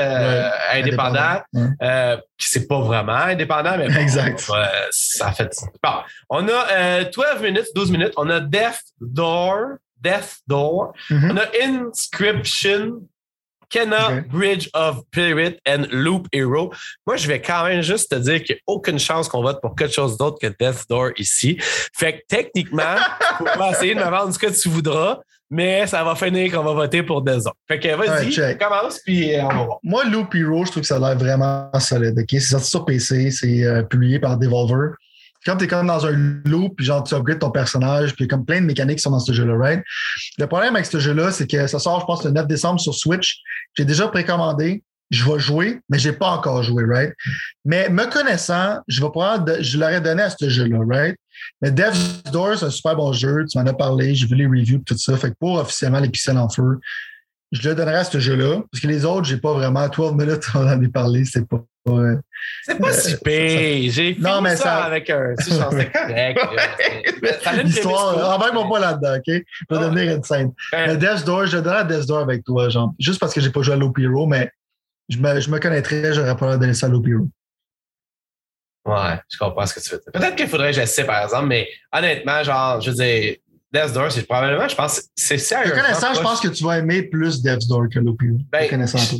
Ouais, 0.50 0.80
indépendant. 0.80 1.42
Euh, 1.82 2.16
qui 2.38 2.48
c'est 2.50 2.66
pas 2.66 2.80
vraiment 2.80 3.12
indépendant, 3.14 3.76
mais 3.78 3.86
bon, 3.88 3.94
Exact. 4.00 4.44
euh, 4.50 4.64
ça 4.90 5.30
fait. 5.32 5.54
Bon, 5.82 5.90
on 6.28 6.48
a 6.48 6.66
euh, 6.72 7.04
12 7.04 7.40
minutes, 7.42 7.68
12 7.76 7.90
minutes. 7.92 8.12
On 8.16 8.28
a 8.28 8.40
Death 8.40 8.80
Door, 9.00 9.74
Death 10.00 10.38
Door. 10.48 10.92
Mhm. 11.10 11.30
On 11.30 11.36
a 11.36 11.44
Inscription, 11.64 13.02
Kenna. 13.72 14.22
Bridge 14.30 14.68
of 14.74 15.02
Spirit 15.08 15.58
and 15.66 15.86
Loop 15.90 16.28
Hero? 16.32 16.72
Moi, 17.06 17.16
je 17.16 17.26
vais 17.26 17.40
quand 17.40 17.64
même 17.64 17.82
juste 17.82 18.10
te 18.10 18.16
dire 18.16 18.42
qu'il 18.42 18.56
n'y 18.56 18.60
a 18.60 18.62
aucune 18.66 18.98
chance 18.98 19.28
qu'on 19.28 19.42
vote 19.42 19.60
pour 19.60 19.74
quelque 19.74 19.94
chose 19.94 20.16
d'autre 20.18 20.38
que 20.40 20.46
Death 20.46 20.84
Door 20.88 21.12
ici. 21.16 21.56
Fait 21.94 22.18
que 22.18 22.22
techniquement, 22.28 22.96
tu 23.38 23.44
pourras 23.44 23.70
essayer 23.70 23.94
de 23.94 24.00
me 24.00 24.10
vendre 24.10 24.32
ce 24.32 24.38
que 24.38 24.60
tu 24.60 24.68
voudras, 24.68 25.20
mais 25.50 25.86
ça 25.86 26.04
va 26.04 26.14
finir 26.14 26.52
qu'on 26.52 26.62
va 26.62 26.74
voter 26.74 27.02
pour 27.02 27.22
Death 27.22 27.44
Door. 27.44 27.56
Fait 27.66 27.80
que 27.80 27.94
vas-y, 27.94 28.58
commence, 28.58 29.00
puis 29.00 29.34
euh, 29.34 29.44
on 29.44 29.48
va 29.48 29.64
voir. 29.64 29.78
Moi, 29.82 30.04
Loop 30.04 30.34
Hero, 30.34 30.64
je 30.66 30.70
trouve 30.70 30.82
que 30.82 30.86
ça 30.86 30.96
a 30.96 30.98
l'air 30.98 31.16
vraiment 31.16 31.70
solide. 31.80 32.24
C'est 32.28 32.40
sorti 32.40 32.68
sur 32.68 32.84
PC, 32.84 33.30
c'est 33.30 33.64
euh, 33.64 33.82
publié 33.82 34.18
par 34.18 34.36
Devolver. 34.36 34.96
Comme 35.44 35.58
tu 35.58 35.64
es 35.64 35.66
comme 35.66 35.86
dans 35.86 36.06
un 36.06 36.12
loop, 36.44 36.74
puis 36.76 36.86
genre 36.86 37.02
tu 37.02 37.14
upgrades 37.14 37.40
ton 37.40 37.50
personnage, 37.50 38.14
puis 38.14 38.28
comme 38.28 38.44
plein 38.44 38.60
de 38.60 38.66
mécaniques 38.66 39.00
sont 39.00 39.10
dans 39.10 39.18
ce 39.18 39.32
jeu-là, 39.32 39.56
right? 39.56 39.82
Le 40.38 40.46
problème 40.46 40.74
avec 40.76 40.86
ce 40.86 40.98
jeu-là, 40.98 41.32
c'est 41.32 41.46
que 41.46 41.66
ça 41.66 41.78
sort, 41.78 42.00
je 42.00 42.06
pense, 42.06 42.24
le 42.24 42.30
9 42.30 42.46
décembre 42.46 42.80
sur 42.80 42.94
Switch. 42.94 43.38
J'ai 43.76 43.84
déjà 43.84 44.08
précommandé. 44.08 44.82
Je 45.10 45.30
vais 45.30 45.38
jouer, 45.38 45.80
mais 45.90 45.98
j'ai 45.98 46.12
pas 46.14 46.30
encore 46.30 46.62
joué, 46.62 46.84
right? 46.86 47.12
Mais 47.66 47.90
me 47.90 48.06
connaissant, 48.10 48.78
je 48.88 49.02
vais 49.02 49.10
prendre, 49.10 49.60
je 49.60 49.76
l'aurais 49.76 50.00
donné 50.00 50.22
à 50.22 50.30
ce 50.30 50.48
jeu-là, 50.48 50.78
right? 50.88 51.16
Mais 51.60 51.70
Death's 51.70 52.22
Door, 52.32 52.58
c'est 52.58 52.66
un 52.66 52.70
super 52.70 52.96
bon 52.96 53.12
jeu. 53.12 53.44
Tu 53.50 53.58
m'en 53.58 53.66
as 53.66 53.74
parlé, 53.74 54.14
j'ai 54.14 54.26
vu 54.26 54.36
les 54.36 54.46
reviews, 54.46 54.78
tout 54.86 54.96
ça. 54.96 55.16
Fait 55.16 55.30
que 55.30 55.36
pour 55.38 55.58
officiellement 55.58 56.00
les 56.00 56.08
pixels 56.08 56.38
en 56.38 56.48
feu, 56.48 56.78
je 57.52 57.68
le 57.68 57.74
donnerai 57.74 57.96
à 57.96 58.04
ce 58.04 58.18
jeu-là. 58.18 58.62
Parce 58.70 58.80
que 58.80 58.88
les 58.88 59.04
autres, 59.04 59.24
j'ai 59.24 59.36
pas 59.36 59.52
vraiment 59.52 59.86
12 59.88 60.14
minutes 60.14 60.44
on 60.54 60.66
en 60.66 60.82
a 60.82 60.88
parlé. 60.88 61.24
C'est 61.24 61.46
pas. 61.46 61.62
Pas- 61.84 62.20
C'est 62.64 62.78
pas 62.78 62.88
Euh, 62.88 62.92
si 62.92 63.16
pire. 63.18 63.92
J'ai 63.92 64.16
mais 64.42 64.56
ça, 64.56 64.62
ça- 64.62 64.84
avec 64.84 65.10
un. 65.10 65.34
Tu 65.38 65.50
sais, 65.50 65.58
correct. 65.60 66.40
L'histoire, 67.64 68.14
prémisse 68.14 68.24
embarque-moi 68.34 68.68
pas 68.68 68.78
là-dedans, 68.80 69.14
OK? 69.16 69.22
Je 69.26 69.32
vais 69.32 69.42
Ah. 69.70 69.78
devenir 69.78 70.16
une 70.16 70.22
scène. 70.22 70.48
cool. 70.48 70.78
Mais 70.86 70.96
Death's 70.96 71.24
Door, 71.24 71.46
je 71.46 71.56
le 71.56 71.62
donnerai 71.62 71.80
à 71.80 71.84
Death's 71.84 72.06
Door 72.06 72.20
avec 72.20 72.44
toi, 72.44 72.68
genre. 72.68 72.92
Juste 72.98 73.20
parce 73.20 73.34
que 73.34 73.40
j'ai 73.40 73.50
pas 73.50 73.62
joué 73.62 73.74
à 73.74 73.76
Loop 73.76 73.98
Hero, 73.98 74.26
mais 74.26 74.50
je 75.08 75.18
me, 75.18 75.40
je 75.40 75.50
me 75.50 75.58
connaîtrais, 75.58 76.12
j'aurais 76.14 76.36
pas 76.36 76.46
l'air 76.46 76.54
de 76.56 76.60
donner 76.60 76.74
ça 76.74 76.86
à 76.86 76.88
Loop 76.88 77.06
Hero. 77.08 77.28
Ouais, 78.84 79.20
je 79.30 79.38
comprends 79.38 79.64
ce 79.66 79.74
que 79.74 79.80
tu 79.80 79.90
veux 79.90 79.98
dire. 80.00 80.12
Peut-être 80.12 80.34
qu'il 80.36 80.48
faudrait 80.48 80.70
que 80.70 80.76
j'essaie, 80.76 81.04
par 81.04 81.22
exemple, 81.22 81.46
mais 81.46 81.68
honnêtement, 81.92 82.42
genre, 82.42 82.80
je 82.80 82.90
veux 82.90 82.96
dire, 82.96 83.36
Death 83.72 83.92
Door, 83.92 84.10
c'est 84.12 84.26
probablement, 84.26 84.68
je 84.68 84.74
pense, 84.74 85.02
c'est 85.14 85.36
Te 85.36 85.40
sérieux. 85.40 85.70
connaissant, 85.72 86.12
je 86.14 86.20
pense 86.20 86.40
que 86.40 86.48
tu 86.48 86.64
vas 86.64 86.78
aimer 86.78 87.02
plus 87.04 87.40
Death's 87.42 87.68
Door 87.68 87.86
que 87.92 88.00
Loop 88.00 88.20
Hero. 88.22 88.38
Ben, 88.50 88.64
Te 88.66 88.70
connaissant 88.70 88.98
toi. 88.98 89.18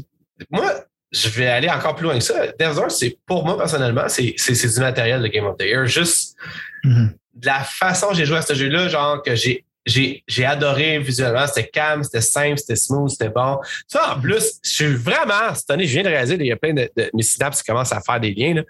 Moi, 0.50 0.72
je 1.12 1.28
vais 1.28 1.46
aller 1.46 1.68
encore 1.68 1.94
plus 1.94 2.04
loin 2.04 2.14
que 2.14 2.24
ça. 2.24 2.46
Door, 2.58 2.90
c'est, 2.90 3.18
pour 3.26 3.44
moi, 3.44 3.56
personnellement, 3.58 4.08
c'est, 4.08 4.34
du 4.34 4.80
matériel 4.80 5.22
de 5.22 5.28
Game 5.28 5.44
of 5.44 5.56
the 5.58 5.62
Year. 5.62 5.86
Juste 5.86 6.36
de 6.84 7.46
la 7.46 7.60
façon 7.60 8.08
dont 8.08 8.14
j'ai 8.14 8.24
joué 8.24 8.38
à 8.38 8.42
ce 8.42 8.54
jeu-là, 8.54 8.88
genre, 8.88 9.22
que 9.22 9.34
j'ai, 9.34 9.64
j'ai, 9.84 10.24
j'ai 10.26 10.44
adoré 10.44 10.98
visuellement. 10.98 11.46
C'était 11.46 11.68
calme, 11.68 12.02
c'était 12.02 12.20
simple, 12.20 12.58
c'était 12.58 12.76
smooth, 12.76 13.10
c'était 13.10 13.28
bon. 13.28 13.58
Ça, 13.86 14.14
en 14.16 14.20
plus, 14.20 14.54
je 14.64 14.70
suis 14.70 14.94
vraiment, 14.94 15.54
cette 15.54 15.70
année, 15.70 15.86
je 15.86 15.92
viens 15.92 16.02
de 16.02 16.08
réaliser, 16.08 16.36
il 16.40 16.46
y 16.46 16.52
a 16.52 16.56
plein 16.56 16.72
de, 16.72 16.90
de 16.96 17.10
mes 17.12 17.22
synapses 17.22 17.62
qui 17.62 17.70
commencent 17.70 17.92
à 17.92 18.00
faire 18.00 18.18
des 18.18 18.32
liens, 18.32 18.54
là. 18.54 18.62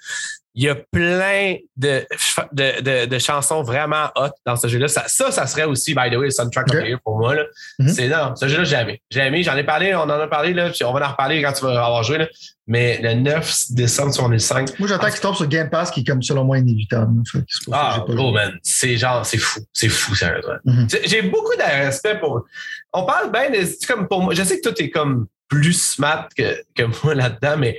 Il 0.55 0.64
y 0.64 0.68
a 0.68 0.74
plein 0.74 1.57
de, 1.76 2.05
de, 2.53 2.80
de, 2.82 3.07
de 3.07 3.18
chansons 3.18 3.62
vraiment 3.62 4.11
hot 4.16 4.28
dans 4.44 4.57
ce 4.57 4.68
jeu-là. 4.68 4.86
Ça, 4.88 5.05
ça, 5.07 5.30
ça, 5.30 5.46
serait 5.46 5.64
aussi, 5.64 5.94
by 5.94 6.11
the 6.11 6.16
way, 6.16 6.26
le 6.26 6.30
soundtrack 6.30 6.68
of 6.74 6.80
the 6.82 6.86
year 6.86 6.98
pour 7.03 7.18
moi. 7.18 7.34
là. 7.34 7.44
Mhm. 7.78 7.88
C'est 7.88 8.09
non, 8.09 8.36
ce 8.36 8.48
jeu-là, 8.48 8.64
j'ai 8.64 8.76
aimé. 8.76 9.03
J'ai 9.11 9.20
aimé, 9.20 9.42
j'en 9.42 9.57
ai 9.57 9.64
parlé, 9.64 9.94
on 9.94 10.00
en 10.03 10.11
a 10.11 10.26
parlé, 10.28 10.53
là, 10.53 10.68
puis 10.70 10.84
on 10.84 10.92
va 10.92 11.07
en 11.07 11.11
reparler 11.12 11.40
quand 11.42 11.53
tu 11.55 11.64
vas 11.64 11.70
avoir 11.84 12.03
joué. 12.03 12.18
Là. 12.18 12.28
Mais 12.66 13.00
le 13.03 13.14
9 13.14 13.72
décembre 13.72 14.12
sur 14.14 14.40
5. 14.40 14.78
Moi, 14.78 14.88
j'attends 14.88 15.11
qu'il 15.11 15.20
tombe 15.20 15.34
sur 15.34 15.46
Game 15.48 15.70
Pass, 15.70 15.90
qui 15.90 16.00
est 16.00 16.05
comme 16.05 16.22
selon 16.22 16.44
moi 16.44 16.59
inévitable. 16.59 17.12
Fait 17.30 17.44
Ah, 17.72 18.05
oh 18.07 18.12
joué. 18.12 18.32
man, 18.32 18.53
c'est 18.62 18.96
genre, 18.98 19.24
c'est 19.24 19.38
fou. 19.38 19.61
C'est 19.72 19.88
fou, 19.88 20.14
sérieusement. 20.14 20.53
Mhm. 20.64 20.86
J'ai- 20.90 21.09
J'ai 21.09 21.22
beaucoup 21.22 21.57
de 21.57 21.62
respect 21.84 22.18
pour. 22.20 22.44
On 22.92 23.05
parle 23.05 23.32
bien, 23.32 23.48
de- 23.50 23.86
comme 23.86 24.07
pour 24.07 24.22
moi. 24.22 24.34
Je 24.34 24.42
sais 24.42 24.59
que 24.59 24.62
toi, 24.62 24.72
t'es 24.72 24.90
comme 24.90 25.26
plus 25.48 25.72
smart 25.94 26.28
que, 26.36 26.62
que 26.74 26.82
moi 27.05 27.14
là-dedans, 27.14 27.57
mais 27.59 27.78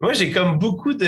moi, 0.00 0.12
j'ai 0.12 0.30
comme 0.32 0.58
beaucoup 0.58 0.94
de. 0.94 1.06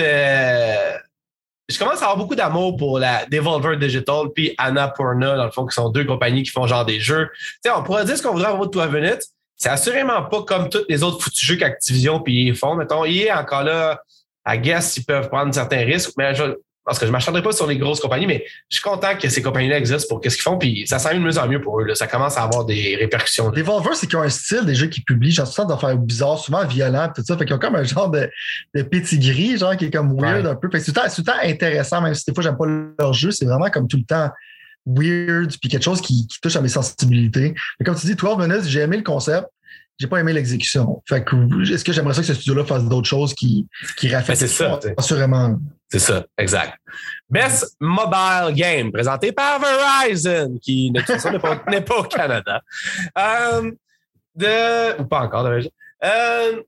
Je 1.67 1.79
commence 1.79 2.01
à 2.01 2.05
avoir 2.05 2.17
beaucoup 2.17 2.35
d'amour 2.35 2.77
pour 2.77 2.99
la 2.99 3.25
Devolver 3.25 3.77
Digital 3.77 4.27
puis 4.33 4.53
Annapurna, 4.57 5.35
dans 5.35 5.45
le 5.45 5.51
fond, 5.51 5.65
qui 5.65 5.73
sont 5.73 5.89
deux 5.89 6.05
compagnies 6.05 6.43
qui 6.43 6.51
font 6.51 6.67
genre 6.67 6.85
des 6.85 6.99
jeux. 6.99 7.29
Tu 7.63 7.71
on 7.71 7.81
pourrait 7.81 8.05
dire 8.05 8.17
ce 8.17 8.21
qu'on 8.21 8.33
voudrait 8.33 8.49
propos 8.49 8.67
de 8.67 8.71
12 8.71 8.89
minutes. 8.91 9.23
C'est 9.57 9.69
assurément 9.69 10.23
pas 10.23 10.43
comme 10.43 10.69
tous 10.69 10.85
les 10.89 11.01
autres 11.01 11.23
foutus 11.23 11.43
jeux 11.43 11.55
qu'Activision 11.55 12.19
puis 12.19 12.47
ils 12.47 12.55
font. 12.55 12.75
Mettons, 12.75 13.05
est 13.05 13.31
encore 13.31 13.63
là, 13.63 14.01
à 14.43 14.57
guess, 14.57 14.97
ils 14.97 15.05
peuvent 15.05 15.29
prendre 15.29 15.53
certains 15.53 15.85
risques, 15.85 16.11
mais 16.17 16.35
je, 16.35 16.43
parce 16.85 16.99
que 16.99 17.05
je 17.05 17.09
ne 17.09 17.13
m'acharnerai 17.13 17.41
pas 17.43 17.51
sur 17.51 17.65
les 17.67 17.77
grosses 17.77 17.99
compagnies, 17.99 18.27
mais 18.27 18.45
je 18.69 18.75
suis 18.77 18.83
content 18.83 19.15
que 19.19 19.27
ces 19.27 19.41
compagnies-là 19.41 19.77
existent 19.79 20.07
pour 20.07 20.21
qu'est-ce 20.21 20.35
qu'ils 20.35 20.43
font, 20.43 20.57
puis 20.57 20.85
ça 20.87 20.99
s'en 20.99 21.13
de 21.13 21.19
mieux 21.19 21.37
en 21.37 21.47
mieux 21.47 21.59
pour 21.61 21.81
eux. 21.81 21.85
là. 21.85 21.95
Ça 21.95 22.05
commence 22.07 22.37
à 22.37 22.43
avoir 22.43 22.63
des 22.65 22.95
répercussions. 22.95 23.45
là. 23.49 23.51
Devolver, 23.51 23.95
c'est 23.95 24.05
qu'ils 24.07 24.17
ont 24.17 24.21
un 24.21 24.29
style 24.29 24.65
des 24.65 24.75
jeux 24.75 24.87
qu'ils 24.87 25.03
publient, 25.03 25.31
genre, 25.31 25.51
tout 25.51 25.65
d'affaires 25.65 25.97
bizarres, 25.97 26.37
souvent 26.39 26.63
violents, 26.65 27.09
tout 27.15 27.23
ça. 27.25 27.35
Fait 27.37 27.45
qu'ils 27.45 27.55
ont 27.55 27.59
comme 27.59 27.75
un 27.75 27.83
genre 27.83 28.09
de, 28.09 28.29
de 28.75 28.81
pétigris, 28.83 29.57
genre, 29.57 29.75
qui 29.75 29.85
est 29.85 29.91
comme 29.91 30.15
weird 30.19 30.45
Ouais. 30.45 30.51
un 30.51 30.55
peu. 30.55 30.69
Fait 30.69 30.77
que 30.79 30.83
c'est 30.85 30.91
tout, 30.91 30.99
le 30.99 31.05
temps- 31.07 31.09
c'est 31.09 31.23
tout 31.23 31.31
le 31.31 31.33
temps 31.33 31.43
intéressant, 31.49 32.01
même 32.01 32.13
si 32.13 32.23
des 32.27 32.33
fois, 32.33 32.43
j'aime 32.43 32.57
pas 32.57 32.65
leur 32.99 33.13
jeu. 33.13 33.31
C'est 33.31 33.45
vraiment 33.45 33.69
comme 33.69 33.87
tout 33.87 33.97
le 33.97 34.03
temps 34.03 34.29
weird, 34.85 35.51
puis 35.59 35.69
quelque 35.69 35.83
chose 35.83 36.01
qui, 36.01 36.27
qui 36.27 36.39
touche 36.39 36.55
à 36.55 36.61
mes 36.61 36.69
sensibilités. 36.69 37.53
Mais 37.79 37.85
comme 37.85 37.95
tu 37.95 38.05
dis, 38.05 38.15
12 38.15 38.37
minutes, 38.37 38.63
j'ai 38.65 38.81
aimé 38.81 38.97
le 38.97 39.03
concept. 39.03 39.47
J'ai 39.97 40.07
pas 40.07 40.19
aimé 40.19 40.33
l'exécution. 40.33 41.01
Fait 41.07 41.23
que, 41.23 41.35
est-ce 41.73 41.85
que 41.85 41.93
j'aimerais 41.93 42.13
ça 42.13 42.19
que 42.21 42.27
ce 42.27 42.33
studio-là 42.33 42.65
fasse 42.65 42.83
d'autres 42.83 43.07
choses 43.07 43.33
qui, 43.33 43.65
qui 43.97 44.09
Ben, 44.09 44.17
raffinent 44.17 44.35
c'est 44.35 44.47
ça. 44.47 44.77
Assurément? 44.97 45.57
C'est 45.89 45.99
ça, 45.99 46.25
exact. 46.37 46.77
Best 47.29 47.75
Mobile 47.79 48.53
Game, 48.55 48.91
présenté 48.91 49.31
par 49.31 49.59
Verizon, 49.59 50.57
qui 50.61 50.91
n'est 50.91 51.81
pas, 51.81 51.97
au 51.99 52.03
Canada. 52.03 52.61
Euh, 53.17 53.71
de, 54.35 54.99
ou 55.01 55.05
pas 55.05 55.21
encore, 55.21 55.43
d'ailleurs. 55.43 55.63
Euh, 56.03 56.61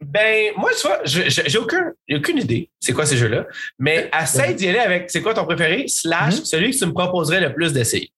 ben, 0.00 0.52
moi, 0.56 0.70
tu 0.78 0.86
vois, 0.86 1.00
j'ai 1.04 1.58
aucun, 1.58 1.92
j'ai 2.08 2.16
aucune 2.16 2.38
idée 2.38 2.70
c'est 2.80 2.92
quoi 2.92 3.06
ces 3.06 3.16
jeux-là, 3.16 3.46
mais 3.78 4.10
essaye 4.20 4.54
d'y 4.54 4.68
aller 4.68 4.78
avec, 4.78 5.10
c'est 5.10 5.22
quoi 5.22 5.34
ton 5.34 5.44
préféré, 5.44 5.86
slash, 5.88 6.36
Mhm. 6.36 6.44
celui 6.44 6.70
que 6.72 6.78
tu 6.78 6.86
me 6.86 6.92
proposerais 6.92 7.40
le 7.40 7.52
plus 7.52 7.72
d'essayer. 7.72 8.10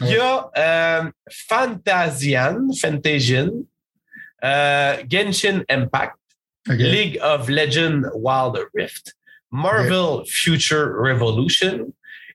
Il 0.00 0.08
y 0.08 0.16
a 0.16 0.50
euh, 0.56 1.02
Fantasian, 1.48 2.58
Fantasian, 2.80 3.50
euh, 4.44 4.96
Genshin 5.10 5.62
Impact. 5.68 6.14
League 6.68 7.18
of 7.22 7.48
Legends 7.48 8.02
Wild 8.14 8.54
Rift, 8.74 9.14
Marvel 9.50 10.24
Future 10.26 10.92
Revolution 10.98 11.92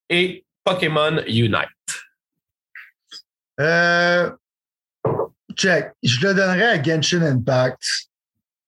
et 0.10 0.44
Pokémon 0.64 1.22
Unite. 1.28 1.70
Euh, 3.60 4.32
check. 5.56 5.92
Je 6.04 6.28
le 6.28 6.34
donnerais 6.34 6.80
à 6.80 6.82
Genshin 6.82 7.22
Impact. 7.22 7.82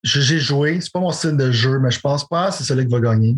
J'ai 0.04 0.39
joué. 0.39 0.80
C'est 0.80 0.91
pas 0.91 1.00
mon 1.00 1.12
style 1.12 1.36
de 1.36 1.52
jeu, 1.52 1.80
mais 1.80 1.91
je 1.91 2.00
pense 2.00 2.28
pas 2.28 2.50
que 2.50 2.56
c'est 2.56 2.64
celui 2.64 2.86
qui 2.86 2.91
va 2.91 3.00
gagner. 3.00 3.36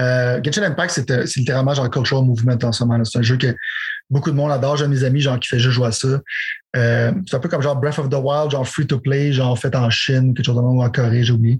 Euh, 0.00 0.40
Genshin 0.42 0.62
Impact, 0.64 0.92
c'est 0.92 1.10
euh, 1.10 1.24
littéralement 1.36 1.72
genre 1.72 1.88
cultural 1.88 2.24
movement 2.24 2.58
en 2.62 2.72
ce 2.72 2.84
moment. 2.84 3.04
C'est 3.04 3.18
un 3.18 3.22
jeu 3.22 3.36
que 3.36 3.54
beaucoup 4.10 4.30
de 4.30 4.36
monde 4.36 4.50
adore. 4.52 4.76
J'ai 4.76 4.88
mes 4.88 5.04
amis 5.04 5.20
genre, 5.20 5.38
qui 5.38 5.48
fait 5.48 5.58
juste 5.58 5.74
jouer 5.74 5.88
à 5.88 5.92
ça. 5.92 6.20
Euh, 6.76 7.12
c'est 7.26 7.36
un 7.36 7.40
peu 7.40 7.48
comme 7.48 7.62
genre 7.62 7.76
Breath 7.76 7.98
of 7.98 8.10
the 8.10 8.14
Wild, 8.14 8.50
genre 8.50 8.66
free 8.66 8.86
to 8.86 8.98
play, 9.00 9.32
genre 9.32 9.58
fait 9.58 9.74
en 9.74 9.88
Chine, 9.90 10.34
quelque 10.34 10.46
chose 10.46 10.56
de 10.56 10.60
même, 10.60 10.76
ou 10.76 10.82
en 10.82 10.90
Corée, 10.90 11.24
j'ai 11.24 11.32
oublié. 11.32 11.58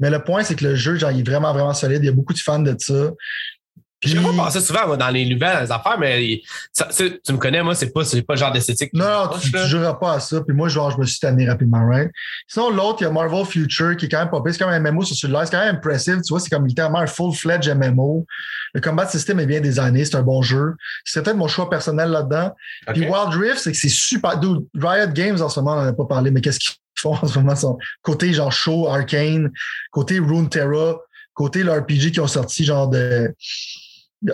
Mais 0.00 0.10
le 0.10 0.22
point, 0.22 0.42
c'est 0.42 0.54
que 0.54 0.64
le 0.64 0.74
jeu, 0.74 0.96
genre, 0.96 1.10
il 1.10 1.20
est 1.20 1.28
vraiment, 1.28 1.52
vraiment 1.52 1.74
solide. 1.74 2.00
Il 2.02 2.06
y 2.06 2.10
a 2.10 2.12
beaucoup 2.12 2.34
de 2.34 2.38
fans 2.38 2.58
de 2.58 2.74
ça. 2.78 3.10
Ne 4.06 4.20
pas 4.20 4.44
passer 4.44 4.60
souvent 4.60 4.86
moi, 4.86 4.96
dans 4.96 5.08
les 5.08 5.24
nouvelles, 5.24 5.54
dans 5.54 5.62
les 5.62 5.72
affaires, 5.72 5.98
mais 5.98 6.42
ça, 6.72 6.88
tu 6.92 7.32
me 7.32 7.38
connais, 7.38 7.62
moi, 7.62 7.74
c'est 7.74 7.90
pas, 7.90 8.04
c'est 8.04 8.22
pas 8.22 8.34
le 8.34 8.38
genre 8.38 8.52
d'esthétique. 8.52 8.92
Non, 8.92 9.04
non, 9.04 9.38
tu 9.38 9.54
ne 9.54 9.66
joueras 9.66 9.94
pas 9.94 10.14
à 10.14 10.20
ça. 10.20 10.40
Puis 10.42 10.54
moi, 10.54 10.68
genre, 10.68 10.90
je 10.90 10.98
me 10.98 11.04
suis 11.04 11.18
tanné 11.18 11.48
rapidement, 11.48 11.86
right? 11.86 12.10
Sinon, 12.48 12.70
l'autre, 12.70 12.98
il 13.00 13.04
y 13.04 13.06
a 13.06 13.10
Marvel 13.10 13.44
Future 13.44 13.96
qui 13.96 14.06
est 14.06 14.08
quand 14.08 14.18
même 14.18 14.30
pas 14.30 14.42
pire. 14.42 14.52
C'est 14.52 14.64
comme 14.64 14.72
un 14.72 14.80
MMO 14.80 15.02
sur 15.02 15.16
celui-là. 15.16 15.46
C'est 15.46 15.52
quand 15.52 15.64
même 15.64 15.76
impressive. 15.76 16.20
Tu 16.24 16.32
vois, 16.32 16.40
c'est 16.40 16.50
comme 16.50 16.66
littéralement 16.66 16.98
un 16.98 17.06
full-fledged 17.06 17.74
MMO. 17.74 18.26
Le 18.74 18.80
combat 18.80 19.06
system 19.06 19.40
est 19.40 19.46
bien 19.46 19.60
designé. 19.60 20.04
C'est 20.04 20.16
un 20.16 20.22
bon 20.22 20.42
jeu. 20.42 20.74
C'est 21.04 21.22
peut-être 21.22 21.36
mon 21.36 21.48
choix 21.48 21.70
personnel 21.70 22.10
là-dedans. 22.10 22.52
Puis 22.92 23.02
Wild 23.02 23.30
Rift, 23.30 23.58
c'est 23.58 23.72
que 23.72 23.78
c'est 23.78 23.88
super. 23.88 24.38
Dude, 24.38 24.66
Riot 24.74 25.12
Games, 25.12 25.40
en 25.40 25.48
ce 25.48 25.60
moment, 25.60 25.76
on 25.76 25.82
n'en 25.82 25.88
a 25.88 25.92
pas 25.92 26.06
parlé, 26.06 26.30
mais 26.30 26.40
qu'est-ce 26.40 26.58
qu'ils 26.58 26.74
font 26.98 27.14
en 27.14 27.26
ce 27.26 27.38
moment? 27.38 27.56
Son 27.56 27.78
côté 28.02 28.32
genre 28.32 28.52
show, 28.52 28.88
Arcane, 28.88 29.50
côté 29.90 30.18
Runeterra, 30.18 30.98
côté 31.34 31.62
le 31.62 31.72
RPG 31.72 32.12
qui 32.12 32.20
ont 32.20 32.26
sorti 32.26 32.64
genre 32.64 32.88
de 32.88 33.34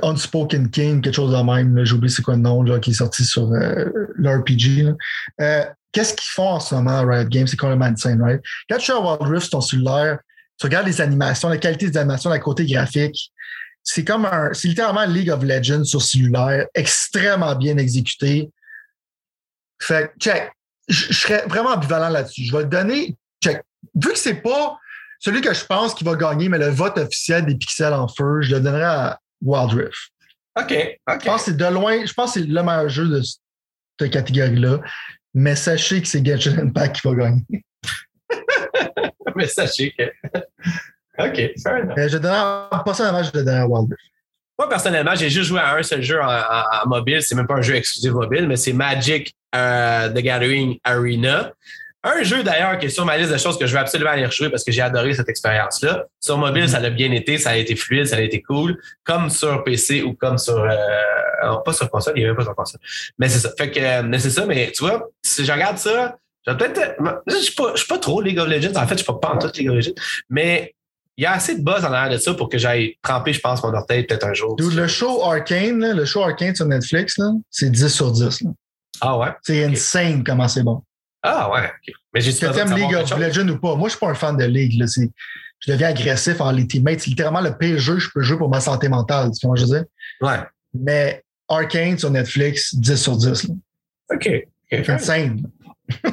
Unspoken 0.02 0.70
King, 0.70 1.00
quelque 1.00 1.14
chose 1.14 1.32
de 1.32 1.42
même. 1.42 1.84
J'ai 1.84 1.94
oublié 1.94 2.12
c'est 2.14 2.22
quoi 2.22 2.34
le 2.34 2.40
nom 2.40 2.64
qui 2.80 2.90
est 2.90 2.94
sorti 2.94 3.24
sur 3.24 3.50
euh, 3.52 3.86
le 4.14 4.30
RPG. 4.30 4.84
là. 4.84 4.92
Euh, 5.40 5.64
qu'est-ce 5.92 6.14
qu'ils 6.14 6.30
font 6.30 6.50
en 6.50 6.60
ce 6.60 6.74
moment, 6.74 7.04
Riot 7.04 7.28
Games? 7.28 7.46
C'est 7.46 7.56
complètement 7.56 7.86
insane, 7.86 8.22
right? 8.22 8.40
Quand 8.68 8.78
tu 8.78 8.90
es 8.90 8.94
à 8.94 9.00
Wild 9.00 9.22
Rift 9.22 9.50
ton 9.50 9.60
cellulaire, 9.60 10.18
tu 10.58 10.66
regardes 10.66 10.86
les 10.86 11.00
animations, 11.00 11.48
la 11.48 11.56
qualité 11.56 11.90
des 11.90 11.96
animations, 11.96 12.30
la 12.30 12.38
côté 12.38 12.66
graphique. 12.66 13.32
C'est 13.82 14.04
comme 14.04 14.26
un. 14.26 14.52
C'est 14.52 14.68
littéralement 14.68 15.06
League 15.06 15.30
of 15.30 15.42
Legends 15.42 15.84
sur 15.84 16.02
cellulaire, 16.02 16.66
extrêmement 16.74 17.56
bien 17.56 17.76
exécuté. 17.78 18.50
Fait 19.80 20.12
check. 20.20 20.52
Je 20.88 21.06
je 21.12 21.18
serais 21.18 21.44
vraiment 21.46 21.70
ambivalent 21.70 22.10
là-dessus. 22.10 22.44
Je 22.44 22.52
vais 22.52 22.64
le 22.64 22.68
donner. 22.68 23.16
Check. 23.42 23.62
Vu 23.94 24.10
que 24.10 24.18
c'est 24.18 24.34
pas 24.34 24.78
celui 25.18 25.40
que 25.40 25.52
je 25.52 25.64
pense 25.64 25.94
qui 25.94 26.04
va 26.04 26.14
gagner, 26.14 26.48
mais 26.48 26.58
le 26.58 26.68
vote 26.68 26.98
officiel 26.98 27.46
des 27.46 27.54
pixels 27.54 27.92
en 27.92 28.08
feu, 28.08 28.40
je 28.42 28.54
le 28.54 28.60
donnerais 28.60 28.82
à 28.84 29.18
Wild 29.42 29.72
Rift. 29.72 30.12
OK. 30.58 30.68
Je 31.08 31.14
OK. 31.14 31.24
pense 31.24 31.44
que 31.44 31.50
c'est 31.50 31.56
de 31.56 31.64
loin, 31.66 32.04
je 32.04 32.12
pense 32.12 32.34
que 32.34 32.40
c'est 32.40 32.46
le 32.46 32.62
meilleur 32.62 32.88
jeu 32.88 33.08
de 33.08 33.20
cette 33.22 34.10
catégorie-là. 34.10 34.80
Mais 35.34 35.54
sachez 35.54 36.02
que 36.02 36.08
c'est 36.08 36.24
Genshin 36.26 36.58
Impact 36.58 36.96
qui 37.00 37.08
va 37.08 37.14
gagner. 37.14 37.64
Mais 39.36 39.46
sachez 39.46 39.92
que. 39.96 40.02
OK, 41.18 41.52
fair 41.62 41.82
enough. 41.84 41.98
Euh, 41.98 42.08
je 42.08 42.18
donnerais, 42.18 42.68
personnellement, 42.84 43.22
je 43.22 43.30
donnerais 43.30 43.58
à 43.58 43.66
Wild 43.66 43.90
Rift. 43.90 44.02
Moi, 44.58 44.68
personnellement, 44.68 45.14
j'ai 45.14 45.30
juste 45.30 45.48
joué 45.48 45.60
à 45.60 45.76
un 45.76 45.82
seul 45.82 46.02
jeu 46.02 46.20
en, 46.20 46.26
en- 46.26 46.64
en 46.84 46.88
mobile. 46.88 47.22
C'est 47.22 47.34
même 47.34 47.46
pas 47.46 47.54
un 47.54 47.62
jeu 47.62 47.74
exclusif 47.76 48.12
mobile, 48.12 48.46
mais 48.46 48.56
c'est 48.56 48.72
Magic 48.72 49.34
euh, 49.54 50.08
The 50.10 50.18
Gathering 50.18 50.78
Arena. 50.84 51.52
Un 52.02 52.22
jeu 52.22 52.42
d'ailleurs 52.42 52.78
qui 52.78 52.86
est 52.86 52.90
sur 52.90 53.04
ma 53.04 53.18
liste 53.18 53.30
de 53.30 53.36
choses 53.36 53.58
que 53.58 53.66
je 53.66 53.72
veux 53.74 53.78
absolument 53.78 54.10
aller 54.10 54.24
rejouer 54.24 54.48
parce 54.48 54.64
que 54.64 54.72
j'ai 54.72 54.80
adoré 54.80 55.12
cette 55.12 55.28
expérience-là. 55.28 56.06
Sur 56.18 56.38
mobile, 56.38 56.68
ça 56.68 56.78
a 56.78 56.90
bien 56.90 57.12
été, 57.12 57.36
ça 57.36 57.50
a 57.50 57.56
été 57.56 57.76
fluide, 57.76 58.06
ça 58.06 58.16
a 58.16 58.20
été 58.20 58.40
cool, 58.40 58.80
comme 59.04 59.28
sur 59.28 59.62
PC 59.64 60.02
ou 60.02 60.14
comme 60.14 60.38
sur 60.38 60.56
euh, 60.58 61.56
pas 61.64 61.72
sur 61.72 61.90
console, 61.90 62.14
il 62.16 62.20
n'y 62.20 62.26
avait 62.26 62.36
pas 62.36 62.44
sur 62.44 62.54
console. 62.54 62.80
Mais 63.18 63.28
c'est 63.28 63.40
ça. 63.40 63.50
Fait 63.56 63.70
que 63.70 63.80
euh, 63.80 64.02
mais 64.02 64.18
c'est 64.18 64.30
ça, 64.30 64.46
mais 64.46 64.72
tu 64.74 64.84
vois, 64.84 65.10
si 65.22 65.44
je 65.44 65.52
regarde 65.52 65.76
ça, 65.76 66.16
je 66.46 66.52
peut-être. 66.54 66.96
Je 67.26 67.36
suis 67.36 67.54
pas, 67.54 67.72
je 67.74 67.80
suis 67.80 67.88
pas 67.88 67.98
trop 67.98 68.22
League 68.22 68.38
of 68.38 68.48
Legends. 68.48 68.76
En 68.76 68.86
fait, 68.86 68.94
je 68.94 69.02
suis 69.02 69.06
pas, 69.06 69.18
pas 69.18 69.34
en 69.34 69.38
tout 69.38 69.50
League 69.54 69.68
of 69.68 69.76
Legends. 69.76 69.94
Mais 70.30 70.74
il 71.18 71.24
y 71.24 71.26
a 71.26 71.32
assez 71.32 71.54
de 71.54 71.62
buzz 71.62 71.84
en 71.84 71.92
arrière 71.92 72.10
de 72.10 72.16
ça 72.16 72.32
pour 72.32 72.48
que 72.48 72.56
j'aille 72.56 72.96
tremper, 73.02 73.34
je 73.34 73.40
pense, 73.40 73.62
mon 73.62 73.74
orteil 73.74 74.04
peut-être 74.04 74.24
un 74.26 74.32
jour. 74.32 74.56
Dude, 74.56 74.72
le 74.72 74.88
show 74.88 75.22
Arcane, 75.22 75.80
là, 75.80 75.92
le 75.92 76.06
show 76.06 76.22
Arcane 76.22 76.54
sur 76.54 76.64
Netflix, 76.64 77.20
c'est 77.50 77.70
10 77.70 77.88
sur 77.88 78.10
10. 78.10 78.40
là. 78.40 78.50
Ah 79.02 79.18
ouais? 79.18 79.28
C'est 79.42 79.64
insane 79.64 80.24
comment 80.24 80.48
c'est 80.48 80.62
bon. 80.62 80.82
Ah 81.22 81.50
ouais. 81.50 81.64
ok. 81.66 81.94
Mais 82.14 82.20
j'ai 82.20 82.32
Que 82.32 82.46
t'aimes 82.52 82.74
League 82.76 82.94
of 82.94 83.18
Legends 83.18 83.48
ou 83.48 83.58
pas? 83.58 83.74
Moi, 83.74 83.88
je 83.88 83.90
suis 83.92 84.00
pas 84.00 84.08
un 84.08 84.14
fan 84.14 84.36
de 84.36 84.44
League. 84.44 84.78
Là. 84.78 84.86
C'est- 84.86 85.10
Je 85.60 85.70
deviens 85.72 85.88
agressif 85.88 86.40
en 86.40 86.50
les 86.52 86.66
teammates. 86.66 87.00
C'est 87.00 87.10
littéralement 87.10 87.42
le 87.42 87.54
pire 87.56 87.78
jeu 87.78 87.94
que 87.94 88.00
je 88.00 88.08
peux 88.14 88.22
jouer 88.22 88.38
pour 88.38 88.48
ma 88.48 88.60
santé 88.60 88.88
mentale. 88.88 89.30
Tu 89.38 89.46
vois 89.46 89.56
je 89.56 89.62
veux 89.66 89.68
dire? 89.68 89.84
Ouais. 90.22 90.38
Mais 90.72 91.22
Arcane 91.48 91.98
sur 91.98 92.10
Netflix, 92.10 92.74
10 92.74 92.96
sur 92.96 93.16
10. 93.16 93.44
là. 93.48 93.54
OK. 94.14 94.28
C'est 94.70 94.88
insane. 94.88 95.42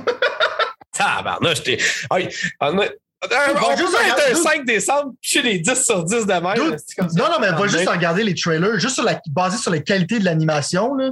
Tabarnouche, 0.92 1.58
j'étais. 1.64 1.84
Aïe, 2.10 2.28
on 2.60 2.80
a- 2.80 2.86
on 3.24 3.28
va 3.28 3.76
peut 3.76 3.78
juste 3.78 3.96
être 4.06 4.32
un 4.32 4.36
5 4.36 4.66
décembre, 4.66 5.14
je 5.22 5.30
suis 5.30 5.42
les 5.42 5.60
10 5.60 5.84
sur 5.84 6.04
10 6.04 6.26
de 6.26 6.34
même. 6.34 6.54
Dude, 6.56 6.72
là, 6.72 6.78
c'est 6.86 6.96
comme 6.96 7.10
ça. 7.10 7.20
Non, 7.20 7.30
non, 7.32 7.38
mais 7.40 7.50
va 7.50 7.68
juste 7.68 7.88
regarder 7.90 8.24
les 8.24 8.36
trailers, 8.36 8.80
juste 8.80 8.96
sur 8.96 9.04
la, 9.04 9.20
basé 9.30 9.58
sur 9.58 9.72
la 9.72 9.80
qualité 9.80 10.20
de 10.20 10.26
l'animation, 10.26 10.94
là. 10.96 11.10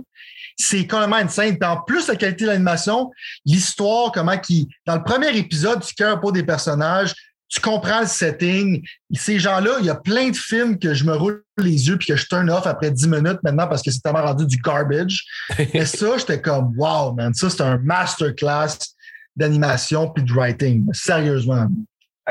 C'est 0.58 0.88
complètement 0.88 1.18
insane. 1.18 1.58
Puis 1.58 1.70
en 1.70 1.82
plus, 1.82 2.08
la 2.08 2.16
qualité 2.16 2.46
de 2.46 2.50
l'animation, 2.50 3.12
l'histoire, 3.46 4.12
comment 4.12 4.38
qui, 4.38 4.70
dans 4.86 4.96
le 4.96 5.04
premier 5.04 5.36
épisode, 5.38 5.84
tu 5.84 5.94
cœurs 5.96 6.20
pas 6.22 6.32
des 6.32 6.44
personnages, 6.44 7.14
tu 7.48 7.62
comprends 7.62 8.02
le 8.02 8.08
setting. 8.08 8.86
Ces 9.14 9.40
gens-là, 9.40 9.78
il 9.80 9.86
y 9.86 9.90
a 9.90 9.96
plein 9.96 10.30
de 10.30 10.36
films 10.36 10.80
que 10.80 10.94
je 10.94 11.04
me 11.04 11.16
roule 11.16 11.44
les 11.58 11.88
yeux 11.88 11.98
puis 11.98 12.08
que 12.08 12.16
je 12.16 12.26
turn 12.26 12.50
off 12.50 12.66
après 12.68 12.92
10 12.92 13.08
minutes 13.08 13.40
maintenant 13.44 13.68
parce 13.68 13.82
que 13.82 13.92
c'est 13.92 14.02
tellement 14.02 14.24
rendu 14.24 14.46
du 14.46 14.58
garbage. 14.58 15.24
Mais 15.74 15.86
ça, 15.86 16.18
j'étais 16.18 16.42
comme, 16.42 16.74
wow, 16.78 17.14
man, 17.14 17.34
ça, 17.34 17.50
c'est 17.50 17.62
un 17.62 17.78
masterclass 17.78 18.78
d'animation 19.36 20.10
puis 20.10 20.24
de 20.24 20.34
writing. 20.34 20.86
Sérieusement. 20.94 21.68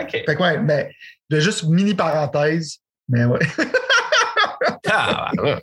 OK. 0.01 0.11
Fait 0.11 0.25
que 0.25 0.43
ouais, 0.43 0.59
mais 0.59 0.91
de 1.31 1.39
juste 1.39 1.65
mini 1.65 1.95
parenthèse, 1.95 2.79
Mais 3.09 3.25
ouais. 3.25 3.41
Ah, 4.91 5.31
ouais. 5.43 5.63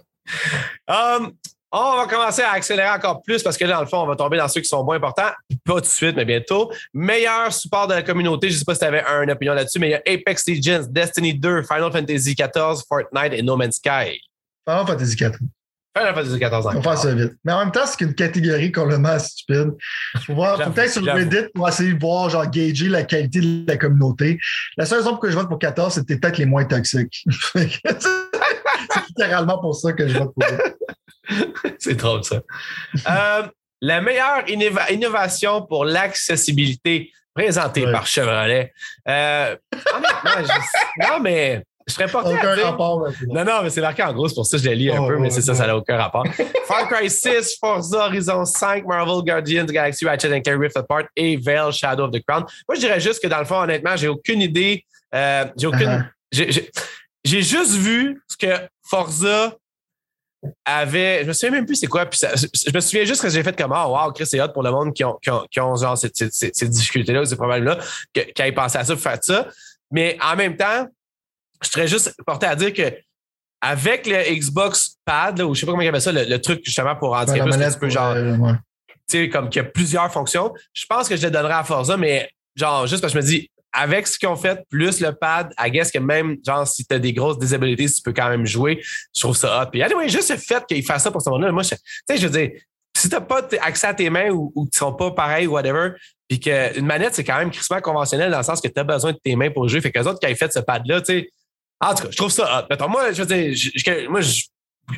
Um, 0.87 1.33
on 1.71 1.95
va 1.97 2.05
commencer 2.05 2.41
à 2.41 2.51
accélérer 2.51 2.89
encore 2.89 3.21
plus 3.21 3.41
parce 3.41 3.57
que 3.57 3.65
là, 3.65 3.75
dans 3.75 3.81
le 3.81 3.87
fond, 3.87 4.01
on 4.01 4.07
va 4.07 4.15
tomber 4.15 4.37
dans 4.37 4.47
ceux 4.47 4.61
qui 4.61 4.67
sont 4.67 4.83
moins 4.83 4.97
importants. 4.97 5.31
Pas 5.65 5.75
tout 5.75 5.81
de 5.81 5.85
suite, 5.85 6.15
mais 6.15 6.25
bientôt. 6.25 6.71
Meilleur 6.93 7.53
support 7.53 7.87
de 7.87 7.93
la 7.93 8.03
communauté. 8.03 8.49
Je 8.49 8.55
ne 8.55 8.59
sais 8.59 8.65
pas 8.65 8.73
si 8.73 8.79
tu 8.79 8.85
avais 8.85 9.03
une 9.23 9.31
opinion 9.31 9.53
là-dessus, 9.53 9.79
mais 9.79 9.87
il 9.87 9.91
y 9.91 9.95
a 9.95 10.01
Apex 10.13 10.47
Legends, 10.47 10.87
Destiny 10.89 11.33
2, 11.33 11.63
Final 11.63 11.91
Fantasy 11.91 12.35
XIV, 12.35 12.83
Fortnite 12.87 13.33
et 13.33 13.41
No 13.41 13.55
Man's 13.55 13.75
Sky. 13.75 14.19
Final 14.67 14.85
Fantasy 14.85 15.15
4. 15.15 15.39
Final 15.97 16.15
Fantasy 16.15 16.39
XIV. 16.39 16.65
On 16.65 16.79
va 16.79 16.81
faire 16.81 16.97
ça 16.97 17.13
vite. 17.13 17.33
Mais 17.43 17.51
en 17.51 17.59
même 17.59 17.71
temps, 17.71 17.85
c'est 17.85 18.01
une 18.03 18.15
catégorie 18.15 18.71
complètement 18.71 19.19
stupide. 19.19 19.71
Faut 20.25 20.35
voir, 20.35 20.57
peut-être 20.71 20.91
sur 20.91 21.03
Reddit 21.03 21.49
pour 21.53 21.67
essayer 21.67 21.93
de 21.93 21.99
voir, 21.99 22.29
genre, 22.29 22.49
gager 22.49 22.87
la 22.87 23.03
qualité 23.03 23.41
de 23.41 23.65
la 23.67 23.77
communauté. 23.77 24.39
La 24.77 24.85
seule 24.85 24.99
raison 24.99 25.11
pour 25.11 25.19
que 25.19 25.29
je 25.29 25.35
vote 25.35 25.49
pour 25.49 25.59
14, 25.59 25.93
c'était 25.93 26.17
peut-être 26.17 26.37
les 26.37 26.45
moins 26.45 26.63
toxiques. 26.63 27.25
c'est 27.53 29.07
littéralement 29.09 29.59
pour 29.59 29.75
ça 29.75 29.91
que 29.91 30.07
je 30.07 30.17
vote 30.17 30.33
pour 30.33 30.49
eux. 30.49 30.75
c'est 31.83 31.95
drôle, 31.95 32.23
ça. 32.23 32.41
euh, 33.09 33.47
la 33.81 34.01
meilleure 34.01 34.47
innova 34.47 34.91
innovation 34.91 35.63
pour 35.65 35.85
l'accessibilité 35.85 37.11
présentée 37.33 37.85
Ouais. 37.85 37.91
par 37.91 38.05
Chevrolet. 38.07 38.71
Euh, 39.07 39.55
honnêtement, 39.93 40.43
je- 40.43 41.07
non, 41.07 41.19
mais 41.21 41.63
je 41.87 41.93
serais 41.93 42.07
pas 42.07 42.21
Aucun 42.23 42.55
rapport. 42.63 43.07
Non, 43.27 43.43
non, 43.43 43.63
mais 43.63 43.69
c'est 43.69 43.81
marqué 43.81 44.03
en 44.03 44.13
gros, 44.13 44.27
c'est 44.27 44.35
pour 44.35 44.45
ça 44.45 44.57
que 44.57 44.63
je 44.63 44.69
l'ai 44.69 44.75
lu 44.75 44.91
un 44.91 44.99
Oh, 45.01 45.07
peu, 45.07 45.17
mais 45.17 45.29
c'est 45.29 45.41
ça, 45.41 45.53
ouais. 45.53 45.57
ça 45.57 45.67
n'a 45.67 45.75
aucun 45.75 45.97
rapport. 45.97 46.25
Far 46.67 46.87
Cry 46.87 47.09
6, 47.09 47.57
Forza 47.59 48.05
Horizon 48.05 48.45
5, 48.45 48.85
Marvel 48.85 49.23
Guardians 49.25 49.65
Galaxy 49.65 50.05
Ratchet 50.05 50.41
Clank 50.41 50.61
Rift 50.61 50.77
Apart 50.77 51.05
et 51.15 51.37
Veil 51.37 51.71
Shadow 51.71 52.05
of 52.05 52.11
the 52.11 52.21
Crown. 52.25 52.45
Moi, 52.67 52.75
je 52.75 52.81
dirais 52.81 52.99
juste 52.99 53.21
que 53.21 53.27
dans 53.27 53.39
le 53.39 53.45
fond, 53.45 53.61
honnêtement, 53.61 53.95
j'ai 53.97 54.07
aucune 54.09 54.41
idée. 54.41 54.85
euh, 55.15 55.45
j'ai 55.57 55.67
aucune. 55.67 56.11
Uh-huh. 56.33 56.69
J'ai 57.23 57.41
juste 57.41 57.73
vu 57.75 58.21
ce 58.27 58.37
que 58.37 58.53
Forza 58.89 59.53
avait. 60.65 61.21
Je 61.23 61.27
me 61.27 61.33
souviens 61.33 61.51
même 61.51 61.65
plus 61.65 61.75
c'est 61.75 61.87
quoi. 61.87 62.05
Puis 62.05 62.19
ça- 62.19 62.33
je 62.35 62.71
me 62.73 62.79
souviens 62.79 63.05
juste 63.05 63.21
que 63.21 63.29
j'ai 63.29 63.43
fait 63.43 63.55
comme 63.55 63.71
Oh, 63.75 63.95
wow, 63.97 64.11
Chris, 64.11 64.25
c'est 64.25 64.41
hot 64.41 64.49
pour 64.49 64.63
le 64.63 64.71
monde 64.71 64.93
qui 64.93 65.03
ont, 65.03 65.17
qui 65.21 65.29
ont, 65.29 65.45
qui 65.51 65.59
ont 65.59 65.75
genre 65.75 65.97
cette- 65.97 66.15
cette- 66.17 66.33
cette- 66.33 66.55
ces 66.55 66.67
difficultés-là 66.67 67.21
ou 67.21 67.25
ces 67.25 67.35
problèmes-là, 67.35 67.77
qui 68.13 68.41
aient 68.41 68.51
pensé 68.51 68.77
à 68.77 68.83
ça 68.83 68.93
pour 68.93 69.01
faire 69.03 69.17
ça. 69.21 69.47
Mais 69.91 70.17
en 70.21 70.35
même 70.35 70.55
temps, 70.57 70.87
je 71.61 71.69
serais 71.69 71.87
juste 71.87 72.13
porté 72.25 72.45
à 72.47 72.55
dire 72.55 72.73
que 72.73 72.91
avec 73.61 74.07
le 74.07 74.17
Xbox 74.35 74.95
Pad, 75.05 75.37
là, 75.37 75.45
ou 75.45 75.53
je 75.53 75.59
sais 75.59 75.65
pas 75.67 75.73
comment 75.73 75.83
il 75.83 75.87
appelle 75.87 76.01
ça, 76.01 76.11
le, 76.11 76.23
le 76.23 76.41
truc 76.41 76.61
justement 76.65 76.95
pour 76.95 77.09
rentrer 77.09 77.37
la 77.37 77.45
plus, 77.45 77.73
tu 77.73 77.79
peux 77.79 77.89
genre, 77.89 78.13
euh, 78.15 78.35
ouais. 78.37 78.53
tu 79.07 79.17
sais, 79.25 79.29
comme 79.29 79.49
qu'il 79.49 79.61
y 79.61 79.65
a 79.65 79.67
plusieurs 79.69 80.11
fonctions, 80.11 80.51
je 80.73 80.85
pense 80.87 81.07
que 81.07 81.15
je 81.15 81.21
le 81.23 81.29
donnerais 81.31 81.53
à 81.53 81.63
Forza, 81.63 81.95
mais 81.97 82.27
genre, 82.55 82.87
juste 82.87 83.01
parce 83.01 83.13
que 83.13 83.19
je 83.19 83.23
me 83.23 83.29
dis, 83.29 83.51
avec 83.73 84.07
ce 84.07 84.17
qu'ils 84.19 84.27
ont 84.29 84.35
fait, 84.35 84.63
plus 84.69 84.99
le 84.99 85.13
pad, 85.13 85.53
I 85.59 85.71
guess 85.71 85.91
que 85.91 85.99
même, 85.99 86.37
genre, 86.45 86.67
si 86.67 86.85
tu 86.85 86.93
as 86.93 86.99
des 86.99 87.13
grosses 87.13 87.39
disabilités, 87.39 87.87
tu 87.87 88.01
peux 88.01 88.13
quand 88.13 88.29
même 88.29 88.45
jouer. 88.45 88.81
Je 89.15 89.21
trouve 89.21 89.35
ça 89.35 89.61
hot. 89.63 89.69
Puis, 89.71 89.81
anyway, 89.81 90.09
juste 90.09 90.29
le 90.29 90.37
fait 90.37 90.65
qu'ils 90.65 90.83
fassent 90.83 91.03
ça 91.03 91.11
pour 91.11 91.21
ce 91.21 91.29
monde-là, 91.29 91.51
moi, 91.51 91.63
je- 91.63 91.69
tu 91.75 91.81
sais, 92.09 92.17
je 92.17 92.27
veux 92.27 92.37
dire, 92.37 92.51
si 92.97 93.07
tu 93.07 93.15
n'as 93.15 93.21
pas 93.21 93.47
accès 93.61 93.87
à 93.87 93.93
tes 93.93 94.09
mains 94.09 94.29
ou, 94.29 94.51
ou 94.55 94.65
qu'ils 94.65 94.77
sont 94.77 94.93
pas 94.93 95.11
pareils 95.11 95.47
ou 95.47 95.53
whatever, 95.53 95.91
puis 96.27 96.39
qu'une 96.39 96.85
manette, 96.85 97.15
c'est 97.15 97.23
quand 97.23 97.37
même 97.37 97.49
crissement 97.51 97.79
conventionnel 97.81 98.29
dans 98.31 98.37
le 98.39 98.43
sens 98.43 98.59
que 98.61 98.67
tu 98.67 98.79
as 98.79 98.83
besoin 98.83 99.13
de 99.13 99.19
tes 99.23 99.35
mains 99.35 99.49
pour 99.51 99.67
jouer. 99.67 99.79
Fait 99.81 99.91
qu'eux 99.91 100.03
autres, 100.03 100.19
qui 100.19 100.25
aient 100.25 100.35
fait 100.35 100.51
ce 100.51 100.59
pad-là, 100.59 101.01
tu 101.01 101.13
sais, 101.13 101.29
en 101.79 101.95
tout 101.95 102.03
cas, 102.03 102.09
je 102.11 102.17
trouve 102.17 102.31
ça 102.31 102.67
hot. 102.69 102.87
Moi, 102.89 103.11
je 103.13 103.23
veux 103.23 103.35
dire, 103.35 103.55
je- 103.55 104.07
moi, 104.07 104.21
je 104.21 104.43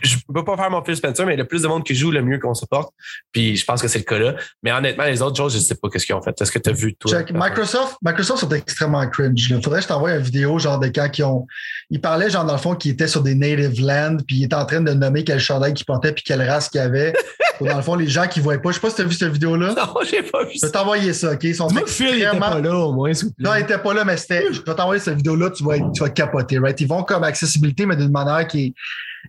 je 0.01 0.15
peux 0.33 0.43
pas 0.43 0.57
faire 0.57 0.71
mon 0.71 0.83
Phil 0.83 0.95
Spencer, 0.95 1.25
mais 1.25 1.35
le 1.35 1.45
plus 1.45 1.61
de 1.61 1.67
monde 1.67 1.83
qui 1.83 1.93
joue, 1.93 2.09
le 2.11 2.21
mieux 2.23 2.39
qu'on 2.39 2.53
se 2.53 2.65
porte. 2.65 2.93
Puis 3.31 3.55
je 3.57 3.65
pense 3.65 3.81
que 3.81 3.87
c'est 3.87 3.99
le 3.99 4.03
cas 4.05 4.17
là. 4.17 4.35
Mais 4.63 4.71
honnêtement, 4.71 5.03
les 5.03 5.21
autres 5.21 5.37
choses, 5.37 5.53
je 5.53 5.59
sais 5.59 5.75
pas 5.75 5.89
qu'est-ce 5.89 6.05
qu'ils 6.05 6.15
ont 6.15 6.21
fait. 6.21 6.39
Est-ce 6.41 6.51
que 6.51 6.59
tu 6.59 6.69
as 6.69 6.73
vu 6.73 6.95
toi? 6.95 7.11
Check. 7.11 7.31
Microsoft, 7.31 7.97
Microsoft 8.01 8.39
sont 8.41 8.49
extrêmement 8.49 9.07
cringe. 9.07 9.49
Il 9.49 9.61
faudrait 9.61 9.79
que 9.79 9.83
je 9.83 9.87
t'envoie 9.89 10.13
une 10.15 10.21
vidéo, 10.23 10.57
genre, 10.57 10.79
de 10.79 10.87
quand 10.87 11.09
ils 11.17 11.23
ont. 11.23 11.45
Ils 11.89 12.01
parlaient, 12.01 12.29
genre, 12.29 12.45
dans 12.45 12.53
le 12.53 12.59
fond, 12.59 12.75
qu'ils 12.75 12.91
étaient 12.91 13.07
sur 13.07 13.21
des 13.21 13.35
native 13.35 13.81
land, 13.81 14.17
puis 14.27 14.37
ils 14.37 14.43
étaient 14.45 14.55
en 14.55 14.65
train 14.65 14.81
de 14.81 14.93
nommer 14.93 15.23
quel 15.23 15.39
chandail 15.39 15.73
qu'ils 15.73 15.85
portaient, 15.85 16.11
puis 16.13 16.23
quelle 16.23 16.41
race 16.41 16.69
qu'il 16.69 16.81
y 16.81 16.83
avait. 16.83 17.13
Dans 17.61 17.77
le 17.77 17.83
fond, 17.83 17.95
les 17.95 18.07
gens 18.07 18.27
qui 18.27 18.39
voient 18.39 18.57
pas. 18.57 18.69
Je 18.71 18.75
sais 18.75 18.81
pas 18.81 18.89
si 18.89 18.95
tu 18.95 19.01
as 19.03 19.05
vu 19.05 19.13
cette 19.13 19.31
vidéo-là. 19.31 19.75
Non, 19.77 19.93
j'ai 20.09 20.23
pas 20.23 20.43
vu 20.43 20.51
Je 20.59 20.65
vais 20.65 20.71
t'envoyer 20.71 21.13
ça, 21.13 21.33
OK? 21.33 21.43
Ils 21.43 21.55
sont 21.55 21.69
Phil 21.69 22.07
il 22.07 22.13
était 22.15 22.21
extrêmement- 22.23 22.49
pas 22.49 22.59
là 22.59 22.75
au 22.75 22.91
moins, 22.93 23.13
s'il 23.13 23.27
vous 23.27 23.33
plaît. 23.35 23.47
Non, 23.47 23.55
il 23.55 23.61
était 23.61 23.77
pas 23.77 23.93
là, 23.93 24.03
mais 24.03 24.17
c'était. 24.17 24.51
Je 24.51 24.59
vais 24.63 24.73
t'envoyer 24.75 24.99
cette 24.99 25.17
vidéo-là, 25.17 25.51
tu 25.51 25.63
vas, 25.63 25.77
tu 25.77 26.01
vas 26.01 26.09
capoter, 26.09 26.57
right? 26.57 26.81
Ils 26.81 26.87
vont 26.87 27.03
comme 27.03 27.23
accessibilité, 27.23 27.85
mais 27.85 27.95
d'une 27.95 28.11
manière 28.11 28.47
qui 28.47 28.65
est 28.65 28.73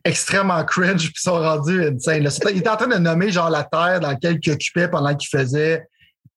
extrêmement 0.05 0.65
cringe, 0.65 1.13
puis 1.13 1.23
sont 1.23 1.39
rendus 1.39 1.85
insane. 1.85 2.27
Il 2.51 2.59
était 2.59 2.69
en 2.69 2.77
train 2.77 2.89
de 2.89 2.97
nommer 2.97 3.31
genre 3.31 3.51
la 3.51 3.65
terre 3.65 4.01
dans 4.01 4.09
laquelle 4.09 4.39
il 4.43 4.53
occupait 4.53 4.89
pendant 4.89 5.15
qu'il 5.15 5.29
faisait 5.29 5.87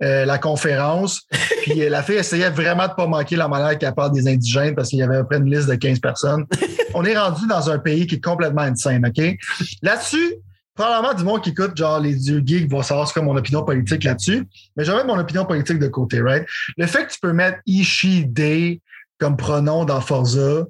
euh, 0.03 0.25
la 0.25 0.37
conférence. 0.37 1.23
Puis 1.63 1.81
euh, 1.81 1.89
la 1.89 2.03
fille 2.03 2.17
essayait 2.17 2.51
vraiment 2.51 2.87
de 2.87 2.93
pas 2.93 3.07
manquer 3.07 3.35
la 3.35 3.47
manière 3.47 3.77
qu'elle 3.79 3.95
parle 3.95 4.11
des 4.11 4.27
indigènes 4.27 4.75
parce 4.75 4.89
qu'il 4.89 4.99
y 4.99 5.03
avait 5.03 5.17
à 5.17 5.21
peu 5.21 5.27
près 5.29 5.37
une 5.37 5.49
liste 5.49 5.67
de 5.67 5.75
15 5.75 5.99
personnes. 5.99 6.45
On 6.93 7.03
est 7.03 7.17
rendu 7.17 7.47
dans 7.47 7.69
un 7.69 7.79
pays 7.79 8.05
qui 8.05 8.15
est 8.15 8.23
complètement 8.23 8.61
insane, 8.61 9.05
OK? 9.07 9.37
Là-dessus, 9.81 10.35
probablement 10.75 11.15
du 11.15 11.23
monde 11.23 11.41
qui 11.41 11.49
écoute, 11.49 11.75
genre 11.75 11.99
les 11.99 12.13
dieux 12.13 12.43
geeks 12.45 12.69
vont 12.69 12.83
savoir 12.83 13.07
ce 13.07 13.13
que 13.13 13.19
mon 13.19 13.35
opinion 13.35 13.63
politique 13.63 14.03
là-dessus. 14.03 14.47
Mais 14.75 14.85
je 14.85 14.91
vais 14.91 14.97
mettre 14.97 15.07
mon 15.07 15.19
opinion 15.19 15.45
politique 15.45 15.79
de 15.79 15.87
côté, 15.87 16.21
right? 16.21 16.45
Le 16.77 16.85
fait 16.85 17.07
que 17.07 17.13
tu 17.13 17.19
peux 17.19 17.33
mettre 17.33 17.57
Ishi 17.65 18.25
Day 18.27 18.81
comme 19.19 19.35
pronom 19.35 19.83
dans 19.83 19.99
Forza, 19.99 20.65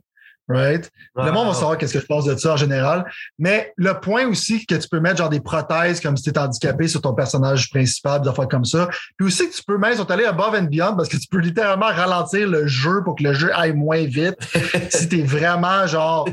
right? 0.48 0.90
Le 1.16 1.32
monde 1.32 1.48
va 1.48 1.54
savoir 1.54 1.78
qu'est-ce 1.78 1.94
que 1.94 2.00
je 2.00 2.06
pense 2.06 2.26
de 2.26 2.36
ça 2.36 2.54
en 2.54 2.58
général. 2.58 3.06
Mais 3.40 3.74
le 3.76 3.94
point 4.00 4.28
aussi 4.28 4.66
que 4.66 4.76
tu 4.76 4.88
peux 4.88 5.00
mettre 5.00 5.18
genre 5.18 5.30
des 5.30 5.40
prothèses 5.40 6.00
comme 6.00 6.16
si 6.18 6.24
tu 6.24 6.30
étais 6.30 6.40
handicapé 6.40 6.88
sur 6.88 7.02
ton 7.02 7.14
personnage 7.14 7.70
principal, 7.70 8.22
des 8.22 8.30
affaires 8.30 8.48
comme 8.48 8.66
ça. 8.66 8.88
Puis 9.18 9.28
aussi 9.28 9.50
que 9.50 9.56
tu 9.56 9.64
peux 9.64 9.78
même, 9.78 9.92
ils 9.94 9.98
sont 9.98 10.10
allés 10.12 10.26
above 10.26 10.56
and 10.56 10.64
beyond 10.66 10.96
parce 10.96 11.10
que 11.10 11.18
tu 11.18 11.28
peux 11.30 11.40
littéralement 11.40 11.88
ralentir 11.88 12.48
le 12.48 12.68
jeu 12.68 13.02
pour 13.04 13.16
que 13.16 13.24
le 13.24 13.34
jeu 13.34 13.50
aille 13.54 13.74
moins 13.74 14.04
vite. 14.06 14.38
si 14.90 15.10
t'es 15.10 15.22
vraiment 15.22 15.86
genre, 15.88 16.28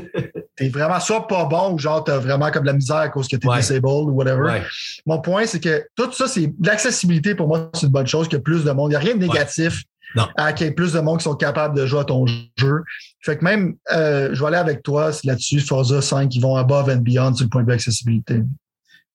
t'es 0.55 0.69
vraiment 0.69 0.99
soit 0.99 1.27
pas 1.27 1.45
bon 1.45 1.73
ou 1.73 1.79
genre 1.79 2.03
t'as 2.03 2.17
vraiment 2.17 2.51
comme 2.51 2.63
de 2.63 2.67
la 2.67 2.73
misère 2.73 2.97
à 2.97 3.09
cause 3.09 3.27
que 3.27 3.35
t'es 3.35 3.47
Ouais. 3.47 3.57
disabled 3.57 3.85
ou 4.09 4.11
whatever. 4.11 4.41
Ouais. 4.43 4.63
Mon 5.05 5.19
point, 5.19 5.45
c'est 5.45 5.59
que 5.59 5.85
tout 5.95 6.11
ça, 6.13 6.27
c'est 6.27 6.51
l'accessibilité 6.63 7.35
pour 7.35 7.47
moi, 7.47 7.69
c'est 7.73 7.85
une 7.85 7.91
bonne 7.91 8.07
chose, 8.07 8.27
qu'il 8.27 8.37
y 8.37 8.41
a 8.41 8.43
plus 8.43 8.63
de 8.63 8.71
monde. 8.71 8.87
Il 8.91 8.93
n'y 8.93 8.95
a 8.95 8.99
rien 8.99 9.13
de 9.15 9.19
négatif 9.19 9.83
Non. 10.15 10.27
à 10.37 10.53
qu'il 10.53 10.65
y 10.65 10.69
ait 10.69 10.73
plus 10.73 10.93
de 10.93 10.99
monde 10.99 11.17
qui 11.19 11.23
sont 11.25 11.35
capables 11.35 11.75
de 11.77 11.85
jouer 11.85 11.99
à 11.99 12.03
ton 12.05 12.25
jeu. 12.25 12.83
Fait 13.25 13.37
que 13.37 13.43
même, 13.43 13.75
euh, 13.91 14.29
je 14.33 14.39
vais 14.39 14.47
aller 14.47 14.57
avec 14.57 14.83
toi 14.83 15.09
là-dessus, 15.23 15.59
Forza 15.61 16.01
5, 16.01 16.33
ils 16.35 16.39
vont 16.41 16.55
above 16.55 16.89
and 16.89 16.97
beyond 16.97 17.33
sur 17.33 17.45
le 17.45 17.49
point 17.49 17.63
de 17.63 17.67
vue 17.69 17.73
accessibilité. 17.73 18.35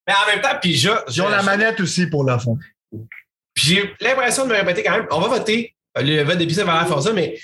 Mais 0.06 0.14
en 0.14 0.32
même 0.32 0.40
temps, 0.42 0.58
puis 0.60 0.74
je. 0.74 0.90
Ils 1.08 1.22
ont 1.22 1.28
la 1.28 1.42
manette 1.42 1.78
aussi 1.80 2.06
pour 2.08 2.24
la 2.24 2.38
fond. 2.38 2.58
Puis 3.54 3.66
j'ai 3.66 3.94
l'impression 4.00 4.44
de 4.46 4.50
me 4.50 4.56
répéter 4.56 4.82
quand 4.82 4.92
même. 4.96 5.06
On 5.12 5.20
va 5.20 5.28
voter. 5.28 5.74
Le 5.96 6.22
vote 6.22 6.38
d'épisode 6.38 6.66
va 6.66 6.84
faire 6.86 7.02
ça, 7.02 7.12
mais 7.12 7.36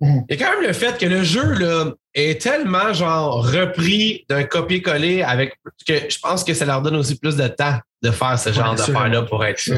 Mhm. 0.00 0.24
il 0.28 0.36
y 0.38 0.42
a 0.42 0.46
quand 0.46 0.52
même 0.58 0.66
le 0.66 0.72
fait 0.72 0.96
que 0.98 1.04
le 1.06 1.22
jeu 1.22 1.44
là, 1.54 1.92
est 2.14 2.40
tellement 2.40 2.92
genre 2.94 3.44
repris 3.46 4.24
d'un 4.28 4.44
copier-coller 4.44 5.22
avec 5.22 5.54
que 5.86 5.94
je 6.08 6.18
pense 6.18 6.42
que 6.42 6.54
ça 6.54 6.64
leur 6.64 6.80
donne 6.82 6.96
aussi 6.96 7.18
plus 7.18 7.36
de 7.36 7.46
temps 7.48 7.78
de 8.02 8.10
faire 8.10 8.38
ce 8.38 8.52
genre 8.52 8.70
Ouais, 8.72 8.76
d'affaires-là 8.76 9.22
pour 9.22 9.44
être 9.44 9.58
sûr. 9.58 9.74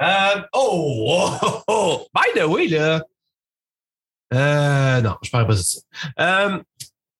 Euh, 0.00 0.40
oh, 0.52 1.04
oh, 1.08 1.30
oh, 1.42 1.62
oh. 1.68 2.06
By 2.14 2.40
the 2.40 2.44
way, 2.44 2.68
là. 2.68 3.02
Euh, 4.34 5.00
non, 5.00 5.14
je 5.22 5.30
parle 5.30 5.46
pas 5.46 5.54
de 5.54 5.58
ça. 5.58 5.80
Euh, 6.20 6.58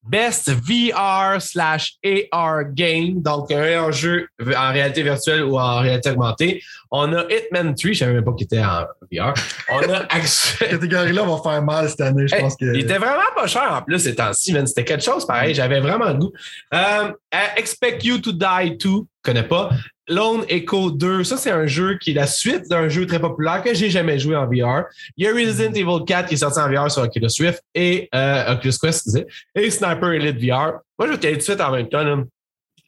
Best 0.09 0.51
VR 0.51 1.41
slash 1.41 1.97
AR 2.33 2.73
game, 2.73 3.21
donc 3.21 3.53
un 3.53 3.91
jeu 3.91 4.27
en 4.41 4.73
réalité 4.73 5.03
virtuelle 5.03 5.45
ou 5.45 5.59
en 5.59 5.81
réalité 5.81 6.11
augmentée. 6.11 6.63
On 6.91 7.13
a 7.13 7.25
Hitman 7.31 7.75
3, 7.75 7.93
je 7.93 7.99
savais 7.99 8.15
même 8.15 8.25
pas 8.25 8.33
qu'il 8.33 8.47
était 8.47 8.65
en 8.65 8.87
VR. 9.13 9.35
On 9.71 9.81
a 9.81 9.99
Action. 10.09 10.57
Cette 10.59 10.71
catégorie-là 10.71 11.25
va 11.25 11.37
faire 11.43 11.63
mal 11.63 11.91
cette 11.91 12.01
année, 12.01 12.27
je 12.27 12.37
pense 12.37 12.57
que. 12.57 12.75
Il 12.75 12.81
était 12.81 12.97
vraiment 12.97 13.21
pas 13.37 13.47
cher 13.47 13.71
en 13.71 13.83
plus 13.83 13.99
ces 13.99 14.15
temps-ci. 14.15 14.57
C'était 14.67 14.85
quelque 14.85 15.05
chose 15.05 15.27
pareil. 15.27 15.55
J'avais 15.55 15.81
vraiment 15.81 16.09
le 16.09 16.15
goût. 16.15 16.33
Euh, 16.73 17.13
Expect 17.57 18.05
You 18.05 18.19
to 18.19 18.33
Die 18.33 18.77
2, 18.79 18.89
je 18.89 19.01
connais 19.23 19.43
pas. 19.43 19.71
Lone 20.09 20.45
Echo 20.49 20.91
2, 20.91 21.25
ça 21.25 21.37
c'est 21.37 21.51
un 21.51 21.67
jeu 21.67 21.99
qui 21.99 22.11
est 22.11 22.15
la 22.15 22.27
suite 22.27 22.69
d'un 22.69 22.89
jeu 22.89 23.07
très 23.07 23.21
populaire 23.21 23.63
que 23.63 23.75
j'ai 23.75 23.91
jamais 23.91 24.19
joué 24.19 24.37
en 24.37 24.47
VR. 24.47 24.85
Il 25.17 25.25
y 25.25 25.29
a 25.29 25.33
Resident 25.33 25.73
Evil 25.73 26.05
4 26.07 26.29
qui 26.29 26.35
est 26.35 26.39
sorti 26.39 26.59
en 26.59 26.69
VR 26.69 26.91
sur 26.91 27.03
Oculus 27.03 27.29
Rift 27.39 27.63
et 27.75 28.09
euh, 28.15 28.55
Oculus 28.55 28.75
Quest, 28.81 29.07
disais, 29.07 29.27
et 29.55 29.71
Sniper 29.71 30.13
Elite 30.13 30.39
VR. 30.39 30.81
Moi, 30.99 31.07
je 31.07 31.13
vais 31.13 31.19
te 31.19 31.27
tout 31.27 31.37
de 31.37 31.41
suite 31.41 31.61
en 31.61 31.71
même 31.71 31.89
temps. 31.89 32.03
Là. 32.03 32.17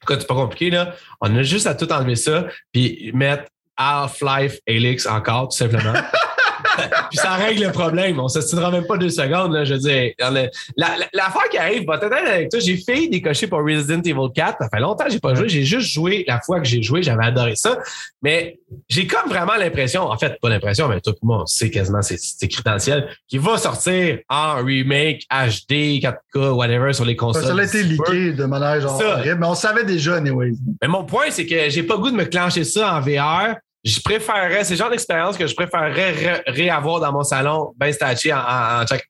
C'est 0.07 0.27
pas 0.27 0.33
compliqué. 0.33 0.69
Là. 0.71 0.95
On 1.21 1.35
a 1.35 1.43
juste 1.43 1.67
à 1.67 1.75
tout 1.75 1.91
enlever 1.91 2.15
ça 2.15 2.47
puis 2.71 3.11
mettre 3.13 3.45
Half-Life 3.77 4.59
Helix 4.65 5.05
encore, 5.05 5.49
tout 5.49 5.57
simplement. 5.57 5.93
puis 7.09 7.17
ça 7.17 7.31
règle 7.31 7.63
le 7.65 7.71
problème. 7.71 8.19
On 8.19 8.23
ne 8.23 8.27
s'assinera 8.29 8.71
même 8.71 8.85
pas 8.85 8.97
deux 8.97 9.09
secondes. 9.09 9.53
Là, 9.53 9.63
je 9.63 9.73
veux 9.73 9.79
dire, 9.79 10.11
a- 10.19 10.29
la- 10.31 10.49
la- 10.77 11.07
l'affaire 11.13 11.49
qui 11.49 11.57
arrive, 11.57 11.85
bah, 11.85 11.97
peut-être 11.97 12.27
avec 12.27 12.49
toi, 12.49 12.59
j'ai 12.59 12.77
fait 12.77 13.07
décocher 13.07 13.47
pour 13.47 13.59
Resident 13.59 14.01
Evil 14.01 14.31
4. 14.33 14.57
Ça 14.61 14.69
fait 14.73 14.79
longtemps 14.81 15.05
que 15.05 15.11
j'ai 15.11 15.19
pas 15.19 15.33
joué. 15.35 15.49
J'ai 15.49 15.63
juste 15.63 15.91
joué 15.91 16.23
la 16.27 16.39
fois 16.41 16.59
que 16.59 16.65
j'ai 16.67 16.81
joué. 16.81 17.03
J'avais 17.03 17.25
adoré 17.25 17.55
ça. 17.55 17.77
Mais 18.21 18.59
j'ai 18.89 19.07
comme 19.07 19.29
vraiment 19.29 19.55
l'impression, 19.55 20.03
en 20.03 20.17
fait, 20.17 20.37
pas 20.41 20.49
l'impression, 20.49 20.87
mais 20.87 20.99
tout 21.01 21.13
le 21.21 21.27
monde 21.27 21.47
sait 21.47 21.69
quasiment, 21.69 22.01
c'est 22.01 22.17
écrit 22.41 22.63
dans 22.63 22.73
le 22.73 22.79
ciel, 22.79 23.09
qu'il 23.27 23.39
va 23.39 23.57
sortir 23.57 24.19
en 24.29 24.63
remake, 24.63 25.23
HD, 25.31 25.99
4K, 26.01 26.51
whatever, 26.51 26.93
sur 26.93 27.05
les 27.05 27.15
consoles. 27.15 27.43
Ça 27.45 27.55
a 27.57 27.63
été 27.63 27.83
leaké 27.83 28.33
de 28.33 28.45
manière 28.45 28.79
genre 28.81 28.99
Ça. 29.01 29.17
horrible, 29.19 29.37
mais 29.39 29.47
on 29.47 29.55
savait 29.55 29.83
déjà, 29.83 30.15
anyways. 30.15 30.53
Mais 30.81 30.87
mon 30.87 31.03
point, 31.03 31.25
c'est 31.29 31.45
que 31.45 31.69
j'ai 31.69 31.83
pas 31.83 31.95
le 31.95 31.99
goût 32.01 32.11
de 32.11 32.15
me 32.15 32.25
clencher 32.25 32.63
ça 32.63 32.95
en 32.95 33.01
VR. 33.01 33.55
Je 33.83 33.99
préférerais, 34.01 34.63
c'est 34.63 34.73
le 34.73 34.77
genre 34.77 34.89
d'expérience 34.91 35.37
que 35.37 35.47
je 35.47 35.55
préférerais 35.55 36.11
ré- 36.11 36.43
réavoir 36.47 36.99
dans 36.99 37.11
mon 37.11 37.23
salon, 37.23 37.73
ben 37.77 37.91
staché 37.91 38.31
en, 38.31 38.37
en, 38.37 38.81
en, 38.81 38.85
check- 38.85 39.05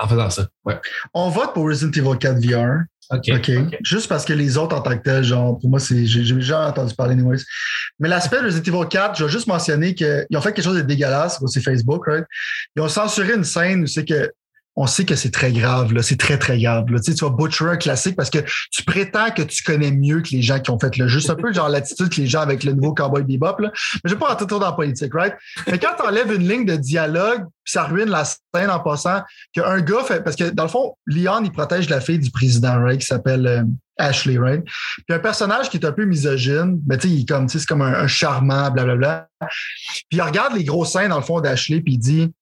en, 0.00 0.08
faisant 0.08 0.30
ça. 0.30 0.46
Ouais. 0.64 0.78
On 1.12 1.28
vote 1.28 1.52
pour 1.52 1.66
Resident 1.66 1.90
Evil 1.92 2.18
4 2.18 2.38
VR. 2.38 2.84
OK. 3.10 3.30
OK. 3.34 3.50
Juste 3.82 4.08
parce 4.08 4.24
que 4.24 4.32
les 4.34 4.56
autres 4.58 4.76
en 4.76 4.80
tant 4.82 4.96
que 4.96 5.02
tels, 5.02 5.24
genre, 5.24 5.58
pour 5.58 5.70
moi, 5.70 5.80
c'est, 5.80 6.06
j'ai, 6.06 6.24
j'ai 6.24 6.34
déjà 6.34 6.68
entendu 6.68 6.94
parler 6.94 7.14
anyways. 7.14 7.42
Mais 7.98 8.08
l'aspect 8.08 8.38
de 8.40 8.44
Resident 8.46 8.76
Evil 8.80 8.88
4, 8.88 9.18
je 9.18 9.24
vais 9.24 9.30
juste 9.30 9.46
mentionner 9.46 9.94
qu'ils 9.94 10.26
ont 10.34 10.40
fait 10.40 10.52
quelque 10.52 10.64
chose 10.64 10.76
de 10.76 10.82
dégueulasse 10.82 11.38
sur 11.46 11.62
Facebook, 11.62 12.06
right? 12.06 12.24
Ils 12.76 12.82
ont 12.82 12.88
censuré 12.88 13.34
une 13.34 13.44
scène 13.44 13.82
où 13.84 13.86
c'est 13.86 14.04
que 14.04 14.30
on 14.80 14.86
sait 14.86 15.04
que 15.04 15.16
c'est 15.16 15.32
très 15.32 15.50
grave, 15.50 15.92
là. 15.92 16.02
C'est 16.02 16.16
très, 16.16 16.38
très 16.38 16.56
grave. 16.56 16.88
Là. 16.92 17.00
Tu, 17.00 17.10
sais, 17.10 17.18
tu 17.18 17.24
vas 17.24 17.32
butcher 17.32 17.76
classique 17.80 18.14
parce 18.14 18.30
que 18.30 18.38
tu 18.70 18.84
prétends 18.84 19.32
que 19.32 19.42
tu 19.42 19.64
connais 19.64 19.90
mieux 19.90 20.20
que 20.20 20.28
les 20.30 20.40
gens 20.40 20.60
qui 20.60 20.70
ont 20.70 20.78
fait 20.78 20.96
le 20.96 21.08
jeu. 21.08 21.18
C'est 21.18 21.32
un 21.32 21.34
peu 21.34 21.52
genre 21.52 21.68
l'attitude 21.68 22.08
que 22.10 22.20
les 22.20 22.28
gens 22.28 22.42
avec 22.42 22.62
le 22.62 22.74
nouveau 22.74 22.94
Cowboy 22.94 23.24
Bebop, 23.24 23.58
là. 23.58 23.72
Mais 23.72 24.00
je 24.08 24.14
vais 24.14 24.20
pas 24.20 24.28
rentrer 24.28 24.46
trop 24.46 24.60
dans 24.60 24.66
la 24.66 24.72
politique, 24.72 25.12
right? 25.14 25.34
Mais 25.66 25.80
quand 25.80 25.96
tu 25.98 26.06
enlèves 26.06 26.32
une 26.32 26.48
ligne 26.48 26.64
de 26.64 26.76
dialogue, 26.76 27.40
puis 27.64 27.72
ça 27.72 27.84
ruine 27.84 28.08
la 28.08 28.24
scène 28.24 28.70
en 28.70 28.78
passant, 28.78 29.22
qu'un 29.52 29.80
gars 29.80 30.04
fait. 30.04 30.22
Parce 30.22 30.36
que 30.36 30.48
dans 30.50 30.62
le 30.62 30.68
fond, 30.68 30.94
Leon, 31.06 31.42
il 31.42 31.50
protège 31.50 31.90
la 31.90 32.00
fille 32.00 32.20
du 32.20 32.30
président, 32.30 32.80
right? 32.80 33.00
Qui 33.00 33.06
s'appelle 33.06 33.46
euh, 33.48 33.64
Ashley, 33.98 34.38
right? 34.38 34.62
Puis 34.64 35.16
un 35.16 35.18
personnage 35.18 35.70
qui 35.70 35.78
est 35.78 35.86
un 35.86 35.92
peu 35.92 36.04
misogyne, 36.04 36.80
mais 36.86 36.98
tu 36.98 37.08
sais, 37.08 37.14
il 37.14 37.22
est 37.22 37.28
comme, 37.28 37.48
c'est 37.48 37.66
comme 37.66 37.82
un, 37.82 37.94
un 37.94 38.06
charmant, 38.06 38.70
blablabla. 38.70 39.26
Puis 40.08 40.18
il 40.18 40.22
regarde 40.22 40.54
les 40.54 40.62
gros 40.62 40.84
seins 40.84 41.08
dans 41.08 41.18
le 41.18 41.24
fond 41.24 41.40
d'Ashley, 41.40 41.80
puis 41.80 41.94
il 41.94 41.98
dit. 41.98 42.32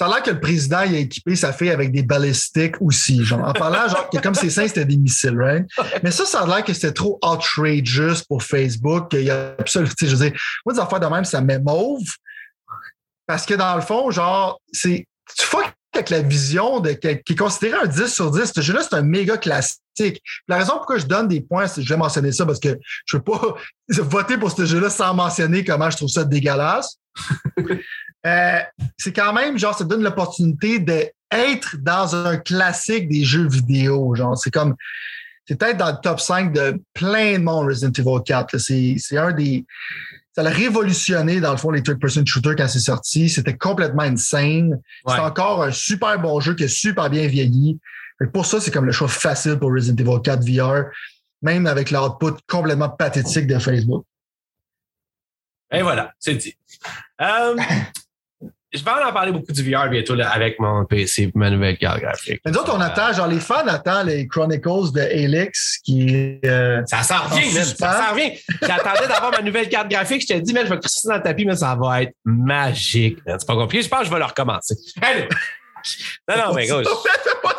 Ça 0.00 0.06
a 0.06 0.08
l'air 0.08 0.22
que 0.22 0.30
le 0.30 0.40
président 0.40 0.80
il 0.80 0.94
a 0.94 0.98
équipé 0.98 1.36
sa 1.36 1.52
fille 1.52 1.68
avec 1.68 1.92
des 1.92 2.02
balistiques 2.02 2.80
aussi, 2.80 3.22
genre 3.22 3.46
en 3.46 3.52
parlant 3.52 3.86
genre 3.86 4.08
comme 4.22 4.34
ses 4.34 4.48
seins 4.48 4.66
c'était 4.66 4.86
des 4.86 4.96
missiles, 4.96 5.38
right? 5.38 5.66
Mais 6.02 6.10
ça, 6.10 6.24
ça 6.24 6.40
a 6.40 6.46
l'air 6.46 6.64
que 6.64 6.72
c'était 6.72 6.94
trop 6.94 7.18
outrageous 7.22 8.24
pour 8.26 8.42
Facebook. 8.42 9.08
Il 9.12 9.24
y 9.24 9.30
a 9.30 9.54
absolument, 9.58 9.92
je 10.00 10.06
veux 10.06 10.30
dire, 10.30 10.40
moi 10.64 10.72
des 10.72 10.80
affaires 10.80 11.00
de 11.00 11.06
même, 11.06 11.26
ça 11.26 11.42
m'émauve 11.42 12.00
parce 13.26 13.44
que 13.44 13.52
dans 13.52 13.74
le 13.74 13.82
fond, 13.82 14.10
genre, 14.10 14.58
c'est 14.72 15.06
tu 15.36 15.44
fuck 15.44 15.70
avec 15.92 16.08
la 16.08 16.22
vision 16.22 16.80
de 16.80 16.92
qui 16.92 17.06
est 17.08 17.38
considéré 17.38 17.76
un 17.82 17.86
10 17.86 18.06
sur 18.06 18.30
10. 18.30 18.52
Ce 18.54 18.60
jeu-là, 18.62 18.80
c'est 18.82 18.96
un 18.96 19.02
méga 19.02 19.36
classique. 19.36 20.22
La 20.48 20.56
raison 20.56 20.78
pourquoi 20.78 20.96
je 20.96 21.04
donne 21.04 21.28
des 21.28 21.42
points, 21.42 21.66
c'est 21.66 21.82
je 21.82 21.88
vais 21.90 21.98
mentionner 21.98 22.32
ça 22.32 22.46
parce 22.46 22.58
que 22.58 22.78
je 23.04 23.18
veux 23.18 23.22
pas 23.22 23.54
voter 23.90 24.38
pour 24.38 24.50
ce 24.50 24.64
jeu-là 24.64 24.88
sans 24.88 25.12
mentionner 25.12 25.62
comment 25.62 25.90
je 25.90 25.98
trouve 25.98 26.08
ça 26.08 26.24
dégueulasse. 26.24 26.96
Euh, 28.26 28.60
c'est 28.98 29.12
quand 29.12 29.32
même, 29.32 29.58
genre, 29.58 29.76
ça 29.76 29.84
donne 29.84 30.02
l'opportunité 30.02 30.78
d'être 30.78 31.76
dans 31.78 32.14
un 32.14 32.36
classique 32.36 33.08
des 33.08 33.24
jeux 33.24 33.48
vidéo. 33.48 34.14
Genre, 34.14 34.36
c'est 34.36 34.50
comme, 34.50 34.76
c'est 35.46 35.58
peut-être 35.58 35.78
dans 35.78 35.90
le 35.90 35.98
top 36.02 36.20
5 36.20 36.52
de 36.52 36.80
plein 36.92 37.38
de 37.38 37.42
monde 37.42 37.66
Resident 37.66 37.92
Evil 37.92 38.22
4. 38.24 38.58
C'est, 38.58 39.16
un 39.16 39.32
des, 39.32 39.64
ça 40.32 40.42
a 40.42 40.48
révolutionné, 40.48 41.40
dans 41.40 41.52
le 41.52 41.56
fond, 41.56 41.70
les 41.70 41.82
third-person 41.82 42.24
shooters 42.26 42.56
quand 42.56 42.68
c'est 42.68 42.78
sorti. 42.78 43.28
C'était 43.28 43.56
complètement 43.56 44.02
insane. 44.02 44.80
Ouais. 45.04 45.14
C'est 45.14 45.20
encore 45.20 45.62
un 45.62 45.72
super 45.72 46.18
bon 46.20 46.40
jeu 46.40 46.54
qui 46.54 46.64
est 46.64 46.68
super 46.68 47.08
bien 47.08 47.26
vieilli. 47.26 47.78
Pour 48.34 48.44
ça, 48.44 48.60
c'est 48.60 48.70
comme 48.70 48.84
le 48.84 48.92
choix 48.92 49.08
facile 49.08 49.56
pour 49.58 49.72
Resident 49.72 49.96
Evil 49.96 50.20
4 50.22 50.44
VR, 50.44 50.84
même 51.40 51.66
avec 51.66 51.90
l'output 51.90 52.38
complètement 52.46 52.90
pathétique 52.90 53.46
de 53.46 53.58
Facebook. 53.58 54.04
Et 55.72 55.82
voilà, 55.82 56.12
c'est 56.18 56.34
dit. 56.34 56.54
Euh, 57.20 57.56
je 58.72 58.84
vais 58.84 58.90
en 58.90 59.12
parler 59.12 59.32
beaucoup 59.32 59.52
du 59.52 59.68
VR 59.70 59.88
bientôt 59.90 60.14
là, 60.14 60.30
avec 60.30 60.58
mon 60.60 60.84
PC, 60.84 61.30
ma 61.34 61.50
nouvelle 61.50 61.76
carte 61.78 62.00
graphique. 62.00 62.40
Mais 62.44 62.52
d'autres, 62.52 62.74
on 62.76 62.80
attend, 62.80 63.12
genre 63.12 63.26
les 63.26 63.40
fans 63.40 63.66
attendent 63.66 64.06
les 64.06 64.26
Chronicles 64.28 64.92
de 64.94 65.00
Helix 65.00 65.78
qui. 65.84 66.38
Euh, 66.44 66.82
Ça 66.86 67.02
s'en 67.02 67.18
revient, 67.24 67.50
suspens. 67.50 67.86
Ça 67.92 68.06
s'en 68.06 68.14
revient. 68.14 68.32
J'attendais 68.62 69.08
d'avoir 69.08 69.32
ma 69.32 69.42
nouvelle 69.42 69.68
carte 69.68 69.88
graphique. 69.88 70.22
Je 70.22 70.34
te 70.34 70.38
dis, 70.38 70.52
mais 70.52 70.64
je 70.66 70.70
vais 70.70 70.78
crisser 70.78 71.00
ça 71.00 71.08
dans 71.10 71.16
le 71.16 71.22
tapis, 71.22 71.44
mais 71.44 71.56
ça 71.56 71.76
va 71.80 72.02
être 72.02 72.14
magique. 72.24 73.18
C'est 73.26 73.46
pas 73.46 73.54
compliqué. 73.54 73.82
Je 73.82 73.88
pense 73.88 74.00
que 74.00 74.06
je 74.06 74.10
vais 74.10 74.18
le 74.18 74.24
recommencer. 74.24 74.74
Allez. 75.02 75.28
Non, 76.28 76.36
non, 76.48 76.54
mais 76.54 76.66
gauche. 76.66 76.86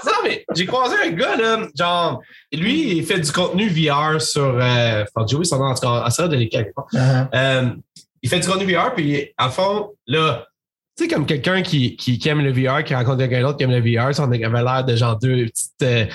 Non, 0.03 0.11
mais 0.23 0.43
j'ai 0.55 0.65
croisé 0.65 0.95
un 1.03 1.09
gars, 1.11 1.35
là, 1.35 1.67
genre, 1.77 2.21
lui, 2.51 2.97
il 2.97 3.05
fait 3.05 3.19
du 3.19 3.31
contenu 3.31 3.67
VR 3.69 4.19
sur. 4.19 4.57
Euh, 4.59 5.05
faut 5.13 5.23
que 5.23 5.29
j'ai 5.29 5.35
oublié 5.35 5.47
son 5.49 5.59
nom, 5.59 5.65
en 5.65 5.75
tout 5.75 5.81
cas, 5.81 6.09
ça 6.09 6.27
de 6.27 6.35
l'équipe. 6.35 6.67
euh, 6.95 7.23
Euh, 7.35 7.69
il 8.23 8.29
fait 8.29 8.39
du 8.39 8.47
contenu 8.47 8.71
VR, 8.73 8.93
puis 8.95 9.31
en 9.37 9.49
fond, 9.51 9.91
là, 10.07 10.47
tu 11.01 11.07
sais, 11.09 11.13
comme 11.15 11.25
quelqu'un 11.25 11.61
qui, 11.61 11.95
qui, 11.95 12.19
qui 12.19 12.29
aime 12.29 12.41
le 12.43 12.51
VR, 12.51 12.83
qui 12.83 12.93
rencontre 12.95 13.17
quelqu'un 13.17 13.41
d'autre 13.41 13.57
qui 13.57 13.63
aime 13.63 13.71
le 13.71 13.79
VR, 13.81 14.13
ça, 14.13 14.23
on 14.23 14.31
avait 14.31 14.37
l'air 14.39 14.83
de 14.85 14.95
genre 14.95 15.17
deux 15.17 15.45
petites 15.45 15.71
euh, 15.83 16.05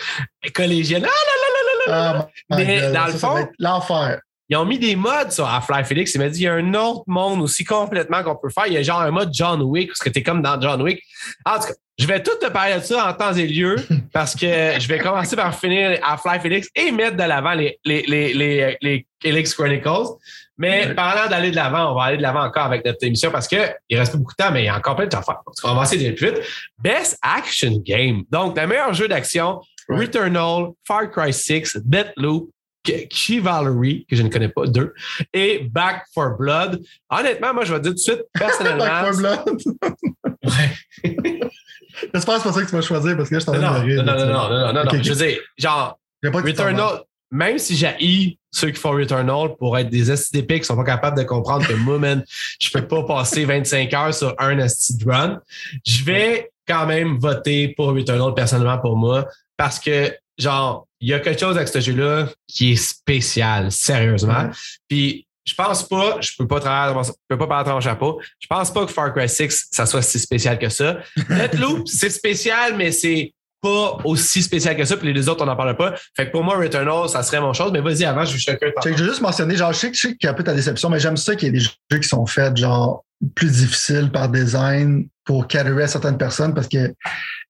collégiennes. 0.55 1.05
Ah, 1.07 1.09
là, 1.09 1.33
là, 1.43 1.49
là, 1.53 1.93
là, 1.97 2.13
là, 2.13 2.13
là. 2.19 2.29
ah, 2.51 2.57
Mais 2.57 2.81
God, 2.81 2.93
dans 2.93 3.07
le 3.07 3.13
fond- 3.13 3.49
l'enfer. 3.59 4.21
Ils 4.49 4.57
ont 4.57 4.65
mis 4.65 4.79
des 4.79 4.95
modes 4.95 5.33
sur 5.33 5.45
Half-Life 5.49 5.89
Felix. 5.89 6.15
Il 6.15 6.19
m'a 6.21 6.29
dit, 6.29 6.41
il 6.41 6.45
y 6.45 6.49
a 6.49 6.55
un 6.55 6.75
autre 6.75 7.03
monde 7.09 7.43
aussi 7.43 7.65
complètement 7.65 8.23
qu'on 8.23 8.37
peut 8.37 8.49
faire. 8.49 8.69
Il 8.69 8.75
y 8.75 8.77
a 8.77 8.83
genre 8.83 9.01
un 9.01 9.11
mode 9.11 9.31
John 9.33 9.61
Wick, 9.63 9.89
parce 9.89 9.99
que 9.99 10.09
t'es 10.09 10.23
comme 10.23 10.41
dans 10.41 10.61
John 10.61 10.81
Wick. 10.83 11.03
En 11.45 11.55
tout 11.59 11.67
cas, 11.67 11.75
je 11.99 12.07
vais 12.07 12.23
tout 12.23 12.37
te 12.41 12.47
parler 12.47 12.77
de 12.77 12.81
ça 12.85 13.09
en 13.09 13.13
temps 13.15 13.33
et 13.35 13.47
lieu, 13.49 13.75
parce 14.13 14.37
que 14.37 14.47
je 14.79 14.87
vais 14.87 14.99
commencer 14.99 15.35
par 15.35 15.59
finir 15.59 15.99
Half-Life 16.01 16.43
Felix 16.43 16.69
et 16.77 16.93
mettre 16.93 17.17
de 17.17 17.25
l'avant 17.25 17.55
les, 17.55 17.81
les, 17.85 18.03
les, 18.03 18.35
les, 18.35 18.77
les 18.81 19.07
Helix 19.25 19.53
Chronicles. 19.53 20.15
Mais 20.59 20.87
Ouais. 20.87 20.95
parlant 20.95 21.29
d'aller 21.29 21.51
de 21.51 21.57
l'avant, 21.57 21.93
on 21.93 21.95
va 21.95 22.05
aller 22.05 22.17
de 22.17 22.23
l'avant 22.23 22.43
encore 22.45 22.65
avec 22.65 22.85
notre 22.85 23.05
émission 23.05 23.31
parce 23.31 23.47
que 23.49 23.57
il 23.89 23.99
reste 23.99 24.13
pas 24.13 24.19
beaucoup 24.19 24.33
de 24.39 24.43
temps, 24.45 24.51
mais 24.53 24.63
il 24.63 24.67
y 24.67 24.69
a 24.69 24.77
encore 24.77 24.97
plein 24.97 25.07
de 25.07 25.13
choses 25.13 25.21
à 25.21 25.25
faire. 25.25 25.41
Qu'on 25.63 25.75
va 25.75 25.83
essayer 25.83 26.03
d'aller 26.03 26.15
plus 26.15 26.29
vite. 26.31 26.43
Best 26.79 27.19
Action 27.23 27.73
Game. 27.85 28.23
Donc, 28.31 28.59
le 28.59 28.67
meilleur 28.67 28.93
jeu 28.95 29.09
d'action, 29.09 29.61
Ouais. 29.89 29.99
Returnal, 30.01 30.71
Far 30.85 31.09
Cry 31.13 31.33
6, 31.33 31.77
Deathloop, 31.85 32.51
Chivalry, 33.11 34.05
que 34.09 34.17
je 34.17 34.23
ne 34.23 34.29
connais 34.29 34.49
pas, 34.49 34.67
deux, 34.67 34.93
et 35.33 35.61
Back 35.71 36.05
for 36.15 36.37
Blood. 36.37 36.81
Honnêtement, 37.11 37.55
moi, 37.55 37.65
je 37.65 37.73
vais 37.75 37.81
dire 37.81 37.91
tout 37.91 37.95
de 37.95 37.99
suite, 38.01 38.23
personnellement. 38.33 38.85
Back 38.85 39.13
for 39.13 39.17
Blood. 39.17 39.61
Ouais. 40.45 41.11
J'espère 42.15 42.35
que 42.37 42.43
c'est 42.43 42.49
pas 42.49 42.53
ça 42.53 42.61
que 42.63 42.67
tu 42.69 42.77
vas 42.77 42.83
choisir 42.83 43.17
parce 43.17 43.29
que 43.29 43.35
là, 43.35 43.39
je 43.41 43.45
suis 43.45 43.51
en 43.51 43.55
Non, 43.55 43.61
non, 43.61 43.87
non, 43.87 44.05
non, 44.05 44.27
non, 44.27 44.49
non, 44.51 44.73
non, 44.73 44.85
non. 44.85 45.03
Je 45.03 45.13
veux 45.13 45.27
dire, 45.27 45.39
genre, 45.57 45.99
t'en. 46.23 46.31
Returnal, 46.43 47.01
même 47.31 47.59
si 47.59 47.77
j'ai 47.77 48.39
ceux 48.51 48.71
qui 48.71 48.81
font 48.81 48.93
Returnal 48.93 49.57
pour 49.59 49.77
être 49.77 49.91
des 49.91 50.15
STP 50.15 50.55
qui 50.55 50.65
sont 50.65 50.77
pas 50.77 50.85
capables 50.85 51.19
de 51.19 51.25
comprendre 51.25 51.67
que 51.67 51.75
moi, 51.75 51.99
man, 51.99 52.25
je 52.61 52.71
peux 52.71 52.87
pas 52.87 53.03
passer 53.05 53.45
25 53.45 53.93
heures 53.95 54.15
sur 54.15 54.35
un 54.39 54.57
de 54.57 55.11
run, 55.11 55.41
je 55.87 56.05
vais 56.05 56.51
quand 56.67 56.87
même 56.87 57.19
voter 57.19 57.69
pour 57.69 57.89
Returnal 57.89 58.35
personnellement 58.35 58.79
pour 58.79 58.97
moi 58.97 59.27
parce 59.57 59.79
que, 59.79 60.15
genre, 60.39 60.87
il 61.01 61.09
y 61.09 61.15
a 61.15 61.21
quelque 61.21 61.41
chose 61.41 61.57
avec 61.57 61.69
ce 61.69 61.81
jeu-là 61.81 62.29
qui 62.47 62.73
est 62.73 62.77
spécial, 62.77 63.71
sérieusement. 63.71 64.51
Puis, 64.89 65.27
je 65.45 65.55
pense 65.55 65.87
pas, 65.87 66.21
je 66.21 66.33
peux 66.37 66.47
pas 66.47 66.59
travailler, 66.59 67.01
je 67.05 67.13
peux 67.29 67.39
pas 67.39 67.47
parler 67.47 67.69
dans 67.69 67.75
mon 67.75 67.81
chapeau. 67.81 68.21
Je 68.41 68.47
pense 68.49 68.73
pas 68.73 68.85
que 68.85 68.93
Far 68.93 69.15
Cry 69.15 69.29
6, 69.29 69.69
ça 69.71 69.87
soit 69.87 70.03
si 70.03 70.19
spécial 70.19 70.59
que 70.59 70.69
ça. 70.69 70.99
Deathloop, 71.17 71.87
c'est 71.87 72.11
spécial, 72.11 72.77
mais 72.77 72.91
c'est 72.91 73.33
pas 73.63 73.99
aussi 74.05 74.43
spécial 74.43 74.77
que 74.77 74.85
ça. 74.85 74.97
Puis 74.97 75.07
les 75.09 75.15
deux 75.15 75.29
autres, 75.29 75.43
on 75.43 75.47
n'en 75.47 75.57
parle 75.57 75.77
pas. 75.77 75.95
Fait 76.17 76.27
que 76.27 76.33
pour 76.33 76.45
moi, 76.45 76.57
Returnal, 76.59 77.09
ça 77.09 77.23
serait 77.23 77.41
mon 77.41 77.53
chose. 77.53 77.71
Mais 77.73 77.81
vas-y, 77.81 78.05
avant, 78.05 78.25
je 78.25 78.33
veux 78.33 78.39
chacun 78.39 78.67
Je 78.85 78.91
vais 78.91 78.97
juste 78.97 79.21
mentionner, 79.21 79.57
genre, 79.57 79.73
je 79.73 79.79
sais, 79.79 79.91
que- 79.91 79.97
je 79.97 80.01
sais 80.03 80.09
qu'il 80.17 80.25
y 80.25 80.27
a 80.29 80.31
un 80.31 80.35
peu 80.35 80.45
ta 80.45 80.55
déception, 80.55 80.89
mais 80.91 81.01
j'aime 81.01 81.17
ça 81.17 81.35
qu'il 81.37 81.47
y 81.47 81.49
ait 81.49 81.53
des 81.53 81.61
jeux 81.61 81.99
qui 82.01 82.09
sont 82.09 82.27
faits, 82.27 82.57
genre, 82.57 83.05
plus 83.35 83.51
difficiles 83.51 84.11
par 84.13 84.29
design 84.29 85.09
pour 85.25 85.49
cadrer 85.49 85.89
certaines 85.89 86.19
personnes 86.19 86.53
parce 86.55 86.69
que 86.69 86.93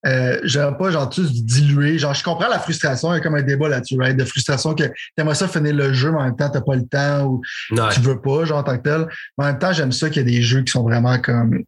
euh, 0.07 0.39
j'aime 0.45 0.77
pas, 0.77 0.91
genre, 0.93 1.11
tous 1.11 1.33
diluer. 1.45 1.99
Genre, 1.99 2.15
je 2.15 2.23
comprends 2.23 2.49
la 2.49 2.61
frustration, 2.61 3.13
il 3.13 3.17
y 3.17 3.19
a 3.19 3.21
comme 3.21 3.35
un 3.35 3.43
débat 3.43 3.69
là-dessus, 3.69 3.99
right? 3.99 4.17
De 4.17 4.25
frustration 4.25 4.75
que 4.75 4.85
t'aimerais 5.17 5.35
ça 5.35 5.49
finir 5.49 5.75
le 5.75 5.93
jeu, 5.93 6.13
mais 6.13 6.19
en 6.19 6.25
même 6.27 6.37
temps, 6.37 6.49
t'as 6.49 6.61
pas 6.61 6.77
le 6.77 6.87
temps 6.87 7.25
ou 7.25 7.43
tu 7.91 8.01
veux 8.01 8.21
pas, 8.21 8.45
genre, 8.45 8.59
en 8.59 8.63
tant 8.63 8.77
que 8.79 8.83
tel. 8.83 9.07
Mais 9.37 9.45
en 9.45 9.49
même 9.49 9.59
temps, 9.59 9.73
j'aime 9.73 9.91
ça 9.91 10.09
qu'il 10.09 10.19
y 10.27 10.31
ait 10.31 10.37
des 10.37 10.43
jeux 10.43 10.63
qui 10.63 10.71
sont 10.71 10.85
vraiment 10.85 11.19
comme. 11.19 11.65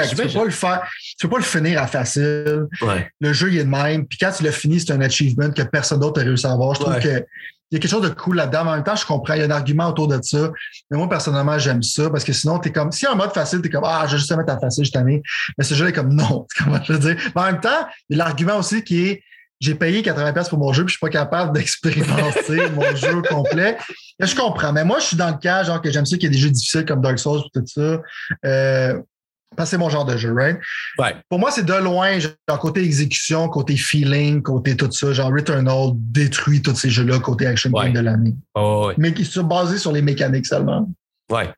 Ah, 0.00 0.06
tu 0.06 0.16
peux 0.16 0.28
pas 0.28 0.44
le 0.44 0.50
faire, 0.50 0.82
tu 1.18 1.26
peux 1.26 1.30
pas 1.30 1.38
le 1.38 1.44
finir 1.44 1.82
à 1.82 1.86
facile. 1.86 2.66
Ouais. 2.80 3.10
Le 3.20 3.32
jeu, 3.32 3.52
il 3.52 3.58
est 3.58 3.64
de 3.64 3.68
même. 3.68 4.06
Puis 4.06 4.18
quand 4.18 4.30
tu 4.36 4.42
l'as 4.42 4.52
fini, 4.52 4.80
c'est 4.80 4.92
un 4.92 5.00
achievement 5.00 5.50
que 5.50 5.62
personne 5.62 6.00
d'autre 6.00 6.20
a 6.20 6.24
réussi 6.24 6.46
à 6.46 6.52
avoir. 6.52 6.74
Je 6.74 6.80
trouve 6.80 6.94
Ouais. 6.94 7.00
que 7.00 7.24
il 7.72 7.76
y 7.76 7.78
a 7.78 7.80
quelque 7.80 7.90
chose 7.90 8.02
de 8.02 8.10
cool 8.10 8.36
là-dedans. 8.36 8.64
Mais 8.64 8.70
en 8.70 8.74
même 8.74 8.84
temps, 8.84 8.94
je 8.94 9.06
comprends, 9.06 9.32
il 9.32 9.40
y 9.40 9.42
a 9.42 9.46
un 9.46 9.50
argument 9.50 9.88
autour 9.88 10.06
de 10.06 10.20
ça. 10.22 10.50
Mais 10.90 10.98
moi, 10.98 11.08
personnellement, 11.08 11.58
j'aime 11.58 11.82
ça 11.82 12.10
parce 12.10 12.22
que 12.22 12.34
sinon, 12.34 12.58
t'es 12.58 12.70
comme, 12.70 12.92
si 12.92 13.06
en 13.06 13.16
mode 13.16 13.32
facile, 13.32 13.62
t'es 13.62 13.70
comme, 13.70 13.84
ah, 13.86 14.04
je 14.06 14.12
vais 14.12 14.18
juste 14.18 14.28
te 14.28 14.34
mettre 14.34 14.52
à 14.52 14.60
facile, 14.60 14.84
je 14.84 14.90
ai. 14.98 15.22
Mais 15.56 15.64
ce 15.64 15.72
jeu 15.72 15.88
est 15.88 15.92
comme, 15.92 16.12
non. 16.14 16.46
Comment 16.58 16.78
je 16.84 16.92
veux 16.92 16.98
dire? 16.98 17.16
Mais 17.34 17.40
en 17.40 17.44
même 17.46 17.60
temps, 17.60 17.86
il 18.10 18.18
y 18.18 18.20
a 18.20 18.24
l'argument 18.24 18.58
aussi 18.58 18.84
qui 18.84 19.06
est, 19.06 19.22
j'ai 19.58 19.74
payé 19.74 20.02
80$ 20.02 20.50
pour 20.50 20.58
mon 20.58 20.72
jeu, 20.74 20.84
puis 20.84 20.92
je 20.92 20.98
suis 20.98 21.06
pas 21.06 21.08
capable 21.08 21.52
d'expérimenter 21.58 22.68
mon 22.74 22.94
jeu 22.94 23.16
au 23.16 23.22
complet. 23.22 23.78
Je 24.20 24.34
comprends. 24.34 24.74
Mais 24.74 24.84
moi, 24.84 24.98
je 24.98 25.06
suis 25.06 25.16
dans 25.16 25.30
le 25.30 25.38
cas, 25.38 25.64
genre, 25.64 25.80
que 25.80 25.90
j'aime 25.90 26.04
ça 26.04 26.16
qu'il 26.16 26.24
y 26.24 26.26
ait 26.26 26.30
des 26.36 26.38
jeux 26.42 26.50
difficiles 26.50 26.84
comme 26.84 27.00
Dark 27.00 27.18
Souls 27.18 27.40
tout 27.54 27.64
ça. 27.64 28.02
Euh, 28.44 29.00
parce 29.56 29.68
que 29.68 29.70
c'est 29.72 29.78
mon 29.78 29.88
genre 29.90 30.04
de 30.04 30.16
jeu, 30.16 30.32
right? 30.34 30.58
Ouais. 30.98 31.14
Pour 31.28 31.38
moi, 31.38 31.50
c'est 31.50 31.64
de 31.64 31.74
loin, 31.74 32.18
genre, 32.18 32.58
côté 32.60 32.82
exécution, 32.82 33.48
côté 33.48 33.76
feeling, 33.76 34.42
côté 34.42 34.76
tout 34.76 34.90
ça. 34.92 35.12
Genre, 35.12 35.30
Returnal 35.32 35.90
détruit 35.94 36.62
tous 36.62 36.74
ces 36.74 36.90
jeux-là, 36.90 37.18
côté 37.20 37.46
action 37.46 37.70
Ouais. 37.72 37.84
game 37.84 37.92
de 37.94 38.00
l'année. 38.00 38.34
Oh, 38.54 38.86
ouais. 38.88 38.94
Mais 38.98 39.12
qui 39.14 39.24
sont 39.24 39.44
basés 39.44 39.78
sur 39.78 39.92
les 39.92 40.02
mécaniques 40.02 40.46
seulement. 40.46 40.88
Ouais. 41.30 41.50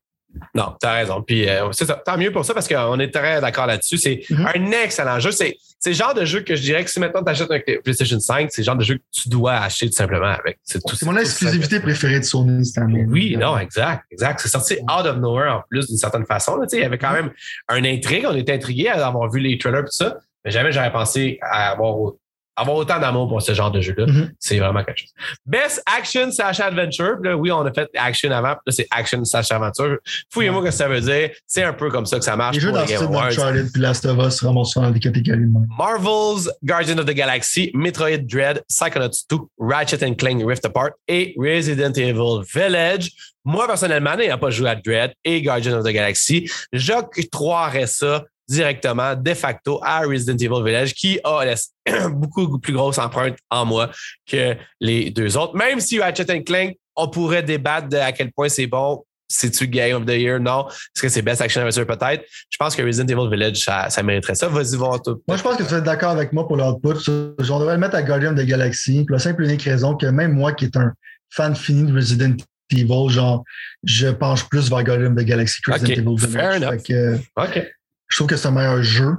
Non, 0.55 0.74
t'as 0.80 0.95
raison. 0.95 1.22
Puis 1.22 1.49
euh, 1.49 1.70
c'est 1.70 1.84
ça. 1.84 2.03
Tant 2.05 2.18
mieux 2.18 2.32
pour 2.32 2.45
ça 2.45 2.55
parce 2.55 2.66
qu'on 2.66 2.99
est 2.99 3.12
très 3.14 3.40
d'accord 3.40 3.66
là-dessus. 3.66 3.99
C'est 3.99 4.22
Mhm. 4.30 4.47
un 4.55 4.70
excellent 4.82 5.20
jeu. 5.20 5.30
C'est 5.30 5.57
c'est 5.85 5.91
le 5.91 5.97
genre 5.97 6.14
de 6.14 6.24
jeu 6.24 6.41
que 6.41 6.57
je 6.57 6.62
dirais 6.62 6.82
que 6.82 6.91
si 6.91 6.99
maintenant 6.99 7.22
tu 7.22 7.30
achètes 7.30 7.51
un 7.51 7.61
PlayStation 7.82 8.18
5, 8.18 8.49
c'est 8.51 8.62
le 8.62 8.64
genre 8.64 8.76
de 8.76 8.85
jeu 8.85 8.95
que 8.95 9.03
tu 9.12 9.28
dois 9.28 9.53
acheter 9.53 9.87
tout 9.87 9.93
simplement 9.93 10.28
avec. 10.28 10.59
C'est 10.62 10.82
tout 10.82 10.97
C'est 10.97 11.05
mon 11.05 11.14
exclusivité 11.14 11.78
préférée 11.78 12.20
de 12.20 12.24
Sony 12.24 12.64
cette 12.64 12.78
année. 12.82 13.05
Oui, 13.07 13.37
non, 13.37 13.59
exact, 13.59 14.05
exact. 14.11 14.41
C'est 14.41 14.49
sorti 14.49 14.78
out 14.85 15.05
of 15.05 15.18
nowhere 15.18 15.57
en 15.57 15.62
plus 15.68 15.87
d'une 15.87 15.99
certaine 15.99 16.24
façon. 16.24 16.57
là. 16.57 16.66
Il 16.72 16.78
y 16.78 16.85
avait 16.85 16.97
quand 16.97 17.12
même 17.12 17.32
un 17.68 17.85
intrigue. 17.85 18.24
On 18.26 18.35
était 18.35 18.55
intrigués 18.55 18.89
à 18.89 19.07
avoir 19.07 19.30
vu 19.30 19.41
les 19.41 19.59
trailers 19.59 19.80
et 19.80 19.85
tout 19.85 19.91
ça. 19.91 20.16
Mais 20.43 20.51
jamais 20.51 20.72
j'aurais 20.72 20.91
pensé 20.91 21.39
à 21.43 21.72
avoir, 21.72 22.12
avoir 22.57 22.76
autant 22.76 23.00
d'amour 23.00 23.28
pour 23.28 23.42
ce 23.42 23.52
genre 23.52 23.70
de 23.70 23.80
jeu-là. 23.80 24.07
Mhm. 24.07 24.32
C'est 24.38 24.59
vraiment 24.59 24.84
quelque 24.84 24.98
chose. 24.98 25.12
Best 25.46 25.82
action 25.86 26.30
slash 26.30 26.61
adventure. 26.61 27.16
Là, 27.22 27.36
oui, 27.36 27.50
on 27.50 27.64
a 27.64 27.72
fait 27.72 27.88
action 27.96 28.30
avant. 28.30 28.57
Là, 28.66 28.72
c'est 28.72 28.86
action 28.90 29.24
slash 29.24 29.50
aventure. 29.50 29.98
Fouillez-moi 30.30 30.61
ce 30.62 30.66
que 30.66 30.70
ça 30.72 30.88
veut 30.88 31.00
dire. 31.00 31.30
C'est 31.46 31.64
un 31.64 31.72
peu 31.72 31.90
comme 31.90 32.07
ça 32.07 32.18
que 32.18 32.24
ça 32.24 32.36
marche 32.36 32.57
Les 32.57 32.61
jeux 32.61 32.72
dans 32.72 32.82
le 32.82 32.86
d'Uncharted 32.86 33.72
puis 33.72 33.82
Last 33.82 34.05
of 34.07 34.18
Us 34.18 34.42
dans 34.42 34.90
des 34.90 35.00
catégories. 35.00 35.46
Marvel's 35.78 36.50
Guardian 36.62 36.98
of 36.98 37.07
the 37.07 37.14
Galaxy, 37.14 37.70
Metroid 37.74 38.26
Dread, 38.26 38.62
Psychonauts 38.68 39.26
2, 39.28 39.36
Ratchet 39.59 40.05
and 40.05 40.14
Clank 40.14 40.42
Rift 40.46 40.64
Apart 40.64 40.92
et 41.09 41.34
Resident 41.38 41.92
Evil 41.96 42.42
Village. 42.52 43.11
Moi, 43.44 43.66
personnellement, 43.66 44.16
n'ayant 44.16 44.38
pas 44.38 44.50
joué 44.50 44.70
à 44.70 44.74
Dread 44.74 45.12
et 45.22 45.42
Guardian 45.42 45.78
of 45.78 45.84
the 45.84 45.92
Galaxy, 45.92 46.50
j'octroierais 46.72 47.86
ça 47.86 48.24
directement, 48.49 49.14
de 49.14 49.34
facto, 49.34 49.80
à 49.82 50.01
Resident 50.01 50.36
Evil 50.36 50.62
Village, 50.64 50.95
qui 50.95 51.18
a 51.24 51.45
la- 51.45 52.09
beaucoup 52.11 52.59
plus 52.59 52.72
grosse 52.72 52.99
empreinte 52.99 53.36
en 53.51 53.64
moi 53.64 53.90
que 54.30 54.55
les 54.80 55.11
deux 55.11 55.36
autres. 55.36 55.57
Même 55.57 55.80
si 55.80 56.01
Ratchet 56.01 56.42
Clank, 56.45 56.76
on 56.97 57.09
pourrait 57.09 57.42
débattre 57.42 57.88
de 57.88 57.97
à 57.97 58.12
quel 58.12 58.30
point 58.32 58.49
c'est 58.49 58.66
bon. 58.66 59.05
C'est-tu 59.26 59.66
Game 59.66 59.97
of 59.97 60.07
the 60.07 60.11
Year? 60.12 60.38
Non. 60.38 60.68
Est-ce 60.68 61.03
que 61.03 61.09
c'est 61.09 61.22
Best 61.22 61.40
Action 61.40 61.62
Adventure? 61.62 61.86
Peut-être. 61.86 62.24
Je 62.51 62.57
pense 62.59 62.76
que 62.76 62.82
Resident 62.82 63.09
Evil 63.09 63.28
Village, 63.30 63.57
ça, 63.64 63.88
ça 63.90 64.03
mériterait 64.03 64.34
ça. 64.34 64.49
Vas-y 64.49 64.76
voir 64.76 65.01
tout. 65.03 65.22
Moi, 65.26 65.38
je 65.38 65.42
pense 65.42 65.57
que 65.57 65.62
tu 65.62 65.70
vas 65.70 65.78
être 65.78 65.84
d'accord 65.84 66.11
avec 66.11 66.32
moi 66.32 66.47
pour 66.47 66.57
l'output. 66.59 67.11
On 67.51 67.59
devrait 67.59 67.74
le 67.74 67.80
mettre 67.80 67.97
à 67.97 68.03
Guardian 68.03 68.32
of 68.34 68.38
the 68.38 68.47
Galaxy. 68.47 69.05
Pour 69.07 69.14
la 69.14 69.18
simple 69.18 69.42
et 69.45 69.49
unique 69.49 69.62
raison 69.62 69.97
que 69.97 70.07
même 70.07 70.34
moi, 70.34 70.53
qui 70.53 70.66
est 70.66 70.76
un 70.76 70.92
fan 71.30 71.57
fini 71.57 71.90
de 71.90 71.97
Resident 71.97 72.36
Evil, 72.70 73.09
genre, 73.09 73.42
je 73.82 74.09
penche 74.09 74.45
plus 74.49 74.68
vers 74.68 74.84
Guardian 74.84 75.12
of 75.12 75.16
the 75.16 75.24
Galaxy 75.26 75.61
que 75.62 75.72
Resident 75.72 75.95
Evil 76.12 76.18
fair 76.18 76.28
Village. 76.53 76.62
enough. 76.62 76.70
Fait 76.70 76.82
que, 76.82 76.92
euh, 76.92 77.18
OK. 77.38 77.72
Je 78.14 78.18
trouve 78.20 78.28
que 78.28 78.36
c'est 78.36 78.46
un 78.46 78.52
meilleur 78.52 78.80
jeu. 78.80 79.16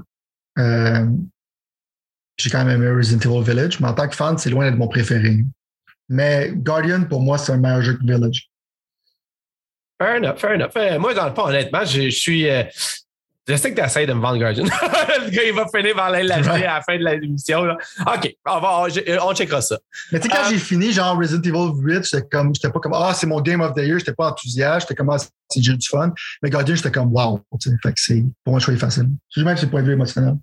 Euh, 0.57 1.05
J'ai 2.37 2.49
quand 2.49 2.63
même 2.63 2.81
aimé 2.81 2.95
Resident 2.95 3.29
Evil 3.29 3.43
Village, 3.43 3.81
mais 3.81 3.89
en 3.89 3.93
tant 3.93 4.07
que 4.07 4.15
fan, 4.15 4.37
c'est 4.37 4.49
loin 4.49 4.63
d'être 4.63 4.77
mon 4.79 4.87
préféré. 4.87 5.43
Mais 6.07 6.53
Guardian, 6.55 7.03
pour 7.03 7.19
moi, 7.19 7.37
c'est 7.37 7.51
un 7.51 7.57
meilleur 7.57 7.81
jeu 7.81 7.97
que 7.97 8.05
Village. 8.05 8.49
Fair 10.01 10.15
enough, 10.15 10.37
fair 10.37 10.51
enough. 10.51 10.71
Euh, 10.77 10.97
moi, 10.97 11.13
dans 11.13 11.27
le 11.27 11.35
fond, 11.35 11.47
honnêtement, 11.47 11.83
je, 11.83 12.09
suis. 12.09 12.49
euh, 12.49 12.63
je 13.47 13.55
sais 13.55 13.71
que 13.73 13.79
tu 13.79 13.85
essaies 13.85 14.05
de 14.07 14.13
me 14.13 14.21
vendre 14.21 14.37
Guardian. 14.39 14.63
le 14.65 15.29
gars, 15.29 15.43
il 15.43 15.53
va 15.53 15.65
finir 15.67 15.95
par 15.95 16.09
l'acheter 16.09 16.65
à 16.65 16.75
la 16.75 16.81
fin 16.81 16.97
de 16.97 17.03
l'émission. 17.03 17.63
là. 17.63 17.77
OK, 18.07 18.35
on, 18.45 18.59
va, 18.59 18.79
on, 18.81 18.89
je- 18.89 19.35
checkera 19.35 19.61
ça. 19.61 19.77
Mais 20.11 20.19
tu 20.19 20.27
sais, 20.27 20.35
quand 20.35 20.43
Euh, 20.45 20.49
j'ai 20.49 20.57
fini, 20.57 20.91
genre 20.91 21.17
Resident 21.17 21.41
Evil 21.43 21.71
8, 21.75 22.03
j'étais 22.05 22.27
comme, 22.27 22.53
j'étais 22.55 22.69
pas 22.71 22.79
comme, 22.79 22.93
ah, 22.95 23.13
c'est 23.13 23.27
mon 23.27 23.39
Game 23.41 23.61
of 23.61 23.73
the 23.73 23.79
Year, 23.79 23.99
j'étais 23.99 24.13
pas 24.13 24.29
enthousiaste, 24.31 24.81
j'étais 24.87 24.95
comme, 24.95 25.09
ah, 25.11 25.17
c'est 25.19 25.59
du 25.59 25.77
fun. 25.87 26.11
Mais 26.41 26.49
Guardian, 26.49 26.75
j'étais 26.75 26.91
comme, 26.91 27.13
wow. 27.13 27.39
Fait 27.83 27.93
que 27.93 27.93
c'est, 27.97 28.23
pour 28.43 28.51
moi, 28.53 28.59
le 28.59 28.63
choix 28.63 28.73
est 28.73 28.77
facile. 28.77 29.09
Même 29.37 29.57
c'est 29.57 29.69
point 29.69 29.81
de 29.81 29.87
vue 29.87 29.93
émotionnel. 29.93 30.35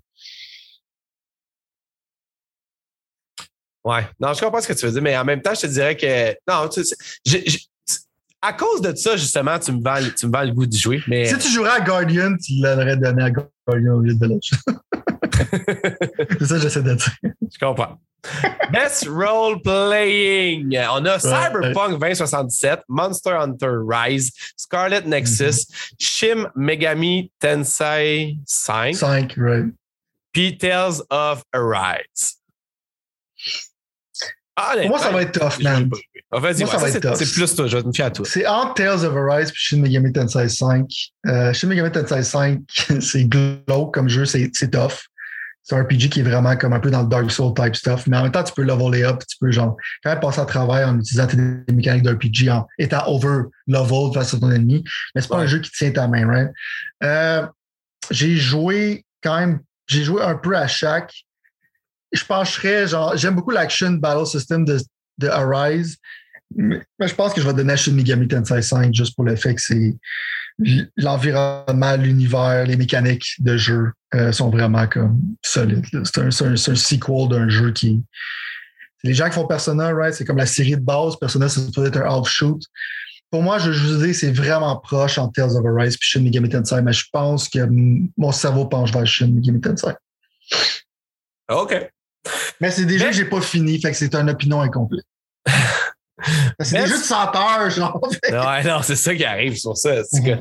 Ouais. 3.83 4.07
Non, 4.19 4.33
je 4.33 4.39
comprends 4.39 4.61
ce 4.61 4.67
que 4.69 4.73
tu 4.73 4.85
veux 4.85 4.91
dire, 4.93 5.01
mais 5.01 5.17
en 5.17 5.25
même 5.25 5.41
temps, 5.41 5.53
je 5.53 5.61
te 5.61 5.67
dirais 5.67 5.97
que. 5.97 6.31
Non, 6.49 6.69
tu 6.69 6.83
sais, 6.85 6.95
je- 7.25 7.37
je- 7.45 7.57
à 8.43 8.51
cause 8.51 8.81
de 8.81 8.93
ça, 8.93 9.15
justement, 9.15 9.57
tu 9.57 9.71
me 9.71 9.81
vends, 9.81 10.05
tu 10.15 10.27
me 10.27 10.31
vends 10.31 10.43
le 10.43 10.51
goût 10.51 10.65
d'y 10.65 10.77
jouer. 10.77 11.01
Mais 11.07 11.25
Si 11.25 11.37
tu 11.37 11.47
jouerais 11.49 11.77
à 11.77 11.79
Guardian, 11.79 12.35
tu 12.35 12.53
l'aurais 12.61 12.97
donné 12.97 13.23
à 13.23 13.31
Guardian 13.31 13.93
au 13.93 14.01
lieu 14.01 14.13
de 14.13 14.19
Village. 14.19 14.51
c'est 16.39 16.45
ça 16.45 16.55
que 16.55 16.61
j'essaie 16.61 16.83
de 16.83 16.93
dire. 16.93 17.15
je 17.23 17.57
comprends. 17.57 17.97
Best 18.71 19.07
Role 19.07 19.61
Playing. 19.61 20.77
On 20.91 21.05
a 21.05 21.19
Cyberpunk 21.19 21.99
2077, 21.99 22.81
Monster 22.89 23.31
Hunter 23.31 23.77
Rise, 23.87 24.31
Scarlet 24.57 25.05
Nexus, 25.05 25.67
Shin 25.99 26.49
Megami 26.55 27.31
Tensei 27.39 28.37
5, 28.45 28.95
5, 28.95 29.33
right. 29.37 29.73
puis 30.33 30.57
Tales 30.57 31.01
of 31.09 31.43
Arise. 31.53 32.42
Ah, 34.55 34.73
Pour 34.81 34.89
moi, 34.89 34.99
ça 34.99 35.11
va 35.11 35.21
être 35.23 35.31
tough, 35.39 35.61
man. 35.63 35.89
Ah, 36.31 36.39
Vas-y, 36.39 36.63
Moi, 36.63 36.71
ça 36.71 36.87
c'est 36.87 36.99
tough. 36.99 37.15
c'est 37.15 37.31
plus 37.31 37.55
toi, 37.55 37.67
je 37.67 37.77
vais 37.77 37.83
me 37.83 37.91
fier 37.91 38.05
à 38.05 38.11
toi. 38.11 38.25
C'est 38.27 38.45
entre 38.45 38.75
Tales 38.75 39.05
of 39.05 39.15
Arise 39.15 39.49
et 39.49 39.53
Shin 39.55 39.77
Megami 39.79 40.11
Tensei 40.13 40.47
5. 40.49 40.85
Euh, 41.27 41.53
Shin 41.53 41.67
Megami 41.67 41.91
Tensei 41.91 42.23
5, 42.23 42.59
c'est 43.01 43.25
glauque 43.25 43.93
comme 43.93 44.09
jeu, 44.09 44.25
c'est 44.25 44.51
tough. 44.71 45.05
C'est 45.65 45.75
un 45.75 45.83
RPG 45.83 46.09
qui 46.09 46.19
est 46.19 46.23
vraiment 46.23 46.57
comme 46.57 46.73
un 46.73 46.79
peu 46.81 46.91
dans 46.91 47.03
le 47.03 47.07
Dark 47.07 47.31
Soul 47.31 47.53
type 47.55 47.73
stuff, 47.75 48.05
mais 48.07 48.17
en 48.17 48.23
même 48.23 48.31
temps, 48.33 48.43
tu 48.43 48.51
peux 48.53 48.63
leveler 48.63 49.03
up, 49.03 49.21
tu 49.27 49.37
peux 49.39 49.49
genre 49.49 49.77
quand 50.03 50.09
même 50.11 50.19
passer 50.19 50.41
à 50.41 50.45
travers 50.45 50.89
en 50.89 50.99
utilisant 50.99 51.25
tes 51.25 51.37
mécaniques 51.73 52.03
d'RPG, 52.03 52.49
en 52.49 52.67
étant 52.77 53.07
over 53.07 53.43
leveled 53.67 54.13
face 54.13 54.33
à 54.33 54.39
ton 54.39 54.51
ennemi. 54.51 54.83
Mais 55.15 55.21
c'est 55.21 55.29
pas 55.29 55.37
Ouais. 55.37 55.43
un 55.43 55.47
jeu 55.47 55.59
qui 55.59 55.71
tient 55.71 55.89
ta 55.91 56.07
main, 56.09 56.27
right? 56.27 56.49
Euh, 57.03 57.47
j'ai 58.11 58.35
joué 58.35 59.05
quand 59.23 59.39
même, 59.39 59.61
j'ai 59.87 60.03
joué 60.03 60.21
un 60.21 60.35
peu 60.35 60.57
à 60.57 60.67
chaque. 60.67 61.13
Je 62.13 62.23
pencherais, 62.25 62.87
genre, 62.87 63.17
j'aime 63.17 63.35
beaucoup 63.35 63.51
l'action 63.51 63.91
battle 63.91 64.25
system 64.25 64.63
de, 64.65 64.79
de 65.17 65.27
Arise. 65.27 65.97
Mais, 66.55 66.81
je 66.99 67.15
pense 67.15 67.33
que 67.33 67.41
je 67.41 67.47
vais 67.47 67.53
donner 67.53 67.73
à 67.73 67.75
Shin 67.75 67.93
Megami 67.93 68.27
Tensei 68.27 68.61
5 68.61 68.93
juste 68.93 69.15
pour 69.15 69.25
le 69.25 69.35
fait 69.35 69.55
que 69.55 69.61
c'est 69.61 69.95
l'environnement, 70.97 71.95
l'univers, 71.95 72.65
les 72.65 72.77
mécaniques 72.77 73.35
de 73.39 73.57
jeu 73.57 73.91
euh, 74.13 74.31
sont 74.31 74.49
vraiment 74.49 74.87
comme 74.87 75.19
solides. 75.43 75.85
C'est 76.03 76.19
un, 76.19 76.27
un- 76.27 76.55
sequel 76.55 77.27
d'un 77.29 77.49
jeu 77.49 77.71
qui. 77.71 78.03
Les 79.03 79.13
gens 79.13 79.27
qui 79.27 79.33
font 79.33 79.47
Persona, 79.47 79.91
right? 79.93 80.13
C'est 80.13 80.23
comme 80.25 80.37
la 80.37 80.45
série 80.45 80.75
de 80.75 80.81
base. 80.81 81.17
Persona, 81.19 81.49
c'est 81.49 81.73
peut 81.73 81.85
être 81.85 81.97
un 81.97 82.19
offshoot. 82.19 82.61
Pour 83.31 83.41
moi, 83.41 83.57
je, 83.57 83.71
vous 83.71 84.05
dis, 84.05 84.13
c'est 84.13 84.31
vraiment 84.31 84.77
proche 84.77 85.17
entre 85.17 85.33
Tales 85.33 85.57
of 85.57 85.65
Arise 85.65 85.95
et 85.95 85.97
Shin 85.99 86.21
Megami 86.21 86.49
Tensei, 86.49 86.81
mais 86.83 86.93
je 86.93 87.05
pense 87.11 87.49
que 87.49 87.67
mon 88.15 88.31
cerveau 88.31 88.67
penche 88.67 88.93
vers 88.93 89.07
Shin 89.07 89.27
Megami 89.27 89.59
Tensei. 89.59 89.93
OK. 91.49 91.91
Mais 92.61 92.71
c'est 92.71 92.85
des 92.85 92.93
Mais- 92.93 92.99
jeux 92.99 93.05
que 93.07 93.13
j'ai 93.13 93.25
pas 93.25 93.41
fini, 93.41 93.79
fait 93.81 93.91
que 93.91 93.97
c'est 93.97 94.13
une 94.15 94.29
opinion 94.29 94.61
incomplète. 94.61 95.05
c'est 96.59 96.81
des 96.81 96.87
jeux 96.87 96.97
de 96.97 97.03
100 97.03 97.35
heures, 97.35 97.69
genre. 97.69 97.99
Ouais, 98.29 98.63
non, 98.63 98.81
c'est 98.81 98.95
ça 98.95 99.13
qui 99.15 99.25
arrive 99.25 99.55
sur 99.57 99.75
ça. 99.77 100.03
c'est 100.09 100.21
que- 100.23 100.39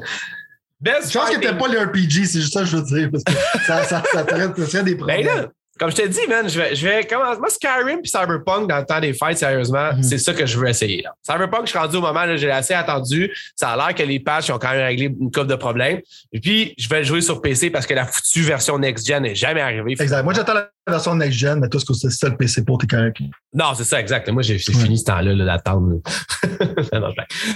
Best 0.80 1.12
Je 1.12 1.18
pense 1.18 1.28
que 1.30 1.34
fighting- 1.36 1.40
t'aimes 1.40 1.58
pas 1.58 1.68
les 1.68 1.78
RPG, 1.78 2.24
c'est 2.26 2.40
juste 2.40 2.52
ça 2.54 2.60
que 2.60 2.66
je 2.66 2.76
veux 2.76 2.82
dire, 2.82 3.08
parce 3.12 3.22
que 3.22 3.32
ça, 3.66 3.84
ça, 3.84 4.02
ça, 4.12 4.24
traite- 4.24 4.64
ça 4.66 4.82
des 4.82 4.94
Ben 4.96 4.98
problèmes. 4.98 5.26
là, 5.26 5.46
comme 5.82 5.90
je 5.90 5.96
te 5.96 6.06
dis, 6.06 6.20
man, 6.28 6.48
je 6.48 6.60
vais, 6.60 6.76
je 6.76 6.86
vais 6.86 7.04
commencer. 7.04 7.40
Moi, 7.40 7.50
Skyrim 7.50 7.98
et 8.04 8.06
Cyberpunk, 8.06 8.68
dans 8.68 8.78
le 8.78 8.86
temps 8.86 9.00
des 9.00 9.12
fights, 9.12 9.38
sérieusement, 9.38 9.92
Mhm. 9.94 10.02
c'est 10.04 10.18
ça 10.18 10.32
que 10.32 10.46
je 10.46 10.56
veux 10.56 10.68
essayer. 10.68 11.02
Là. 11.02 11.12
Cyberpunk, 11.22 11.62
je 11.64 11.70
suis 11.70 11.78
rendu 11.80 11.96
au 11.96 12.00
moment, 12.00 12.24
là, 12.24 12.36
j'ai 12.36 12.52
assez 12.52 12.72
attendu. 12.72 13.32
Ça 13.56 13.70
a 13.70 13.76
l'air 13.76 13.92
que 13.92 14.04
les 14.04 14.20
patchs 14.20 14.50
ont 14.50 14.58
quand 14.60 14.70
même 14.70 14.84
réglé 14.86 15.06
une 15.06 15.32
couple 15.32 15.48
de 15.48 15.56
problèmes. 15.56 15.98
Et 16.32 16.38
puis, 16.38 16.72
je 16.78 16.88
vais 16.88 16.98
le 16.98 17.04
jouer 17.04 17.20
sur 17.20 17.40
PC 17.42 17.70
parce 17.70 17.84
que 17.86 17.94
la 17.94 18.04
foutue 18.06 18.42
version 18.42 18.78
next-gen 18.78 19.24
n'est 19.24 19.34
jamais 19.34 19.60
arrivée. 19.60 19.96
Exact. 19.98 20.22
Moi, 20.22 20.34
j'attends 20.34 20.54
la 20.54 20.68
version 20.86 21.16
next-gen, 21.16 21.58
mais 21.58 21.68
toi, 21.68 21.80
ce 21.80 21.84
que 21.84 21.94
c'est 21.94 22.10
ça 22.10 22.28
le 22.28 22.36
PC 22.36 22.64
pour, 22.64 22.78
t'es 22.78 22.86
correct. 22.86 23.16
Non, 23.52 23.74
c'est 23.74 23.82
ça, 23.82 23.98
exact. 23.98 24.28
Moi, 24.30 24.42
j'ai 24.42 24.54
Ouais. 24.54 24.58
fini 24.84 24.96
ce 24.98 25.04
temps-là 25.06 25.34
là, 25.34 25.44
d'attendre. 25.44 25.96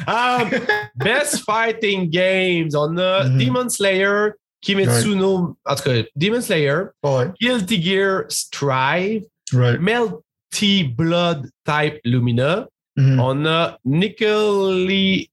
Um, 0.09 0.51
best 0.97 1.45
Fighting 1.45 2.11
Games. 2.11 2.70
On 2.74 2.97
a 2.99 3.24
Mhm. 3.24 3.39
Demon 3.39 3.68
Slayer, 3.68 4.31
Kimetsu 4.66 5.14
no... 5.16 5.56
En 5.64 5.74
tout 5.76 5.82
cas, 5.84 6.02
Demon 6.16 6.40
Slayer, 6.40 6.86
Ouais, 7.02 7.28
Guilty 7.40 7.80
Gear 7.82 8.24
Strive, 8.28 9.22
right. 9.52 9.80
Melty 9.80 10.82
Blood 10.84 11.48
Type 11.64 12.00
Lumina. 12.04 12.66
Mhm. 12.98 13.20
On 13.20 13.46
a 13.46 13.78
Nicoli... 13.84 15.28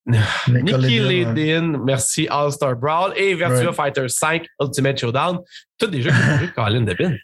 Nickelodeon, 0.50 1.84
merci 1.86 2.28
All-Star 2.30 2.76
Brawl 2.76 3.14
et 3.16 3.34
Virtua 3.36 3.68
Right. 3.68 3.74
Fighter 3.76 4.08
5 4.10 4.46
Ultimate 4.62 5.00
Showdown. 5.00 5.40
Tous 5.80 5.88
des 5.88 6.02
jeux 6.02 6.10
que 6.12 6.40
j'ai 6.42 6.48
Colin 6.52 6.82
Debin. 6.82 7.16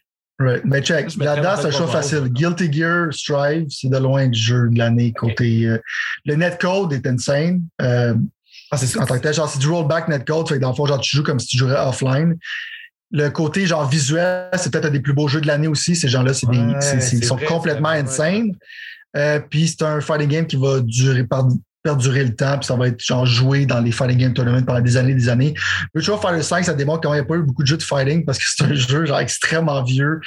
Right. 0.41 0.63
Mais 0.63 0.81
check, 0.81 1.13
là-dedans, 1.17 1.55
c'est 1.57 1.67
un 1.67 1.71
choix 1.71 1.87
facile. 1.87 2.29
Guilty 2.29 2.71
Gear 2.71 3.13
Strive, 3.13 3.65
c'est 3.69 3.89
de 3.89 3.97
loin 3.97 4.27
du 4.27 4.39
jeu 4.39 4.69
de 4.69 4.77
l'année 4.79 5.11
côté. 5.11 5.65
euh, 5.65 5.77
le 6.25 6.35
netcode 6.35 6.93
est 6.93 7.05
insane. 7.05 7.61
Euh, 7.81 8.13
Ah, 8.71 8.77
c'est 8.77 8.87
ça. 8.87 9.01
en 9.01 9.05
tant 9.05 9.15
que 9.17 9.21
tel, 9.23 9.33
genre, 9.33 9.49
c'est 9.49 9.59
du 9.59 9.67
rollback 9.67 10.07
netcode. 10.07 10.47
Fait 10.47 10.55
que 10.55 10.59
dans 10.61 10.69
le 10.69 10.75
fond, 10.75 10.85
genre, 10.85 10.99
tu 10.99 11.15
joues 11.15 11.23
comme 11.23 11.39
si 11.39 11.47
tu 11.47 11.57
jouerais 11.57 11.79
offline. 11.87 12.35
Le 13.11 13.29
côté, 13.29 13.65
genre, 13.65 13.89
visuel, 13.89 14.49
c'est 14.57 14.71
peut-être 14.71 14.85
un 14.85 14.89
des 14.91 14.99
plus 14.99 15.13
beaux 15.13 15.27
jeux 15.27 15.41
de 15.41 15.47
l'année 15.47 15.67
aussi. 15.67 15.95
Ces 15.95 16.07
gens-là, 16.09 16.33
c'est 16.33 16.47
des, 16.49 16.59
Ouais, 16.59 16.79
c'est- 16.81 17.01
c'est- 17.01 17.17
ils 17.17 17.25
sont 17.25 17.35
vrai, 17.37 17.45
complètement 17.45 17.89
vrai, 17.89 18.01
insane. 18.01 18.51
Euh, 19.17 19.39
puis 19.39 19.67
c'est 19.67 19.81
un 19.81 19.99
fighting 20.01 20.27
game 20.29 20.45
qui 20.45 20.55
va 20.57 20.79
durer 20.81 21.23
par, 21.23 21.47
perdurer 21.81 22.23
le 22.25 22.35
temps, 22.35 22.57
puis 22.59 22.67
ça 22.67 22.75
va 22.75 22.87
être 22.89 22.99
genre 23.03 23.25
joué 23.25 23.65
dans 23.65 23.79
les 23.79 23.91
fighting 23.91 24.17
game 24.19 24.33
tournaments 24.33 24.61
pendant 24.61 24.81
des 24.81 24.97
années, 24.97 25.15
des 25.15 25.29
années. 25.29 25.53
Virtua 25.95 26.17
Fighter 26.19 26.43
5, 26.43 26.65
ça 26.65 26.73
démontre 26.75 27.01
comment 27.01 27.15
il 27.15 27.19
n'y 27.19 27.23
a 27.23 27.25
pas 27.25 27.35
eu 27.35 27.41
beaucoup 27.41 27.63
de 27.63 27.67
jeux 27.67 27.77
de 27.77 27.83
fighting 27.83 28.25
parce 28.25 28.37
que 28.37 28.43
c'est 28.47 28.63
un 28.65 28.73
jeu 28.75 29.05
genre 29.05 29.19
extrêmement 29.19 29.81
vieux 29.83 30.19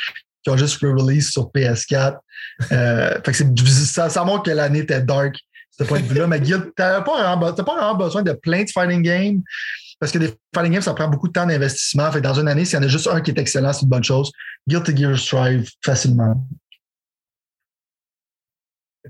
qui 0.42 0.50
ont 0.50 0.56
juste 0.56 0.80
re-release 0.82 1.30
sur 1.30 1.50
PS4. 1.52 2.16
Euh, 2.72 3.14
fait 3.24 3.30
que 3.30 3.36
c'est- 3.36 3.84
ça, 3.84 4.08
ça 4.08 4.24
montre 4.24 4.44
que 4.44 4.50
l'année 4.50 4.80
était 4.80 5.00
dark, 5.02 5.36
ce 5.78 5.84
point 5.84 6.00
de 6.00 6.06
vue-là. 6.06 6.26
Mais 6.26 6.40
Guild, 6.40 6.62
be- 6.64 6.72
t'as 6.76 7.00
pas 7.00 7.36
vraiment 7.62 7.94
besoin 7.94 8.22
de 8.22 8.32
plein 8.32 8.64
de 8.64 8.70
fighting 8.70 9.02
games. 9.02 9.42
Parce 9.98 10.10
que 10.12 10.18
des 10.18 10.34
fighting 10.54 10.72
games, 10.72 10.82
ça 10.82 10.94
prend 10.94 11.08
beaucoup 11.08 11.28
de 11.28 11.32
temps 11.32 11.46
d'investissement. 11.46 12.10
Fait 12.10 12.20
dans 12.20 12.34
une 12.34 12.48
année, 12.48 12.64
s'il 12.64 12.76
y 12.76 12.82
en 12.82 12.84
a 12.84 12.88
juste 12.88 13.06
un 13.06 13.20
qui 13.20 13.30
est 13.30 13.38
excellent, 13.38 13.72
c'est 13.72 13.82
une 13.82 13.88
bonne 13.88 14.04
chose. 14.04 14.30
Guilty 14.68 14.96
Gear 14.96 15.16
Strive, 15.18 15.68
facilement. 15.84 16.44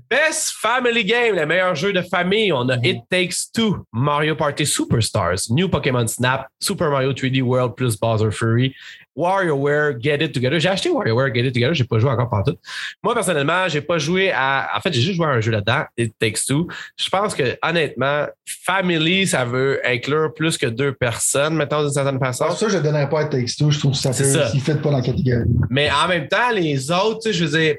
Best 0.09 0.53
Family 0.59 1.03
Game, 1.03 1.35
le 1.35 1.45
meilleur 1.45 1.75
jeu 1.75 1.93
de 1.93 2.01
famille. 2.01 2.51
On 2.51 2.67
a 2.69 2.77
It 2.83 3.03
Takes 3.09 3.51
Two, 3.53 3.85
Mario 3.91 4.35
Party 4.35 4.65
Superstars, 4.65 5.51
New 5.51 5.69
Pokémon 5.69 6.07
Snap, 6.07 6.47
Super 6.59 6.89
Mario 6.89 7.13
3D 7.13 7.43
World 7.43 7.75
plus 7.75 7.95
Bowser 7.95 8.31
Fury, 8.31 8.73
WarioWare 9.15 10.01
Get 10.01 10.23
It 10.23 10.33
Together. 10.33 10.59
J'ai 10.59 10.69
acheté 10.69 10.89
WarioWare 10.89 11.31
Get 11.33 11.45
It 11.45 11.53
Together, 11.53 11.75
j'ai 11.75 11.83
pas 11.83 11.99
joué 11.99 12.09
encore 12.09 12.29
partout. 12.29 12.55
Moi, 13.03 13.13
personnellement, 13.13 13.67
j'ai 13.67 13.81
pas 13.81 13.99
joué 13.99 14.31
à. 14.31 14.71
En 14.75 14.81
fait, 14.81 14.91
j'ai 14.93 15.01
juste 15.01 15.17
joué 15.17 15.27
à 15.27 15.29
un 15.29 15.41
jeu 15.41 15.51
là-dedans, 15.51 15.83
It 15.97 16.15
Takes 16.17 16.45
Two. 16.47 16.67
Je 16.97 17.09
pense 17.09 17.35
que, 17.35 17.55
honnêtement, 17.61 18.25
Family, 18.65 19.27
ça 19.27 19.45
veut 19.45 19.79
inclure 19.85 20.33
plus 20.33 20.57
que 20.57 20.65
deux 20.65 20.93
personnes, 20.93 21.55
mettons, 21.55 21.83
d'une 21.83 21.93
certaine 21.93 22.19
façon. 22.19 22.45
Pour 22.45 22.57
ça, 22.57 22.67
je 22.67 22.77
ne 22.77 22.81
donnerais 22.81 23.09
pas 23.09 23.21
à 23.21 23.25
Takes 23.25 23.55
Two. 23.57 23.69
Je 23.69 23.77
trouve 23.77 23.91
que 23.91 23.97
ça 23.97 24.11
fait. 24.11 24.23
ça. 24.23 24.51
ne 24.51 24.59
fait 24.59 24.81
pas 24.81 24.89
dans 24.89 24.97
la 24.97 25.03
catégorie. 25.03 25.45
Mais 25.69 25.89
en 25.91 26.07
même 26.07 26.27
temps, 26.27 26.49
les 26.51 26.89
autres, 26.89 27.19
tu 27.23 27.29
sais, 27.29 27.33
je 27.33 27.45
veux 27.45 27.59
dire, 27.59 27.75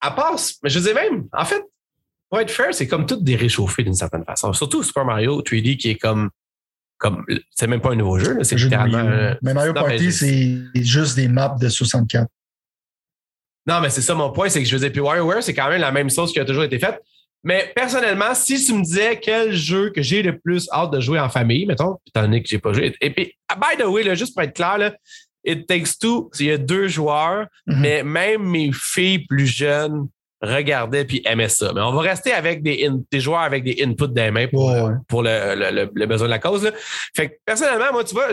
à 0.00 0.10
part, 0.10 0.36
mais 0.62 0.70
je 0.70 0.78
dire 0.78 0.94
même, 0.94 1.28
en 1.32 1.44
fait, 1.44 1.62
pour 2.28 2.40
être 2.40 2.50
fair, 2.50 2.72
c'est 2.72 2.86
comme 2.86 3.06
tout 3.06 3.20
des 3.20 3.36
réchauffés 3.36 3.82
d'une 3.82 3.94
certaine 3.94 4.24
façon. 4.24 4.52
Surtout 4.52 4.82
Super 4.82 5.04
Mario 5.04 5.42
3D 5.42 5.76
qui 5.76 5.90
est 5.90 5.96
comme, 5.96 6.30
comme, 6.98 7.24
c'est 7.50 7.66
même 7.66 7.80
pas 7.80 7.90
un 7.90 7.96
nouveau 7.96 8.18
jeu, 8.18 8.38
c'est 8.42 8.56
jeu 8.56 8.66
littéralement. 8.66 8.98
Euh, 8.98 9.34
Mais 9.42 9.52
Mario 9.52 9.72
non, 9.72 9.82
Party, 9.82 10.12
c'est 10.12 10.58
juste 10.76 11.16
des 11.16 11.28
maps 11.28 11.56
de 11.60 11.68
64. 11.68 12.28
Non, 13.66 13.80
mais 13.80 13.90
c'est 13.90 14.02
ça 14.02 14.14
mon 14.14 14.30
point, 14.30 14.48
c'est 14.48 14.62
que 14.62 14.68
je 14.68 14.74
veux 14.74 14.80
dire, 14.80 14.92
puis 14.92 15.00
WarioWare, 15.00 15.42
c'est 15.42 15.54
quand 15.54 15.68
même 15.68 15.80
la 15.80 15.92
même 15.92 16.10
chose 16.10 16.32
qui 16.32 16.40
a 16.40 16.44
toujours 16.44 16.64
été 16.64 16.78
faite. 16.78 17.00
Mais 17.42 17.72
personnellement, 17.74 18.34
si 18.34 18.62
tu 18.64 18.74
me 18.74 18.82
disais 18.82 19.18
quel 19.18 19.52
jeu 19.52 19.90
que 19.90 20.02
j'ai 20.02 20.22
le 20.22 20.38
plus 20.38 20.68
hâte 20.72 20.90
de 20.90 21.00
jouer 21.00 21.18
en 21.18 21.30
famille, 21.30 21.64
mettons, 21.66 21.96
étant 22.06 22.22
donné 22.22 22.42
que 22.42 22.48
j'ai 22.48 22.58
pas 22.58 22.72
joué. 22.72 22.94
Et 23.00 23.10
puis, 23.10 23.34
by 23.56 23.82
the 23.82 23.86
way, 23.86 24.02
là, 24.02 24.14
juste 24.14 24.34
pour 24.34 24.42
être 24.42 24.54
clair, 24.54 24.76
là, 24.76 24.94
It 25.44 25.66
Takes 25.66 25.98
Two, 26.00 26.30
il 26.38 26.46
y 26.46 26.50
a 26.52 26.58
deux 26.58 26.88
joueurs, 26.88 27.46
Mhm. 27.66 27.80
mais 27.80 28.02
même 28.02 28.42
mes 28.42 28.70
filles 28.72 29.26
plus 29.26 29.46
jeunes 29.46 30.08
regardaient 30.42 31.04
puis 31.04 31.20
aimaient 31.26 31.50
ça. 31.50 31.70
Mais 31.74 31.82
on 31.82 31.92
va 31.92 32.00
rester 32.00 32.32
avec 32.32 32.62
des, 32.62 32.86
in- 32.86 33.02
des 33.12 33.20
joueurs 33.20 33.40
avec 33.40 33.62
des 33.62 33.76
inputs 33.84 34.08
des 34.08 34.30
mains 34.30 34.46
pour, 34.48 34.68
Ouais, 34.68 34.80
ouais. 34.80 34.94
pour 35.06 35.22
le, 35.22 35.54
le- 35.54 35.70
le- 35.70 35.90
le 35.92 36.06
besoin 36.06 36.28
de 36.28 36.30
la 36.30 36.38
cause. 36.38 36.64
là. 36.64 36.70
Fait 37.14 37.28
que 37.28 37.34
personnellement, 37.44 37.92
moi, 37.92 38.04
tu 38.04 38.14
vois, 38.14 38.28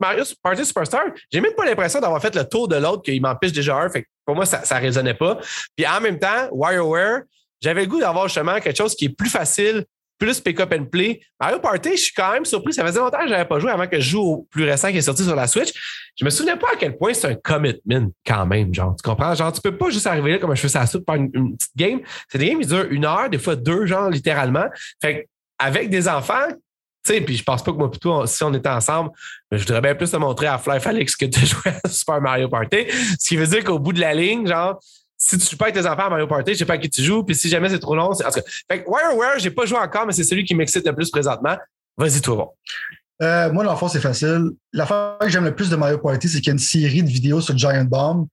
Mario 0.00 0.24
Party 0.42 0.64
Superstar, 0.64 1.04
j'ai 1.30 1.40
même 1.40 1.52
pas 1.56 1.64
l'impression 1.64 2.00
d'avoir 2.00 2.20
fait 2.20 2.34
le 2.34 2.42
tour 2.48 2.66
de 2.66 2.74
l'autre 2.76 3.02
qu'il 3.02 3.20
m'en 3.22 3.36
piche 3.36 3.52
déjà 3.52 3.76
un. 3.76 3.88
Fait 3.88 4.02
que 4.02 4.08
pour 4.24 4.34
moi, 4.34 4.44
ça, 4.44 4.64
ça 4.64 4.78
résonnait 4.78 5.14
pas. 5.14 5.38
Puis 5.76 5.86
en 5.86 6.00
même 6.00 6.18
temps, 6.18 6.48
WarioWare, 6.50 7.20
j'avais 7.62 7.82
le 7.82 7.86
goût 7.88 8.00
d'avoir 8.00 8.26
justement 8.26 8.58
quelque 8.58 8.76
chose 8.76 8.96
qui 8.96 9.04
est 9.04 9.16
plus 9.16 9.30
facile, 9.30 9.84
plus 10.18 10.40
pick-up 10.40 10.72
and 10.72 10.86
play. 10.86 11.20
Mario 11.40 11.58
Party, 11.58 11.92
je 11.92 12.02
suis 12.02 12.12
quand 12.14 12.32
même 12.32 12.44
surpris. 12.44 12.72
Ça 12.72 12.84
faisait 12.84 12.98
longtemps 12.98 13.18
que 13.18 13.26
je 13.26 13.32
n'avais 13.32 13.44
pas 13.44 13.58
joué 13.58 13.70
avant 13.70 13.86
que 13.86 14.00
je 14.00 14.10
joue 14.10 14.20
au 14.20 14.48
plus 14.50 14.64
récent 14.64 14.90
qui 14.90 14.98
est 14.98 15.02
sorti 15.02 15.24
sur 15.24 15.36
la 15.36 15.46
Switch. 15.46 15.72
Je 16.18 16.24
me 16.24 16.30
souvenais 16.30 16.56
pas 16.56 16.68
à 16.72 16.76
quel 16.76 16.96
point 16.96 17.14
c'est 17.14 17.28
un 17.28 17.34
commitment 17.34 18.10
quand 18.26 18.46
même. 18.46 18.74
Genre, 18.74 18.94
tu 18.96 19.08
comprends? 19.08 19.34
Genre, 19.34 19.52
tu 19.52 19.60
peux 19.60 19.76
pas 19.76 19.90
juste 19.90 20.06
arriver 20.06 20.32
là 20.32 20.38
comme 20.38 20.54
je 20.54 20.60
fais 20.60 20.68
ça 20.68 20.86
soupe 20.86 21.04
par 21.04 21.16
une, 21.16 21.30
une 21.34 21.56
petite 21.56 21.76
game. 21.76 22.00
C'est 22.28 22.38
des 22.38 22.50
games 22.50 22.60
qui 22.60 22.66
durent 22.66 22.86
une 22.90 23.04
heure, 23.04 23.28
des 23.30 23.38
fois 23.38 23.56
deux, 23.56 23.86
genre, 23.86 24.10
littéralement. 24.10 24.66
Fait 25.00 25.28
avec 25.58 25.88
des 25.88 26.06
enfants, 26.06 26.48
sais, 27.06 27.20
puis 27.20 27.36
je 27.36 27.44
pense 27.44 27.62
pas 27.62 27.72
que 27.72 27.76
moi, 27.76 27.90
plutôt, 27.90 28.26
si 28.26 28.42
on 28.42 28.52
était 28.52 28.68
ensemble, 28.68 29.10
je 29.50 29.58
voudrais 29.58 29.80
bien 29.80 29.94
plus 29.94 30.10
te 30.10 30.16
montrer 30.16 30.46
à 30.46 30.58
Fly 30.58 30.78
Alex 30.84 31.16
que 31.16 31.26
de 31.26 31.36
jouer 31.38 31.72
à 31.82 31.88
Super 31.88 32.20
Mario 32.20 32.48
Party. 32.48 32.86
Ce 33.18 33.28
qui 33.28 33.36
veut 33.36 33.46
dire 33.46 33.64
qu'au 33.64 33.78
bout 33.78 33.92
de 33.92 34.00
la 34.00 34.14
ligne, 34.14 34.46
genre, 34.46 34.80
si 35.26 35.38
tu 35.38 35.50
joues 35.50 35.56
pas 35.56 35.66
avec 35.66 35.74
tes 35.74 35.86
enfants 35.86 36.06
à 36.06 36.10
Mario 36.10 36.26
Party, 36.26 36.52
je 36.52 36.58
sais 36.58 36.64
pas 36.64 36.74
à 36.74 36.78
qui 36.78 36.88
tu 36.88 37.02
joues, 37.02 37.24
puis 37.24 37.34
si 37.34 37.48
jamais 37.48 37.68
c'est 37.68 37.78
trop 37.78 37.96
long, 37.96 38.14
c'est. 38.14 38.24
En 38.24 38.30
tout 38.30 38.40
cas, 38.40 38.46
fait 38.70 38.84
que 38.84 38.88
WarioWare, 38.88 39.38
j'ai 39.38 39.50
pas 39.50 39.66
joué 39.66 39.78
encore, 39.78 40.06
mais 40.06 40.12
c'est 40.12 40.24
celui 40.24 40.44
qui 40.44 40.54
m'excite 40.54 40.86
le 40.86 40.94
plus 40.94 41.10
présentement. 41.10 41.56
Vas-y, 41.96 42.20
toi, 42.20 42.36
bon. 42.36 42.48
Euh, 43.22 43.50
moi, 43.50 43.64
dans 43.64 43.72
le 43.72 43.78
fond, 43.78 43.88
c'est 43.88 44.00
facile. 44.00 44.50
L'affaire 44.72 45.16
que 45.20 45.28
j'aime 45.28 45.44
le 45.44 45.54
plus 45.54 45.70
de 45.70 45.76
Mario 45.76 45.98
Party, 45.98 46.28
c'est 46.28 46.38
qu'il 46.38 46.48
y 46.48 46.50
a 46.50 46.52
une 46.52 46.58
série 46.58 47.02
de 47.02 47.08
vidéos 47.08 47.40
sur 47.40 47.56
Giant 47.56 47.84
Bomb 47.84 48.28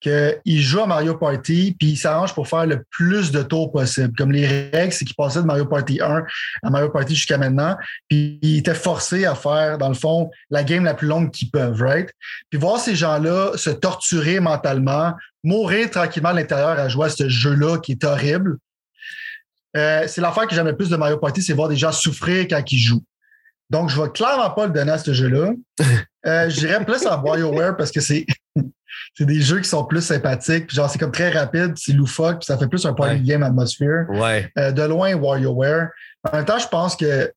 qu'il 0.00 0.60
joue 0.60 0.80
à 0.80 0.86
Mario 0.86 1.16
Party, 1.16 1.74
puis 1.78 1.90
il 1.90 1.96
s'arrange 1.96 2.34
pour 2.34 2.48
faire 2.48 2.66
le 2.66 2.84
plus 2.90 3.30
de 3.30 3.42
tours 3.42 3.72
possible. 3.72 4.12
Comme 4.16 4.32
les 4.32 4.46
règles, 4.46 4.92
c'est 4.92 5.04
qu'il 5.04 5.16
passait 5.16 5.40
de 5.40 5.46
Mario 5.46 5.66
Party 5.66 6.00
1 6.00 6.22
à 6.62 6.70
Mario 6.70 6.90
Party 6.90 7.14
jusqu'à 7.14 7.38
maintenant, 7.38 7.76
puis 8.08 8.38
il 8.42 8.58
était 8.58 8.74
forcé 8.74 9.24
à 9.24 9.34
faire, 9.34 9.78
dans 9.78 9.88
le 9.88 9.94
fond, 9.94 10.30
la 10.50 10.64
game 10.64 10.84
la 10.84 10.94
plus 10.94 11.08
longue 11.08 11.30
qu'ils 11.30 11.50
peuvent, 11.50 11.80
right? 11.80 12.10
Puis 12.50 12.58
voir 12.58 12.78
ces 12.78 12.94
gens-là 12.94 13.52
se 13.56 13.70
torturer 13.70 14.40
mentalement, 14.40 15.14
mourir 15.42 15.90
tranquillement 15.90 16.30
à 16.30 16.34
l'intérieur 16.34 16.78
à 16.78 16.88
jouer 16.88 17.06
à 17.06 17.10
ce 17.10 17.28
jeu-là 17.28 17.78
qui 17.78 17.92
est 17.92 18.04
horrible, 18.04 18.58
euh, 19.76 20.04
c'est 20.06 20.20
l'affaire 20.20 20.46
que 20.46 20.54
j'aime 20.54 20.66
le 20.66 20.76
plus 20.76 20.88
de 20.88 20.96
Mario 20.96 21.18
Party, 21.18 21.42
c'est 21.42 21.52
voir 21.52 21.68
des 21.68 21.76
gens 21.76 21.92
souffrir 21.92 22.46
quand 22.48 22.62
ils 22.72 22.78
jouent. 22.78 23.04
Donc, 23.68 23.90
je 23.90 24.00
vais 24.00 24.08
clairement 24.10 24.50
pas 24.50 24.66
le 24.66 24.72
donner 24.72 24.92
à 24.92 24.98
ce 24.98 25.12
jeu-là. 25.12 25.52
Euh, 26.26 26.50
je 26.50 26.58
dirais 26.58 26.84
plus 26.84 27.06
à 27.06 27.16
WarioWare 27.18 27.76
parce 27.76 27.92
que 27.92 28.00
c'est 28.00 28.26
c'est 29.18 29.24
des 29.26 29.40
jeux 29.40 29.60
qui 29.60 29.68
sont 29.68 29.84
plus 29.84 30.02
sympathiques. 30.02 30.66
Puis 30.66 30.76
genre, 30.76 30.90
c'est 30.90 30.98
comme 30.98 31.12
très 31.12 31.30
rapide, 31.30 31.72
c'est 31.76 31.92
loufoque, 31.92 32.38
puis 32.40 32.46
ça 32.46 32.58
fait 32.58 32.68
plus 32.68 32.84
un 32.86 32.92
party 32.92 33.14
Ouais. 33.14 33.20
game 33.20 33.42
atmosphere. 33.42 34.06
Ouais. 34.10 34.50
Euh, 34.58 34.72
de 34.72 34.82
loin, 34.82 35.14
WarioWare. 35.14 35.88
En 36.30 36.36
même 36.36 36.44
temps, 36.44 36.58
je 36.58 36.68
pense 36.68 36.96
que 36.96 37.30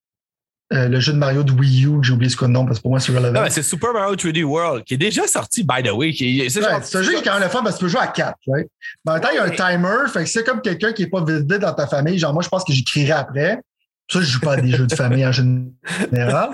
euh, 0.72 0.88
le 0.88 1.00
jeu 1.00 1.14
de 1.14 1.18
Mario 1.18 1.42
de 1.42 1.52
Wii 1.52 1.86
U, 1.86 2.04
j'ai 2.04 2.14
oublié 2.14 2.30
ce 2.30 2.46
nom 2.46 2.64
parce 2.66 2.78
que 2.78 2.84
pour 2.84 2.92
moi, 2.92 3.00
c'est 3.00 3.12
relevant. 3.12 3.32
Non, 3.32 3.42
mais 3.42 3.50
c'est 3.50 3.64
Super 3.64 3.92
Mario 3.92 4.16
3D 4.16 4.44
World, 4.44 4.84
qui 4.84 4.94
est 4.94 4.98
déjà 4.98 5.26
sorti, 5.26 5.64
by 5.64 5.82
the 5.82 5.92
way. 5.92 6.12
Qui 6.12 6.42
est, 6.42 6.50
c'est 6.50 6.60
Ouais, 6.60 6.68
un 6.68 7.02
jeu 7.02 7.14
qui 7.14 7.18
est 7.20 7.24
quand 7.24 7.34
même 7.34 7.44
le 7.44 7.50
fun 7.50 7.64
parce 7.64 7.76
que 7.76 7.80
tu 7.80 7.86
peux 7.86 7.90
jouer 7.92 8.02
à 8.02 8.08
4, 8.08 8.36
right? 8.48 8.68
Mais 9.06 9.12
en 9.12 9.16
même 9.16 9.24
temps, 9.24 9.30
il 9.32 9.36
y 9.38 9.40
a 9.40 9.44
un 9.46 9.50
timer, 9.50 10.08
fait 10.14 10.24
que 10.26 10.30
c'est 10.30 10.44
comme 10.44 10.62
quelqu'un 10.62 10.92
qui 10.94 11.04
n'est 11.04 11.10
pas 11.10 11.24
vite 11.24 11.48
dans 11.48 11.74
ta 11.74 11.88
famille. 11.88 12.20
Genre, 12.20 12.34
moi, 12.34 12.44
je 12.44 12.50
pense 12.50 12.64
que 12.64 12.72
j'écrirai 12.74 13.14
après. 13.14 13.60
Ça, 14.12 14.20
je 14.22 14.26
joue 14.26 14.40
pas 14.40 14.54
à 14.54 14.62
des 14.62 14.72
jeux 14.72 14.88
de 14.88 14.96
famille 14.96 15.26
en 15.26 15.32
général. 15.32 16.50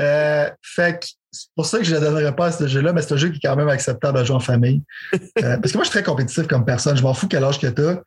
Euh, 0.00 0.48
fait 0.62 1.00
que 1.00 1.06
c'est 1.30 1.48
pour 1.54 1.66
ça 1.66 1.78
que 1.78 1.84
je 1.84 1.94
ne 1.94 2.00
donnerais 2.00 2.34
pas 2.34 2.46
à 2.46 2.52
ce 2.52 2.66
jeu-là, 2.66 2.92
mais 2.92 3.02
c'est 3.02 3.12
un 3.14 3.16
jeu 3.18 3.28
qui 3.28 3.36
est 3.36 3.48
quand 3.48 3.56
même 3.56 3.68
acceptable 3.68 4.18
à 4.18 4.24
jouer 4.24 4.36
en 4.36 4.40
famille. 4.40 4.82
Euh, 5.12 5.56
parce 5.58 5.72
que 5.72 5.76
moi, 5.76 5.84
je 5.84 5.90
suis 5.90 6.00
très 6.00 6.02
compétitif 6.02 6.46
comme 6.46 6.64
personne. 6.64 6.96
Je 6.96 7.02
m'en 7.02 7.12
fous 7.12 7.28
quel 7.28 7.44
âge 7.44 7.58
que 7.58 7.66
tu 7.66 7.82
as. 7.86 8.00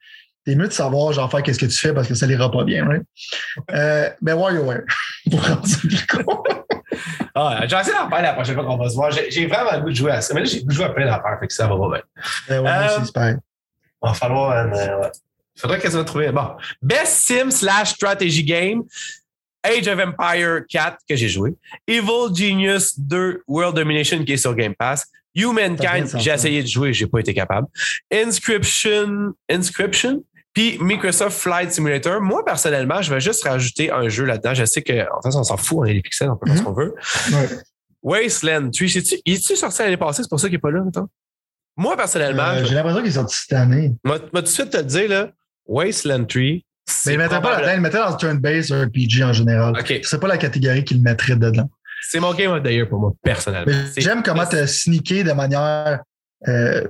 T'es 0.45 0.56
mieux 0.56 0.68
de 0.68 0.74
savoir, 0.74 1.11
genre, 1.11 1.30
faire 1.30 1.44
qu'est-ce 1.44 1.60
que 1.60 1.65
tu 1.65 1.78
fais 1.78 1.94
parce 1.94 2.07
que 2.07 2.15
ça 2.15 2.26
l'ira 2.26 2.49
pas 2.49 2.64
bien, 2.64 2.88
right? 2.88 3.03
Euh, 3.74 4.10
mais 4.22 4.32
WarioWare. 4.34 4.84
Pour 5.30 5.45
rendre 5.45 5.68
ça 5.68 5.78
plus 5.80 6.07
con. 6.07 6.44
Ah, 7.36 7.60
j'ai 7.68 7.76
essayé 7.76 7.94
d'en 7.95 8.10
parler 8.10 8.28
la 8.28 8.34
prochaine 8.34 8.56
fois 8.56 8.65
qu'on 8.65 8.78
va 8.78 8.90
se 8.90 8.95
voir. 8.95 9.11
J'ai, 9.11 9.45
vraiment 9.45 9.72
le 9.74 9.82
goût 9.82 9.90
de 9.90 9.95
jouer 9.95 10.11
à 10.14 10.22
ça. 10.22 10.34
Mais 10.34 10.40
là, 10.40 10.45
j'ai 10.48 10.64
jouer 10.68 10.86
à 10.86 10.90
plein 10.90 11.06
d'affaires, 11.06 11.38
fait 11.40 11.48
que 11.48 11.53
ça 11.53 11.68
va 11.68 11.76
pas 11.78 11.90
bien. 11.90 12.02
Euh, 12.56 12.61
ouais, 12.61 12.69
Euh, 12.69 12.99
c'est 13.06 13.14
pareil. 13.14 13.36
Il 14.02 14.07
va 14.07 14.14
falloir. 14.14 14.52
euh, 14.52 15.02
ouais. 15.02 15.11
Faudrait 15.57 15.79
qu'elle 15.79 15.91
soit 15.91 16.03
trouvée. 16.05 16.31
Bon. 16.31 16.49
Best 16.81 17.13
Sim 17.27 17.49
slash 17.51 17.89
Strategy 17.93 18.43
Game. 18.43 18.84
Age 19.63 19.88
of 19.88 19.99
Empire 19.99 20.61
4 20.69 20.97
que 21.09 21.15
j'ai 21.15 21.27
joué. 21.27 21.55
Evil 21.88 22.34
Genius 22.34 22.97
2 22.99 23.43
World 23.47 23.75
Domination 23.75 24.23
qui 24.23 24.34
est 24.34 24.38
sur 24.38 24.55
Game 24.55 24.73
Pass. 24.75 25.05
Humankind, 25.35 26.07
j'ai 26.19 26.31
essayé 26.31 26.63
de 26.63 26.67
jouer, 26.67 26.93
j'ai 26.93 27.05
pas 27.05 27.19
été 27.19 27.34
capable. 27.34 27.67
Inscription, 28.11 29.34
Inscription, 29.49 30.23
puis 30.53 30.77
Microsoft 30.79 31.38
Flight 31.39 31.71
Simulator. 31.71 32.21
Moi, 32.21 32.43
personnellement, 32.45 33.01
je 33.01 33.13
vais 33.13 33.19
juste 33.19 33.43
rajouter 33.43 33.91
un 33.91 34.09
jeu 34.09 34.25
là-dedans. 34.25 34.53
Je 34.53 34.65
sais 34.65 34.81
que, 34.81 34.93
en 34.93 35.21
fait, 35.21 35.35
on 35.35 35.43
s'en 35.43 35.57
fout, 35.57 35.77
on 35.81 35.85
est 35.85 35.93
les 35.93 36.01
pixels, 36.01 36.29
on 36.29 36.35
peut 36.38 36.47
faire 36.47 36.57
ce 36.57 36.61
Mhm. 36.61 36.65
qu'on 36.67 36.73
veut. 36.73 36.95
Ouais. 37.31 37.49
Wasteland 38.03 38.71
3, 38.71 38.88
sais-tu, 38.88 39.15
il 39.25 39.34
est-tu 39.35 39.55
sorti 39.55 39.81
l'année 39.81 39.97
passée? 39.97 40.23
C'est 40.23 40.29
pour 40.29 40.39
ça 40.39 40.47
qu'il 40.47 40.55
n'est 40.55 40.61
pas 40.61 40.71
là, 40.71 40.81
mettons? 40.84 41.07
Moi, 41.75 41.95
personnellement, 41.97 42.43
Euh, 42.49 42.65
J'ai 42.65 42.73
l'impression 42.75 42.99
qu'il 43.01 43.09
est 43.09 43.13
sorti 43.13 43.35
cette 43.35 43.53
année. 43.53 43.93
moi, 44.03 44.19
moi, 44.34 44.41
tout 44.41 44.47
de 44.47 44.47
suite 44.47 44.69
te 44.71 44.77
le 44.77 44.84
dire, 44.84 45.09
là, 45.09 45.31
Wasteland 45.68 46.26
3, 46.26 46.41
Mais 46.41 46.61
il 47.06 47.11
ne 47.14 47.18
mettrait 47.18 47.41
pas 47.41 47.52
là-dedans, 47.52 47.72
il 47.72 47.76
le 47.76 47.81
mettrait 47.81 47.99
dans 47.99 48.11
le 48.11 48.18
turn-based 48.18 48.72
RPG 48.85 49.23
en 49.23 49.34
général. 49.34 49.77
OK. 49.80 49.99
C'est 50.03 50.19
pas 50.19 50.27
la 50.27 50.38
catégorie 50.38 50.84
qu'il 50.84 51.02
mettrait 51.02 51.35
dedans. 51.35 51.69
C'est 52.10 52.19
mon 52.19 52.34
game 52.34 52.52
of 52.52 52.64
the 52.64 52.68
year 52.69 52.88
pour 52.88 52.99
moi, 52.99 53.14
personnellement. 53.23 53.73
Mais 53.95 54.02
J'aime 54.02 54.23
comment 54.23 54.45
tu 54.45 54.56
as 54.56 54.68
sneaké 54.68 55.23
de 55.23 55.31
manière. 55.34 55.99
euh, 56.48 56.84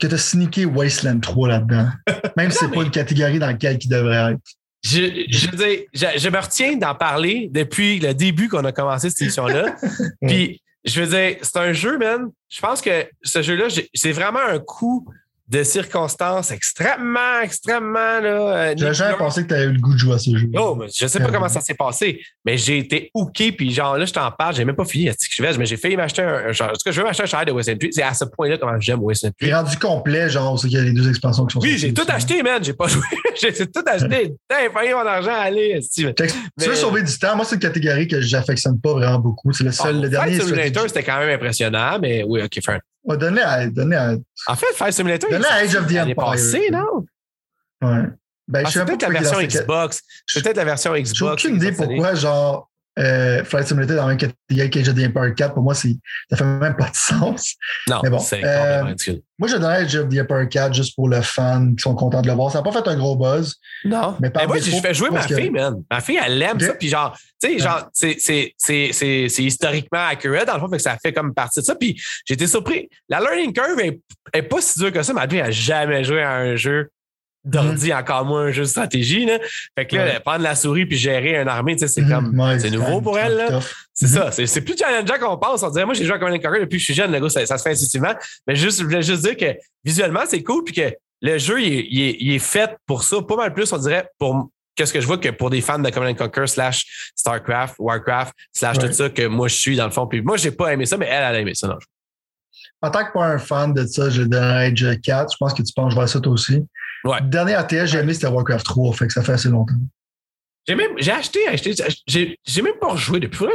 que 0.00 0.06
tu 0.06 0.14
as 0.14 0.18
sneaké 0.18 0.64
Wasteland 0.66 1.20
3 1.20 1.48
là-dedans. 1.48 1.88
Même 2.36 2.50
si 2.50 2.58
c'est 2.58 2.70
pas 2.70 2.82
une 2.82 2.90
catégorie 2.90 3.38
dans 3.38 3.46
laquelle 3.48 3.78
il 3.80 3.88
devrait 3.88 4.32
être. 4.32 4.40
Je, 4.84 5.24
je 5.30 5.50
veux 5.50 5.56
dire, 5.56 5.78
je, 5.94 6.06
je 6.18 6.28
me 6.28 6.38
retiens 6.38 6.76
d'en 6.76 6.94
parler 6.94 7.48
depuis 7.52 7.98
le 8.00 8.12
début 8.12 8.48
qu'on 8.48 8.64
a 8.64 8.72
commencé 8.72 9.08
cette 9.08 9.22
émission-là. 9.22 9.74
Puis, 10.26 10.60
je 10.84 11.00
veux 11.00 11.06
dire, 11.08 11.38
c'est 11.40 11.56
un 11.58 11.72
jeu, 11.72 11.96
man. 11.96 12.28
Je 12.50 12.60
pense 12.60 12.82
que 12.82 13.06
ce 13.22 13.40
jeu-là, 13.40 13.66
c'est 13.94 14.12
vraiment 14.12 14.40
un 14.46 14.58
coup 14.58 15.08
de 15.46 15.62
circonstances 15.62 16.50
extrêmement, 16.50 17.40
extrêmement, 17.42 18.18
là. 18.20 18.70
euh, 18.70 18.74
J'aurais 18.78 18.94
jamais 18.94 19.16
pensé 19.16 19.42
que 19.42 19.48
tu 19.48 19.54
avais 19.54 19.64
eu 19.64 19.72
le 19.72 19.78
goût 19.80 19.92
de 19.92 19.98
jouer 19.98 20.14
à 20.14 20.18
ce 20.18 20.34
jeu. 20.36 20.48
Oh, 20.56 20.74
mais 20.74 20.86
je 20.94 21.06
sais 21.06 21.20
pas 21.20 21.30
comment 21.30 21.48
ça 21.48 21.60
s'est 21.60 21.74
passé, 21.74 22.20
mais 22.46 22.56
j'ai 22.56 22.78
été 22.78 23.10
hooké, 23.12 23.52
puis 23.52 23.70
genre 23.70 23.98
là, 23.98 24.06
je 24.06 24.12
t'en 24.12 24.30
parle, 24.30 24.54
j'ai 24.54 24.64
même 24.64 24.74
pas 24.74 24.86
fini, 24.86 25.08
est-ce 25.08 25.28
que 25.28 25.34
je 25.36 25.42
vais, 25.42 25.56
mais 25.58 25.66
j'ai 25.66 25.76
failli 25.76 25.96
m'acheter 25.96 26.22
un, 26.22 26.46
un 26.46 26.50
En 26.50 26.52
tout 26.52 26.76
cas, 26.84 26.90
je 26.90 26.98
veux 26.98 27.04
m'acheter 27.06 27.24
un 27.24 27.26
chandail 27.26 27.46
de 27.46 27.52
Western 27.52 27.78
Tree. 27.78 27.90
C'est 27.92 28.02
à 28.02 28.14
ce 28.14 28.24
point-là 28.24 28.56
comment 28.56 28.80
j'aime 28.80 29.00
Western 29.00 29.32
Il 29.40 29.46
est 29.46 29.50
Tree. 29.50 29.54
rendu 29.62 29.76
complet, 29.78 30.30
genre, 30.30 30.58
c'est 30.58 30.68
qu'il 30.68 30.78
y 30.78 30.80
a 30.80 30.84
les 30.84 30.92
deux 30.92 31.08
expansions 31.10 31.44
qui 31.44 31.52
sont 31.52 31.60
Oui, 31.60 31.76
j'ai 31.76 31.92
tout 31.92 32.06
acheté, 32.08 32.42
man. 32.42 32.64
J'ai 32.64 32.72
pas 32.72 32.88
joué. 32.88 33.02
j'ai 33.40 33.52
tout 33.52 33.82
acheté. 33.86 34.34
T'as 34.48 34.68
payé 34.70 34.94
mon 34.94 35.06
argent, 35.06 35.34
allez. 35.38 35.78
Tu 35.94 36.04
veux 36.06 36.74
sauver 36.74 37.02
du 37.02 37.18
temps, 37.18 37.36
moi, 37.36 37.44
c'est 37.44 37.56
une 37.56 37.60
catégorie 37.60 38.08
que 38.08 38.20
j'affectionne 38.20 38.80
pas 38.80 38.92
vraiment 38.94 39.18
beaucoup. 39.18 39.52
C'est 39.52 39.64
le 39.64 39.72
seul, 39.72 40.00
le 40.00 40.08
dernier. 40.08 40.40
Simulator, 40.40 40.84
c'était 40.88 41.02
quand 41.02 41.18
même 41.18 41.28
impressionnant, 41.34 41.98
mais 42.00 42.24
oui, 42.26 42.40
OK, 42.42 42.60
fair. 42.64 42.80
Ouais, 43.04 43.16
Donne-le 43.18 43.42
à, 43.42 44.10
à. 44.10 44.14
En 44.46 44.56
fait, 44.56 44.66
Flight 44.74 44.94
Simulator, 44.94 45.30
Donne-le 45.30 45.46
à 45.46 45.54
Age 45.56 45.76
of 45.76 45.86
the 45.86 45.96
Empire. 45.98 46.16
passée, 46.16 46.70
non? 46.70 47.04
Ouais. 47.82 48.04
Ben, 48.48 48.62
Ah, 48.66 48.70
c'est 48.70 48.84
peut-être 48.84 49.02
la 49.02 49.08
version 49.20 49.40
Xbox. 49.40 50.00
C'est 50.26 50.42
peut-être 50.42 50.56
la 50.56 50.64
version 50.64 50.92
Xbox. 50.94 51.12
J'ai 51.14 51.24
aucune 51.48 51.56
idée 51.56 51.72
pourquoi, 51.72 52.14
genre, 52.14 52.70
euh, 52.98 53.42
Flight 53.44 53.66
Simulator 53.66 53.96
dans 53.96 54.02
la 54.02 54.08
même 54.08 54.16
catégorie 54.18 54.70
que 54.70 54.78
the 54.90 55.06
Empire 55.08 55.34
4, 55.34 55.54
pour 55.54 55.62
moi, 55.62 55.74
ça 55.74 55.88
fait 56.36 56.44
même 56.44 56.76
pas 56.76 56.90
de 56.90 56.94
sens. 56.94 57.54
Non, 57.88 58.00
Mais 58.02 58.10
bon, 58.10 58.18
c'est 58.18 58.44
euh, 58.44 58.84
ridicule. 58.84 59.20
Moi, 59.38 59.48
je 59.48 59.56
donnerais 59.56 59.86
the 59.86 59.96
Empire 60.20 60.48
4 60.48 60.74
juste 60.74 60.94
pour 60.94 61.08
le 61.08 61.20
fan 61.20 61.74
qui 61.74 61.82
sont 61.82 61.94
contents 61.96 62.22
de 62.22 62.28
le 62.28 62.34
voir. 62.34 62.52
Ça 62.52 62.58
n'a 62.58 62.62
pas 62.62 62.70
fait 62.70 62.86
un 62.88 62.96
gros 62.96 63.16
buzz. 63.16 63.56
Non. 63.84 64.12
Mais 64.20 64.28
Mais, 64.28 64.30
par 64.30 64.46
moi, 64.46 64.58
défaut, 64.58 64.76
je 64.76 64.80
fais 64.80 64.94
jouer 64.94 65.10
ma 65.10 65.26
que- 65.26 65.34
fille, 65.34 65.50
man. 65.50 65.82
Ma 65.90 66.00
fille, 66.00 66.20
elle 66.24 66.40
aime 66.40 66.60
ça. 66.60 66.74
Puis 66.74 66.88
genre, 66.88 67.16
tu 67.42 67.48
sais, 67.50 67.58
genre, 67.58 67.88
c'est- 67.92 69.38
historiquement 69.38 70.06
accurate, 70.06 70.46
dans 70.46 70.54
le 70.54 70.60
fond, 70.60 70.68
fait 70.68 70.76
que 70.76 70.82
ça 70.82 70.96
fait 71.02 71.12
comme 71.12 71.34
partie 71.34 71.60
de 71.60 71.64
ça. 71.64 71.74
Puis 71.74 72.00
j'ai 72.24 72.34
été 72.34 72.46
surpris. 72.46 72.88
La 73.08 73.18
learning 73.20 73.52
curve 73.52 73.80
est, 73.80 74.00
est 74.32 74.42
pas 74.42 74.60
si 74.60 74.78
dure 74.78 74.92
que 74.92 75.02
ça. 75.02 75.12
Ma 75.12 75.28
fille 75.28 75.42
n'a 75.42 75.50
jamais 75.50 76.04
joué 76.04 76.22
à 76.22 76.34
un 76.36 76.54
jeu 76.56 76.88
d'ordi, 77.44 77.92
encore 77.92 78.24
moins 78.24 78.46
un 78.46 78.50
jeu 78.52 78.62
de 78.62 78.68
stratégie. 78.68 79.24
Là. 79.26 79.38
Fait 79.76 79.86
que 79.86 79.96
là. 79.96 80.04
Ouais. 80.04 80.20
prendre 80.20 80.42
la 80.42 80.54
souris 80.54 80.86
puis 80.86 80.96
gérer 80.96 81.40
une 81.40 81.48
armée, 81.48 81.76
c'est 81.78 82.00
Mhm. 82.00 82.08
comme. 82.10 82.40
Ouais, 82.40 82.58
c'est 82.58 82.70
nouveau 82.70 83.00
pour 83.00 83.18
elle, 83.18 83.36
là. 83.36 83.60
C'est 83.92 84.06
Mhm. 84.06 84.12
ça. 84.12 84.46
C'est, 84.46 84.60
plus 84.62 84.76
challengeant 84.76 85.18
qu'on 85.20 85.36
pense. 85.36 85.62
On 85.62 85.70
dirait, 85.70 85.84
moi, 85.84 85.94
j'ai 85.94 86.04
joué 86.04 86.14
à 86.14 86.18
Command 86.18 86.34
and 86.34 86.38
Conquer 86.40 86.60
depuis 86.60 86.76
que 86.76 86.80
je 86.80 86.84
suis 86.84 86.94
jeune. 86.94 87.12
Le 87.12 87.20
gars, 87.20 87.28
ça, 87.28 87.44
ça 87.46 87.58
se 87.58 87.62
fait 87.62 87.70
intuitivement. 87.72 88.14
Mais 88.46 88.56
juste, 88.56 88.78
je 88.80 88.84
voulais 88.84 89.02
juste 89.02 89.22
dire 89.24 89.36
que 89.36 89.56
visuellement, 89.84 90.22
c'est 90.26 90.42
cool. 90.42 90.64
Puis 90.64 90.74
que 90.74 90.94
le 91.22 91.38
jeu, 91.38 91.60
il 91.62 91.72
est, 91.72 91.86
il 91.90 92.00
est- 92.02 92.16
il 92.20 92.32
est 92.34 92.38
fait 92.38 92.76
pour 92.86 93.04
ça. 93.04 93.22
Pas 93.22 93.36
mal 93.36 93.52
plus, 93.54 93.72
on 93.72 93.78
dirait, 93.78 94.08
pour 94.18 94.48
qu'est-ce 94.74 94.92
que 94.92 95.00
je 95.00 95.06
vois 95.06 95.18
que 95.18 95.28
pour 95.28 95.50
des 95.50 95.60
fans 95.60 95.78
de 95.78 95.88
Command 95.90 96.10
and 96.10 96.14
Conquer 96.16 96.46
slash 96.48 97.12
StarCraft, 97.14 97.76
Warcraft, 97.78 98.32
slash 98.52 98.78
Ouais. 98.78 98.88
tout 98.88 98.92
ça, 98.92 99.08
que 99.10 99.26
moi, 99.26 99.46
je 99.48 99.54
suis 99.54 99.76
dans 99.76 99.84
le 99.86 99.92
fond. 99.92 100.06
Puis 100.06 100.20
moi, 100.22 100.36
j'ai 100.36 100.50
pas 100.50 100.72
aimé 100.72 100.86
ça, 100.86 100.96
mais 100.96 101.06
elle, 101.06 101.22
elle 101.28 101.36
a 101.36 101.40
aimé 101.40 101.54
ça. 101.54 101.68
Non. 101.68 101.76
En 102.82 102.90
tant 102.90 103.04
que 103.04 103.12
pas 103.12 103.24
un 103.26 103.38
fan 103.38 103.72
de 103.72 103.86
ça, 103.86 104.10
je 104.10 104.22
donnerais 104.22 104.66
Age 104.72 105.00
4. 105.02 105.32
Je 105.32 105.36
pense 105.38 105.54
que 105.54 105.62
tu 105.62 105.72
penses 105.72 105.94
vers 105.94 106.08
ça 106.08 106.20
toi 106.20 106.32
aussi. 106.32 106.62
Ouais. 107.04 107.20
Le 107.20 107.28
dernier 107.28 107.54
ATS, 107.54 107.86
j'ai 107.86 107.98
aimé, 107.98 108.14
c'était 108.14 108.28
Warcraft 108.28 108.64
3. 108.64 108.92
Fait 108.94 109.06
que 109.06 109.12
ça 109.12 109.22
fait 109.22 109.32
assez 109.32 109.48
longtemps. 109.48 109.74
J'ai 110.66 110.76
même, 110.76 110.92
j'ai 110.96 111.12
acheté, 111.12 111.46
acheté, 111.46 111.74
j'ai, 112.06 112.38
j'ai 112.42 112.62
même 112.62 112.78
pas 112.80 112.92
rejoué 112.92 113.20
depuis. 113.20 113.46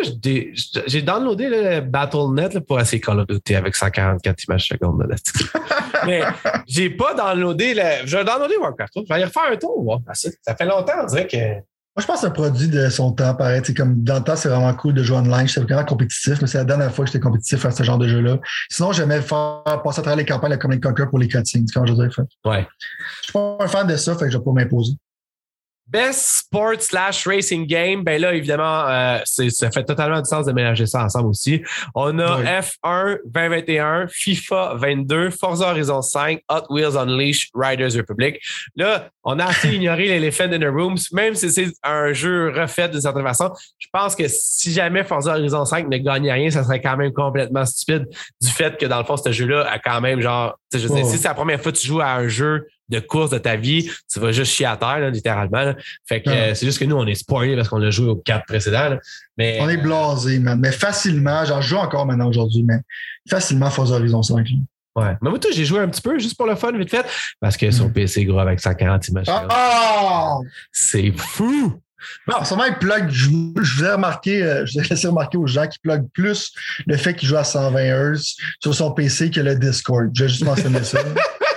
J'ai 0.86 1.02
downloadé 1.02 1.50
le 1.50 1.82
Battle.net 1.82 2.54
là, 2.54 2.62
pour 2.62 2.80
essayer 2.80 3.02
Call 3.02 3.22
of 3.22 3.28
Duty 3.28 3.56
avec 3.56 3.76
144 3.76 4.44
images 4.44 4.68
secondes. 4.68 5.04
Là, 5.10 5.16
Mais 6.06 6.22
j'ai 6.68 6.92
pas 6.92 7.16
downloadé 7.16 7.74
le. 7.74 8.06
Je 8.06 8.16
vais 8.16 8.24
downloader 8.24 8.58
Warcraft. 8.58 8.94
Je 8.96 9.02
vais 9.02 9.16
aller 9.16 9.26
refaire 9.26 9.52
un 9.52 9.58
tour. 9.58 10.02
Ça, 10.14 10.30
ça 10.42 10.56
fait 10.56 10.66
longtemps, 10.66 10.94
on 11.02 11.06
dirait 11.08 11.28
que. 11.28 11.38
Moi, 12.00 12.04
je 12.04 12.08
pense 12.08 12.22
que 12.22 12.22
c'est 12.22 12.28
un 12.28 12.50
produit 12.50 12.70
de 12.70 12.88
son 12.88 13.12
temps, 13.12 13.36
pareil. 13.36 13.62
C'est 13.62 13.74
comme 13.74 14.02
dans 14.06 14.20
le 14.20 14.24
temps, 14.24 14.38
c'est 14.38 14.48
vraiment 14.48 14.74
cool 14.74 14.94
de 14.94 15.04
jouer 15.04 15.18
online. 15.18 15.50
J'étais 15.50 15.60
vraiment 15.60 15.84
compétitif, 15.84 16.40
mais 16.40 16.48
c'est 16.48 16.58
la 16.58 16.64
dernière 16.64 16.94
fois 16.94 17.04
que 17.04 17.12
j'étais 17.12 17.20
compétitif 17.20 17.66
à 17.66 17.72
ce 17.72 17.84
genre 17.84 17.98
de 17.98 18.08
jeu-là. 18.08 18.38
Sinon, 18.70 18.94
j'aimais 18.94 19.20
faire 19.20 19.64
passer 19.84 20.00
à 20.00 20.04
travers 20.04 20.16
les 20.16 20.24
campagnes 20.24 20.52
de 20.52 20.56
Command 20.56 20.82
Conquer 20.82 21.08
pour 21.10 21.20
les 21.20 21.28
cutscenes. 21.28 21.66
Quand 21.74 21.86
je 21.86 21.92
dirais. 21.92 22.10
Fait. 22.10 22.22
Ouais. 22.46 22.66
Je 23.18 23.24
suis 23.24 23.34
pas 23.34 23.58
un 23.60 23.68
fan 23.68 23.86
de 23.86 23.98
ça, 23.98 24.16
fait 24.16 24.28
que 24.28 24.32
je 24.32 24.38
vais 24.38 24.44
pas 24.46 24.54
m'imposer. 24.54 24.94
Best 25.90 26.45
Sport 26.45 26.82
slash 26.82 27.26
Racing 27.26 27.66
Game, 27.66 28.03
ben 28.03 28.22
là, 28.22 28.34
évidemment, 28.34 28.88
euh, 28.88 29.20
ça 29.26 29.72
fait 29.72 29.84
totalement 29.84 30.22
du 30.22 30.30
sens 30.30 30.45
de 30.45 30.52
mélanger 30.52 30.86
ça 30.86 31.03
ensemble 31.03 31.30
aussi. 31.30 31.64
On 31.95 32.18
a 32.20 32.40
Oui. 32.40 32.45
F1 32.45 33.18
2021, 33.26 34.07
FIFA 34.10 34.76
22, 34.76 35.30
Forza 35.32 35.70
Horizon 35.72 36.02
5, 36.02 36.41
Hot 36.49 36.66
Wheels 36.70 36.98
Unleashed, 36.98 37.49
Riders 37.56 37.95
Republic. 37.95 38.40
Là, 38.76 39.10
on 39.24 39.40
a 39.40 39.45
assez 39.45 39.70
ignoré 39.76 40.07
l'Elephant 40.07 40.52
in 40.52 40.60
the 40.60 40.72
Rooms, 40.72 40.99
même 41.11 41.36
si 41.36 41.49
c'est 41.49 41.68
un 41.84 42.14
jeu 42.14 42.52
refait 42.56 42.90
d'une 42.90 43.02
certaine 43.02 43.26
façon. 43.26 43.52
Je 43.78 43.88
pense 43.91 44.16
que 44.16 44.28
si 44.28 44.72
jamais 44.72 45.03
Forza 45.03 45.32
Horizon 45.32 45.66
5 45.66 45.88
ne 45.88 45.98
gagnait 45.98 46.34
rien, 46.34 46.49
ça 46.49 46.64
serait 46.64 46.82
quand 46.82 46.98
même 46.98 47.14
complètement 47.14 47.66
stupide 47.66 48.06
du 48.41 48.49
fait 48.49 48.78
que 48.78 48.86
dans 48.86 48.99
le 48.99 49.06
fond, 49.06 49.18
ce 49.18 49.32
jeu-là 49.32 49.68
a 49.70 49.80
quand 49.80 50.02
même 50.02 50.22
genre, 50.22 50.57
sais, 50.72 50.80
je 50.80 50.88
si 50.88 51.18
c'est 51.18 51.28
la 51.28 51.34
première 51.34 51.61
fois 51.61 51.72
que 51.72 51.78
tu 51.78 51.88
joues 51.88 52.02
à 52.02 52.14
un 52.14 52.28
jeu 52.28 52.68
de 52.90 52.99
course 52.99 53.30
de 53.32 53.38
ta 53.38 53.56
vie, 53.56 53.90
tu 54.11 54.20
vas 54.20 54.32
juste 54.32 54.52
chier 54.53 54.66
à 54.66 54.76
terre, 54.78 54.99
là, 54.99 55.10
littéralement. 55.10 55.61
là. 55.64 55.76
Fait 56.07 56.22
que 56.22 56.30
Ouais. 56.30 56.52
euh, 56.52 56.56
c'est 56.56 56.66
juste 56.66 56.80
que 56.80 56.86
nous, 56.86 56.95
on 56.95 57.06
est 57.07 57.16
spoilés 57.16 57.56
parce 57.56 57.70
qu'on 57.70 57.78
l'a 57.78 57.91
joué 57.91 58.07
aux 58.10 58.16
quatre 58.16 58.45
précédents. 58.45 58.90
là. 58.90 58.99
Mais, 59.38 59.57
On 59.61 59.70
est 59.70 59.78
blasé, 59.78 60.40
man. 60.40 60.60
Mais 60.60 60.72
facilement, 60.72 61.45
j'en 61.45 61.61
joue 61.61 61.78
encore 61.78 62.06
maintenant 62.06 62.28
aujourd'hui, 62.28 62.64
mais 62.64 62.78
facilement 63.30 63.70
Forza 63.70 63.95
Horizon 63.95 64.22
5. 64.24 64.38
là. 64.49 65.03
ouais. 65.03 65.18
Mais 65.22 65.30
moi, 65.30 65.40
toi, 65.40 65.52
j'ai 65.53 65.66
joué 65.66 65.80
un 65.80 65.88
petit 65.88 66.02
peu 66.02 66.18
juste 66.20 66.36
pour 66.36 66.45
le 66.48 66.56
fun, 66.56 66.72
vite 66.78 66.90
fait, 66.90 67.06
parce 67.40 67.56
que 67.57 67.70
sur 67.72 67.88
Mm. 67.88 67.94
PC, 67.94 68.26
gros, 68.26 68.40
avec 68.40 68.60
140 68.60 69.07
images, 69.10 69.26
Ah! 69.30 69.48
ah! 69.49 70.38
c'est 70.72 71.11
fou. 71.16 71.80
Non, 72.28 72.45
sûrement, 72.45 72.64
il 72.66 72.76
plug. 72.76 73.10
Je, 73.10 73.26
je 73.61 73.76
vous 73.78 73.84
ai 73.84 73.91
remarqué, 73.91 74.41
euh, 74.41 74.66
je 74.66 74.74
vous 74.74 74.86
ai 74.86 74.88
laissé 74.88 75.07
remarquer 75.07 75.38
aux 75.38 75.48
gens 75.48 75.68
qui 75.68 75.78
plug 75.80 76.06
plus 76.14 76.53
le 76.88 76.95
fait 76.95 77.14
qu'il 77.14 77.28
joue 77.28 77.36
à 77.36 77.44
120 77.44 78.14
Hz 78.14 78.36
sur 78.61 78.74
son 78.74 78.91
PC 78.94 79.30
que 79.30 79.41
le 79.41 79.56
Discord. 79.56 80.10
Je 80.14 80.24
vais 80.24 80.30
juste 80.30 80.45
mentionner 80.45 80.84
ça. 80.86 80.99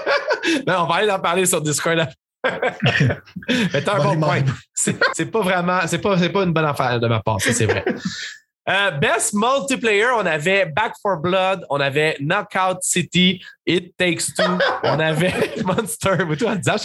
On 0.66 0.86
va 0.86 0.94
aller 0.97 1.10
en 1.10 1.18
parler 1.20 1.47
sur 1.47 1.60
Discord. 1.60 2.06
Mais 2.48 3.82
t'as 3.84 3.94
un 3.94 4.02
Bon, 4.05 4.14
bon 4.14 4.26
point. 4.26 4.43
C'est 4.74 5.26
pas 5.30 5.40
vraiment, 5.40 5.80
c'est 5.86 5.98
pas, 5.98 6.16
pas 6.16 6.43
une 6.43 6.52
bonne 6.52 6.64
affaire 6.64 6.98
de 6.98 7.06
ma 7.06 7.20
part, 7.20 7.40
ça, 7.40 7.52
c'est 7.52 7.66
vrai. 7.66 7.84
Euh, 8.68 8.93
best 8.93 9.34
multiplayer, 9.34 10.06
on 10.16 10.24
avait 10.24 10.66
Back 10.66 10.93
for 11.02 11.16
Blood, 11.16 11.64
on 11.68 11.80
avait 11.80 12.16
Knockout 12.20 12.78
City, 12.82 13.43
It 13.66 13.97
Takes 13.97 14.34
Two, 14.36 14.44
on 14.84 15.01
avait 15.01 15.34
Monster. 15.64 16.16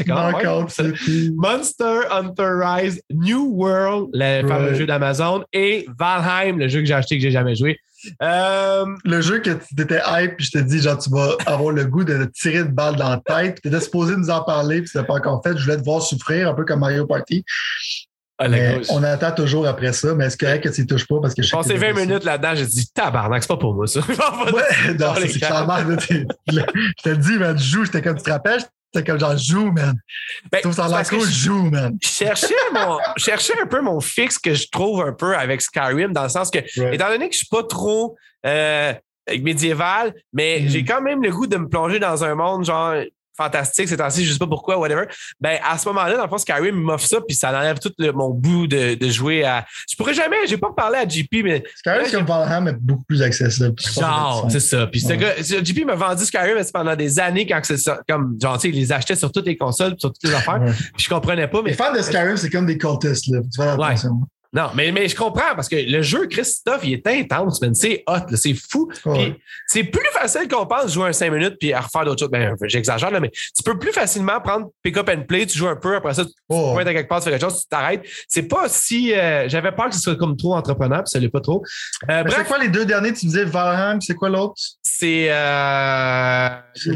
Knockout 0.08 0.70
City. 0.72 1.32
Monster 1.36 2.00
Hunter 2.10 2.50
Rise, 2.64 3.02
New 3.12 3.52
World, 3.56 4.10
le 4.14 4.48
fameux 4.48 4.70
Right. 4.70 4.76
jeu 4.76 4.86
d'Amazon, 4.88 5.44
et 5.54 5.86
Valheim, 6.00 6.58
le 6.58 6.68
jeu 6.68 6.80
que 6.80 6.86
j'ai 6.88 6.96
acheté 6.96 7.18
que 7.18 7.22
j'ai 7.22 7.32
jamais 7.32 7.54
joué. 7.56 7.80
Euh, 8.22 8.86
Le 9.04 9.22
jeu 9.22 9.40
que 9.40 9.52
tu 9.52 9.82
étais 9.82 10.02
hype, 10.08 10.38
puis 10.38 10.46
je 10.46 10.52
te 10.52 10.64
dis, 10.64 10.80
genre, 10.82 10.98
tu 10.98 11.10
vas 11.10 11.36
avoir 11.46 11.72
le 11.72 11.86
goût 11.86 12.04
de 12.04 12.26
te 12.26 12.32
tirer 12.32 12.60
une 12.60 12.72
balle 12.74 12.96
dans 12.96 13.10
la 13.10 13.18
tête, 13.26 13.56
puis 13.56 13.62
tu 13.64 13.68
étais 13.76 13.84
supposé 13.84 14.16
nous 14.16 14.30
en 14.30 14.42
parler, 14.44 14.82
puis 14.82 14.90
c'est 14.92 15.04
pas 15.06 15.16
encore 15.16 15.42
fait. 15.44 15.58
Je 15.58 15.64
voulais 15.64 15.78
te 15.78 15.84
voir 15.84 16.02
souffrir, 16.02 16.50
un 16.50 16.54
peu 16.54 16.66
comme 16.66 16.80
Mario 16.82 17.06
Party. 17.06 17.44
ah, 18.40 18.46
on 18.90 19.04
attend 19.04 19.32
toujours 19.32 19.68
après 19.68 19.94
ça, 19.94 20.14
mais 20.14 20.26
est-ce 20.26 20.38
correct 20.38 20.64
que 20.64 20.70
tu 20.70 20.82
y 20.82 20.86
touches 20.86 21.08
pas? 21.08 21.16
Parce 21.22 21.34
que 21.34 21.42
je 21.42 21.52
passé 21.52 21.70
t'es 21.70 21.78
20 21.78 21.94
blessé. 21.94 22.08
minutes 22.08 22.24
là-dedans, 22.24 22.52
j'ai 22.56 22.66
dit 22.68 22.88
tabarnak, 22.94 23.42
c'est 23.44 23.48
pas 23.48 23.58
pour 23.58 23.74
moi 23.74 23.88
ça. 23.88 24.00
Ouais, 24.54 24.94
non, 25.00 25.14
c'est 25.20 25.40
clairement, 25.40 25.78
je 26.00 26.56
te 27.04 27.10
le 27.10 27.18
dis, 27.18 27.38
man, 27.38 27.58
je 27.58 27.64
joue, 27.64 27.86
j'étais 27.86 28.02
comme, 28.02 28.18
tu 28.18 28.24
te 28.24 28.30
rappelles, 28.30 28.62
j'étais 28.94 29.06
comme 29.10 29.20
genre, 29.20 29.38
je 29.38 29.52
joue, 29.52 29.72
man. 29.72 29.96
Ben, 30.52 30.62
trouves 30.62 30.74
ça 30.74 31.04
c'est 31.04 31.16
cool, 31.16 31.26
je- 31.26 31.32
je 31.32 31.40
joue, 31.46 31.70
man. 31.70 31.98
je 32.02 32.08
cherchais, 32.08 32.54
mon, 32.74 32.98
je 33.18 33.24
cherchais 33.24 33.54
un 33.62 33.66
peu 33.68 33.82
mon 33.82 34.00
fixe 34.00 34.38
que 34.40 34.54
je 34.54 34.68
trouve 34.72 35.02
un 35.02 35.14
peu 35.14 35.36
avec 35.36 35.62
Skyrim, 35.62 36.14
dans 36.14 36.24
le 36.24 36.30
sens 36.30 36.50
que, 36.50 36.60
Right. 36.80 36.94
étant 36.96 37.10
donné 37.10 37.28
que 37.28 37.34
je 37.34 37.40
suis 37.40 37.48
pas 37.48 37.64
trop 37.64 38.16
euh, 38.46 38.94
médiéval, 39.42 40.14
mais 40.34 40.62
Mm. 40.62 40.70
j'ai 40.70 40.86
quand 40.86 41.02
même 41.02 41.22
le 41.22 41.30
goût 41.32 41.48
de 41.48 41.58
me 41.58 41.68
plonger 41.68 42.00
dans 42.00 42.24
un 42.24 42.36
monde 42.36 42.64
genre 42.66 42.94
fantastique 43.38 43.88
ces 43.88 43.98
temps-ci, 43.98 44.26
je 44.26 44.34
sais 44.34 44.40
pas 44.40 44.48
pourquoi, 44.48 44.78
whatever. 44.78 45.06
Ben, 45.40 45.60
à 45.64 45.78
ce 45.78 45.88
moment-là, 45.90 46.18
dans 46.18 46.24
le 46.24 46.30
fond, 46.30 46.38
Skyrim 46.38 46.76
m'offre 46.76 47.06
ça, 47.08 47.20
puis 47.26 47.36
ça 47.36 47.50
enlève 47.58 47.80
tout 47.80 47.92
le- 48.00 48.12
mon 48.12 48.30
bout 48.32 48.68
de, 48.68 48.96
de 48.96 49.10
jouer 49.10 49.44
à. 49.46 49.66
Je 49.90 49.96
pourrais 49.96 50.14
jamais, 50.14 50.38
j'ai 50.48 50.58
pas 50.58 50.72
parlé 50.76 50.98
à 50.98 51.08
JP, 51.08 51.44
mais 51.44 51.64
Skyrim, 51.76 52.00
Ouais, 52.02 52.06
c'est 52.10 52.16
comme 52.18 52.26
Valheim, 52.26 52.62
mais 52.62 52.74
beaucoup 52.74 53.04
plus 53.06 53.22
accessible. 53.22 53.74
Genre, 53.80 54.48
c'est 54.50 54.60
ça. 54.60 54.88
Puis 54.88 55.02
ce 55.02 55.10
Ouais. 55.10 55.18
gars, 55.18 55.34
ce- 55.44 55.64
JP 55.64 55.86
m'a 55.86 55.96
vendu 55.96 56.26
Skyrim 56.26 56.58
c'est 56.64 56.72
pendant 56.74 56.96
des 56.96 57.20
années 57.20 57.46
quand 57.46 57.60
c'est 57.64 57.78
ça, 57.78 58.00
comme 58.10 58.38
genre, 58.42 58.56
tu 58.56 58.62
sais, 58.62 58.70
il 58.70 58.76
les 58.76 58.92
achetait 58.92 59.16
sur 59.16 59.32
toutes 59.32 59.46
les 59.46 59.56
consoles, 59.58 59.96
sur 60.00 60.12
toutes 60.12 60.24
les 60.24 60.34
affaires. 60.34 60.62
Ouais. 60.62 60.72
Puis 60.96 61.06
je 61.06 61.10
comprenais 61.10 61.48
pas, 61.48 61.60
Les 61.60 61.64
mais 61.64 61.74
fans 61.74 61.94
de 61.94 62.02
Skyrim, 62.02 62.36
c'est 62.38 62.50
comme 62.50 62.66
des 62.66 62.78
cultistes, 62.78 63.28
là. 63.28 63.40
Tu 63.42 63.62
fais 63.62 63.68
attention. 63.70 64.22
Non, 64.54 64.70
mais, 64.76 64.92
mais 64.92 65.08
je 65.08 65.16
comprends 65.16 65.56
parce 65.56 65.68
que 65.70 65.76
le 65.76 66.02
jeu 66.02 66.28
Christophe, 66.28 66.82
il 66.84 66.94
est 66.94 67.08
intense, 67.08 67.62
man. 67.62 67.76
C'est 67.76 68.04
hot, 68.08 68.36
c'est 68.36 68.54
fou. 68.54 68.90
Ouais. 69.06 69.38
C'est 69.68 69.84
plus 69.84 70.08
facile 70.14 70.48
qu'on 70.48 70.66
pense 70.66 70.86
de 70.86 70.92
jouer 70.92 71.10
un 71.10 71.14
5 71.14 71.32
minutes 71.32 71.56
puis 71.60 71.74
à 71.74 71.82
refaire 71.82 72.06
d'autres 72.06 72.20
choses. 72.22 72.30
Ben, 72.32 72.56
j'exagère, 72.64 73.12
mais 73.20 73.30
tu 73.32 73.64
peux 73.64 73.78
plus 73.78 73.92
facilement 73.92 74.40
prendre 74.42 74.68
pick 74.84 74.96
up 74.98 75.10
and 75.10 75.24
play, 75.28 75.46
tu 75.46 75.58
joues 75.58 75.68
un 75.68 75.76
peu, 75.76 75.96
après 75.96 76.14
ça, 76.14 76.24
tu 76.26 76.32
Oh. 76.50 76.72
pointes 76.74 76.88
à 76.88 76.94
quelque 76.94 77.10
part, 77.10 77.20
tu 77.20 77.26
fais 77.26 77.32
quelque 77.32 77.42
chose, 77.50 77.60
tu 77.62 77.68
t'arrêtes. 77.68 78.04
C'est 78.30 78.44
pas 78.48 78.70
si. 78.70 79.14
euh, 79.14 79.50
J'avais 79.50 79.72
peur 79.74 79.90
que 79.90 79.96
ce 79.96 80.02
soit 80.02 80.16
comme 80.16 80.38
trop 80.38 80.56
entrepreneur, 80.56 81.00
puis 81.04 81.10
ça 81.10 81.20
l'est 81.20 81.28
pas 81.30 81.42
trop. 81.42 81.62
Euh, 82.10 82.24
c'est 82.30 82.46
quoi 82.46 82.58
les 82.58 82.70
deux 82.70 82.86
derniers? 82.86 83.12
Tu 83.14 83.26
disais 83.26 83.44
Valheim, 83.44 84.00
c'est 84.02 84.14
quoi 84.16 84.30
l'autre? 84.30 84.54
c'est 84.82 85.28
euh, 85.30 86.50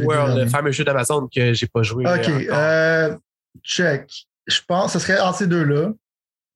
World, 0.04 0.38
le 0.40 0.48
fameux 0.48 0.72
jeu 0.72 0.84
d'Amazon 0.84 1.28
que 1.34 1.54
j'ai 1.54 1.68
pas 1.68 1.84
joué. 1.84 2.06
OK. 2.06 2.12
encore. 2.28 2.42
Euh, 2.58 3.16
check. 3.64 4.10
Je 4.48 4.60
pense 4.68 4.94
que 4.94 5.00
ce 5.00 5.06
serait 5.06 5.20
entre 5.20 5.38
ces 5.40 5.48
deux-là. 5.48 5.90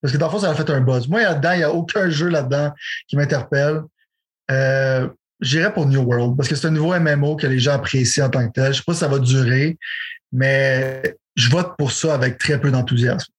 Parce 0.06 0.14
que 0.14 0.20
dans 0.20 0.28
le 0.28 0.32
fond, 0.34 0.40
ça 0.40 0.52
a 0.52 0.54
fait 0.54 0.70
un 0.70 0.82
buzz. 0.82 1.08
Moi, 1.08 1.24
là-dedans, 1.24 1.52
il 1.54 1.58
n'y 1.58 1.64
a 1.64 1.74
aucun 1.74 2.12
jeu 2.12 2.28
là-dedans 2.28 2.72
qui 3.08 3.16
m'interpelle. 3.16 3.82
Euh, 4.52 5.08
J'irais 5.42 5.74
pour 5.74 5.88
New 5.88 6.02
World 6.02 6.38
parce 6.38 6.48
que 6.48 6.56
c'est 6.56 6.68
un 6.68 6.72
nouveau 6.72 6.94
MMO 7.00 7.38
que 7.38 7.48
les 7.48 7.58
gens 7.58 7.74
apprécient 7.74 8.28
en 8.28 8.30
tant 8.30 8.48
que 8.48 8.54
tel. 8.54 8.66
Je 8.66 8.70
ne 8.70 8.74
sais 8.74 8.84
pas 8.86 8.94
si 8.94 9.00
ça 9.00 9.08
va 9.08 9.18
durer, 9.18 9.80
mais 10.32 11.18
je 11.36 11.50
vote 11.50 11.74
pour 11.76 11.92
ça 11.92 12.14
avec 12.14 12.38
très 12.38 12.62
peu 12.62 12.70
d'enthousiasme. 12.70 13.34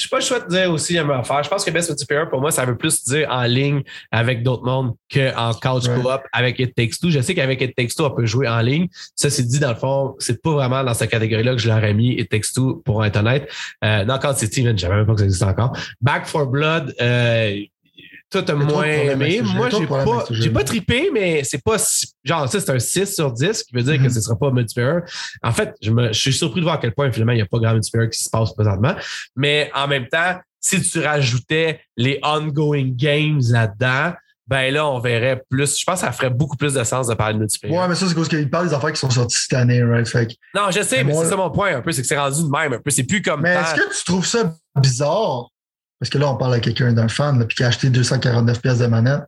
Je 0.00 0.06
suis 0.06 0.08
pas 0.08 0.16
le 0.16 0.24
choix 0.24 0.40
de 0.40 0.48
dire 0.48 0.70
aussi 0.70 0.94
la 0.94 1.04
même 1.04 1.20
affaire. 1.20 1.42
Je 1.42 1.50
pense 1.50 1.62
que 1.62 1.70
Best 1.70 1.90
Multiplayer, 1.90 2.24
pour 2.30 2.40
moi, 2.40 2.50
ça 2.50 2.64
veut 2.64 2.74
plus 2.74 3.04
dire 3.04 3.28
en 3.30 3.42
ligne 3.42 3.82
avec 4.10 4.42
d'autres 4.42 4.64
mondes 4.64 4.94
qu'en 5.12 5.52
couch 5.52 5.88
Ouais. 5.88 6.00
co-op 6.02 6.22
avec 6.32 6.58
It 6.58 6.74
Takes 6.74 6.98
Two. 6.98 7.10
Je 7.10 7.20
sais 7.20 7.34
qu'avec 7.34 7.60
It 7.60 7.76
Takes 7.76 7.94
Two, 7.94 8.06
on 8.06 8.10
peut 8.10 8.24
jouer 8.24 8.48
en 8.48 8.60
ligne. 8.62 8.86
Ça, 9.14 9.28
c'est 9.28 9.42
dit, 9.42 9.58
dans 9.60 9.68
le 9.68 9.74
fond, 9.74 10.14
c'est 10.18 10.40
pas 10.40 10.52
vraiment 10.52 10.82
dans 10.82 10.94
cette 10.94 11.10
catégorie-là 11.10 11.52
que 11.52 11.58
je 11.60 11.68
l'aurais 11.68 11.92
mis 11.92 12.14
It 12.18 12.30
Takes 12.30 12.50
Two 12.54 12.80
pour 12.82 13.04
être 13.04 13.18
honnête. 13.18 13.46
Euh, 13.84 14.04
Knockout 14.06 14.36
City, 14.38 14.64
je 14.64 14.74
savais 14.74 14.94
même 14.96 15.06
pas 15.06 15.12
que 15.12 15.18
ça 15.18 15.24
existe 15.26 15.42
encore. 15.42 15.76
Back 16.00 16.24
for 16.26 16.46
Blood, 16.46 16.94
euh, 17.02 17.58
toi, 18.30 18.42
t'as 18.42 18.54
moins 18.54 18.84
aimé. 18.84 19.40
Moi, 19.42 19.68
j'ai 19.70 19.86
pas, 19.86 20.24
j'ai 20.30 20.50
pas 20.50 20.64
trippé, 20.64 21.10
mais 21.12 21.42
c'est 21.44 21.62
pas 21.62 21.78
si- 21.78 22.12
genre, 22.24 22.48
ça, 22.48 22.60
c'est 22.60 22.70
un 22.70 22.78
6 22.78 23.14
sur 23.14 23.32
10, 23.32 23.52
ce 23.52 23.64
qui 23.64 23.74
veut 23.74 23.82
dire 23.82 23.96
que 23.96 24.02
Mhm. 24.02 24.10
ce 24.10 24.20
sera 24.20 24.36
pas 24.38 24.50
multiplayer. 24.50 25.00
En 25.42 25.52
fait, 25.52 25.74
je, 25.82 25.90
me, 25.90 26.08
je 26.12 26.18
suis 26.20 26.32
surpris 26.32 26.60
de 26.60 26.64
voir 26.64 26.76
à 26.76 26.78
quel 26.78 26.92
point, 26.92 27.10
finalement, 27.10 27.32
il 27.32 27.36
n'y 27.36 27.42
a 27.42 27.46
pas 27.46 27.58
grand 27.58 27.72
multiplayer 27.72 28.08
qui 28.08 28.22
se 28.22 28.30
passe 28.30 28.52
présentement. 28.54 28.94
Mais 29.36 29.70
en 29.74 29.88
même 29.88 30.06
temps, 30.08 30.38
si 30.60 30.80
tu 30.80 31.00
rajoutais 31.00 31.80
les 31.96 32.20
ongoing 32.22 32.90
games 32.94 33.40
là-dedans, 33.50 34.12
ben 34.46 34.74
là, 34.74 34.86
on 34.88 34.98
verrait 34.98 35.42
plus. 35.48 35.78
Je 35.78 35.84
pense 35.84 36.00
que 36.00 36.06
ça 36.06 36.12
ferait 36.12 36.28
beaucoup 36.30 36.56
plus 36.56 36.74
de 36.74 36.82
sens 36.82 37.06
de 37.06 37.14
parler 37.14 37.34
de 37.34 37.38
multiplayer. 37.38 37.76
Ouais, 37.78 37.86
mais 37.88 37.94
ça, 37.94 38.08
c'est 38.08 38.14
parce 38.16 38.28
qu'il 38.28 38.50
parle 38.50 38.68
des 38.68 38.74
affaires 38.74 38.92
qui 38.92 38.98
sont 38.98 39.08
sorties 39.10 39.36
cette 39.42 39.54
année, 39.54 39.80
right? 39.82 40.08
Fait 40.08 40.26
que- 40.26 40.32
Non, 40.54 40.70
je 40.70 40.82
sais, 40.82 41.04
mais 41.04 41.14
c'est 41.14 41.26
ça 41.26 41.36
mon 41.36 41.50
point 41.50 41.76
un 41.76 41.80
peu, 41.82 41.92
c'est 41.92 42.02
que 42.02 42.08
c'est 42.08 42.18
rendu 42.18 42.42
de 42.42 42.48
même 42.48 42.72
un 42.72 42.78
peu. 42.80 42.90
C'est 42.90 43.04
plus 43.04 43.22
comme. 43.22 43.42
Mais 43.42 43.54
est-ce 43.54 43.74
que 43.76 43.96
tu 43.98 44.04
trouves 44.04 44.26
ça 44.26 44.52
bizarre? 44.80 45.50
Parce 46.00 46.08
que 46.08 46.16
là, 46.16 46.30
on 46.30 46.36
parle 46.36 46.54
à 46.54 46.60
quelqu'un 46.60 46.92
d'un 46.94 47.08
fan, 47.08 47.38
là, 47.38 47.44
puis 47.44 47.56
qui 47.56 47.62
a 47.62 47.66
acheté 47.68 47.90
249 47.90 48.62
pièces 48.62 48.78
de 48.78 48.86
manette, 48.86 49.20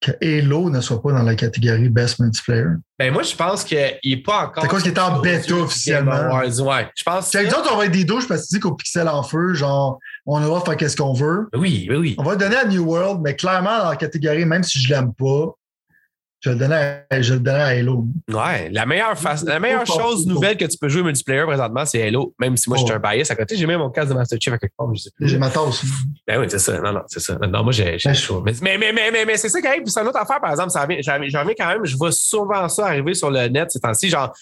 que 0.00 0.10
Halo 0.20 0.68
ne 0.70 0.80
soit 0.80 1.00
pas 1.00 1.12
dans 1.12 1.22
la 1.22 1.36
catégorie 1.36 1.88
Best 1.88 2.18
Multiplayer. 2.18 2.64
Ben 2.98 3.12
moi, 3.12 3.22
je 3.22 3.34
pense 3.36 3.62
qu'il 3.64 3.78
n'est 4.04 4.16
pas 4.18 4.46
encore. 4.46 4.62
C'est 4.64 4.68
quoi 4.68 4.80
qui 4.80 4.88
est 4.88 4.98
en 4.98 5.20
bêta 5.20 5.54
officiellement? 5.54 6.36
Ouais, 6.36 6.50
je 6.50 7.02
pense. 7.04 7.28
C'est 7.30 7.44
que- 7.46 7.54
autres, 7.54 7.70
on 7.72 7.76
va 7.76 7.86
être 7.86 7.92
des 7.92 8.04
douches 8.04 8.26
parce 8.26 8.42
que 8.42 8.48
tu 8.48 8.54
dis 8.56 8.60
qu'au 8.60 8.74
pixel 8.74 9.08
en 9.08 9.22
feu, 9.22 9.54
genre, 9.54 9.98
on 10.26 10.36
a 10.38 10.40
le 10.40 10.46
droit 10.46 10.58
de 10.60 10.64
faire 10.64 10.76
qu'est-ce 10.76 10.96
qu'on 10.96 11.12
veut. 11.12 11.48
Oui, 11.54 11.86
oui, 11.88 11.96
oui. 11.96 12.14
On 12.18 12.24
va 12.24 12.32
le 12.32 12.38
donner 12.38 12.56
à 12.56 12.64
New 12.66 12.82
World, 12.84 13.20
mais 13.22 13.36
clairement, 13.36 13.78
dans 13.78 13.90
la 13.90 13.96
catégorie, 13.96 14.44
même 14.44 14.64
si 14.64 14.80
je 14.80 14.88
l'aime 14.92 15.12
pas, 15.14 15.54
je 16.46 16.50
le 16.52 16.56
donnais 16.56 17.04
à, 17.10 17.20
je 17.22 17.34
le 17.34 17.40
donnais 17.40 17.58
à 17.58 17.66
Halo. 17.66 18.06
Ouais, 18.32 18.70
la 18.70 18.86
meilleure, 18.86 19.14
la 19.46 19.58
meilleure 19.60 19.86
chose 19.86 20.26
nouvelle 20.26 20.56
que 20.56 20.64
tu 20.64 20.78
peux 20.78 20.88
jouer 20.88 21.02
multiplayer 21.02 21.42
présentement, 21.44 21.84
c'est 21.84 22.00
Halo. 22.06 22.34
Même 22.38 22.56
si 22.56 22.68
moi, 22.68 22.78
je 22.78 22.84
suis 22.84 22.92
Oh. 22.92 22.96
un 22.96 22.98
bias 23.00 23.26
à 23.30 23.34
côté, 23.34 23.56
j'ai 23.56 23.66
mis 23.66 23.76
mon 23.76 23.90
casque 23.90 24.10
de 24.10 24.14
Master 24.14 24.38
Chief 24.40 24.52
à 24.52 24.58
quelque 24.58 24.76
part, 24.76 24.94
je 24.94 25.02
sais 25.02 25.10
plus. 25.14 25.28
J'ai 25.28 25.38
ma 25.38 25.50
tasse. 25.50 25.84
Ben 26.26 26.38
oui, 26.40 26.46
c'est 26.48 26.60
ça. 26.60 26.78
Non, 26.80 26.92
non, 26.92 27.00
c'est 27.08 27.20
ça. 27.20 27.36
Non, 27.36 27.64
moi, 27.64 27.72
j'ai 27.72 27.96
Ben, 28.04 28.14
chaud. 28.14 28.42
Mais, 28.44 28.52
mais, 28.62 28.78
mais, 28.78 28.92
mais, 28.92 29.24
mais, 29.24 29.36
c'est 29.36 29.48
ça 29.48 29.60
qui 29.60 29.66
arrive. 29.66 29.82
C'est 29.86 30.00
une 30.00 30.06
autre 30.08 30.20
affaire, 30.20 30.40
par 30.40 30.50
exemple. 30.52 30.70
J'en 31.00 31.12
reviens 31.40 31.54
quand 31.58 31.68
même. 31.68 31.84
Je 31.84 31.96
vois 31.96 32.12
souvent 32.12 32.68
ça 32.68 32.86
arriver 32.86 33.14
sur 33.14 33.30
le 33.30 33.48
net 33.48 33.70
ces 33.72 33.80
temps-ci. 33.80 34.08
Genre, 34.08 34.32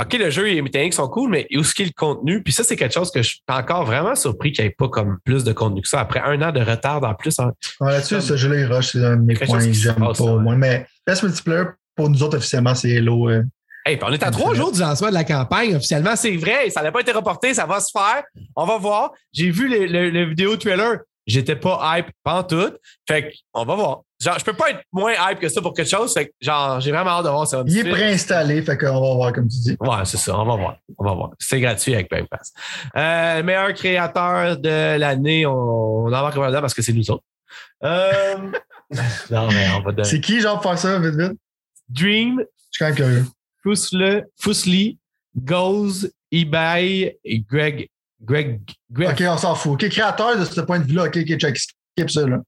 OK, 0.00 0.14
le 0.14 0.30
jeu, 0.30 0.44
les 0.46 0.62
mécaniques 0.62 0.94
sont 0.94 1.06
cool, 1.08 1.28
mais 1.30 1.46
où 1.54 1.60
est-ce 1.60 1.74
qu'il 1.74 1.84
y 1.84 1.88
a 1.88 1.92
le 1.94 1.98
contenu? 1.98 2.42
Puis 2.42 2.52
ça, 2.52 2.64
c'est 2.64 2.76
quelque 2.76 2.94
chose 2.94 3.10
que 3.10 3.20
je 3.22 3.28
suis 3.28 3.42
encore 3.48 3.84
vraiment 3.84 4.14
surpris 4.14 4.50
qu'il 4.52 4.64
n'y 4.64 4.70
ait 4.70 4.74
pas 4.76 4.88
comme 4.88 5.18
plus 5.24 5.44
de 5.44 5.52
contenu 5.52 5.82
que 5.82 5.88
ça. 5.88 6.00
Après 6.00 6.20
un 6.20 6.40
an 6.40 6.50
de 6.50 6.60
retard 6.60 7.02
en 7.04 7.14
plus. 7.14 7.38
hein. 7.38 7.52
Là-dessus, 7.80 8.20
ce 8.22 8.36
jeu-là, 8.36 8.56
il 8.60 8.64
rush, 8.72 8.92
c'est 8.92 9.04
un 9.04 9.16
de 9.16 9.22
mes 9.22 9.34
points 9.34 9.58
que 9.58 9.64
qui 9.64 9.74
j'aime 9.74 9.96
pas 9.96 10.18
au 10.22 10.38
moins. 10.40 10.56
Mais 10.56 10.86
Best 11.06 11.22
Multiplayer, 11.22 11.64
pour 11.94 12.08
nous 12.08 12.22
autres, 12.22 12.38
officiellement, 12.38 12.74
c'est 12.74 12.96
Halo. 12.96 13.28
euh. 13.28 13.42
Hey, 13.84 13.96
puis 13.96 14.06
on 14.08 14.12
est 14.12 14.22
à 14.22 14.30
trois 14.30 14.54
jours 14.54 14.70
du 14.72 14.80
lancement 14.80 15.08
de 15.08 15.14
la 15.14 15.24
campagne. 15.24 15.74
Officiellement, 15.74 16.14
c'est 16.16 16.36
vrai. 16.36 16.70
Ça 16.70 16.82
n'a 16.82 16.92
pas 16.92 17.00
été 17.00 17.10
reporté. 17.12 17.52
Ça 17.52 17.66
va 17.66 17.80
se 17.80 17.90
faire. 17.92 18.22
On 18.56 18.64
va 18.64 18.78
voir. 18.78 19.10
J'ai 19.32 19.50
vu 19.50 19.68
le, 19.68 19.86
le- 19.86 20.08
le 20.10 20.24
vidéo 20.26 20.56
trailer. 20.56 20.98
J'étais 21.26 21.56
pas 21.56 21.98
hype, 21.98 22.06
tout. 22.48 22.72
Fait 23.08 23.32
qu'on 23.54 23.64
va 23.64 23.74
voir. 23.74 24.00
Genre, 24.22 24.38
je 24.38 24.44
peux 24.44 24.52
pas 24.52 24.70
être 24.70 24.82
moins 24.92 25.12
hype 25.12 25.40
que 25.40 25.48
ça 25.48 25.60
pour 25.60 25.74
quelque 25.74 25.88
chose. 25.88 26.12
Fait 26.14 26.26
que, 26.26 26.32
genre, 26.40 26.80
j'ai 26.80 26.92
vraiment 26.92 27.10
hâte 27.10 27.24
de 27.24 27.30
voir 27.30 27.46
ça. 27.46 27.64
Il 27.66 27.78
est 27.78 27.90
préinstallé, 27.90 28.62
fait 28.62 28.78
qu'on 28.78 29.00
va 29.00 29.14
voir, 29.14 29.32
comme 29.32 29.48
tu 29.48 29.58
dis. 29.58 29.76
Ouais, 29.80 30.04
c'est 30.04 30.16
ça. 30.16 30.38
On 30.38 30.44
va 30.44 30.56
voir. 30.56 30.76
On 30.96 31.04
va 31.04 31.14
voir. 31.14 31.30
C'est 31.40 31.60
gratuit 31.60 31.94
avec 31.94 32.08
Game 32.08 32.26
Pass. 32.28 32.52
Euh, 32.96 33.42
meilleur 33.42 33.72
créateur 33.74 34.56
de 34.58 34.96
l'année, 34.96 35.44
on, 35.44 36.04
on 36.04 36.12
en 36.12 36.30
va 36.30 36.50
là 36.50 36.60
parce 36.60 36.72
que 36.72 36.82
c'est 36.82 36.92
nous 36.92 37.10
autres. 37.10 37.24
Euh, 37.82 38.36
non, 39.30 39.48
mais 39.48 39.66
on 39.76 39.82
va 39.82 39.92
donner. 39.92 40.08
C'est 40.08 40.20
qui, 40.20 40.40
genre, 40.40 40.60
pour 40.60 40.70
faire 40.70 40.78
ça, 40.78 40.98
vite, 41.00 41.14
vite? 41.14 41.38
Dream, 41.88 42.38
Je 42.38 42.44
suis 42.70 42.78
quand 42.78 42.86
même 42.86 42.94
curieux. 42.94 43.26
Fusle, 43.62 44.26
Fusli, 44.40 44.98
Goes, 45.36 46.08
eBay 46.30 47.18
et 47.24 47.40
Greg. 47.40 47.88
Greg. 48.20 48.60
Greg. 48.90 49.10
OK, 49.10 49.22
on 49.28 49.36
s'en 49.36 49.54
fout. 49.54 49.72
OK, 49.72 49.88
créateur 49.90 50.38
de 50.38 50.44
ce 50.44 50.60
point 50.60 50.78
de 50.78 50.84
vue-là. 50.84 51.06
OK, 51.06 51.16
OK, 51.16 51.36
check. 51.38 51.58
Skip 51.58 52.10
ça, 52.10 52.26
là. 52.26 52.38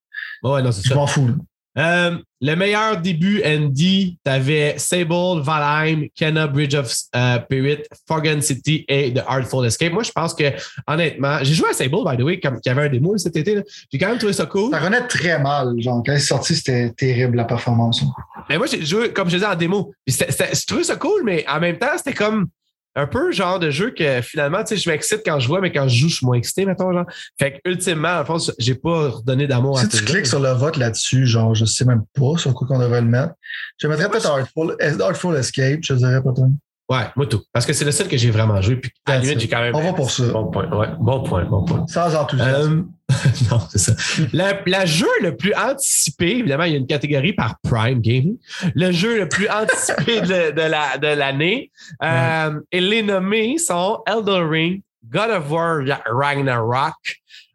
Ouais, 0.43 0.63
non, 0.63 0.71
c'est 0.71 0.89
Je 0.89 0.95
m'en 0.95 1.07
fous. 1.07 1.37
Euh, 1.77 2.17
le 2.41 2.55
meilleur 2.55 2.99
début, 2.99 3.43
Andy, 3.45 4.19
t'avais 4.23 4.75
Sable, 4.77 5.41
Valheim, 5.43 6.07
Kenna, 6.15 6.47
Bridge 6.47 6.75
of 6.75 6.93
euh, 7.17 7.41
Spirit, 7.45 7.83
Forgotten 8.07 8.43
City 8.43 8.85
et 8.89 9.13
The 9.13 9.23
Artful 9.27 9.67
Escape. 9.67 9.93
Moi, 9.93 10.03
je 10.03 10.13
pense 10.13 10.35
que, 10.35 10.45
honnêtement, 10.87 11.39
j'ai 11.43 11.55
joué 11.55 11.71
à 11.71 11.73
Sable, 11.73 11.97
by 12.07 12.17
the 12.17 12.23
way, 12.23 12.39
comme 12.39 12.61
il 12.65 12.69
y 12.69 12.71
avait 12.71 12.83
un 12.83 12.89
démo 12.89 13.17
cet 13.19 13.37
été. 13.37 13.63
J'ai 13.91 13.99
quand 13.99 14.09
même 14.09 14.19
trouvé 14.19 14.33
ça 14.33 14.47
cool. 14.47 14.71
Ça 14.71 14.79
renaît 14.79 15.07
très 15.07 15.39
mal. 15.41 15.75
Genre, 15.79 16.03
quand 16.05 16.13
c'est 16.15 16.21
sorti, 16.21 16.55
c'était 16.55 16.91
terrible, 16.91 17.37
la 17.37 17.45
performance. 17.45 18.05
Mais 18.49 18.59
moi, 18.59 18.67
j'ai 18.67 18.85
joué, 18.85 19.13
comme 19.13 19.29
je 19.29 19.37
disais, 19.37 19.47
en 19.47 19.57
démo. 19.57 19.93
J'ai 20.07 20.27
trouvé 20.67 20.85
ça 20.85 20.97
cool, 20.97 21.23
mais 21.25 21.45
en 21.49 21.59
même 21.59 21.79
temps, 21.79 21.97
c'était 21.97 22.15
comme 22.15 22.49
un 22.97 23.07
peu 23.07 23.33
genre 23.33 23.59
de 23.59 23.71
jeu 23.71 23.91
que 23.91 24.21
finalement, 24.23 24.63
tu 24.63 24.69
sais, 24.69 24.77
je 24.77 24.89
m'excite 24.89 25.23
quand 25.25 25.41
je 25.41 25.49
vois, 25.49 25.61
mais 25.61 25.73
quand 25.73 25.89
je 25.89 25.97
joue, 25.97 26.09
je 26.09 26.17
suis 26.17 26.27
moins 26.27 26.37
excité, 26.37 26.65
mettons, 26.65 26.93
genre. 26.93 27.07
Fait 27.39 27.53
que, 27.55 27.71
ultimement, 27.71 28.21
en 28.21 28.25
fond, 28.25 28.39
j'ai 28.59 28.75
pas 28.75 29.09
redonné 29.09 29.47
d'amour 29.47 29.79
à 29.79 29.83
Si 29.83 29.89
tu 29.89 29.97
jeu. 29.99 30.05
cliques 30.05 30.27
sur 30.27 30.41
le 30.41 30.51
vote 30.51 30.77
là-dessus, 30.77 31.27
genre, 31.27 31.55
je 31.55 31.65
sais 31.65 31.85
même 31.85 32.05
pas 32.15 32.37
sur 32.37 32.55
quoi 32.55 32.67
qu'on 32.67 32.79
devrait 32.79 33.01
le 33.01 33.09
mettre. 33.09 33.35
Je 33.79 33.89
mettrais 33.89 34.09
peut-être 34.09 34.31
Artful, 34.31 34.77
Artful 35.01 35.37
Escape, 35.37 35.81
je 35.83 35.95
dirais 35.95 36.23
peut-être. 36.23 36.51
Ouais, 36.91 37.05
moi 37.17 37.27
tout. 37.27 37.43
Parce 37.53 37.65
que 37.65 37.73
c'est 37.73 37.85
le 37.87 37.93
seul 37.93 38.09
que 38.09 38.17
j'ai 38.19 38.31
vraiment 38.31 38.61
joué. 38.61 38.77
Puis 38.77 38.93
à 39.07 39.13
la 39.13 39.17
That's 39.17 39.23
limite, 39.29 39.37
it. 39.37 39.41
j'ai 39.43 39.49
quand 39.57 39.63
même. 39.63 39.75
On 39.75 39.83
va 39.83 39.93
pour 39.95 40.11
ça. 40.11 40.25
Bon 40.29 40.51
point. 40.51 40.69
Ouais, 40.71 40.89
bon 41.01 41.23
point, 41.23 41.45
bon 41.45 41.65
point. 41.65 41.87
Sans 41.87 42.15
enthousiasme. 42.15 42.87
Euh, 43.11 43.15
non, 43.51 43.61
c'est 43.71 43.79
ça. 43.79 43.93
Le, 44.33 44.53
le 44.81 44.87
jeu 44.87 45.07
le 45.23 45.35
plus 45.37 45.55
anticipé, 45.55 46.39
évidemment, 46.39 46.65
il 46.65 46.73
y 46.73 46.75
a 46.75 46.79
une 46.79 46.87
catégorie 46.87 47.33
par 47.33 47.57
Prime 47.63 48.01
Gaming. 48.01 48.37
Le 48.75 48.93
jeu 48.93 49.19
le 49.19 49.29
plus 49.29 49.49
anticipé 49.49 50.21
de, 50.23 50.51
de 50.51 50.61
la- 50.63 50.99
de 50.99 51.07
l'année. 51.07 51.71
euh, 52.03 52.61
et 52.71 52.81
les 52.81 53.03
nommés 53.03 53.57
sont 53.59 54.03
Elden 54.07 54.47
Ring, 54.49 54.83
God 55.09 55.31
of 55.31 55.51
War 55.51 55.81
Ragnarok, 56.07 56.95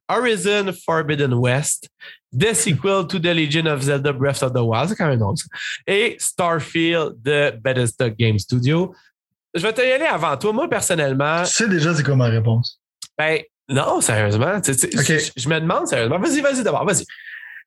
Horizon 0.10 0.72
Forbidden 0.86 1.34
West, 1.34 1.88
The 2.38 2.54
Sequel 2.54 3.06
to 3.08 3.20
The 3.20 3.34
Legend 3.34 3.68
of 3.68 3.82
Zelda 3.82 4.14
Breath 4.14 4.42
of 4.44 4.54
the 4.54 4.60
Wild, 4.62 4.90
c'est 4.90 4.96
quand 4.96 5.08
même 5.08 5.20
drôle 5.20 5.38
ça, 5.38 5.46
et 5.88 6.16
Starfield 6.20 7.16
de 7.24 7.52
Bethesda 7.62 8.10
Game 8.10 8.38
Studio. 8.40 8.94
Je 9.56 9.62
vais 9.62 9.74
te 9.74 9.82
y 9.82 9.92
aller 9.92 10.06
avant 10.06 10.36
toi. 10.38 10.54
Moi, 10.54 10.70
personnellement, 10.70 11.44
Tu 11.44 11.52
sais 11.52 11.68
déjà 11.68 11.94
c'est 11.96 12.04
quoi 12.04 12.16
ma 12.16 12.28
réponse. 12.28 12.80
ben, 13.18 13.40
non, 13.68 14.02
sérieusement. 14.02 14.60
tu 14.62 14.74
sais, 14.74 14.88
Ok. 14.98 15.06
je, 15.36 15.42
je 15.42 15.50
me 15.50 15.60
demande 15.60 15.88
sérieusement. 15.88 16.20
Vas-y, 16.20 16.42
vas-y 16.42 16.64
d'abord, 16.64 16.86
vas-y. 16.86 17.06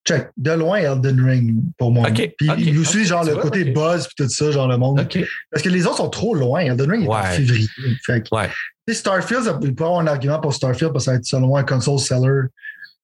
Check. 0.05 0.31
De 0.37 0.51
loin, 0.51 0.79
Elden 0.79 1.25
Ring, 1.25 1.55
pour 1.79 1.93
moi. 1.93 2.09
Puis 2.11 2.51
ok, 2.51 2.55
il 2.59 2.77
aussi, 2.81 3.05
genre, 3.05 3.23
le 3.25 3.35
vois, 3.35 3.43
côté 3.43 3.65
buzz 3.67 4.09
puis 4.09 4.25
tout 4.25 4.29
ça, 4.29 4.51
genre, 4.51 4.67
le 4.67 4.77
monde. 4.77 5.07
Parce 5.51 5.63
que 5.63 5.69
les 5.69 5.87
autres 5.87 5.99
sont 5.99 6.09
trop 6.09 6.35
loin. 6.35 6.61
Elden 6.61 6.91
Ring 6.91 7.05
est 7.05 7.09
en 7.09 7.13
Ouais. 7.23 7.31
février. 7.37 7.69
Fait 8.05 8.21
que, 8.23 8.35
Ouais. 8.35 8.51
Starfield, 8.91 9.45
il 9.63 9.75
peut 9.77 9.85
avoir 9.85 10.01
un 10.01 10.09
argument 10.09 10.41
pour 10.41 10.55
Starfield 10.55 10.93
parce 10.93 11.05
que 11.05 11.07
ça 11.07 11.11
va 11.13 11.17
être 11.19 11.25
selon 11.25 11.55
un 11.57 11.63
console 11.63 12.01
seller 12.01 12.49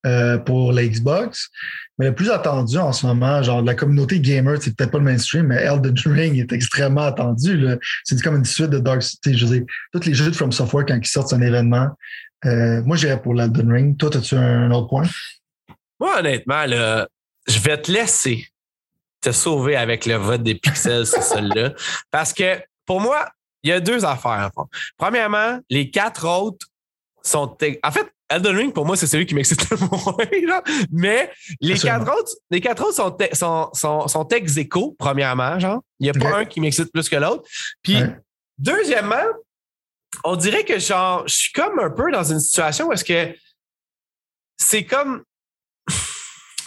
euh, 0.07 0.39
pour 0.39 0.73
la 0.73 0.87
Xbox. 0.87 1.51
Mais 1.99 2.07
le 2.07 2.15
plus 2.15 2.31
attendu 2.31 2.79
en 2.79 2.93
ce 2.93 3.07
moment, 3.07 3.43
genre 3.43 3.63
la 3.63 3.75
communauté 3.75 4.21
gamer, 4.21 4.57
c'est 4.61 4.77
peut-être 4.77 4.93
pas 4.93 4.99
le 4.99 5.05
mainstream, 5.05 5.47
mais 5.49 5.57
Elden 5.57 5.95
Ring 6.07 6.39
est 6.39 6.53
extrêmement 6.53 7.03
attendu. 7.03 7.67
C'est 8.05 8.21
comme 8.23 8.37
une 8.37 8.45
suite 8.45 8.71
de 8.71 8.79
Dark 8.79 9.03
City. 9.03 9.37
Je 9.37 9.47
veux 9.47 9.59
dire, 9.59 9.67
tous 9.93 10.05
les 10.05 10.15
jeux 10.15 10.31
de 10.31 10.37
From 10.37 10.53
Software, 10.53 10.87
quand 10.87 10.97
ils 10.97 11.07
sortent, 11.07 11.33
un 11.33 11.41
événement. 11.41 11.89
Euh, 12.45 12.83
moi, 12.85 12.97
j'irais 12.97 13.21
pour 13.21 13.35
l'Elden 13.35 13.73
Ring. 13.73 13.97
Toi, 13.97 14.17
as-tu 14.17 14.37
un 14.37 14.71
autre 14.71 14.89
point? 14.89 15.09
Moi, 15.99 16.19
honnêtement, 16.21 16.65
là, 16.67 17.09
je 17.49 17.59
vais 17.59 17.81
te 17.81 17.91
laisser 17.91 18.47
te 19.21 19.33
sauver 19.33 19.77
avec 19.77 20.07
le 20.07 20.15
vote 20.15 20.43
des 20.43 20.55
pixels, 20.55 21.07
c'est 21.07 21.23
celle-là. 21.23 21.73
Parce 22.11 22.33
que 22.33 22.61
pour 22.87 23.01
moi, 23.01 23.29
il 23.63 23.71
y 23.71 23.73
a 23.73 23.81
deux 23.81 24.05
affaires. 24.05 24.51
Premièrement, 24.97 25.59
les 25.69 25.91
quatre 25.91 26.27
autres 26.27 26.67
sont. 27.23 27.57
En 27.83 27.91
fait, 27.91 28.07
Elden 28.31 28.57
Ring, 28.57 28.73
pour 28.75 28.85
moi, 28.85 28.97
c'est 28.97 29.07
celui 29.07 29.25
qui 29.27 29.35
m'excite 29.35 29.69
le 29.71 29.77
moins. 29.91 30.15
Mais 30.93 31.31
les 31.61 31.73
Absolument. 31.73 31.99
quatre 32.05 32.19
autres, 32.19 32.33
les 32.51 32.61
quatre 32.61 32.83
autres 32.85 32.95
sont, 32.95 33.17
sont, 33.33 33.71
sont, 33.73 34.09
sont 34.09 34.29
ex 34.29 34.57
aequo, 34.59 34.95
premièrement, 34.99 35.59
genre. 35.59 35.81
Il 35.99 36.05
n'y 36.05 36.11
a 36.11 36.13
pas 36.13 36.39
un 36.39 36.45
qui 36.45 36.61
m'excite 36.61 36.93
plus 36.93 37.09
que 37.09 37.17
l'autre. 37.17 37.49
Puis, 37.83 37.97
Ouais. 38.03 38.17
deuxièmement, 38.59 39.25
on 40.25 40.37
dirait 40.37 40.65
que 40.65 40.79
genre, 40.79 41.27
je 41.27 41.35
suis 41.35 41.53
comme 41.53 41.79
un 41.79 41.91
peu 41.91 42.11
dans 42.13 42.25
une 42.25 42.41
situation 42.41 42.89
où 42.89 42.93
est-ce 42.93 43.05
que 43.05 43.35
c'est 44.57 44.85
comme. 44.85 45.23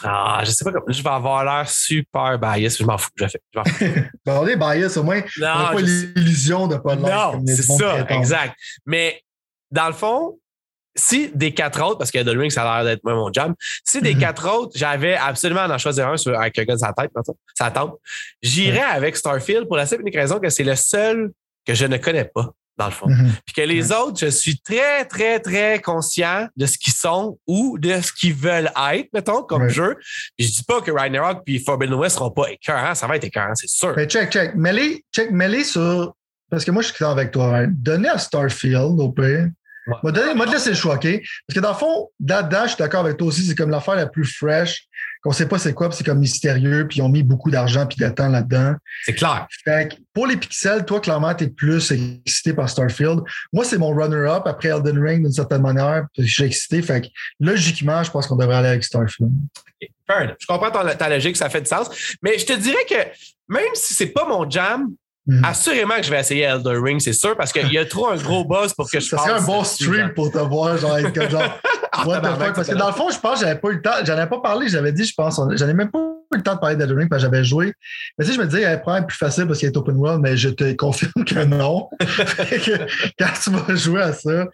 Ah, 0.03 0.41
je 0.43 0.49
sais 0.49 0.63
pas 0.65 0.71
comment. 0.71 0.85
Je 0.87 1.03
vais 1.03 1.09
avoir 1.11 1.43
l'air 1.45 1.69
super 1.69 2.39
bias. 2.39 2.75
Je 2.79 2.83
m'en 2.83 2.97
fous. 2.97 3.11
Je, 3.17 3.27
fais, 3.27 3.39
je 3.53 3.59
m'en 3.59 3.65
fous. 3.65 3.85
Ben, 4.25 4.39
on 4.39 4.47
est 4.47 4.55
bias, 4.55 4.97
au 4.97 5.03
moins. 5.03 5.21
on 5.37 5.41
n'a 5.41 5.55
Non, 5.69 5.73
pas 5.75 5.81
l'illusion 5.81 6.67
de 6.67 6.77
pas 6.77 6.95
l'être 6.95 7.33
non, 7.35 7.43
c'est 7.45 7.61
ça, 7.61 7.99
exact. 8.09 8.55
Mais 8.87 9.21
dans 9.69 9.85
le 9.85 9.93
fond, 9.93 10.39
si 10.95 11.31
des 11.33 11.53
quatre 11.53 11.81
autres, 11.83 11.97
parce 11.97 12.11
que 12.11 12.19
The 12.21 12.37
Ring, 12.37 12.51
ça 12.51 12.63
a 12.69 12.83
l'air 12.83 12.91
d'être 12.93 13.03
moi 13.03 13.13
mon 13.13 13.31
jam, 13.31 13.53
si 13.85 14.01
des 14.01 14.13
Mhm. 14.13 14.19
quatre 14.19 14.49
autres, 14.49 14.71
j'avais 14.75 15.15
absolument 15.15 15.61
à 15.61 15.73
en 15.73 15.77
choisir 15.77 16.07
un 16.09 16.17
sur, 16.17 16.37
avec 16.39 16.57
un 16.59 16.63
gars 16.63 16.73
de 16.75 16.79
sa 16.79 16.93
tête, 16.93 17.11
sa 17.57 17.71
tente, 17.71 17.97
j'irais 18.41 18.79
avec 18.81 19.15
Starfield 19.15 19.67
pour 19.67 19.77
la 19.77 19.85
simple 19.85 20.01
et 20.01 20.05
unique 20.07 20.15
raison 20.15 20.39
que 20.39 20.49
c'est 20.49 20.63
le 20.63 20.75
seul 20.75 21.31
que 21.65 21.73
je 21.73 21.85
ne 21.85 21.97
connais 21.97 22.25
pas, 22.25 22.49
dans 22.77 22.85
le 22.87 22.91
fond. 22.91 23.07
Mhm. 23.07 23.31
Puis 23.45 23.53
que 23.55 23.61
les 23.61 23.91
autres, 23.91 24.19
je 24.19 24.27
suis 24.27 24.59
très, 24.59 25.05
très, 25.05 25.39
très 25.39 25.79
conscient 25.79 26.47
de 26.57 26.65
ce 26.65 26.77
qu'ils 26.77 26.93
sont 26.93 27.37
ou 27.47 27.77
de 27.77 28.01
ce 28.01 28.11
qu'ils 28.11 28.33
veulent 28.33 28.71
être, 28.91 29.07
mettons, 29.13 29.43
comme 29.43 29.69
jeu. 29.69 29.95
Puis 30.37 30.47
je 30.47 30.51
dis 30.57 30.63
pas 30.63 30.81
que 30.81 30.91
Ragnarok 30.91 31.43
puis 31.45 31.59
Forbidden 31.59 31.95
West 31.95 32.15
seront 32.17 32.31
pas 32.31 32.49
écœurants, 32.51 32.95
ça 32.95 33.07
va 33.07 33.15
être 33.15 33.23
écœurant, 33.23 33.53
c'est 33.55 33.69
sûr. 33.69 33.93
Mais 33.95 34.07
check, 34.07 34.31
check. 34.31 34.55
Mets-les 34.55 35.05
check, 35.13 35.31
mets-les 35.31 35.63
sur. 35.63 36.13
Parce 36.49 36.65
que 36.65 36.71
moi, 36.71 36.81
je 36.81 36.87
suis 36.87 36.95
d'accord 36.99 37.11
avec 37.17 37.31
toi. 37.31 37.59
hein. 37.59 37.67
Donnez 37.69 38.09
à 38.09 38.17
Starfield, 38.17 38.99
au 38.99 39.09
pire. 39.13 39.47
Ouais. 40.03 40.33
Moi, 40.35 40.45
te 40.45 40.51
laisser 40.51 40.69
le 40.69 40.75
choix, 40.75 40.95
OK? 40.95 41.07
Parce 41.47 41.55
que 41.55 41.59
dans 41.59 41.71
le 41.71 41.75
fond, 41.75 42.09
là-dedans, 42.25 42.63
je 42.63 42.69
suis 42.69 42.77
d'accord 42.77 43.01
avec 43.01 43.17
toi 43.17 43.27
aussi, 43.27 43.45
c'est 43.45 43.55
comme 43.55 43.69
l'affaire 43.69 43.95
la 43.95 44.07
plus 44.07 44.25
fresh 44.25 44.87
qu'on 45.21 45.31
sait 45.31 45.47
pas 45.47 45.59
c'est 45.59 45.73
quoi, 45.73 45.87
puis 45.87 45.97
c'est 45.97 46.03
comme 46.03 46.19
mystérieux, 46.19 46.87
puis 46.87 46.97
ils 46.97 47.01
ont 47.03 47.09
mis 47.09 47.21
beaucoup 47.21 47.51
d'argent 47.51 47.85
puis 47.85 47.97
de 47.97 48.09
temps 48.09 48.27
là-dedans. 48.27 48.73
C'est 49.03 49.13
clair. 49.13 49.47
Fait 49.63 49.89
que 49.89 49.95
pour 50.13 50.25
les 50.25 50.35
pixels, 50.35 50.83
toi, 50.83 50.99
clairement, 50.99 51.33
tu 51.35 51.43
es 51.43 51.47
plus 51.47 51.91
excité 51.91 52.53
par 52.53 52.67
Starfield. 52.67 53.21
Moi, 53.53 53.63
c'est 53.63 53.77
mon 53.77 53.93
runner-up 53.93 54.43
après 54.45 54.69
Elden 54.69 54.97
Ring 54.97 55.21
d'une 55.21 55.31
certaine 55.31 55.61
manière, 55.61 56.05
puis 56.13 56.25
je 56.25 56.33
suis 56.33 56.43
excité. 56.43 56.81
Fait 56.81 57.01
que 57.01 57.07
logiquement, 57.39 58.01
je 58.01 58.09
pense 58.09 58.25
qu'on 58.25 58.35
devrait 58.35 58.55
aller 58.57 58.69
avec 58.69 58.83
Starfield. 58.83 59.31
Je 60.09 60.45
comprends 60.47 60.71
ta 60.71 61.09
logique, 61.09 61.37
ça 61.37 61.49
fait 61.49 61.61
du 61.61 61.67
sens. 61.67 62.15
Mais 62.21 62.37
je 62.37 62.45
te 62.45 62.53
dirais 62.53 62.85
que 62.89 62.95
même 63.47 63.73
si 63.75 63.93
c'est 63.93 64.07
pas 64.07 64.27
mon 64.27 64.49
jam, 64.49 64.89
Mm. 65.27 65.45
Assurément 65.45 65.95
que 65.97 66.03
je 66.03 66.09
vais 66.09 66.19
essayer 66.19 66.43
Elder 66.43 66.77
Ring, 66.81 66.99
c'est 66.99 67.13
sûr, 67.13 67.37
parce 67.37 67.53
qu'il 67.53 67.71
y 67.71 67.77
a 67.77 67.85
trop 67.85 68.09
un 68.09 68.15
gros 68.15 68.43
buzz 68.43 68.73
pour 68.73 68.89
que 68.89 68.99
je 68.99 69.07
fasse. 69.07 69.19
Ça 69.19 69.27
serait 69.27 69.39
un 69.39 69.43
bon 69.43 69.63
stream 69.63 70.13
pour 70.15 70.31
te 70.31 70.39
voir, 70.39 70.77
genre, 70.77 70.97
être 70.97 71.29
genre, 71.29 71.43
ah, 71.91 72.07
what 72.07 72.21
the 72.21 72.25
fuck? 72.25 72.55
Parce 72.55 72.67
que 72.67 72.75
dans 72.75 72.87
le 72.87 72.93
fond, 72.93 73.09
je 73.09 73.19
pense 73.19 73.39
que 73.39 73.45
j'avais 73.45 73.59
pas 73.59 73.69
eu 73.69 73.75
le 73.75 73.81
temps, 73.81 73.91
j'en 74.03 74.13
avais 74.13 74.29
pas 74.29 74.39
parlé, 74.39 74.67
j'avais 74.67 74.91
dit, 74.91 75.05
je 75.05 75.13
pense, 75.13 75.39
j'en 75.55 75.67
ai 75.67 75.73
même 75.73 75.91
pas 75.91 75.99
eu 75.99 76.37
le 76.37 76.43
temps 76.43 76.55
de 76.55 76.59
parler 76.59 76.75
d'Elder 76.75 76.95
Ring 76.95 77.09
parce 77.09 77.21
que 77.21 77.29
j'avais 77.29 77.43
joué. 77.43 77.73
Mais 78.17 78.25
sais, 78.25 78.33
je 78.33 78.39
me 78.39 78.45
disais, 78.45 78.61
il 78.61 78.65
allait 78.65 78.81
être 78.81 79.07
plus 79.07 79.17
facile 79.17 79.45
parce 79.45 79.59
qu'il 79.59 79.67
est 79.67 79.77
open 79.77 79.95
world, 79.97 80.21
mais 80.21 80.37
je 80.37 80.49
te 80.49 80.71
confirme 80.73 81.23
que 81.25 81.43
non. 81.43 81.87
quand 83.19 83.29
tu 83.43 83.49
vas 83.51 83.75
jouer 83.75 84.01
à 84.01 84.13
ça, 84.13 84.47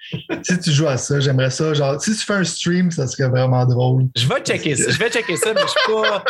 si 0.43 0.59
tu 0.59 0.71
joues 0.71 0.87
à 0.87 0.97
ça, 0.97 1.19
j'aimerais 1.21 1.51
ça. 1.51 1.73
Genre, 1.73 2.01
si 2.01 2.11
tu 2.11 2.25
fais 2.25 2.33
un 2.33 2.43
stream, 2.43 2.91
ça 2.91 3.07
serait 3.07 3.29
vraiment 3.29 3.65
drôle. 3.65 4.07
Je 4.15 4.27
vais 4.27 4.41
checker 4.41 4.75
ça, 4.75 4.91
je 4.91 4.97
vais 4.97 5.09
checker 5.09 5.37
ça, 5.37 5.53
mais 5.53 5.61
je 5.61 5.67
suis 5.67 5.93
pas. 5.93 6.23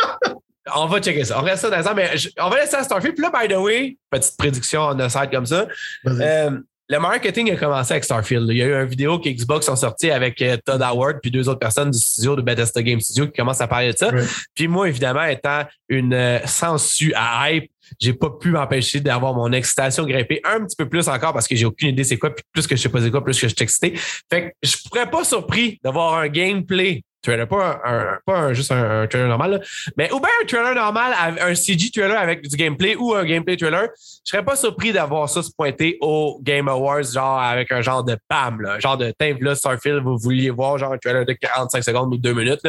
On 0.74 0.86
va 0.86 1.00
checker 1.00 1.24
ça. 1.24 1.38
On 1.38 1.42
reste 1.42 1.62
ça 1.62 1.82
dans 1.82 1.94
mais 1.94 2.10
on 2.38 2.48
va 2.48 2.60
laisser 2.60 2.76
à 2.76 2.84
Starfield. 2.84 3.14
Puis 3.14 3.22
là, 3.22 3.30
by 3.30 3.48
the 3.52 3.56
way, 3.58 3.96
petite 4.10 4.36
prédiction 4.36 4.82
en 4.82 5.08
side 5.08 5.30
comme 5.30 5.46
ça. 5.46 5.66
Euh, 6.06 6.50
le 6.90 6.98
marketing 6.98 7.52
a 7.52 7.56
commencé 7.56 7.92
avec 7.92 8.04
Starfield. 8.04 8.46
Il 8.48 8.56
y 8.56 8.62
a 8.62 8.66
eu 8.66 8.82
une 8.82 8.88
vidéo 8.88 9.18
que 9.18 9.28
Xbox 9.28 9.68
ont 9.68 9.76
sorti 9.76 10.10
avec 10.10 10.40
euh, 10.40 10.56
Todd 10.64 10.80
Howard 10.80 11.18
puis 11.20 11.30
deux 11.30 11.48
autres 11.48 11.58
personnes 11.58 11.90
du 11.90 11.98
studio 11.98 12.34
de 12.34 12.40
Bethesda 12.40 12.82
Game 12.82 13.00
Studio 13.00 13.26
qui 13.26 13.32
commencent 13.34 13.60
à 13.60 13.68
parler 13.68 13.92
de 13.92 13.98
ça. 13.98 14.10
Puis 14.54 14.68
moi, 14.68 14.88
évidemment, 14.88 15.24
étant 15.24 15.64
une 15.90 16.14
euh, 16.14 16.38
sensu 16.46 17.12
à 17.14 17.50
hype, 17.50 17.70
j'ai 18.00 18.14
pas 18.14 18.30
pu 18.30 18.50
m'empêcher 18.50 19.00
d'avoir 19.00 19.34
mon 19.34 19.52
excitation 19.52 20.04
grimpée 20.04 20.40
un 20.44 20.64
petit 20.64 20.76
peu 20.76 20.88
plus 20.88 21.08
encore 21.08 21.32
parce 21.32 21.46
que 21.46 21.56
j'ai 21.56 21.66
aucune 21.66 21.88
idée 21.88 22.04
c'est 22.04 22.18
quoi. 22.18 22.34
Puis 22.34 22.44
plus 22.52 22.66
que 22.66 22.74
je 22.74 22.82
sais 22.82 22.88
pas 22.88 23.00
c'est 23.00 23.10
quoi, 23.10 23.22
plus 23.22 23.38
que 23.38 23.48
je 23.48 23.54
suis 23.54 23.62
excité. 23.62 23.94
Fait 24.30 24.50
que 24.50 24.54
je 24.62 24.76
pourrais 24.88 25.10
pas 25.10 25.24
surpris 25.24 25.78
d'avoir 25.82 26.14
un 26.14 26.28
gameplay 26.28 27.02
trailer, 27.22 27.48
pas, 27.48 27.80
un, 27.84 28.18
pas 28.24 28.52
juste 28.54 28.72
un, 28.72 29.06
trailer 29.06 29.28
normal, 29.28 29.62
mais 29.96 30.10
ou 30.12 30.20
bien 30.20 30.28
un 30.42 30.46
trailer 30.46 30.74
normal, 30.74 31.12
un 31.40 31.54
CG 31.54 31.90
trailer 31.90 32.18
avec 32.18 32.48
du 32.48 32.56
gameplay 32.56 32.96
ou 32.96 33.14
un 33.14 33.24
gameplay 33.24 33.56
trailer. 33.56 33.88
Je 33.96 34.30
serais 34.32 34.44
pas 34.44 34.56
surpris 34.56 34.92
d'avoir 34.92 35.28
ça 35.28 35.42
se 35.42 35.50
pointer 35.50 35.98
au 36.00 36.40
Game 36.42 36.68
Awards, 36.68 37.12
genre 37.12 37.40
avec 37.40 37.72
un 37.72 37.80
genre 37.80 38.04
de 38.04 38.16
PAM, 38.28 38.60
là, 38.60 38.78
genre 38.78 38.96
de 38.96 39.10
teint 39.10 39.36
là, 39.40 39.54
Starfield, 39.54 40.02
vous 40.02 40.16
vouliez 40.18 40.50
voir 40.50 40.78
genre 40.78 40.92
un 40.92 40.98
trailer 40.98 41.24
de 41.24 41.32
45 41.32 41.82
secondes 41.82 42.14
ou 42.14 42.18
2 42.18 42.32
minutes, 42.32 42.66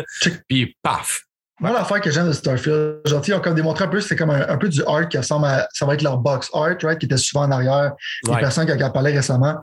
puis 0.47 0.75
paf. 0.81 1.28
Moi, 1.59 1.73
l'affaire 1.73 1.99
que 1.99 2.09
j'aime 2.09 2.27
de 2.27 2.31
Starfield, 2.31 3.01
gentil, 3.05 3.31
ils 3.31 3.33
ont 3.33 3.41
comme 3.41 3.55
démontré 3.55 3.83
un 3.83 3.89
peu, 3.89 3.99
c'est 3.99 4.15
comme 4.15 4.29
un, 4.29 4.57
peu 4.57 4.69
du 4.69 4.81
art 4.87 5.09
qui 5.09 5.17
ressemble 5.17 5.45
à, 5.45 5.67
ça 5.73 5.85
va 5.85 5.93
être 5.93 6.01
leur 6.01 6.17
box 6.17 6.49
art, 6.53 6.77
right, 6.83 6.97
qui 6.97 7.05
était 7.05 7.17
souvent 7.17 7.43
en 7.43 7.51
arrière, 7.51 7.91
les 8.25 8.37
personnes 8.37 8.65
qui 8.65 8.83
ont 8.83 8.91
parlé 8.91 9.11
récemment. 9.11 9.55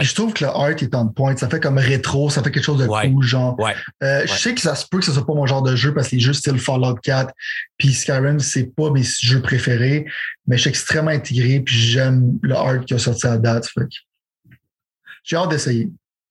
je 0.00 0.14
trouve 0.14 0.32
que 0.32 0.44
le 0.44 0.50
art 0.50 0.70
est 0.70 0.94
en 0.94 1.06
point, 1.08 1.36
ça 1.36 1.48
fait 1.48 1.60
comme 1.60 1.78
rétro, 1.78 2.28
ça 2.28 2.42
fait 2.42 2.50
quelque 2.50 2.64
chose 2.64 2.80
de 2.80 2.86
cool, 2.86 3.24
genre. 3.24 3.56
Euh, 4.02 4.22
je 4.26 4.32
sais 4.32 4.54
que 4.54 4.60
ça 4.60 4.74
se 4.74 4.86
peut 4.88 4.98
que 4.98 5.04
ce 5.04 5.12
soit 5.12 5.26
pas 5.26 5.34
mon 5.34 5.46
genre 5.46 5.62
de 5.62 5.76
jeu 5.76 5.94
parce 5.94 6.08
que 6.08 6.16
les 6.16 6.20
jeux 6.20 6.32
style 6.32 6.58
Fallout 6.58 6.96
4 6.96 7.32
puis 7.78 7.92
Skyrim, 7.92 8.40
c'est 8.40 8.74
pas 8.74 8.90
mes 8.90 9.02
jeux 9.02 9.40
préférés, 9.40 10.06
mais 10.46 10.56
je 10.56 10.62
suis 10.62 10.70
extrêmement 10.70 11.10
intégré 11.10 11.60
puis 11.60 11.76
j'aime 11.76 12.38
le 12.42 12.54
art 12.54 12.84
qui 12.84 12.94
a 12.94 12.98
sorti 12.98 13.26
à 13.26 13.38
date. 13.38 13.68
J'ai 15.22 15.36
hâte 15.36 15.50
d'essayer. 15.50 15.88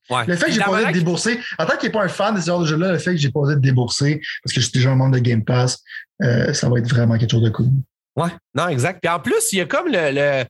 Le 0.10 0.36
fait 0.36 0.48
que 0.48 0.52
j'ai 0.52 0.60
pas 0.60 0.72
osé 0.72 0.86
de 0.86 0.92
débourser, 0.92 1.40
en 1.58 1.66
tant 1.66 1.78
qu'il 1.78 1.88
n'est 1.90 1.94
pas 1.94 2.04
un 2.04 2.08
fan 2.10 2.36
de 2.36 2.42
ce 2.42 2.48
genre 2.48 2.60
de 2.60 2.66
jeu-là, 2.66 2.92
le 2.92 2.98
fait 3.00 3.12
que 3.12 3.18
j'ai 3.18 3.32
pas 3.32 3.40
osé 3.40 3.56
de 3.56 3.62
débourser 3.62 4.22
parce 4.44 4.54
que 4.54 4.60
je 4.60 4.66
suis 4.66 4.74
déjà 4.74 4.92
un 4.92 4.96
membre 4.96 5.16
de 5.16 5.20
Game 5.20 5.44
Pass, 5.44 5.82
euh, 6.22 6.54
ça 6.54 6.70
va 6.70 6.80
être 6.80 6.90
vraiment 6.90 7.18
quelque 7.18 7.32
chose 7.32 7.44
de 7.44 7.50
cool. 7.50 7.68
Ouais, 8.16 8.30
non, 8.54 8.68
exact. 8.68 9.00
Puis 9.02 9.12
en 9.12 9.20
plus, 9.20 9.52
il 9.54 9.58
y 9.60 9.62
a 9.62 9.66
comme 9.66 9.88
le. 9.90 10.44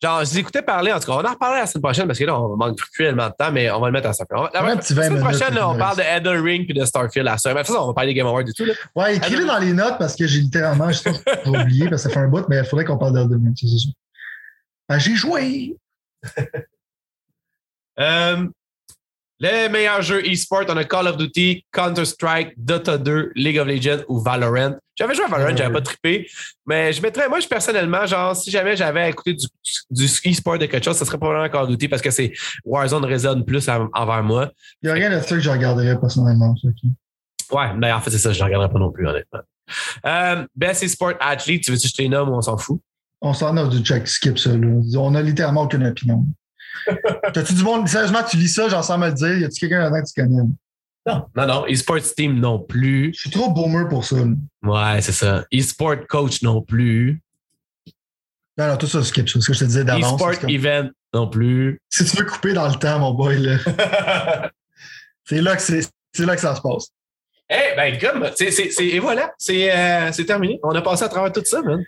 genre, 0.00 0.24
je 0.24 0.38
écoutais 0.38 0.62
parler, 0.62 0.92
en 0.92 1.00
tout 1.00 1.06
cas, 1.06 1.14
on 1.14 1.24
en 1.24 1.32
reparlera 1.32 1.60
la 1.60 1.66
semaine 1.66 1.82
prochaine 1.82 2.06
parce 2.06 2.18
que 2.18 2.24
là, 2.24 2.38
on 2.40 2.56
manque 2.56 2.78
cruellement 2.94 3.28
de 3.28 3.34
temps, 3.36 3.50
mais 3.50 3.70
on 3.70 3.80
va 3.80 3.86
le 3.88 3.92
mettre 3.92 4.08
à 4.08 4.12
sa 4.12 4.24
place. 4.24 4.50
La, 4.54 4.62
la 4.62 4.80
semaine 4.82 5.18
prochaine, 5.18 5.58
on 5.58 5.76
parle 5.76 5.96
de 5.96 6.02
Elden 6.02 6.40
Ring 6.42 6.64
puis 6.66 6.74
de 6.74 6.84
Starfield 6.84 7.24
la 7.24 7.36
semaine. 7.38 7.56
De 7.56 7.62
toute 7.62 7.68
façon, 7.74 7.82
on 7.82 7.86
va 7.88 7.94
parler 7.94 8.10
des 8.10 8.14
Game 8.14 8.26
Awards 8.26 8.44
du 8.44 8.52
tout. 8.52 8.64
Là. 8.64 8.74
Ouais, 8.94 9.16
écris-le 9.16 9.46
dans 9.46 9.58
les 9.58 9.72
notes 9.72 9.96
parce 9.98 10.14
que 10.14 10.26
j'ai 10.26 10.40
littéralement, 10.40 10.92
je 10.92 11.02
pas 11.02 11.10
oublié 11.46 11.88
parce 11.88 12.04
que 12.04 12.08
ça 12.08 12.14
fait 12.14 12.20
un 12.20 12.28
bout, 12.28 12.46
mais 12.48 12.58
il 12.58 12.64
faudrait 12.64 12.84
qu'on 12.84 12.98
parle 12.98 13.14
d'Elden 13.14 13.42
Ring, 13.42 13.56
c'est 13.58 13.66
sûr. 13.66 13.90
Ben, 14.88 14.98
j'ai 14.98 15.16
joué. 15.16 15.76
euh, 17.98 18.46
les 19.40 19.68
meilleurs 19.68 20.02
jeux 20.02 20.20
e-sport, 20.20 20.64
on 20.68 20.76
a 20.76 20.84
Call 20.84 21.06
of 21.06 21.16
Duty, 21.16 21.64
Counter-Strike, 21.72 22.54
Dota 22.56 22.98
2, 22.98 23.32
League 23.36 23.58
of 23.58 23.68
Legends 23.68 24.02
ou 24.08 24.18
Valorant. 24.18 24.76
J'avais 24.96 25.14
joué 25.14 25.24
à 25.24 25.28
Valorant, 25.28 25.56
j'avais 25.56 25.72
pas 25.72 25.80
trippé. 25.80 26.28
Mais 26.66 26.92
je 26.92 27.00
mettrais, 27.00 27.28
moi, 27.28 27.38
je 27.38 27.46
personnellement, 27.46 28.04
genre, 28.04 28.34
si 28.34 28.50
jamais 28.50 28.76
j'avais 28.76 29.08
écouté 29.08 29.34
du, 29.34 29.46
du 29.90 30.04
e-sport 30.04 30.58
de 30.58 30.66
quelque 30.66 30.84
chose, 30.84 30.96
ce 30.96 31.04
serait 31.04 31.18
probablement 31.18 31.48
Call 31.48 31.62
of 31.62 31.68
Duty 31.68 31.88
parce 31.88 32.02
que 32.02 32.10
c'est 32.10 32.32
Warzone 32.64 33.04
résonne 33.04 33.44
plus 33.44 33.68
envers 33.68 34.22
moi. 34.24 34.50
Il 34.82 34.86
n'y 34.86 34.90
a 34.90 34.94
rien 34.94 35.10
de 35.10 35.22
ça 35.22 35.36
que 35.36 35.40
je 35.40 35.50
regarderais 35.50 35.98
personnellement. 35.98 36.54
Ouais, 37.52 37.72
mais 37.76 37.92
en 37.92 38.00
fait, 38.00 38.10
c'est 38.10 38.18
ça, 38.18 38.32
je 38.32 38.40
ne 38.40 38.44
regarderais 38.44 38.72
pas 38.72 38.78
non 38.78 38.90
plus, 38.90 39.06
honnêtement. 39.06 39.40
Euh, 40.04 40.46
Best 40.56 40.82
e-sport 40.82 41.14
athlete, 41.20 41.62
tu 41.62 41.70
veux-tu 41.70 41.84
que 41.84 41.88
je 41.88 41.94
te 41.94 42.02
les 42.02 42.08
nomme 42.08 42.30
ou 42.30 42.34
on 42.34 42.42
s'en 42.42 42.56
fout? 42.56 42.80
On 43.20 43.32
s'en 43.32 43.56
a 43.56 43.66
du 43.66 43.78
check, 43.84 44.06
skip 44.06 44.38
ça. 44.38 44.56
Là. 44.56 44.66
On 44.96 45.14
a 45.14 45.22
littéralement 45.22 45.62
aucune 45.62 45.86
opinion. 45.86 46.24
T'as-tu 47.32 47.54
du 47.54 47.62
monde, 47.62 47.88
sérieusement, 47.88 48.22
tu 48.28 48.36
lis 48.36 48.48
ça, 48.48 48.68
j'en 48.68 48.82
sens 48.82 48.98
me 48.98 49.06
le 49.06 49.12
dire. 49.12 49.38
Y 49.38 49.44
a-tu 49.44 49.60
quelqu'un 49.60 49.80
là-dedans 49.80 50.02
que 50.02 50.08
tu 50.08 50.20
connais? 50.20 50.42
Non, 51.06 51.26
non, 51.34 51.46
non. 51.46 51.66
eSports 51.66 52.14
Team 52.16 52.38
non 52.38 52.58
plus. 52.58 53.12
Je 53.14 53.20
suis 53.20 53.30
trop 53.30 53.50
boomer 53.50 53.88
pour 53.88 54.04
ça. 54.04 54.16
Ouais, 54.62 55.00
c'est 55.00 55.12
ça. 55.12 55.44
eSport 55.50 56.06
Coach 56.08 56.42
non 56.42 56.62
plus. 56.62 57.20
Non, 58.58 58.68
non, 58.68 58.76
tout 58.76 58.86
ça, 58.86 59.02
skip 59.02 59.28
ça. 59.28 59.40
Ce 59.40 59.46
que 59.46 59.54
je 59.54 59.60
te 59.60 59.64
disais 59.64 59.84
d'avance. 59.84 60.20
eSport 60.20 60.48
Event 60.48 60.90
non 61.14 61.28
plus. 61.28 61.80
Si 61.88 62.04
tu 62.04 62.16
veux 62.16 62.24
couper 62.24 62.52
dans 62.52 62.68
le 62.68 62.74
temps, 62.74 62.98
mon 62.98 63.14
boy, 63.14 63.38
là. 63.38 63.58
c'est 65.24 65.40
là, 65.40 65.56
que 65.56 65.62
c'est 65.62 66.26
là 66.26 66.34
que 66.34 66.40
ça 66.40 66.54
se 66.54 66.60
passe. 66.60 66.88
Eh, 67.50 67.54
hey, 67.54 67.76
ben, 67.76 67.98
comme, 67.98 68.30
c'est, 68.36 68.80
et 68.80 68.98
voilà, 68.98 69.32
c'est, 69.38 69.74
euh, 69.74 70.12
c'est 70.12 70.26
terminé. 70.26 70.60
On 70.62 70.74
a 70.74 70.82
passé 70.82 71.04
à 71.04 71.08
travers 71.08 71.32
tout 71.32 71.42
ça, 71.44 71.62
man. 71.62 71.82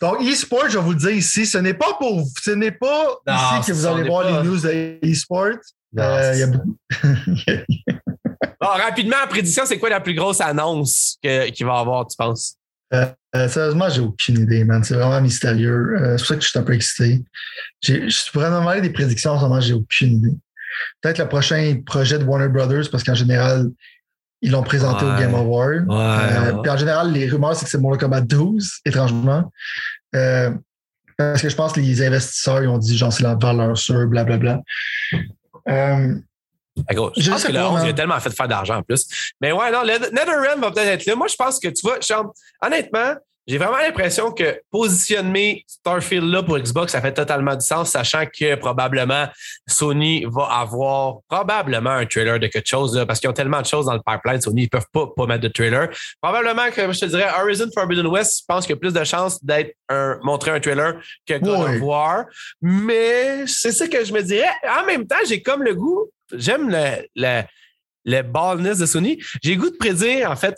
Donc, 0.00 0.20
e-sport, 0.22 0.68
je 0.68 0.78
vais 0.78 0.84
vous 0.84 0.92
le 0.92 0.98
dire 0.98 1.10
ici, 1.10 1.46
ce 1.46 1.58
n'est 1.58 1.74
pas 1.74 1.94
pour 1.98 2.24
ce 2.40 2.50
n'est 2.52 2.72
pas 2.72 3.18
ici 3.26 3.70
que 3.70 3.72
vous 3.72 3.86
allez 3.86 4.08
voir 4.08 4.24
les 4.24 4.48
news 4.48 4.60
de 4.60 4.98
e-sport. 5.04 5.56
Euh, 5.98 6.34
y 6.36 6.42
a 6.42 6.46
bon, 8.60 8.66
rapidement, 8.66 9.16
en 9.24 9.28
prédiction, 9.28 9.64
c'est 9.64 9.78
quoi 9.78 9.88
la 9.88 10.00
plus 10.00 10.14
grosse 10.14 10.40
annonce 10.40 11.16
qu'il 11.22 11.66
va 11.66 11.76
y 11.76 11.78
avoir, 11.78 12.06
tu 12.06 12.16
penses? 12.16 12.56
Euh, 12.92 13.06
euh, 13.36 13.48
sérieusement, 13.48 13.88
j'ai 13.88 14.00
aucune 14.00 14.40
idée, 14.40 14.64
man. 14.64 14.84
C'est 14.84 14.94
vraiment 14.94 15.20
mystérieux. 15.20 15.96
c'est 15.98 16.16
pour 16.16 16.26
ça 16.26 16.36
que 16.36 16.42
je 16.42 16.48
suis 16.48 16.58
un 16.58 16.62
peu 16.62 16.74
excité. 16.74 17.24
Je 17.82 18.30
pourrais 18.32 18.50
demander 18.50 18.80
des 18.80 18.90
prédictions, 18.90 19.32
en 19.32 19.38
ce 19.38 19.44
moment, 19.44 19.60
j'ai 19.60 19.74
aucune 19.74 20.18
idée. 20.18 20.36
Peut-être 21.00 21.18
le 21.18 21.28
prochain 21.28 21.80
projet 21.86 22.18
de 22.18 22.24
Warner 22.24 22.48
Brothers, 22.48 22.90
parce 22.90 23.02
qu'en 23.02 23.14
général, 23.14 23.68
ils 24.40 24.52
l'ont 24.52 24.62
présenté 24.62 25.04
au 25.04 25.14
Game 25.16 25.34
Award. 25.34 25.86
Euh, 25.90 26.62
puis 26.62 26.70
en 26.70 26.76
général, 26.76 27.12
les 27.12 27.28
rumeurs, 27.28 27.56
c'est 27.56 27.64
que 27.64 27.70
c'est 27.70 27.78
Mortal 27.78 28.00
Kombat 28.00 28.20
12, 28.22 28.80
étrangement. 28.84 29.50
Euh, 30.14 30.50
parce 31.16 31.42
que 31.42 31.48
je 31.48 31.56
pense 31.56 31.72
que 31.72 31.80
les 31.80 32.06
investisseurs, 32.06 32.62
ils 32.62 32.68
ont 32.68 32.78
dit, 32.78 32.96
genre, 32.96 33.12
c'est 33.12 33.24
la 33.24 33.34
valeur 33.34 33.76
sûre, 33.76 34.06
blablabla. 34.06 34.60
Euh, 35.68 36.14
je, 36.88 37.30
pense 37.30 37.44
que 37.44 37.52
le 37.52 37.60
11, 37.60 37.80
il 37.82 37.88
a 37.88 37.92
tellement 37.92 38.20
fait 38.20 38.30
de 38.30 38.34
faire 38.34 38.46
d'argent 38.46 38.76
en 38.76 38.82
plus. 38.82 39.06
Mais 39.40 39.50
ouais, 39.50 39.72
non, 39.72 39.82
le 39.82 39.98
NetherRealm 40.12 40.60
va 40.60 40.70
peut-être 40.70 40.86
être 40.86 41.06
là. 41.06 41.16
Moi, 41.16 41.26
je 41.26 41.34
pense 41.34 41.58
que 41.58 41.68
tu 41.68 41.84
vois, 41.84 41.98
honnêtement, 42.62 43.14
j'ai 43.48 43.56
vraiment 43.56 43.78
l'impression 43.78 44.30
que 44.30 44.60
positionner 44.70 45.64
Starfield 45.66 46.24
là 46.24 46.42
pour 46.42 46.58
Xbox, 46.58 46.92
ça 46.92 47.00
fait 47.00 47.14
totalement 47.14 47.56
du 47.56 47.64
sens, 47.64 47.90
sachant 47.90 48.26
que 48.26 48.56
probablement 48.56 49.26
Sony 49.66 50.26
va 50.28 50.44
avoir 50.44 51.20
probablement 51.28 51.90
un 51.90 52.04
trailer 52.04 52.38
de 52.38 52.46
quelque 52.46 52.68
chose, 52.68 53.02
parce 53.08 53.20
qu'ils 53.20 53.30
ont 53.30 53.32
tellement 53.32 53.62
de 53.62 53.66
choses 53.66 53.86
dans 53.86 53.94
le 53.94 54.02
pipeline, 54.04 54.42
Sony, 54.42 54.64
ils 54.64 54.68
peuvent 54.68 54.84
pas, 54.92 55.06
pas 55.16 55.26
mettre 55.26 55.40
de 55.40 55.48
trailer. 55.48 55.88
Probablement 56.20 56.70
que 56.70 56.92
je 56.92 57.00
te 57.00 57.06
dirais 57.06 57.26
Horizon 57.40 57.70
Forbidden 57.72 58.06
West, 58.08 58.40
je 58.40 58.44
pense 58.46 58.66
qu'il 58.66 58.74
y 58.74 58.76
a 58.76 58.80
plus 58.80 58.92
de 58.92 59.02
chances 59.04 59.42
d'être 59.42 59.74
un, 59.88 60.18
montrer 60.22 60.50
un 60.50 60.60
trailer 60.60 61.00
que 61.26 61.38
God 61.38 61.70
of 61.70 61.80
War. 61.80 62.26
Mais 62.60 63.46
c'est 63.46 63.72
ça 63.72 63.88
que 63.88 64.04
je 64.04 64.12
me 64.12 64.20
dirais. 64.20 64.50
En 64.78 64.84
même 64.84 65.06
temps, 65.06 65.16
j'ai 65.26 65.40
comme 65.40 65.62
le 65.62 65.74
goût, 65.74 66.10
j'aime 66.34 66.68
le, 66.68 67.06
le, 67.16 67.42
le 68.04 68.22
ballness 68.22 68.78
de 68.78 68.84
Sony. 68.84 69.22
J'ai 69.42 69.54
le 69.54 69.60
goût 69.62 69.70
de 69.70 69.76
prédire, 69.76 70.30
en 70.30 70.36
fait, 70.36 70.54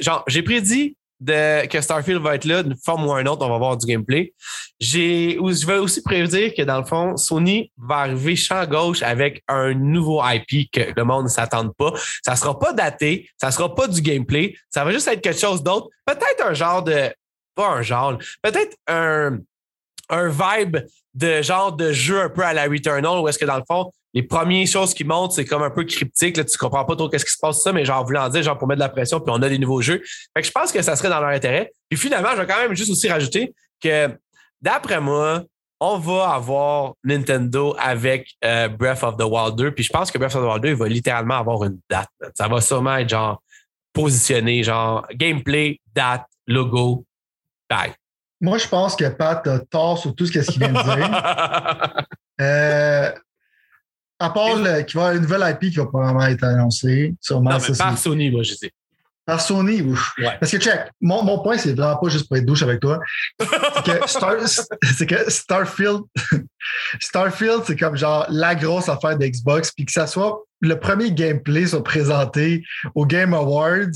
genre, 0.00 0.24
j'ai 0.28 0.42
prédit 0.42 0.96
que 1.26 1.80
Starfield 1.80 2.22
va 2.22 2.34
être 2.34 2.44
là 2.44 2.62
d'une 2.62 2.76
forme 2.76 3.06
ou 3.06 3.16
d'une 3.16 3.28
autre, 3.28 3.44
on 3.44 3.50
va 3.50 3.58
voir 3.58 3.76
du 3.76 3.86
gameplay. 3.86 4.32
J'ai, 4.80 5.36
je 5.36 5.66
vais 5.66 5.78
aussi 5.78 6.02
prédire 6.02 6.52
que 6.54 6.62
dans 6.62 6.78
le 6.78 6.84
fond, 6.84 7.16
Sony 7.16 7.70
va 7.76 7.98
arriver 7.98 8.36
champ 8.36 8.66
gauche 8.66 9.02
avec 9.02 9.42
un 9.48 9.74
nouveau 9.74 10.22
IP 10.24 10.70
que 10.72 10.92
le 10.96 11.04
monde 11.04 11.24
ne 11.24 11.28
s'attend 11.28 11.68
pas. 11.70 11.92
Ça 12.24 12.36
sera 12.36 12.58
pas 12.58 12.72
daté, 12.72 13.28
ça 13.40 13.50
sera 13.50 13.74
pas 13.74 13.88
du 13.88 14.00
gameplay, 14.02 14.54
ça 14.70 14.84
va 14.84 14.92
juste 14.92 15.08
être 15.08 15.20
quelque 15.20 15.40
chose 15.40 15.62
d'autre. 15.62 15.88
Peut-être 16.04 16.46
un 16.46 16.54
genre 16.54 16.82
de, 16.82 17.12
pas 17.54 17.68
un 17.68 17.82
genre, 17.82 18.18
peut-être 18.42 18.76
un, 18.88 19.38
un 20.08 20.28
vibe 20.28 20.78
de 21.14 21.42
genre 21.42 21.72
de 21.72 21.92
jeu 21.92 22.20
un 22.22 22.28
peu 22.28 22.42
à 22.42 22.52
la 22.52 22.64
Returnal 22.64 23.18
où 23.20 23.28
est-ce 23.28 23.38
que 23.38 23.44
dans 23.44 23.56
le 23.56 23.64
fond, 23.66 23.92
les 24.14 24.22
premières 24.22 24.66
choses 24.66 24.92
qui 24.94 25.04
montent, 25.04 25.32
c'est 25.32 25.44
comme 25.44 25.62
un 25.62 25.70
peu 25.70 25.84
cryptique. 25.84 26.36
Là, 26.36 26.44
tu 26.44 26.56
comprends 26.58 26.84
pas 26.84 26.96
trop 26.96 27.08
qu'est-ce 27.08 27.24
qui 27.24 27.32
se 27.32 27.38
passe 27.40 27.62
ça, 27.62 27.72
mais 27.72 27.84
genre 27.84 28.04
voulant 28.04 28.28
dire, 28.28 28.42
genre 28.42 28.58
pour 28.58 28.68
mettre 28.68 28.78
de 28.78 28.84
la 28.84 28.90
pression, 28.90 29.20
puis 29.20 29.32
on 29.34 29.40
a 29.42 29.48
des 29.48 29.58
nouveaux 29.58 29.80
jeux. 29.80 30.02
Fait 30.34 30.42
que 30.42 30.46
je 30.46 30.52
pense 30.52 30.70
que 30.70 30.82
ça 30.82 30.96
serait 30.96 31.08
dans 31.08 31.20
leur 31.20 31.30
intérêt. 31.30 31.72
Puis 31.88 31.98
finalement, 31.98 32.30
je 32.32 32.42
vais 32.42 32.46
quand 32.46 32.58
même 32.58 32.74
juste 32.74 32.90
aussi 32.90 33.08
rajouter 33.08 33.54
que 33.82 34.10
d'après 34.60 35.00
moi, 35.00 35.44
on 35.80 35.98
va 35.98 36.30
avoir 36.30 36.92
Nintendo 37.02 37.74
avec 37.78 38.34
euh, 38.44 38.68
Breath 38.68 39.02
of 39.02 39.16
the 39.16 39.24
Wild 39.24 39.56
2. 39.56 39.72
Puis 39.72 39.84
je 39.84 39.92
pense 39.92 40.10
que 40.10 40.18
Breath 40.18 40.36
of 40.36 40.42
the 40.42 40.46
Wild 40.46 40.62
2 40.62 40.68
il 40.68 40.76
va 40.76 40.88
littéralement 40.88 41.38
avoir 41.38 41.64
une 41.64 41.80
date. 41.90 42.08
Ça 42.34 42.46
va 42.46 42.60
sûrement 42.60 42.96
être 42.96 43.08
genre 43.08 43.42
positionné, 43.92 44.62
genre 44.62 45.06
gameplay, 45.14 45.80
date, 45.92 46.24
logo, 46.46 47.04
bye. 47.68 47.92
Moi, 48.42 48.58
je 48.58 48.66
pense 48.66 48.96
que 48.96 49.08
Pat 49.08 49.46
a 49.46 49.60
tort 49.60 49.96
sur 49.96 50.14
tout 50.14 50.26
ce 50.26 50.32
qu'il 50.32 50.42
vient 50.58 50.72
de 50.72 50.82
dire. 50.82 52.04
euh, 52.40 53.12
à 54.18 54.30
part 54.30 54.54
qu'il 54.54 54.64
va 54.64 54.80
y 54.80 54.92
avoir 54.92 55.12
une 55.12 55.22
nouvelle 55.22 55.44
IP 55.50 55.70
qui 55.72 55.76
va 55.76 55.86
probablement 55.86 56.26
être 56.26 56.44
annoncée. 56.44 57.14
Sûrement, 57.20 57.50
non, 57.52 57.58
mais 57.68 57.76
par 57.76 57.96
Sony, 57.96 58.30
moi, 58.30 58.42
je 58.42 58.54
sais. 58.54 58.70
Par 59.24 59.40
Sony, 59.40 59.80
ouf. 59.82 60.12
Ouais. 60.18 60.36
Parce 60.40 60.50
que, 60.50 60.58
check, 60.58 60.90
mon, 61.00 61.22
mon 61.22 61.40
point, 61.40 61.56
c'est 61.56 61.72
vraiment 61.72 61.96
pas 61.96 62.08
juste 62.08 62.26
pour 62.26 62.36
être 62.36 62.44
douche 62.44 62.62
avec 62.62 62.80
toi. 62.80 62.98
C'est 63.38 64.00
que, 64.00 64.06
Star, 64.08 64.36
que 64.36 65.30
Starfield, 65.30 66.00
Starfield, 67.00 67.62
c'est 67.64 67.76
comme 67.76 67.96
genre 67.96 68.26
la 68.28 68.56
grosse 68.56 68.88
affaire 68.88 69.16
d'Xbox, 69.16 69.70
puis 69.70 69.84
que 69.84 69.92
ça 69.92 70.08
soit 70.08 70.42
le 70.60 70.78
premier 70.78 71.12
gameplay 71.12 71.66
soit 71.66 71.84
présenté 71.84 72.64
au 72.94 73.06
Game 73.06 73.34
Awards. 73.34 73.90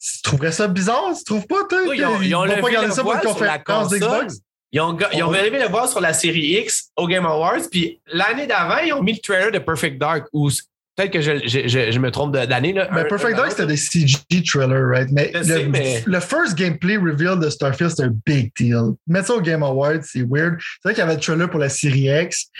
Tu 0.00 0.22
trouverais 0.22 0.52
ça 0.52 0.66
bizarre? 0.66 1.12
Tu 1.16 1.24
trouves 1.24 1.46
pas, 1.46 1.64
toi? 1.68 1.80
Oui, 1.86 1.98
ils 1.98 2.04
ont, 2.04 2.20
ils 2.22 2.34
ont 2.34 2.44
levé 2.44 2.60
pas 2.60 2.90
ça 2.90 3.02
pour 3.02 3.12
une 3.12 3.20
conférence 3.20 3.90
d'Xbox? 3.90 4.34
Ils 4.72 4.80
ont, 4.80 4.96
ils 5.12 5.22
ont 5.24 5.32
le 5.32 5.68
voir 5.68 5.88
sur 5.88 6.00
la 6.00 6.12
série 6.12 6.60
X 6.62 6.90
au 6.96 7.08
Game 7.08 7.26
Awards, 7.26 7.68
puis 7.70 8.00
l'année 8.06 8.46
d'avant, 8.46 8.78
ils 8.78 8.92
ont 8.92 9.02
mis 9.02 9.14
le 9.14 9.18
trailer 9.18 9.50
de 9.50 9.58
Perfect 9.58 9.98
Dark 9.98 10.26
où 10.32 10.48
Peut-être 10.96 11.12
que 11.12 11.20
je, 11.20 11.66
je, 11.68 11.90
je, 11.92 11.98
me 11.98 12.10
trompe 12.10 12.32
d'année. 12.32 12.74
Mais 12.74 13.04
Perfect 13.04 13.36
Dark, 13.36 13.50
c'était 13.52 13.66
des 13.66 13.76
CG 13.76 14.18
trailers, 14.44 14.86
right? 14.86 15.08
Mais, 15.10 15.30
le, 15.32 15.42
sais, 15.42 15.64
mais 15.64 16.02
le, 16.04 16.20
first 16.20 16.56
gameplay 16.56 16.96
reveal 16.96 17.38
de 17.38 17.48
Starfield, 17.48 17.90
c'était 17.90 18.04
un 18.04 18.14
big 18.26 18.52
deal. 18.58 18.94
Mettre 19.06 19.28
ça 19.28 19.34
au 19.34 19.40
Game 19.40 19.62
Awards, 19.62 20.02
c'est 20.02 20.26
weird. 20.28 20.58
C'est 20.60 20.88
vrai 20.88 20.94
qu'il 20.94 21.00
y 21.00 21.04
avait 21.04 21.14
le 21.14 21.20
trailer 21.20 21.48
pour 21.48 21.60
la 21.60 21.68
série 21.68 22.08
X. 22.10 22.50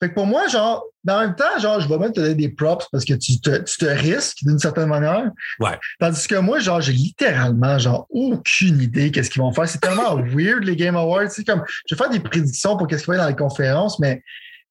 Fait 0.00 0.10
que 0.10 0.14
pour 0.14 0.26
moi, 0.26 0.46
genre, 0.48 0.84
en 1.08 1.20
même 1.20 1.34
temps, 1.34 1.58
genre, 1.58 1.80
je 1.80 1.88
vais 1.88 1.96
même 1.96 2.12
te 2.12 2.20
donner 2.20 2.34
des 2.34 2.50
props 2.50 2.86
parce 2.92 3.04
que 3.04 3.14
tu 3.14 3.40
te, 3.40 3.56
tu 3.58 3.78
te 3.78 3.86
risques 3.86 4.38
d'une 4.42 4.58
certaine 4.58 4.88
manière. 4.88 5.30
Ouais. 5.58 5.78
Tandis 5.98 6.26
que 6.26 6.34
moi, 6.36 6.58
genre, 6.58 6.80
j'ai 6.80 6.92
littéralement, 6.92 7.78
genre, 7.78 8.06
aucune 8.10 8.80
idée 8.80 9.10
qu'est-ce 9.10 9.30
qu'ils 9.30 9.40
vont 9.40 9.52
faire. 9.52 9.68
C'est 9.68 9.80
tellement 9.80 10.16
weird, 10.34 10.64
les 10.64 10.76
Game 10.76 10.96
Awards. 10.96 11.30
C'est 11.30 11.44
comme, 11.44 11.62
je 11.88 11.94
vais 11.94 11.98
faire 11.98 12.10
des 12.10 12.20
prédictions 12.20 12.76
pour 12.76 12.86
qu'est-ce 12.86 13.04
qu'il 13.04 13.12
va 13.12 13.14
y 13.14 13.20
avoir 13.20 13.32
dans 13.32 13.38
les 13.38 13.48
conférences, 13.48 13.98
mais, 13.98 14.22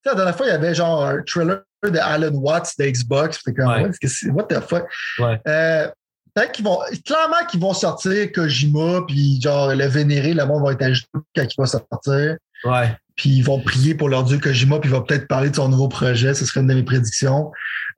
la 0.06 0.14
dernière 0.14 0.38
fois, 0.38 0.45
il 0.45 0.49
y 0.49 0.52
avait 0.52 0.76
genre 0.76 1.03
un 1.03 1.23
trailer 1.23 1.64
de 1.84 1.97
Alan 1.97 2.34
Watts 2.34 2.73
de 2.77 2.85
Xbox. 2.85 3.39
C'était 3.43 3.60
comme, 3.60 3.72
ouais. 3.72 4.31
what 4.31 4.43
the 4.43 4.60
fuck? 4.60 4.85
Ouais. 5.18 5.41
Euh, 5.47 5.88
peut-être 6.34 6.52
qu'ils 6.52 6.65
vont, 6.65 6.80
clairement 7.03 7.45
qu'ils 7.49 7.60
vont 7.60 7.73
sortir 7.73 8.31
Kojima, 8.31 9.02
puis 9.07 9.39
genre 9.41 9.73
le 9.73 9.85
vénérer, 9.85 10.34
le 10.34 10.45
monde 10.45 10.64
va 10.64 10.73
être 10.73 10.84
ajouté 10.84 11.10
quand 11.35 11.43
il 11.43 11.56
va 11.57 11.65
sortir. 11.65 12.38
Ouais. 12.65 12.95
Puis 13.16 13.30
ils 13.30 13.44
vont 13.44 13.62
prier 13.62 13.96
pour 13.96 14.10
leur 14.10 14.24
dieu 14.24 14.38
Kojima, 14.38 14.80
puis 14.80 14.90
il 14.90 14.94
va 14.94 15.02
peut-être 15.02 15.28
parler 15.28 15.50
de 15.50 15.56
son 15.56 15.70
nouveau 15.70 15.88
projet. 15.88 16.34
Ce 16.34 16.46
serait 16.46 16.62
une 16.62 16.68
de 16.68 16.74
mes 16.74 16.84
prédictions. 16.84 17.52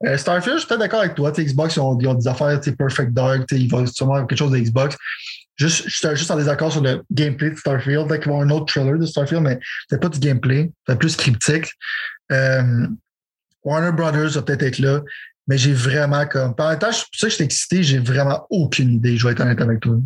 Euh, 0.05 0.17
Starfield, 0.17 0.57
je 0.57 0.59
suis 0.59 0.67
peut-être 0.67 0.79
d'accord 0.79 0.99
avec 0.99 1.15
toi. 1.15 1.31
Xbox, 1.31 1.75
ils 1.75 1.79
ont, 1.79 1.97
ils 1.99 2.17
des 2.17 2.27
affaires, 2.27 2.59
Perfect 2.77 3.13
Dark, 3.13 3.45
il 3.51 3.69
va 3.69 3.85
sûrement 3.87 4.13
avoir 4.13 4.27
quelque 4.27 4.37
chose 4.37 4.51
de 4.51 4.59
Xbox. 4.59 4.95
Juste, 5.55 5.85
je 5.87 5.95
suis 5.95 6.15
juste 6.15 6.29
en 6.29 6.37
désaccord 6.37 6.71
sur 6.71 6.81
le 6.81 7.01
gameplay 7.11 7.49
de 7.49 7.55
Starfield. 7.55 8.07
Peut-être 8.07 8.21
qu'ils 8.21 8.31
vont 8.31 8.41
avoir 8.41 8.47
un 8.47 8.61
autre 8.61 8.71
trailer 8.71 8.99
de 8.99 9.05
Starfield, 9.07 9.41
mais 9.41 9.59
c'est 9.89 9.99
pas 9.99 10.09
du 10.09 10.19
gameplay. 10.19 10.71
C'est 10.87 10.99
plus 10.99 11.15
cryptique. 11.15 11.73
Euh, 12.31 12.87
Warner 13.63 13.91
Brothers 13.91 14.29
va 14.29 14.41
peut-être 14.43 14.63
être 14.63 14.79
là, 14.79 15.01
mais 15.47 15.57
j'ai 15.57 15.73
vraiment 15.73 16.25
comme. 16.27 16.55
Par 16.55 16.77
temps, 16.77 16.91
c'est 16.91 17.05
pour 17.05 17.19
ça 17.19 17.27
que 17.27 17.31
je 17.31 17.35
suis 17.35 17.43
excité, 17.43 17.83
j'ai 17.83 17.99
vraiment 17.99 18.45
aucune 18.49 18.93
idée, 18.93 19.17
je 19.17 19.25
vais 19.25 19.33
être 19.33 19.41
honnête 19.41 19.61
avec 19.61 19.79
toi. 19.79 19.97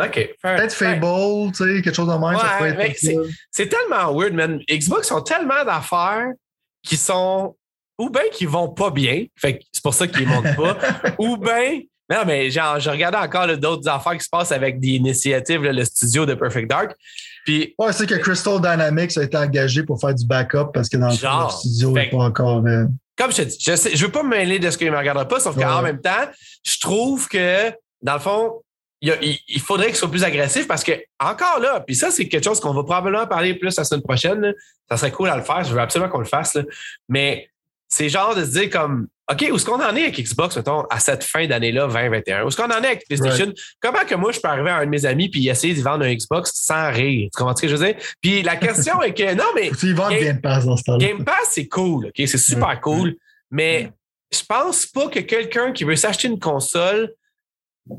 OK. 0.00 0.30
Peut-être 0.42 0.72
Fable, 0.72 1.52
tu 1.52 1.64
sais, 1.64 1.82
quelque 1.82 1.94
chose 1.94 2.08
de 2.08 2.12
même. 2.12 2.22
Ouais, 2.22 2.94
c'est 3.50 3.68
tellement 3.68 4.14
weird, 4.14 4.34
man. 4.34 4.60
Xbox 4.70 5.10
ont 5.12 5.20
tellement 5.20 5.64
d'affaires 5.64 6.28
qui 6.82 6.96
sont 6.96 7.56
ou 7.98 8.08
bien 8.08 8.22
qui 8.32 8.46
vont 8.46 8.68
pas 8.68 8.90
bien, 8.90 9.26
fait 9.36 9.60
c'est 9.70 9.82
pour 9.82 9.92
ça 9.92 10.06
qu'ils 10.06 10.26
ne 10.26 10.32
montent 10.32 10.56
pas, 10.56 10.78
ou 11.18 11.36
bien 11.36 11.80
non, 12.10 12.24
mais 12.26 12.50
genre, 12.50 12.80
je 12.80 12.90
regardais 12.90 13.18
encore 13.18 13.46
d'autres 13.56 13.88
affaires 13.88 14.14
qui 14.14 14.24
se 14.24 14.28
passent 14.28 14.50
avec 14.50 14.80
des 14.80 14.88
initiatives, 14.88 15.62
là, 15.62 15.72
le 15.72 15.84
studio 15.84 16.26
de 16.26 16.34
Perfect 16.34 16.68
Dark. 16.68 16.96
Puis, 17.44 17.72
ouais, 17.78 17.92
c'est 17.92 18.06
que 18.06 18.16
Crystal 18.16 18.60
Dynamics 18.60 19.16
a 19.16 19.22
été 19.22 19.36
engagé 19.36 19.84
pour 19.84 20.00
faire 20.00 20.12
du 20.12 20.26
backup 20.26 20.72
parce 20.74 20.88
que 20.88 20.96
dans 20.96 21.10
genre, 21.10 21.46
le 21.46 21.68
studio 21.68 21.92
n'est 21.92 22.10
pas 22.10 22.16
encore. 22.16 22.66
Euh... 22.66 22.86
Comme 23.16 23.30
je 23.30 23.36
te 23.36 23.42
dis, 23.42 23.58
je 23.60 23.72
ne 23.72 24.06
veux 24.06 24.10
pas 24.10 24.24
me 24.24 24.30
mêler 24.30 24.58
de 24.58 24.68
ce 24.70 24.76
qu'il 24.76 24.88
ne 24.88 24.92
me 24.92 24.98
regardera 24.98 25.28
pas, 25.28 25.38
sauf 25.38 25.56
qu'en 25.56 25.82
même 25.82 26.00
temps, 26.00 26.28
je 26.64 26.80
trouve 26.80 27.28
que, 27.28 27.70
dans 28.02 28.14
le 28.14 28.18
fond, 28.18 28.60
il, 29.02 29.60
faudrait 29.60 29.86
qu'il 29.86 29.96
soit 29.96 30.10
plus 30.10 30.24
agressif 30.24 30.66
parce 30.68 30.84
que, 30.84 30.92
encore 31.18 31.58
là, 31.60 31.80
puis 31.80 31.94
ça, 31.94 32.10
c'est 32.10 32.28
quelque 32.28 32.44
chose 32.44 32.60
qu'on 32.60 32.74
va 32.74 32.82
probablement 32.82 33.26
parler 33.26 33.54
plus 33.54 33.76
la 33.76 33.84
semaine 33.84 34.02
prochaine. 34.02 34.40
Là. 34.40 34.52
Ça 34.90 34.96
serait 34.96 35.10
cool 35.10 35.28
à 35.28 35.36
le 35.36 35.42
faire. 35.42 35.64
Je 35.64 35.72
veux 35.72 35.80
absolument 35.80 36.10
qu'on 36.10 36.18
le 36.18 36.24
fasse. 36.26 36.54
Là. 36.54 36.64
Mais 37.08 37.48
c'est 37.88 38.08
genre 38.08 38.34
de 38.34 38.44
se 38.44 38.50
dire 38.50 38.70
comme 38.70 39.08
OK, 39.30 39.46
où 39.50 39.56
est-ce 39.56 39.64
qu'on 39.64 39.80
en 39.80 39.94
est 39.94 40.02
avec 40.02 40.20
Xbox, 40.20 40.56
mettons, 40.56 40.82
à 40.90 40.98
cette 40.98 41.22
fin 41.22 41.46
d'année-là, 41.46 41.86
2021? 41.86 42.44
Où 42.44 42.48
est-ce 42.48 42.56
qu'on 42.56 42.64
en 42.64 42.82
est 42.82 42.86
avec 42.86 43.06
PlayStation? 43.06 43.46
Right. 43.46 43.58
Comment 43.80 44.04
que 44.04 44.14
moi, 44.16 44.32
je 44.32 44.40
peux 44.40 44.48
arriver 44.48 44.70
à 44.70 44.78
un 44.78 44.84
de 44.84 44.90
mes 44.90 45.06
amis 45.06 45.28
puis 45.28 45.48
essayer 45.48 45.72
d'y 45.72 45.82
vendre 45.82 46.04
un 46.04 46.12
Xbox 46.12 46.52
sans 46.54 46.90
rire? 46.90 47.28
Tu 47.32 47.38
comprends 47.38 47.54
ce 47.54 47.62
que 47.62 47.68
je 47.68 47.76
veux 47.76 47.86
dire? 47.86 47.94
Puis 48.20 48.42
la 48.42 48.56
question 48.56 49.00
est 49.02 49.14
que, 49.14 49.34
non, 49.34 49.44
mais. 49.54 49.70
Tu 49.78 49.92
vends 49.94 50.10
Game 50.10 50.40
Pass 50.40 50.66
dans 50.66 50.76
ce 50.76 50.82
temps-là. 50.82 51.06
Game 51.06 51.24
Pass, 51.24 51.50
c'est 51.50 51.68
cool, 51.68 52.06
OK? 52.06 52.14
C'est 52.16 52.38
super 52.38 52.80
cool. 52.80 53.14
Mais 53.52 53.90
je 54.32 54.40
pense 54.48 54.86
pas 54.86 55.08
que 55.08 55.20
quelqu'un 55.20 55.72
qui 55.72 55.84
veut 55.84 55.96
s'acheter 55.96 56.26
une 56.26 56.40
console 56.40 57.14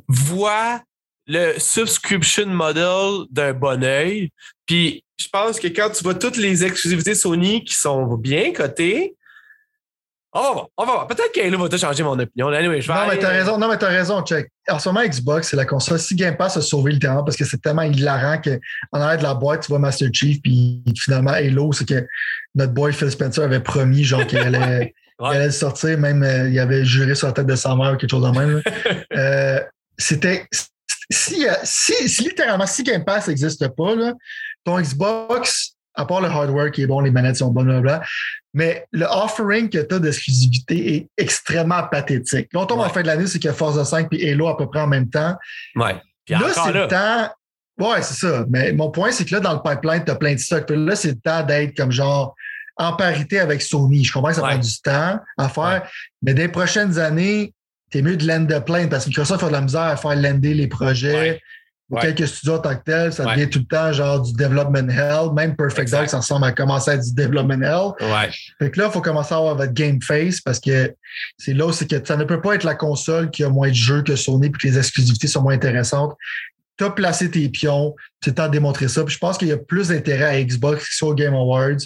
voit 0.08 0.82
le 1.28 1.60
subscription 1.60 2.48
model 2.48 3.26
d'un 3.30 3.54
bon 3.54 3.84
oeil. 3.84 4.32
Puis 4.66 5.04
je 5.20 5.28
pense 5.32 5.60
que 5.60 5.68
quand 5.68 5.90
tu 5.92 6.04
vois 6.04 6.16
toutes 6.16 6.38
les 6.38 6.64
exclusivités 6.64 7.16
Sony 7.16 7.64
qui 7.64 7.76
sont 7.76 8.16
bien 8.16 8.54
cotées, 8.54 9.16
on 10.34 10.42
va 10.42 10.52
voir, 10.54 10.68
on 10.78 10.86
va 10.86 10.92
voir. 10.94 11.08
Peut-être 11.08 11.32
qu'Halo 11.34 11.58
va 11.58 11.68
te 11.68 11.76
changer 11.76 12.04
mon 12.04 12.18
opinion. 12.18 12.48
Anyway, 12.48 12.80
je 12.80 12.88
vais 12.88 12.94
non, 12.94 13.02
aller... 13.02 13.16
mais 13.18 13.20
t'as 13.20 13.30
raison, 13.30 13.58
non, 13.58 13.68
mais 13.68 13.78
t'as 13.78 13.90
raison, 13.90 14.22
check. 14.22 14.50
En 14.70 14.80
ce 14.80 14.88
moment, 14.88 15.06
Xbox, 15.06 15.50
c'est 15.50 15.58
la 15.58 15.66
console. 15.66 16.00
Si 16.00 16.16
Game 16.16 16.38
Pass 16.38 16.56
a 16.56 16.62
sauvé 16.62 16.94
le 16.94 17.00
terrain 17.00 17.22
parce 17.24 17.36
que 17.36 17.44
c'est 17.44 17.62
tellement 17.62 17.82
hilarant 17.82 18.40
qu'en 18.40 19.02
arrière 19.02 19.18
de 19.18 19.24
la 19.24 19.34
boîte, 19.34 19.64
tu 19.64 19.68
vois 19.68 19.80
Master 19.80 20.08
Chief, 20.14 20.42
puis 20.42 20.82
finalement, 20.98 21.32
Halo, 21.32 21.74
c'est 21.74 21.86
que 21.86 22.08
notre 22.56 22.72
boy 22.72 22.94
Phil 22.94 23.12
Spencer 23.12 23.44
avait 23.44 23.60
promis, 23.60 24.06
genre, 24.06 24.26
qu'il 24.26 24.38
allait, 24.38 24.94
ouais. 25.20 25.36
allait 25.36 25.52
sortir, 25.52 25.98
même, 25.98 26.24
euh, 26.24 26.50
il 26.50 26.58
avait 26.60 26.86
juré 26.86 27.14
sur 27.14 27.28
la 27.28 27.34
tête 27.34 27.48
de 27.48 27.56
sa 27.56 27.76
mère 27.76 27.94
ou 27.94 27.98
quelque 27.98 28.12
chose 28.12 28.24
de 28.24 28.38
même. 28.38 28.62
euh, 29.14 29.60
c'était. 29.98 30.46
Si, 31.12 31.46
si, 31.64 32.10
si, 32.10 32.24
littéralement, 32.24 32.66
si 32.66 32.84
Game 32.84 33.04
Pass 33.04 33.28
n'existe 33.28 33.68
pas, 33.70 33.96
là, 33.96 34.14
ton 34.64 34.80
Xbox, 34.80 35.76
à 35.94 36.06
part 36.06 36.22
le 36.22 36.28
hardware 36.28 36.72
qui 36.72 36.84
est 36.84 36.88
bon, 36.88 37.00
les 37.02 37.12
manettes 37.12 37.38
sont 37.38 37.52
bonnes, 37.52 37.66
blablabla, 37.66 38.02
mais 38.54 38.86
le 38.92 39.06
offering 39.06 39.70
que 39.70 39.80
tu 39.80 39.96
as 39.96 40.00
d'exclusivité 40.00 40.96
est 40.96 41.10
extrêmement 41.18 41.84
pathétique. 41.84 42.50
Là, 42.54 42.62
on 42.62 42.66
tombe 42.66 42.80
ouais. 42.80 42.86
en 42.86 42.90
fin 42.90 43.02
de 43.02 43.08
l'année, 43.08 43.28
c'est 43.28 43.40
qu'il 43.40 43.48
y 43.48 43.52
a 43.52 43.54
Forza 43.54 43.86
5 43.86 44.08
et 44.12 44.32
Halo 44.32 44.48
à 44.48 44.58
peu 44.58 44.68
près 44.68 44.82
en 44.82 44.88
même 44.88 45.10
temps. 45.10 45.36
Ouais. 45.76 45.96
Puis 46.26 46.36
là, 46.36 46.48
c'est 46.54 46.72
le 46.72 46.88
temps. 46.88 47.30
Ouais, 47.80 48.02
c'est 48.02 48.14
ça. 48.14 48.46
Mais 48.50 48.74
mon 48.74 48.92
point, 48.92 49.12
c'est 49.12 49.26
que 49.26 49.34
là, 49.34 49.40
dans 49.40 49.54
le 49.54 49.62
pipeline, 49.62 50.04
tu 50.04 50.12
as 50.12 50.16
plein 50.16 50.34
de 50.34 50.40
stocks. 50.40 50.66
Puis 50.66 50.78
là, 50.78 50.96
c'est 50.96 51.10
le 51.10 51.20
temps 51.20 51.44
d'être 51.44 51.76
comme 51.76 51.92
genre 51.92 52.36
en 52.78 52.94
parité 52.94 53.40
avec 53.40 53.62
Sony. 53.62 54.04
Je 54.04 54.14
comprends 54.14 54.30
que 54.30 54.36
ça 54.36 54.44
ouais. 54.44 54.50
prend 54.50 54.60
du 54.60 54.82
temps 54.82 55.20
à 55.38 55.50
faire, 55.50 55.82
ouais. 55.84 55.90
mais 56.22 56.34
des 56.34 56.48
prochaines 56.48 57.00
années, 57.00 57.54
t'es 57.92 58.02
mieux 58.02 58.18
de 58.18 58.26
lander 58.26 58.60
plein 58.66 58.88
parce 58.88 59.04
que 59.04 59.10
Microsoft 59.10 59.44
a 59.44 59.48
de 59.48 59.52
la 59.52 59.62
misère 59.62 59.82
à 59.82 59.98
faire 59.98 60.16
lander 60.16 60.54
les 60.54 60.68
projets. 60.68 61.42
Ouais. 61.90 62.00
quelques 62.00 62.26
studios 62.26 62.56
en 62.56 62.60
tant 62.60 62.74
que 62.78 62.84
tel, 62.86 63.12
ça 63.12 63.26
devient 63.26 63.50
tout 63.50 63.60
le 63.60 63.66
temps 63.66 63.92
genre 63.92 64.22
du 64.22 64.32
development 64.32 64.90
hell. 64.90 65.34
Même 65.34 65.58
Perfect. 65.58 65.92
Dark, 65.92 66.10
ça 66.10 66.18
ressemble 66.18 66.46
à 66.46 66.54
commencer 66.54 66.92
à 66.92 66.94
être 66.94 67.04
du 67.04 67.14
development 67.14 67.62
hell. 67.62 68.10
Ouais. 68.10 68.30
Fait 68.60 68.72
que 68.72 68.80
là, 68.80 68.88
il 68.88 68.94
faut 68.94 69.02
commencer 69.02 69.34
à 69.34 69.38
avoir 69.38 69.56
votre 69.56 69.74
game 69.74 70.02
face 70.02 70.40
parce 70.40 70.62
que 70.62 70.96
c'est 71.38 71.54
là 71.54 71.66
où 71.66 71.74
c'est 71.74 71.90
que 71.90 72.08
ça 72.08 72.16
ne 72.16 72.24
peut 72.24 72.40
pas 72.40 72.56
être 72.56 72.64
la 72.64 72.76
console 72.76 73.30
qui 73.30 73.44
a 73.44 73.50
moins 73.50 73.68
de 73.68 73.74
jeux 73.74 74.04
que 74.04 74.16
Sony 74.16 74.50
puis 74.50 74.62
que 74.62 74.74
les 74.74 74.78
exclusivités 74.78 75.28
sont 75.28 75.42
moins 75.42 75.56
intéressantes. 75.56 76.16
Tu 76.78 76.86
as 76.86 76.92
placé 76.92 77.30
tes 77.30 77.50
pions, 77.50 77.94
c'est 78.24 78.36
temps 78.36 78.48
de 78.48 78.54
démontrer 78.54 78.88
ça. 78.88 79.04
Puis 79.04 79.14
je 79.14 79.20
pense 79.20 79.38
qu'il 79.38 79.50
y 79.50 79.52
a 79.52 79.58
plus 79.58 79.90
d'intérêt 79.90 80.24
à 80.24 80.42
Xbox 80.42 80.88
qui 80.88 80.96
soit 80.96 81.10
au 81.10 81.14
Game 81.14 81.34
Awards 81.34 81.82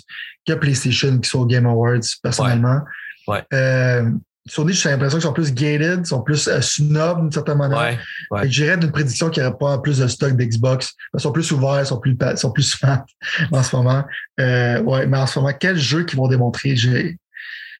que 0.47 0.53
PlayStation 0.53 1.17
qui 1.17 1.27
soit 1.27 1.41
au 1.41 1.47
Game 1.47 1.65
Awards, 1.65 2.05
personnellement. 2.21 2.81
Ouais. 3.27 3.37
ouais. 3.37 3.43
Euh, 3.53 4.11
Sony, 4.47 4.73
j'ai 4.73 4.89
l'impression 4.89 5.17
qu'ils 5.17 5.27
sont 5.27 5.33
plus 5.33 5.53
gated, 5.53 6.05
sont 6.05 6.21
plus 6.21 6.47
euh, 6.47 6.61
snob 6.61 7.21
d'une 7.21 7.31
certaine 7.31 7.57
manière. 7.57 7.79
Ouais, 7.79 7.97
ouais. 8.29 8.49
J'irais 8.49 8.77
d'une 8.77 8.91
prédiction 8.91 9.31
qu'il 9.31 9.41
n'y 9.41 9.49
aurait 9.49 9.57
pas 9.57 9.79
plus 9.79 9.97
de 9.97 10.07
stock 10.07 10.35
d'Xbox. 10.35 10.93
Ils 11.15 11.19
sont 11.19 11.31
plus 11.31 11.51
ouverts, 11.51 11.81
ils 11.81 11.87
sont 11.87 11.99
plus, 11.99 12.15
sont 12.35 12.51
plus 12.51 12.75
fans 12.79 13.03
en 13.51 13.63
ce 13.63 13.75
moment. 13.75 14.05
Euh, 14.39 14.81
ouais, 14.83 15.07
mais 15.07 15.17
en 15.17 15.25
ce 15.25 15.39
moment, 15.39 15.53
quels 15.59 15.77
jeux 15.77 16.03
qu'ils 16.03 16.17
vont 16.17 16.27
démontrer? 16.27 16.75
J'ai... 16.75 17.17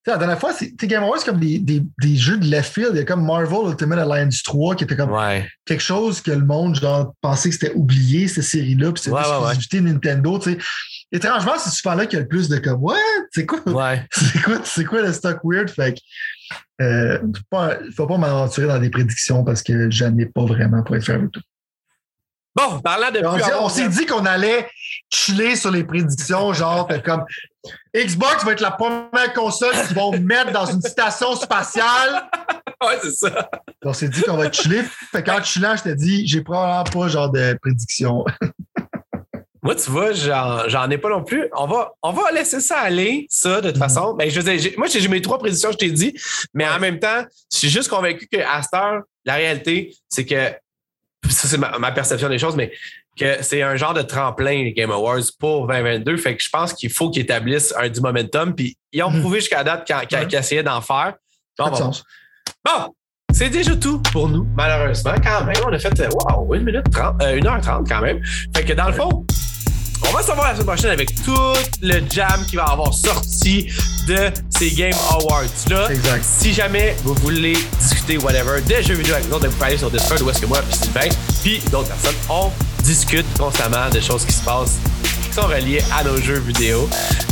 La 0.08 0.18
dernière 0.18 0.40
fois, 0.40 0.54
c'est 0.54 0.76
Game 0.88 1.04
Awards 1.04 1.24
comme 1.24 1.40
des, 1.40 1.60
des, 1.60 1.84
des, 2.00 2.16
jeux 2.16 2.38
de 2.38 2.46
left 2.46 2.74
field. 2.74 2.92
Il 2.94 2.98
y 2.98 3.02
a 3.02 3.06
comme 3.06 3.26
Marvel 3.26 3.72
Ultimate 3.72 4.00
Alliance 4.00 4.44
3 4.44 4.76
qui 4.76 4.84
était 4.84 4.96
comme 4.96 5.12
ouais. 5.12 5.48
quelque 5.66 5.82
chose 5.82 6.22
que 6.22 6.30
le 6.30 6.46
monde 6.46 6.76
genre, 6.76 7.14
pensait 7.22 7.50
que 7.50 7.56
c'était 7.56 7.74
oublié, 7.74 8.28
cette 8.28 8.44
série-là, 8.44 8.92
puis 8.92 9.04
c'était 9.04 9.16
ouais, 9.16 9.22
exclusivité 9.22 9.82
Nintendo. 9.82 10.38
T'sais. 10.38 10.58
Étrangement, 11.12 11.54
c'est 11.58 11.70
souvent 11.70 11.96
là 11.96 12.06
qu'il 12.06 12.18
y 12.18 12.20
a 12.20 12.24
le 12.24 12.28
plus 12.28 12.50
de 12.50 12.58
comme, 12.58 12.84
ouais, 12.84 12.96
c'est 13.32 13.46
quoi? 13.46 13.60
Ouais. 13.68 14.06
C'est 14.14 14.42
quoi, 14.42 14.60
c'est 14.64 14.86
quoi 14.86 15.02
le 15.02 15.14
stock 15.14 15.40
weird? 15.44 15.70
Fait 15.70 15.94
que, 15.94 16.84
euh, 16.84 17.20
pas- 17.50 17.78
faut 17.96 18.06
pas 18.08 18.18
m'aventurer 18.18 18.68
dans 18.68 18.80
des 18.80 18.90
prédictions 18.90 19.44
parce 19.44 19.64
que 19.64 19.90
j'en 19.92 20.18
ai 20.18 20.26
pas 20.26 20.46
vraiment 20.46 20.84
pour 20.84 20.96
être 20.96 21.06
fait 21.06 21.14
avec 21.14 21.32
tout. 21.32 21.42
Bon, 22.58 22.80
parlant 22.80 23.12
de 23.12 23.20
dit- 23.20 23.52
on 23.60 23.68
s'est 23.68 23.90
dit 23.90 24.06
qu'on 24.06 24.26
allait 24.26 24.70
chiller 25.14 25.58
sur 25.58 25.72
les 25.72 25.84
prédictions, 25.84 26.54
genre, 26.54 26.88
fait 26.90 27.04
comme 27.04 27.26
Xbox 27.94 28.46
va 28.46 28.54
être 28.54 28.62
la 28.62 28.72
première 28.72 29.34
console 29.34 29.74
qu'ils 29.88 29.96
vont 29.96 30.18
mettre 30.20 30.52
dans 30.54 30.66
une 30.66 30.82
station 30.82 31.36
spatiale. 31.36 32.30
Ouais, 32.84 33.00
c'est 33.02 33.14
ça. 33.14 33.50
On 33.84 33.94
s'est 33.94 34.10
dit 34.10 34.22
qu'on 34.22 34.36
va 34.36 34.52
chiller. 34.52 34.84
Fait 35.12 35.24
qu'en 35.24 35.42
chillant, 35.42 35.76
je 35.78 35.84
t'ai 35.84 35.96
dit, 35.96 36.28
j'ai 36.28 36.42
probablement 36.42 36.84
pas 36.84 37.08
genre 37.08 37.32
de 37.32 37.58
prédiction. 37.62 38.26
Moi, 39.66 39.76
tu 39.76 39.90
vois, 39.90 40.14
j'en, 40.14 40.90
ai 40.92 40.98
pas 41.00 41.10
non 41.10 41.24
plus. 41.24 41.50
On 41.58 41.66
va, 41.66 41.92
on 42.04 42.12
va 42.14 42.32
laisser 42.32 42.60
ça 42.60 42.78
aller, 42.80 43.26
ça, 43.30 43.60
de 43.62 43.68
toute 43.72 43.78
Mhm. 43.78 43.84
façon. 43.84 44.16
Mais 44.18 44.30
je 44.30 44.40
veux 44.40 44.50
dire, 44.50 44.60
j'ai- 44.62 44.76
moi, 44.78 44.88
j'ai 44.88 45.06
mes 45.08 45.22
trois 45.22 45.40
prédictions, 45.40 45.72
je 45.72 45.78
t'ai 45.78 45.90
dit. 45.92 46.16
Mais 46.54 46.68
en 46.68 46.80
même 46.80 47.00
temps, 47.00 47.26
je 47.52 47.58
suis 47.58 47.70
juste 47.70 47.90
convaincu 47.90 48.28
qu'à 48.28 48.62
cette 48.62 48.74
heure, 48.76 49.02
la 49.26 49.34
réalité, 49.34 49.94
c'est 50.08 50.24
que, 50.24 50.52
ça, 51.30 51.48
c'est 51.48 51.58
ma, 51.58 51.78
ma 51.80 51.92
perception 51.92 52.30
des 52.30 52.38
choses, 52.38 52.56
mais 52.56 52.72
que 53.20 53.42
c'est 53.42 53.62
un 53.64 53.76
genre 53.76 53.94
de 53.96 54.04
tremplin, 54.04 54.64
les 54.64 54.74
Game 54.74 54.92
Awards, 54.92 55.22
pour 55.40 55.66
2022. 55.68 56.18
Fait 56.18 56.36
que 56.38 56.44
je 56.44 56.50
pense 56.50 56.72
qu'il 56.74 56.92
faut 56.92 57.10
qu'ils 57.10 57.24
établissent 57.24 57.74
un 57.78 57.90
du 57.90 58.02
momentum. 58.02 58.54
Puis 58.54 58.78
ils 58.92 59.02
ont 59.02 59.10
Mhm. 59.10 59.22
prouvé 59.22 59.40
jusqu'à 59.40 59.64
date 59.64 59.86
qu'ils, 59.88 59.96
Ouais. 59.96 60.28
qu'ils 60.28 60.38
essayaient 60.38 60.64
d'en 60.64 60.82
faire. 60.82 61.16
Bon, 62.64 62.94
c'est 63.34 63.50
déjà 63.50 63.76
tout 63.76 64.00
pour 64.12 64.30
nous, 64.30 64.46
malheureusement. 64.56 65.14
Quand 65.24 65.44
même, 65.46 65.56
on 65.66 65.74
a 65.74 65.80
fait, 65.80 66.00
euh, 66.02 66.10
wow, 66.30 66.54
1 66.54 66.60
minute 66.60 66.86
30, 66.92 67.22
euh, 67.24 67.36
1h30 67.38 67.88
quand 67.88 68.02
même. 68.02 68.22
Fait 68.56 68.64
que 68.64 68.74
dans 68.74 68.88
le 68.88 68.94
fond, 68.94 69.26
on 70.10 70.12
va 70.12 70.22
se 70.22 70.32
revoir 70.32 70.48
la 70.48 70.54
semaine 70.54 70.66
prochaine 70.66 70.92
avec 70.92 71.24
tout 71.24 71.58
le 71.82 72.02
jam 72.10 72.46
qui 72.48 72.56
va 72.56 72.64
avoir 72.66 72.94
sorti 72.94 73.68
de 74.08 74.32
ces 74.50 74.72
Game 74.72 74.94
Awards-là. 75.12 75.92
Exact. 75.92 76.24
Si 76.24 76.54
jamais 76.54 76.96
vous 77.04 77.14
voulez 77.16 77.58
discuter, 77.80 78.18
whatever, 78.18 78.62
des 78.62 78.84
jeux 78.84 78.96
vidéo 78.96 79.16
avec 79.16 79.28
nous, 79.28 79.36
autres, 79.36 79.48
vous 79.48 79.54
pouvez 79.54 79.68
aller 79.68 79.78
sur 79.78 79.90
Discord 79.90 80.22
où 80.22 80.30
est-ce 80.30 80.42
que 80.42 80.46
moi, 80.46 80.62
puis 80.62 80.78
Sylvain, 80.78 81.10
puis 81.44 81.60
d'autres 81.72 81.90
personnes, 81.90 82.16
on 82.30 82.52
discute 82.84 83.26
constamment 83.38 83.90
de 83.90 84.00
choses 84.00 84.26
qui 84.26 84.34
se 84.34 84.44
passent 84.44 84.78
qui 85.04 85.34
sont 85.34 85.48
reliées 85.48 85.84
à 85.98 86.04
nos 86.04 86.18
jeux 86.18 86.40
vidéo. 86.40 86.88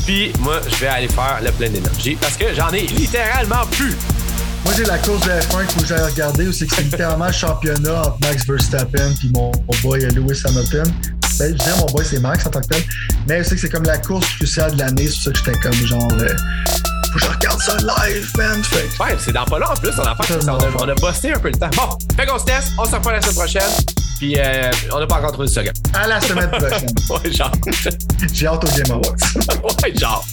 Puis 0.05 0.33
moi, 0.39 0.59
je 0.67 0.75
vais 0.75 0.87
aller 0.87 1.07
faire 1.07 1.39
le 1.43 1.51
plein 1.51 1.69
d'énergie 1.69 2.17
parce 2.19 2.35
que 2.35 2.53
j'en 2.55 2.69
ai 2.71 2.81
littéralement 2.81 3.65
plus. 3.71 3.95
Moi, 4.65 4.73
j'ai 4.77 4.85
la 4.85 4.97
course 4.97 5.25
de 5.25 5.31
F1 5.31 5.65
qu'il 5.65 5.75
faut 5.75 5.81
que 5.81 5.87
j'aille 5.87 6.03
regarder 6.03 6.47
où 6.47 6.53
c'est 6.53 6.65
que 6.65 6.75
c'est 6.75 6.83
littéralement 6.83 7.27
le 7.27 7.33
championnat 7.33 8.01
entre 8.01 8.17
Max 8.21 8.47
Verstappen 8.47 9.13
mon, 9.33 9.51
mon 9.51 9.77
boy 9.83 9.99
Lewis 9.99 10.41
Hamilton. 10.45 10.91
Ben, 11.39 11.51
je 11.51 11.57
disais 11.57 11.75
mon 11.79 11.85
boy, 11.87 12.05
c'est 12.05 12.19
Max 12.19 12.45
en 12.45 12.49
tant 12.49 12.61
que 12.61 12.67
tel. 12.67 12.83
Mais 13.27 13.39
je 13.43 13.49
sais 13.49 13.55
que 13.55 13.61
c'est 13.61 13.69
comme 13.69 13.83
la 13.83 13.97
course 13.97 14.27
cruciale 14.35 14.73
de 14.73 14.79
l'année. 14.79 15.07
C'est 15.07 15.13
pour 15.15 15.23
ça 15.23 15.31
que 15.31 15.37
j'étais 15.37 15.59
comme 15.59 15.73
genre. 15.87 16.07
euh, 16.13 16.27
faut 17.07 17.19
que 17.19 17.25
je 17.25 17.29
regarde 17.29 17.61
ça 17.61 17.77
live, 17.77 18.29
man. 18.37 18.63
Fait 18.63 19.03
Ouais, 19.03 19.15
c'est 19.19 19.31
dans 19.33 19.45
pas 19.45 19.59
long 19.59 19.67
en 19.67 19.75
plus, 19.75 19.91
on 19.97 20.01
a, 20.03 20.15
fait, 20.23 20.35
on 20.47 20.57
a, 20.57 20.69
on 20.79 20.89
a 20.89 20.95
bossé 20.95 21.31
un 21.31 21.39
peu 21.39 21.49
le 21.49 21.57
temps. 21.59 21.69
Bon, 21.75 21.97
fait 22.17 22.25
qu'on 22.25 22.39
se 22.39 22.45
teste, 22.45 22.69
on 22.77 22.85
se 22.85 22.95
revoit 22.95 23.13
la 23.13 23.21
semaine 23.21 23.35
prochaine, 23.35 23.71
puis 24.17 24.35
euh, 24.39 24.69
on 24.93 24.99
n'a 24.99 25.05
pas 25.07 25.17
encore 25.17 25.31
trouvé 25.33 25.47
le 25.47 25.53
slogan. 25.53 25.73
à 25.93 26.07
la 26.07 26.19
semaine 26.21 26.49
prochaine. 26.51 26.89
Ouais, 27.09 27.31
genre. 27.31 27.51
J'ai 28.33 28.47
hâte 28.47 28.63
au 28.63 28.67
Game 28.77 28.91
Awards. 28.91 29.15
ouais, 29.83 29.93
genre. 29.95 30.25